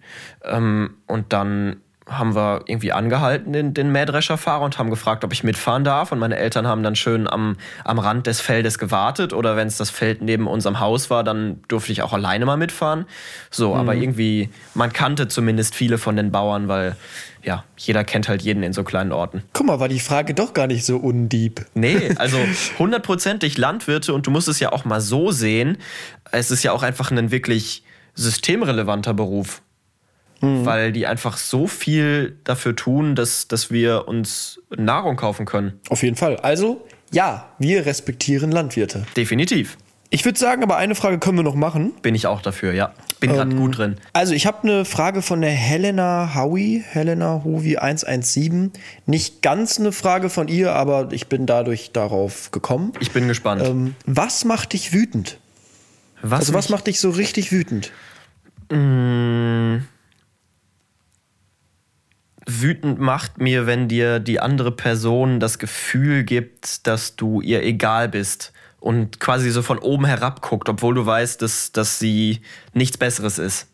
Ähm, 0.44 0.96
und 1.06 1.32
dann 1.32 1.76
haben 2.08 2.36
wir 2.36 2.62
irgendwie 2.66 2.92
angehalten, 2.92 3.52
den, 3.52 3.74
den 3.74 3.90
Mähdrescherfahrer, 3.90 4.64
und 4.64 4.78
haben 4.78 4.90
gefragt, 4.90 5.24
ob 5.24 5.32
ich 5.32 5.42
mitfahren 5.42 5.82
darf. 5.82 6.12
Und 6.12 6.20
meine 6.20 6.36
Eltern 6.36 6.66
haben 6.66 6.82
dann 6.82 6.94
schön 6.94 7.28
am, 7.28 7.56
am 7.84 7.98
Rand 7.98 8.26
des 8.26 8.40
Feldes 8.40 8.78
gewartet. 8.78 9.32
Oder 9.32 9.56
wenn 9.56 9.66
es 9.66 9.76
das 9.76 9.90
Feld 9.90 10.22
neben 10.22 10.46
unserem 10.46 10.78
Haus 10.78 11.10
war, 11.10 11.24
dann 11.24 11.60
durfte 11.66 11.90
ich 11.90 12.02
auch 12.02 12.12
alleine 12.12 12.46
mal 12.46 12.56
mitfahren. 12.56 13.06
So, 13.50 13.74
aber 13.74 13.94
irgendwie, 13.94 14.50
man 14.74 14.92
kannte 14.92 15.26
zumindest 15.26 15.74
viele 15.74 15.98
von 15.98 16.16
den 16.16 16.30
Bauern, 16.30 16.68
weil 16.68 16.96
ja, 17.42 17.64
jeder 17.76 18.02
kennt 18.02 18.28
halt 18.28 18.42
jeden 18.42 18.62
in 18.62 18.72
so 18.72 18.82
kleinen 18.82 19.12
Orten. 19.12 19.42
Guck 19.52 19.66
mal, 19.66 19.78
war 19.78 19.88
die 19.88 20.00
Frage 20.00 20.34
doch 20.34 20.52
gar 20.52 20.66
nicht 20.66 20.84
so 20.84 20.96
undieb. 20.96 21.64
Nee, 21.74 22.12
also 22.18 22.38
hundertprozentig 22.78 23.56
Landwirte 23.56 24.12
und 24.12 24.26
du 24.26 24.30
musst 24.30 24.48
es 24.48 24.58
ja 24.58 24.72
auch 24.72 24.84
mal 24.84 25.00
so 25.00 25.30
sehen, 25.30 25.78
es 26.32 26.50
ist 26.50 26.64
ja 26.64 26.72
auch 26.72 26.82
einfach 26.82 27.10
ein 27.12 27.30
wirklich 27.30 27.84
systemrelevanter 28.14 29.14
Beruf. 29.14 29.62
Weil 30.40 30.92
die 30.92 31.06
einfach 31.06 31.36
so 31.36 31.66
viel 31.66 32.36
dafür 32.44 32.76
tun, 32.76 33.14
dass, 33.14 33.48
dass 33.48 33.70
wir 33.70 34.06
uns 34.06 34.60
Nahrung 34.76 35.16
kaufen 35.16 35.46
können. 35.46 35.80
Auf 35.88 36.02
jeden 36.02 36.16
Fall. 36.16 36.36
Also, 36.36 36.86
ja, 37.10 37.48
wir 37.58 37.86
respektieren 37.86 38.52
Landwirte. 38.52 39.06
Definitiv. 39.16 39.78
Ich 40.10 40.24
würde 40.24 40.38
sagen, 40.38 40.62
aber 40.62 40.76
eine 40.76 40.94
Frage 40.94 41.18
können 41.18 41.38
wir 41.38 41.42
noch 41.42 41.56
machen. 41.56 41.92
Bin 42.02 42.14
ich 42.14 42.26
auch 42.26 42.40
dafür, 42.40 42.72
ja. 42.72 42.92
Bin 43.18 43.32
gerade 43.32 43.54
gut 43.56 43.78
drin. 43.78 43.96
Also, 44.12 44.34
ich 44.34 44.46
habe 44.46 44.62
eine 44.62 44.84
Frage 44.84 45.22
von 45.22 45.40
der 45.40 45.50
Helena 45.50 46.32
Howie, 46.34 46.84
Helena 46.86 47.42
Howie 47.44 47.78
117. 47.78 48.72
Nicht 49.06 49.42
ganz 49.42 49.80
eine 49.80 49.90
Frage 49.90 50.28
von 50.28 50.48
ihr, 50.48 50.72
aber 50.74 51.08
ich 51.12 51.28
bin 51.28 51.46
dadurch 51.46 51.92
darauf 51.92 52.50
gekommen. 52.50 52.92
Ich 53.00 53.10
bin 53.10 53.26
gespannt. 53.26 53.62
Ähm, 53.64 53.94
was 54.04 54.44
macht 54.44 54.74
dich 54.74 54.92
wütend? 54.92 55.38
was 56.22 56.40
Also, 56.40 56.54
was 56.54 56.68
macht 56.68 56.86
dich 56.86 57.00
so 57.00 57.10
richtig 57.10 57.50
wütend? 57.52 57.90
Wütend 62.46 63.00
macht 63.00 63.38
mir, 63.38 63.66
wenn 63.66 63.88
dir 63.88 64.20
die 64.20 64.40
andere 64.40 64.70
Person 64.72 65.40
das 65.40 65.58
Gefühl 65.58 66.24
gibt, 66.24 66.86
dass 66.86 67.16
du 67.16 67.40
ihr 67.40 67.62
egal 67.62 68.08
bist 68.08 68.52
und 68.78 69.18
quasi 69.18 69.50
so 69.50 69.62
von 69.62 69.78
oben 69.78 70.04
herab 70.04 70.42
guckt, 70.42 70.68
obwohl 70.68 70.94
du 70.94 71.04
weißt, 71.04 71.42
dass, 71.42 71.72
dass 71.72 71.98
sie 71.98 72.40
nichts 72.72 72.96
Besseres 72.96 73.38
ist. 73.38 73.66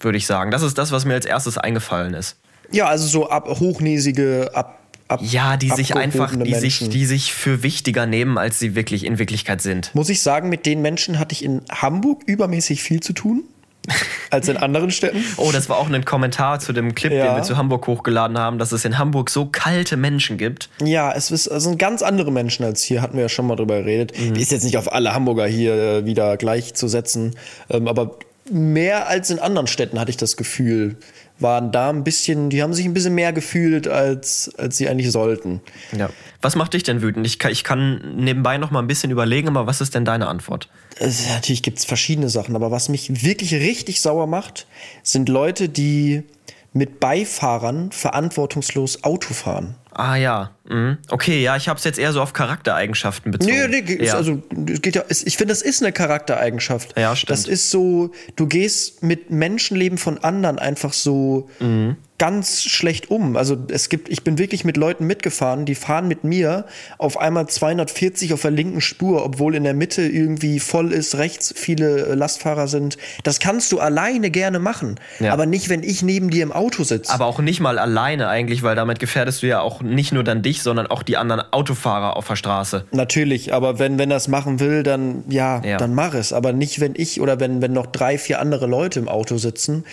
Würde 0.00 0.16
ich 0.16 0.26
sagen. 0.26 0.50
Das 0.50 0.62
ist 0.62 0.78
das, 0.78 0.90
was 0.90 1.04
mir 1.04 1.14
als 1.14 1.26
erstes 1.26 1.58
eingefallen 1.58 2.14
ist. 2.14 2.38
Ja, 2.70 2.86
also 2.86 3.06
so 3.06 3.28
ab, 3.28 3.48
hochnäsige, 3.48 4.50
ab, 4.54 4.80
ab 5.08 5.20
Ja, 5.22 5.56
die 5.56 5.70
sich 5.70 5.96
einfach, 5.96 6.34
die 6.34 6.54
sich, 6.54 6.88
die 6.88 7.04
sich 7.04 7.34
für 7.34 7.62
wichtiger 7.62 8.06
nehmen, 8.06 8.38
als 8.38 8.58
sie 8.58 8.74
wirklich 8.74 9.04
in 9.04 9.18
Wirklichkeit 9.18 9.60
sind. 9.60 9.94
Muss 9.94 10.08
ich 10.08 10.22
sagen, 10.22 10.48
mit 10.48 10.66
den 10.66 10.80
Menschen 10.80 11.18
hatte 11.18 11.32
ich 11.32 11.44
in 11.44 11.62
Hamburg 11.70 12.22
übermäßig 12.26 12.82
viel 12.82 13.00
zu 13.00 13.12
tun. 13.12 13.44
Als 14.30 14.48
in 14.48 14.56
anderen 14.56 14.90
Städten. 14.90 15.24
Oh, 15.36 15.50
das 15.52 15.68
war 15.68 15.78
auch 15.78 15.88
ein 15.90 16.04
Kommentar 16.04 16.60
zu 16.60 16.72
dem 16.72 16.94
Clip, 16.94 17.12
Ja. 17.12 17.26
den 17.26 17.36
wir 17.36 17.42
zu 17.42 17.56
Hamburg 17.56 17.86
hochgeladen 17.86 18.38
haben, 18.38 18.58
dass 18.58 18.72
es 18.72 18.84
in 18.84 18.98
Hamburg 18.98 19.30
so 19.30 19.46
kalte 19.46 19.96
Menschen 19.96 20.36
gibt. 20.36 20.68
Ja, 20.82 21.12
es 21.12 21.28
sind 21.28 21.78
ganz 21.78 22.02
andere 22.02 22.30
Menschen 22.30 22.64
als 22.64 22.82
hier, 22.82 23.02
hatten 23.02 23.14
wir 23.16 23.22
ja 23.22 23.28
schon 23.28 23.46
mal 23.46 23.56
drüber 23.56 23.78
geredet. 23.78 24.12
Mhm. 24.18 24.34
Ist 24.36 24.52
jetzt 24.52 24.64
nicht 24.64 24.76
auf 24.76 24.92
alle 24.92 25.14
Hamburger 25.14 25.46
hier 25.46 25.74
äh, 25.74 26.04
wieder 26.06 26.36
gleichzusetzen, 26.36 27.36
ähm, 27.70 27.88
aber 27.88 28.16
mehr 28.50 29.08
als 29.08 29.30
in 29.30 29.38
anderen 29.38 29.66
Städten 29.66 29.98
hatte 30.00 30.10
ich 30.10 30.16
das 30.16 30.36
Gefühl, 30.36 30.96
waren 31.38 31.70
da 31.70 31.90
ein 31.90 32.02
bisschen, 32.04 32.50
die 32.50 32.62
haben 32.62 32.74
sich 32.74 32.84
ein 32.86 32.94
bisschen 32.94 33.14
mehr 33.14 33.32
gefühlt, 33.32 33.86
als, 33.86 34.50
als 34.58 34.76
sie 34.76 34.88
eigentlich 34.88 35.12
sollten. 35.12 35.60
Ja. 35.96 36.10
Was 36.42 36.56
macht 36.56 36.74
dich 36.74 36.82
denn 36.82 37.00
wütend? 37.02 37.26
Ich 37.26 37.38
kann, 37.38 37.52
ich 37.52 37.62
kann 37.62 38.00
nebenbei 38.16 38.58
noch 38.58 38.70
mal 38.70 38.80
ein 38.80 38.86
bisschen 38.86 39.10
überlegen, 39.10 39.48
aber 39.48 39.66
was 39.66 39.80
ist 39.80 39.94
denn 39.94 40.04
deine 40.04 40.26
Antwort? 40.28 40.68
Es, 41.00 41.28
natürlich 41.28 41.62
gibt 41.62 41.78
es 41.78 41.84
verschiedene 41.84 42.28
Sachen, 42.28 42.56
aber 42.56 42.70
was 42.70 42.88
mich 42.88 43.24
wirklich 43.24 43.54
richtig 43.54 44.00
sauer 44.00 44.26
macht, 44.26 44.66
sind 45.02 45.28
Leute, 45.28 45.68
die 45.68 46.24
mit 46.72 47.00
Beifahrern 47.00 47.90
verantwortungslos 47.92 49.04
Auto 49.04 49.34
fahren. 49.34 49.74
Ah 49.92 50.14
ja, 50.14 50.52
mhm. 50.68 50.98
okay, 51.10 51.42
ja, 51.42 51.56
ich 51.56 51.68
habe 51.68 51.78
es 51.78 51.84
jetzt 51.84 51.98
eher 51.98 52.12
so 52.12 52.22
auf 52.22 52.32
Charaktereigenschaften 52.32 53.32
bezogen. 53.32 53.70
Nee, 53.70 53.82
nee, 53.82 54.04
ja. 54.04 54.14
also 54.14 54.40
geht 54.50 54.94
ja, 54.94 55.02
ich 55.08 55.36
finde, 55.36 55.52
das 55.52 55.62
ist 55.62 55.82
eine 55.82 55.92
Charaktereigenschaft. 55.92 56.96
Ja, 56.96 57.16
stimmt. 57.16 57.30
Das 57.30 57.48
ist 57.48 57.70
so, 57.70 58.12
du 58.36 58.46
gehst 58.46 59.02
mit 59.02 59.30
Menschenleben 59.30 59.98
von 59.98 60.18
anderen 60.18 60.58
einfach 60.58 60.92
so 60.92 61.48
Mhm. 61.58 61.96
Ganz 62.18 62.62
schlecht 62.64 63.10
um. 63.10 63.36
Also 63.36 63.56
es 63.70 63.88
gibt, 63.88 64.08
ich 64.08 64.24
bin 64.24 64.38
wirklich 64.38 64.64
mit 64.64 64.76
Leuten 64.76 65.06
mitgefahren, 65.06 65.64
die 65.64 65.74
fahren 65.74 66.08
mit 66.08 66.24
mir 66.24 66.66
auf 66.98 67.16
einmal 67.18 67.46
240 67.48 68.32
auf 68.32 68.42
der 68.42 68.50
linken 68.50 68.80
Spur, 68.80 69.24
obwohl 69.24 69.54
in 69.54 69.64
der 69.64 69.74
Mitte 69.74 70.02
irgendwie 70.02 70.58
voll 70.60 70.92
ist, 70.92 71.16
rechts 71.16 71.54
viele 71.56 72.06
äh, 72.08 72.14
Lastfahrer 72.14 72.66
sind. 72.68 72.98
Das 73.22 73.38
kannst 73.38 73.70
du 73.72 73.78
alleine 73.78 74.30
gerne 74.30 74.58
machen, 74.58 74.96
Ja. 75.20 75.32
aber 75.32 75.46
nicht, 75.46 75.68
wenn 75.68 75.82
ich 75.82 76.02
neben 76.02 76.30
dir 76.30 76.42
im 76.42 76.52
Auto 76.52 76.82
sitze. 76.82 77.12
aber 77.12 77.26
auch 77.26 77.38
nicht 77.40 77.60
mal 77.60 77.78
alleine 77.78 78.28
eigentlich, 78.28 78.62
weil 78.62 78.74
damit 78.74 78.98
gefährdest 78.98 79.42
du 79.42 79.46
ja 79.46 79.60
auch 79.60 79.80
nicht 79.80 80.12
nur 80.12 80.24
dann 80.24 80.42
dich, 80.42 80.62
sondern 80.62 80.88
auch 80.88 81.02
die 81.04 81.16
anderen 81.16 81.42
Autofahrer 81.52 82.16
auf 82.16 82.26
der 82.26 82.36
Straße. 82.36 82.84
Natürlich, 82.92 83.54
aber 83.54 83.78
wenn, 83.78 83.98
wenn 83.98 84.10
er 84.10 84.16
es 84.16 84.28
machen 84.28 84.58
will, 84.60 84.82
dann 84.82 85.22
ja, 85.28 85.62
Ja. 85.64 85.76
dann 85.76 85.94
mach 85.94 86.14
es. 86.14 86.32
Aber 86.32 86.52
nicht, 86.52 86.80
wenn 86.80 86.94
ich 86.96 87.20
oder 87.20 87.38
wenn, 87.40 87.62
wenn 87.62 87.72
noch 87.72 87.86
drei, 87.86 88.18
vier 88.18 88.40
andere 88.40 88.66
Leute 88.66 88.98
im 88.98 89.08
Auto 89.08 89.38
sitzen. 89.38 89.84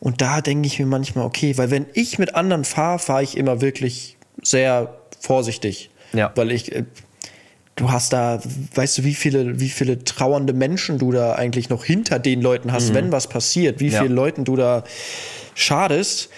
Und 0.00 0.20
da 0.20 0.40
denke 0.40 0.66
ich 0.66 0.78
mir 0.78 0.86
manchmal, 0.86 1.24
okay, 1.24 1.56
weil 1.56 1.67
wenn 1.70 1.86
ich 1.94 2.18
mit 2.18 2.34
anderen 2.34 2.64
fahre, 2.64 2.98
fahre 2.98 3.22
ich 3.22 3.36
immer 3.36 3.60
wirklich 3.60 4.16
sehr 4.42 4.94
vorsichtig. 5.20 5.90
Ja. 6.12 6.32
Weil 6.34 6.50
ich, 6.52 6.72
äh, 6.74 6.84
du 7.76 7.90
hast 7.90 8.12
da, 8.12 8.40
weißt 8.74 8.98
du, 8.98 9.04
wie 9.04 9.14
viele, 9.14 9.60
wie 9.60 9.68
viele 9.68 10.02
trauernde 10.04 10.52
Menschen 10.52 10.98
du 10.98 11.12
da 11.12 11.34
eigentlich 11.34 11.68
noch 11.68 11.84
hinter 11.84 12.18
den 12.18 12.40
Leuten 12.42 12.72
hast, 12.72 12.94
wenn 12.94 13.12
was 13.12 13.28
passiert, 13.28 13.80
wie 13.80 13.88
Ja. 13.88 14.00
vielen 14.02 14.14
Leuten 14.14 14.44
du 14.44 14.56
da 14.56 14.84
schadest. 15.54 16.30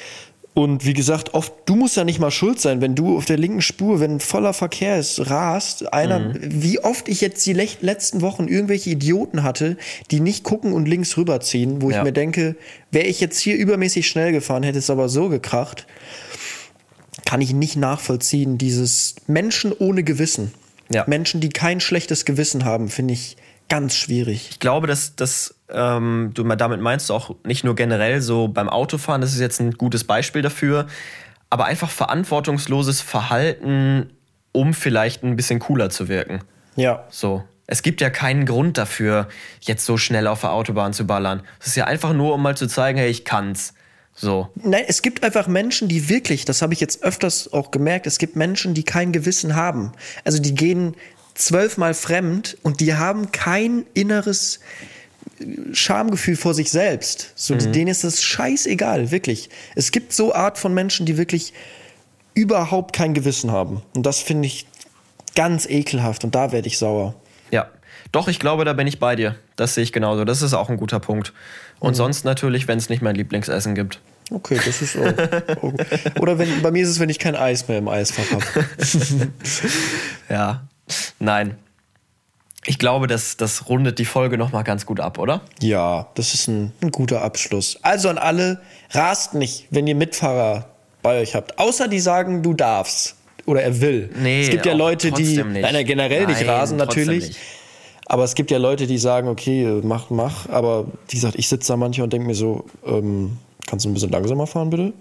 Und 0.53 0.85
wie 0.85 0.95
gesagt, 0.95 1.33
oft, 1.33 1.53
du 1.67 1.77
musst 1.77 1.97
ja 1.97 2.03
nicht 2.03 2.19
mal 2.19 2.33
schuld 2.33 2.61
sein, 2.61 2.81
wenn 2.81 2.97
du 2.97 3.17
auf 3.17 3.25
der 3.25 3.39
linken 3.39 3.63
Spur, 3.63 4.01
wenn 4.01 4.19
voller 4.19 4.53
Verkehr 4.53 4.99
ist, 4.99 5.31
rast, 5.31 5.93
einer, 5.93 6.35
wie 6.41 6.81
oft 6.81 7.09
ich 7.09 7.21
jetzt 7.21 7.47
die 7.47 7.53
letzten 7.53 8.21
Wochen 8.21 8.49
irgendwelche 8.49 8.91
Idioten 8.91 9.45
hatte, 9.45 9.77
die 10.11 10.19
nicht 10.19 10.43
gucken 10.43 10.73
und 10.73 10.87
links 10.87 11.17
rüberziehen, 11.17 11.81
wo 11.83 11.91
Ja. 11.91 11.99
ich 11.99 12.03
mir 12.05 12.13
denke, 12.13 12.57
wäre 12.91 13.07
ich 13.07 13.21
jetzt 13.21 13.39
hier 13.39 13.57
übermäßig 13.57 14.09
schnell 14.09 14.33
gefahren, 14.33 14.65
hätte 14.65 14.79
es 14.79 14.91
aber 14.91 15.09
so 15.09 15.29
gekracht, 15.29 15.87
kann 17.25 17.41
ich 17.41 17.53
nicht 17.53 17.77
nachvollziehen, 17.77 18.59
dieses 18.59 19.15
Menschen 19.29 19.73
ohne 19.73 20.03
Gewissen. 20.03 20.53
Ja. 20.93 21.05
Menschen, 21.07 21.41
die 21.41 21.51
kein 21.51 21.79
schlechtes 21.79 22.25
Gewissen 22.25 22.65
haben, 22.65 22.89
finde 22.89 23.15
ich 23.15 23.37
ganz 23.69 23.95
schwierig. 23.95 24.49
Ich 24.51 24.59
glaube, 24.59 24.89
dass, 24.89 25.15
dass 25.15 25.55
ähm, 25.73 26.31
du 26.35 26.45
damit 26.45 26.81
meinst 26.81 27.11
du 27.11 27.15
auch 27.15 27.35
nicht 27.45 27.65
nur 27.65 27.75
generell 27.75 28.21
so 28.21 28.49
beim 28.49 28.69
Autofahren, 28.69 29.21
das 29.21 29.33
ist 29.33 29.41
jetzt 29.41 29.61
ein 29.61 29.73
gutes 29.73 30.05
Beispiel 30.05 30.43
dafür, 30.43 30.87
aber 31.49 31.65
einfach 31.65 31.91
verantwortungsloses 31.91 33.01
Verhalten, 33.01 34.11
um 34.53 34.75
vielleicht 34.75 35.23
ein 35.23 35.37
bisschen 35.37 35.59
cooler 35.59 35.91
zu 35.91 36.09
wirken. 36.09 36.41
Ja. 36.77 37.05
So. 37.11 37.45
Es 37.67 37.83
gibt 37.83 38.01
ja 38.01 38.11
keinen 38.11 38.47
Grund 38.47 38.79
dafür, 38.79 39.29
jetzt 39.61 39.87
so 39.87 39.97
schnell 39.97 40.27
auf 40.27 40.41
der 40.41 40.53
Autobahn 40.53 40.93
zu 40.93 41.07
ballern. 41.07 41.43
Es 41.61 41.69
ist 41.69 41.77
ja 41.77 41.85
einfach 41.85 42.13
nur, 42.13 42.35
um 42.35 42.43
mal 42.43 42.57
zu 42.57 42.67
zeigen, 42.67 42.99
hey, 42.99 43.09
ich 43.09 43.25
kann's. 43.25 43.75
So. 44.13 44.49
Nein, 44.57 44.85
es 44.89 45.03
gibt 45.03 45.23
einfach 45.23 45.47
Menschen, 45.47 45.89
die 45.89 46.09
wirklich, 46.09 46.45
das 46.45 46.63
habe 46.63 46.75
ich 46.75 46.81
jetzt 46.81 47.03
öfters 47.05 47.53
auch 47.53 47.71
gemerkt, 47.71 48.07
es 48.07 48.19
gibt 48.19 48.35
Menschen, 48.35 48.75
die 48.75 48.83
kein 48.83 49.13
Gewissen 49.13 49.55
haben. 49.55 49.93
Also 50.25 50.43
die 50.43 50.55
gehen 50.55 50.97
zwölfmal 51.35 51.95
fremd 51.95 52.59
und 52.63 52.81
die 52.81 52.95
haben 52.95 53.33
kein 53.33 53.87
inneres 53.95 54.61
Schamgefühl 55.73 56.37
vor 56.37 56.55
sich 56.55 56.71
selbst. 56.71 57.33
So, 57.35 57.55
Denen 57.55 57.89
ist 57.89 58.05
das 58.05 58.23
scheißegal, 58.23 59.11
wirklich. 59.11 59.49
Es 59.75 59.91
gibt 59.91 60.13
so 60.13 60.35
Art 60.35 60.59
von 60.59 60.75
Menschen, 60.75 61.07
die 61.07 61.17
wirklich 61.17 61.53
überhaupt 62.35 62.95
kein 62.95 63.15
Gewissen 63.15 63.51
haben. 63.51 63.83
Und 63.95 64.05
das 64.05 64.21
finde 64.21 64.47
ich 64.47 64.67
ganz 65.35 65.67
ekelhaft 65.67 66.25
und 66.25 66.35
da 66.35 66.53
werde 66.53 66.69
ich 66.69 66.79
sauer. 66.79 67.15
Ja. 67.51 67.69
Doch, 68.13 68.29
ich 68.29 68.39
glaube, 68.39 68.65
da 68.65 68.73
bin 68.73 68.87
ich 68.87 68.99
bei 68.99 69.17
dir. 69.17 69.37
Das 69.57 69.75
sehe 69.75 69.85
ich 69.85 69.93
genauso. 69.93 70.25
Das 70.25 70.43
ist 70.43 70.55
auch 70.55 70.69
ein 70.69 70.77
guter 70.77 71.01
Punkt. 71.01 71.33
Und 71.79 71.95
sonst 71.95 72.25
natürlich, 72.25 72.67
wenn 72.69 72.79
es 72.79 72.89
nicht 72.89 73.03
mein 73.03 73.15
Lieblingsessen 73.15 73.75
gibt. 73.75 74.01
Okay, 74.31 74.61
das 74.65 74.81
ist 74.83 74.97
auch. 74.97 76.21
Oder 76.21 76.39
wenn, 76.39 76.63
bei 76.63 76.71
mir 76.71 76.83
ist 76.83 76.89
es, 76.89 77.01
wenn 77.01 77.09
ich 77.09 77.19
kein 77.19 77.35
Eis 77.35 77.67
mehr 77.69 77.79
im 77.79 77.89
Eisfach 77.89 78.31
habe. 78.31 78.45
Ja. 80.29 80.69
Nein. 81.19 81.57
Ich 82.67 82.79
glaube, 82.79 83.07
das, 83.07 83.37
das 83.37 83.69
rundet 83.69 83.99
die 83.99 84.05
Folge 84.05 84.37
nochmal 84.37 84.65
ganz 84.65 84.85
gut 84.85 85.01
ab, 85.01 85.19
oder? 85.19 85.41
Ja, 85.61 86.09
das 86.15 86.35
ist 86.35 86.49
ein, 86.49 86.73
ein 86.83 86.91
guter 86.91 87.23
Abschluss. 87.23 87.79
Also 87.83 88.09
an 88.11 88.19
alle, 88.19 88.61
rast 88.91 89.35
nicht, 89.35 89.67
wenn 89.71 89.87
ihr 89.87 89.95
Mitfahrer 89.95 90.67
bei 91.03 91.21
euch 91.21 91.35
habt. 91.35 91.59
Außer 91.59 91.89
die 91.89 92.01
sagen, 92.01 92.43
du 92.43 92.53
darfst. 92.53 93.17
Oder 93.47 93.63
er 93.63 93.81
will. 93.81 94.11
Nee, 94.21 94.43
es 94.43 94.51
gibt 94.51 94.67
ja 94.67 94.75
Leute, 94.75 95.11
die. 95.11 95.23
nicht. 95.23 95.37
Nein, 95.39 95.73
nein, 95.73 95.87
generell 95.87 96.27
nicht 96.27 96.41
Nein, 96.41 96.51
rasen 96.51 96.79
trotzdem 96.79 97.05
natürlich. 97.07 97.29
nicht. 97.29 97.41
Aber 98.07 98.25
es 98.25 98.35
gibt 98.35 98.51
ja 98.51 98.59
Leute, 98.59 98.87
die 98.87 98.99
sagen, 98.99 99.29
okay, 99.29 99.81
mach, 99.83 100.11
mach. 100.11 100.49
Aber 100.51 100.87
wie 101.09 101.15
gesagt, 101.15 101.37
ich 101.37 101.49
sitze 101.49 101.73
da 101.73 101.77
manchmal 101.77 102.05
und 102.05 102.13
denke 102.13 102.27
mir 102.27 102.35
so, 102.35 102.65
ähm, 102.85 103.39
kannst 103.67 103.87
du 103.87 103.91
ein 103.91 103.95
bisschen 103.95 104.11
langsamer 104.11 104.47
fahren, 104.47 104.69
bitte? 104.69 104.93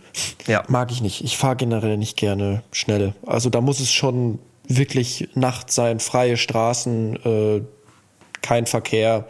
Ja. 0.47 0.63
Mag 0.67 0.91
ich 0.91 1.01
nicht. 1.01 1.23
Ich 1.23 1.37
fahre 1.37 1.55
generell 1.55 1.97
nicht 1.97 2.17
gerne 2.17 2.61
schnell. 2.71 3.13
Also 3.25 3.49
da 3.49 3.61
muss 3.61 3.79
es 3.79 3.91
schon 3.91 4.39
wirklich 4.69 5.27
Nacht 5.33 5.71
sein, 5.71 5.99
freie 5.99 6.37
Straßen, 6.37 7.15
äh, 7.25 7.61
kein 8.41 8.65
Verkehr. 8.65 9.25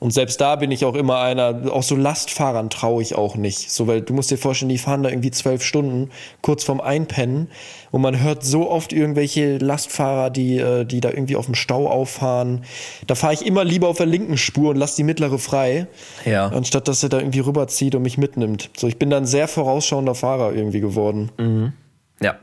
Und 0.00 0.12
selbst 0.12 0.40
da 0.40 0.54
bin 0.54 0.70
ich 0.70 0.84
auch 0.84 0.94
immer 0.94 1.18
einer, 1.22 1.72
auch 1.72 1.82
so 1.82 1.96
Lastfahrern 1.96 2.70
traue 2.70 3.02
ich 3.02 3.16
auch 3.16 3.34
nicht. 3.34 3.68
So, 3.72 3.88
weil 3.88 4.00
du 4.00 4.14
musst 4.14 4.30
dir 4.30 4.38
vorstellen, 4.38 4.68
die 4.68 4.78
fahren 4.78 5.02
da 5.02 5.08
irgendwie 5.08 5.32
zwölf 5.32 5.64
Stunden 5.64 6.10
kurz 6.40 6.62
vorm 6.62 6.80
Einpennen 6.80 7.48
und 7.90 8.02
man 8.02 8.22
hört 8.22 8.44
so 8.44 8.70
oft 8.70 8.92
irgendwelche 8.92 9.58
Lastfahrer, 9.58 10.30
die, 10.30 10.58
äh, 10.58 10.84
die 10.84 11.00
da 11.00 11.08
irgendwie 11.10 11.34
auf 11.34 11.46
dem 11.46 11.56
Stau 11.56 11.88
auffahren. 11.90 12.62
Da 13.08 13.16
fahre 13.16 13.34
ich 13.34 13.44
immer 13.44 13.64
lieber 13.64 13.88
auf 13.88 13.96
der 13.96 14.06
linken 14.06 14.36
Spur 14.38 14.70
und 14.70 14.76
lass 14.76 14.94
die 14.94 15.02
mittlere 15.02 15.38
frei, 15.38 15.88
Ja. 16.24 16.46
anstatt 16.46 16.86
dass 16.86 17.02
er 17.02 17.08
da 17.08 17.18
irgendwie 17.18 17.40
rüberzieht 17.40 17.96
und 17.96 18.02
mich 18.02 18.18
mitnimmt. 18.18 18.70
So, 18.76 18.86
ich 18.86 19.00
bin 19.00 19.10
dann 19.10 19.26
sehr 19.26 19.48
vorausschauender 19.48 20.14
Fahrer 20.14 20.52
irgendwie 20.52 20.80
geworden. 20.80 21.72
Ja. 22.20 22.36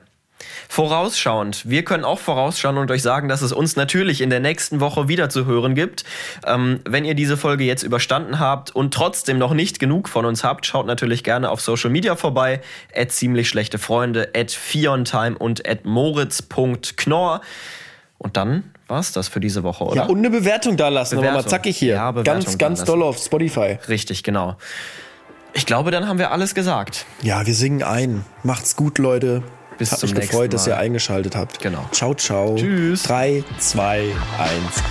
Vorausschauend. 0.67 1.69
Wir 1.69 1.85
können 1.85 2.03
auch 2.03 2.19
vorausschauen 2.19 2.77
und 2.77 2.91
euch 2.91 3.01
sagen, 3.01 3.29
dass 3.29 3.41
es 3.41 3.51
uns 3.51 3.75
natürlich 3.75 4.21
in 4.21 4.29
der 4.29 4.39
nächsten 4.39 4.79
Woche 4.79 5.07
wieder 5.07 5.29
zu 5.29 5.45
hören 5.45 5.75
gibt. 5.75 6.03
Ähm, 6.45 6.81
wenn 6.85 7.05
ihr 7.05 7.13
diese 7.13 7.37
Folge 7.37 7.63
jetzt 7.63 7.83
überstanden 7.83 8.39
habt 8.39 8.75
und 8.75 8.93
trotzdem 8.93 9.37
noch 9.37 9.53
nicht 9.53 9.79
genug 9.79 10.09
von 10.09 10.25
uns 10.25 10.43
habt, 10.43 10.65
schaut 10.65 10.87
natürlich 10.87 11.23
gerne 11.23 11.49
auf 11.49 11.61
Social 11.61 11.89
Media 11.89 12.15
vorbei. 12.15 12.61
At 12.93 13.11
ziemlich 13.11 13.47
schlechte 13.47 13.77
Freunde, 13.77 14.29
at 14.35 14.51
Fiontime 14.51 15.37
und 15.37 15.67
at 15.67 15.85
moritz.knorr. 15.85 17.41
Und 18.17 18.37
dann 18.37 18.63
war's 18.87 19.11
das 19.11 19.27
für 19.27 19.39
diese 19.39 19.63
Woche, 19.63 19.83
oder? 19.83 19.95
Ja, 19.95 20.05
und 20.05 20.17
eine 20.17 20.29
Bewertung 20.29 20.77
da 20.77 20.89
lassen, 20.89 21.15
aber 21.15 21.25
mal 21.25 21.31
Bewertung. 21.31 21.49
zackig 21.51 21.77
hier. 21.77 21.95
Ja, 21.95 22.11
Bewertung 22.11 22.43
ganz, 22.43 22.57
ganz 22.57 22.83
doll 22.83 23.03
auf 23.03 23.17
Spotify. 23.17 23.77
Richtig, 23.87 24.23
genau. 24.23 24.57
Ich 25.53 25.65
glaube, 25.65 25.91
dann 25.91 26.07
haben 26.07 26.19
wir 26.19 26.31
alles 26.31 26.53
gesagt. 26.53 27.05
Ja, 27.21 27.45
wir 27.45 27.53
singen 27.53 27.81
ein. 27.81 28.25
Macht's 28.43 28.75
gut, 28.75 28.97
Leute. 28.97 29.41
Bis 29.77 29.91
Hat 29.91 29.99
zum 29.99 30.11
mich 30.11 30.21
gefreut, 30.21 30.53
dass 30.53 30.67
ihr 30.67 30.73
Mal. 30.73 30.81
eingeschaltet 30.81 31.35
habt. 31.35 31.59
Genau. 31.59 31.85
Ciao, 31.91 32.13
ciao. 32.13 32.55
Tschüss. 32.55 33.03
3, 33.03 33.43
2, 33.59 34.13
1. 34.37 34.83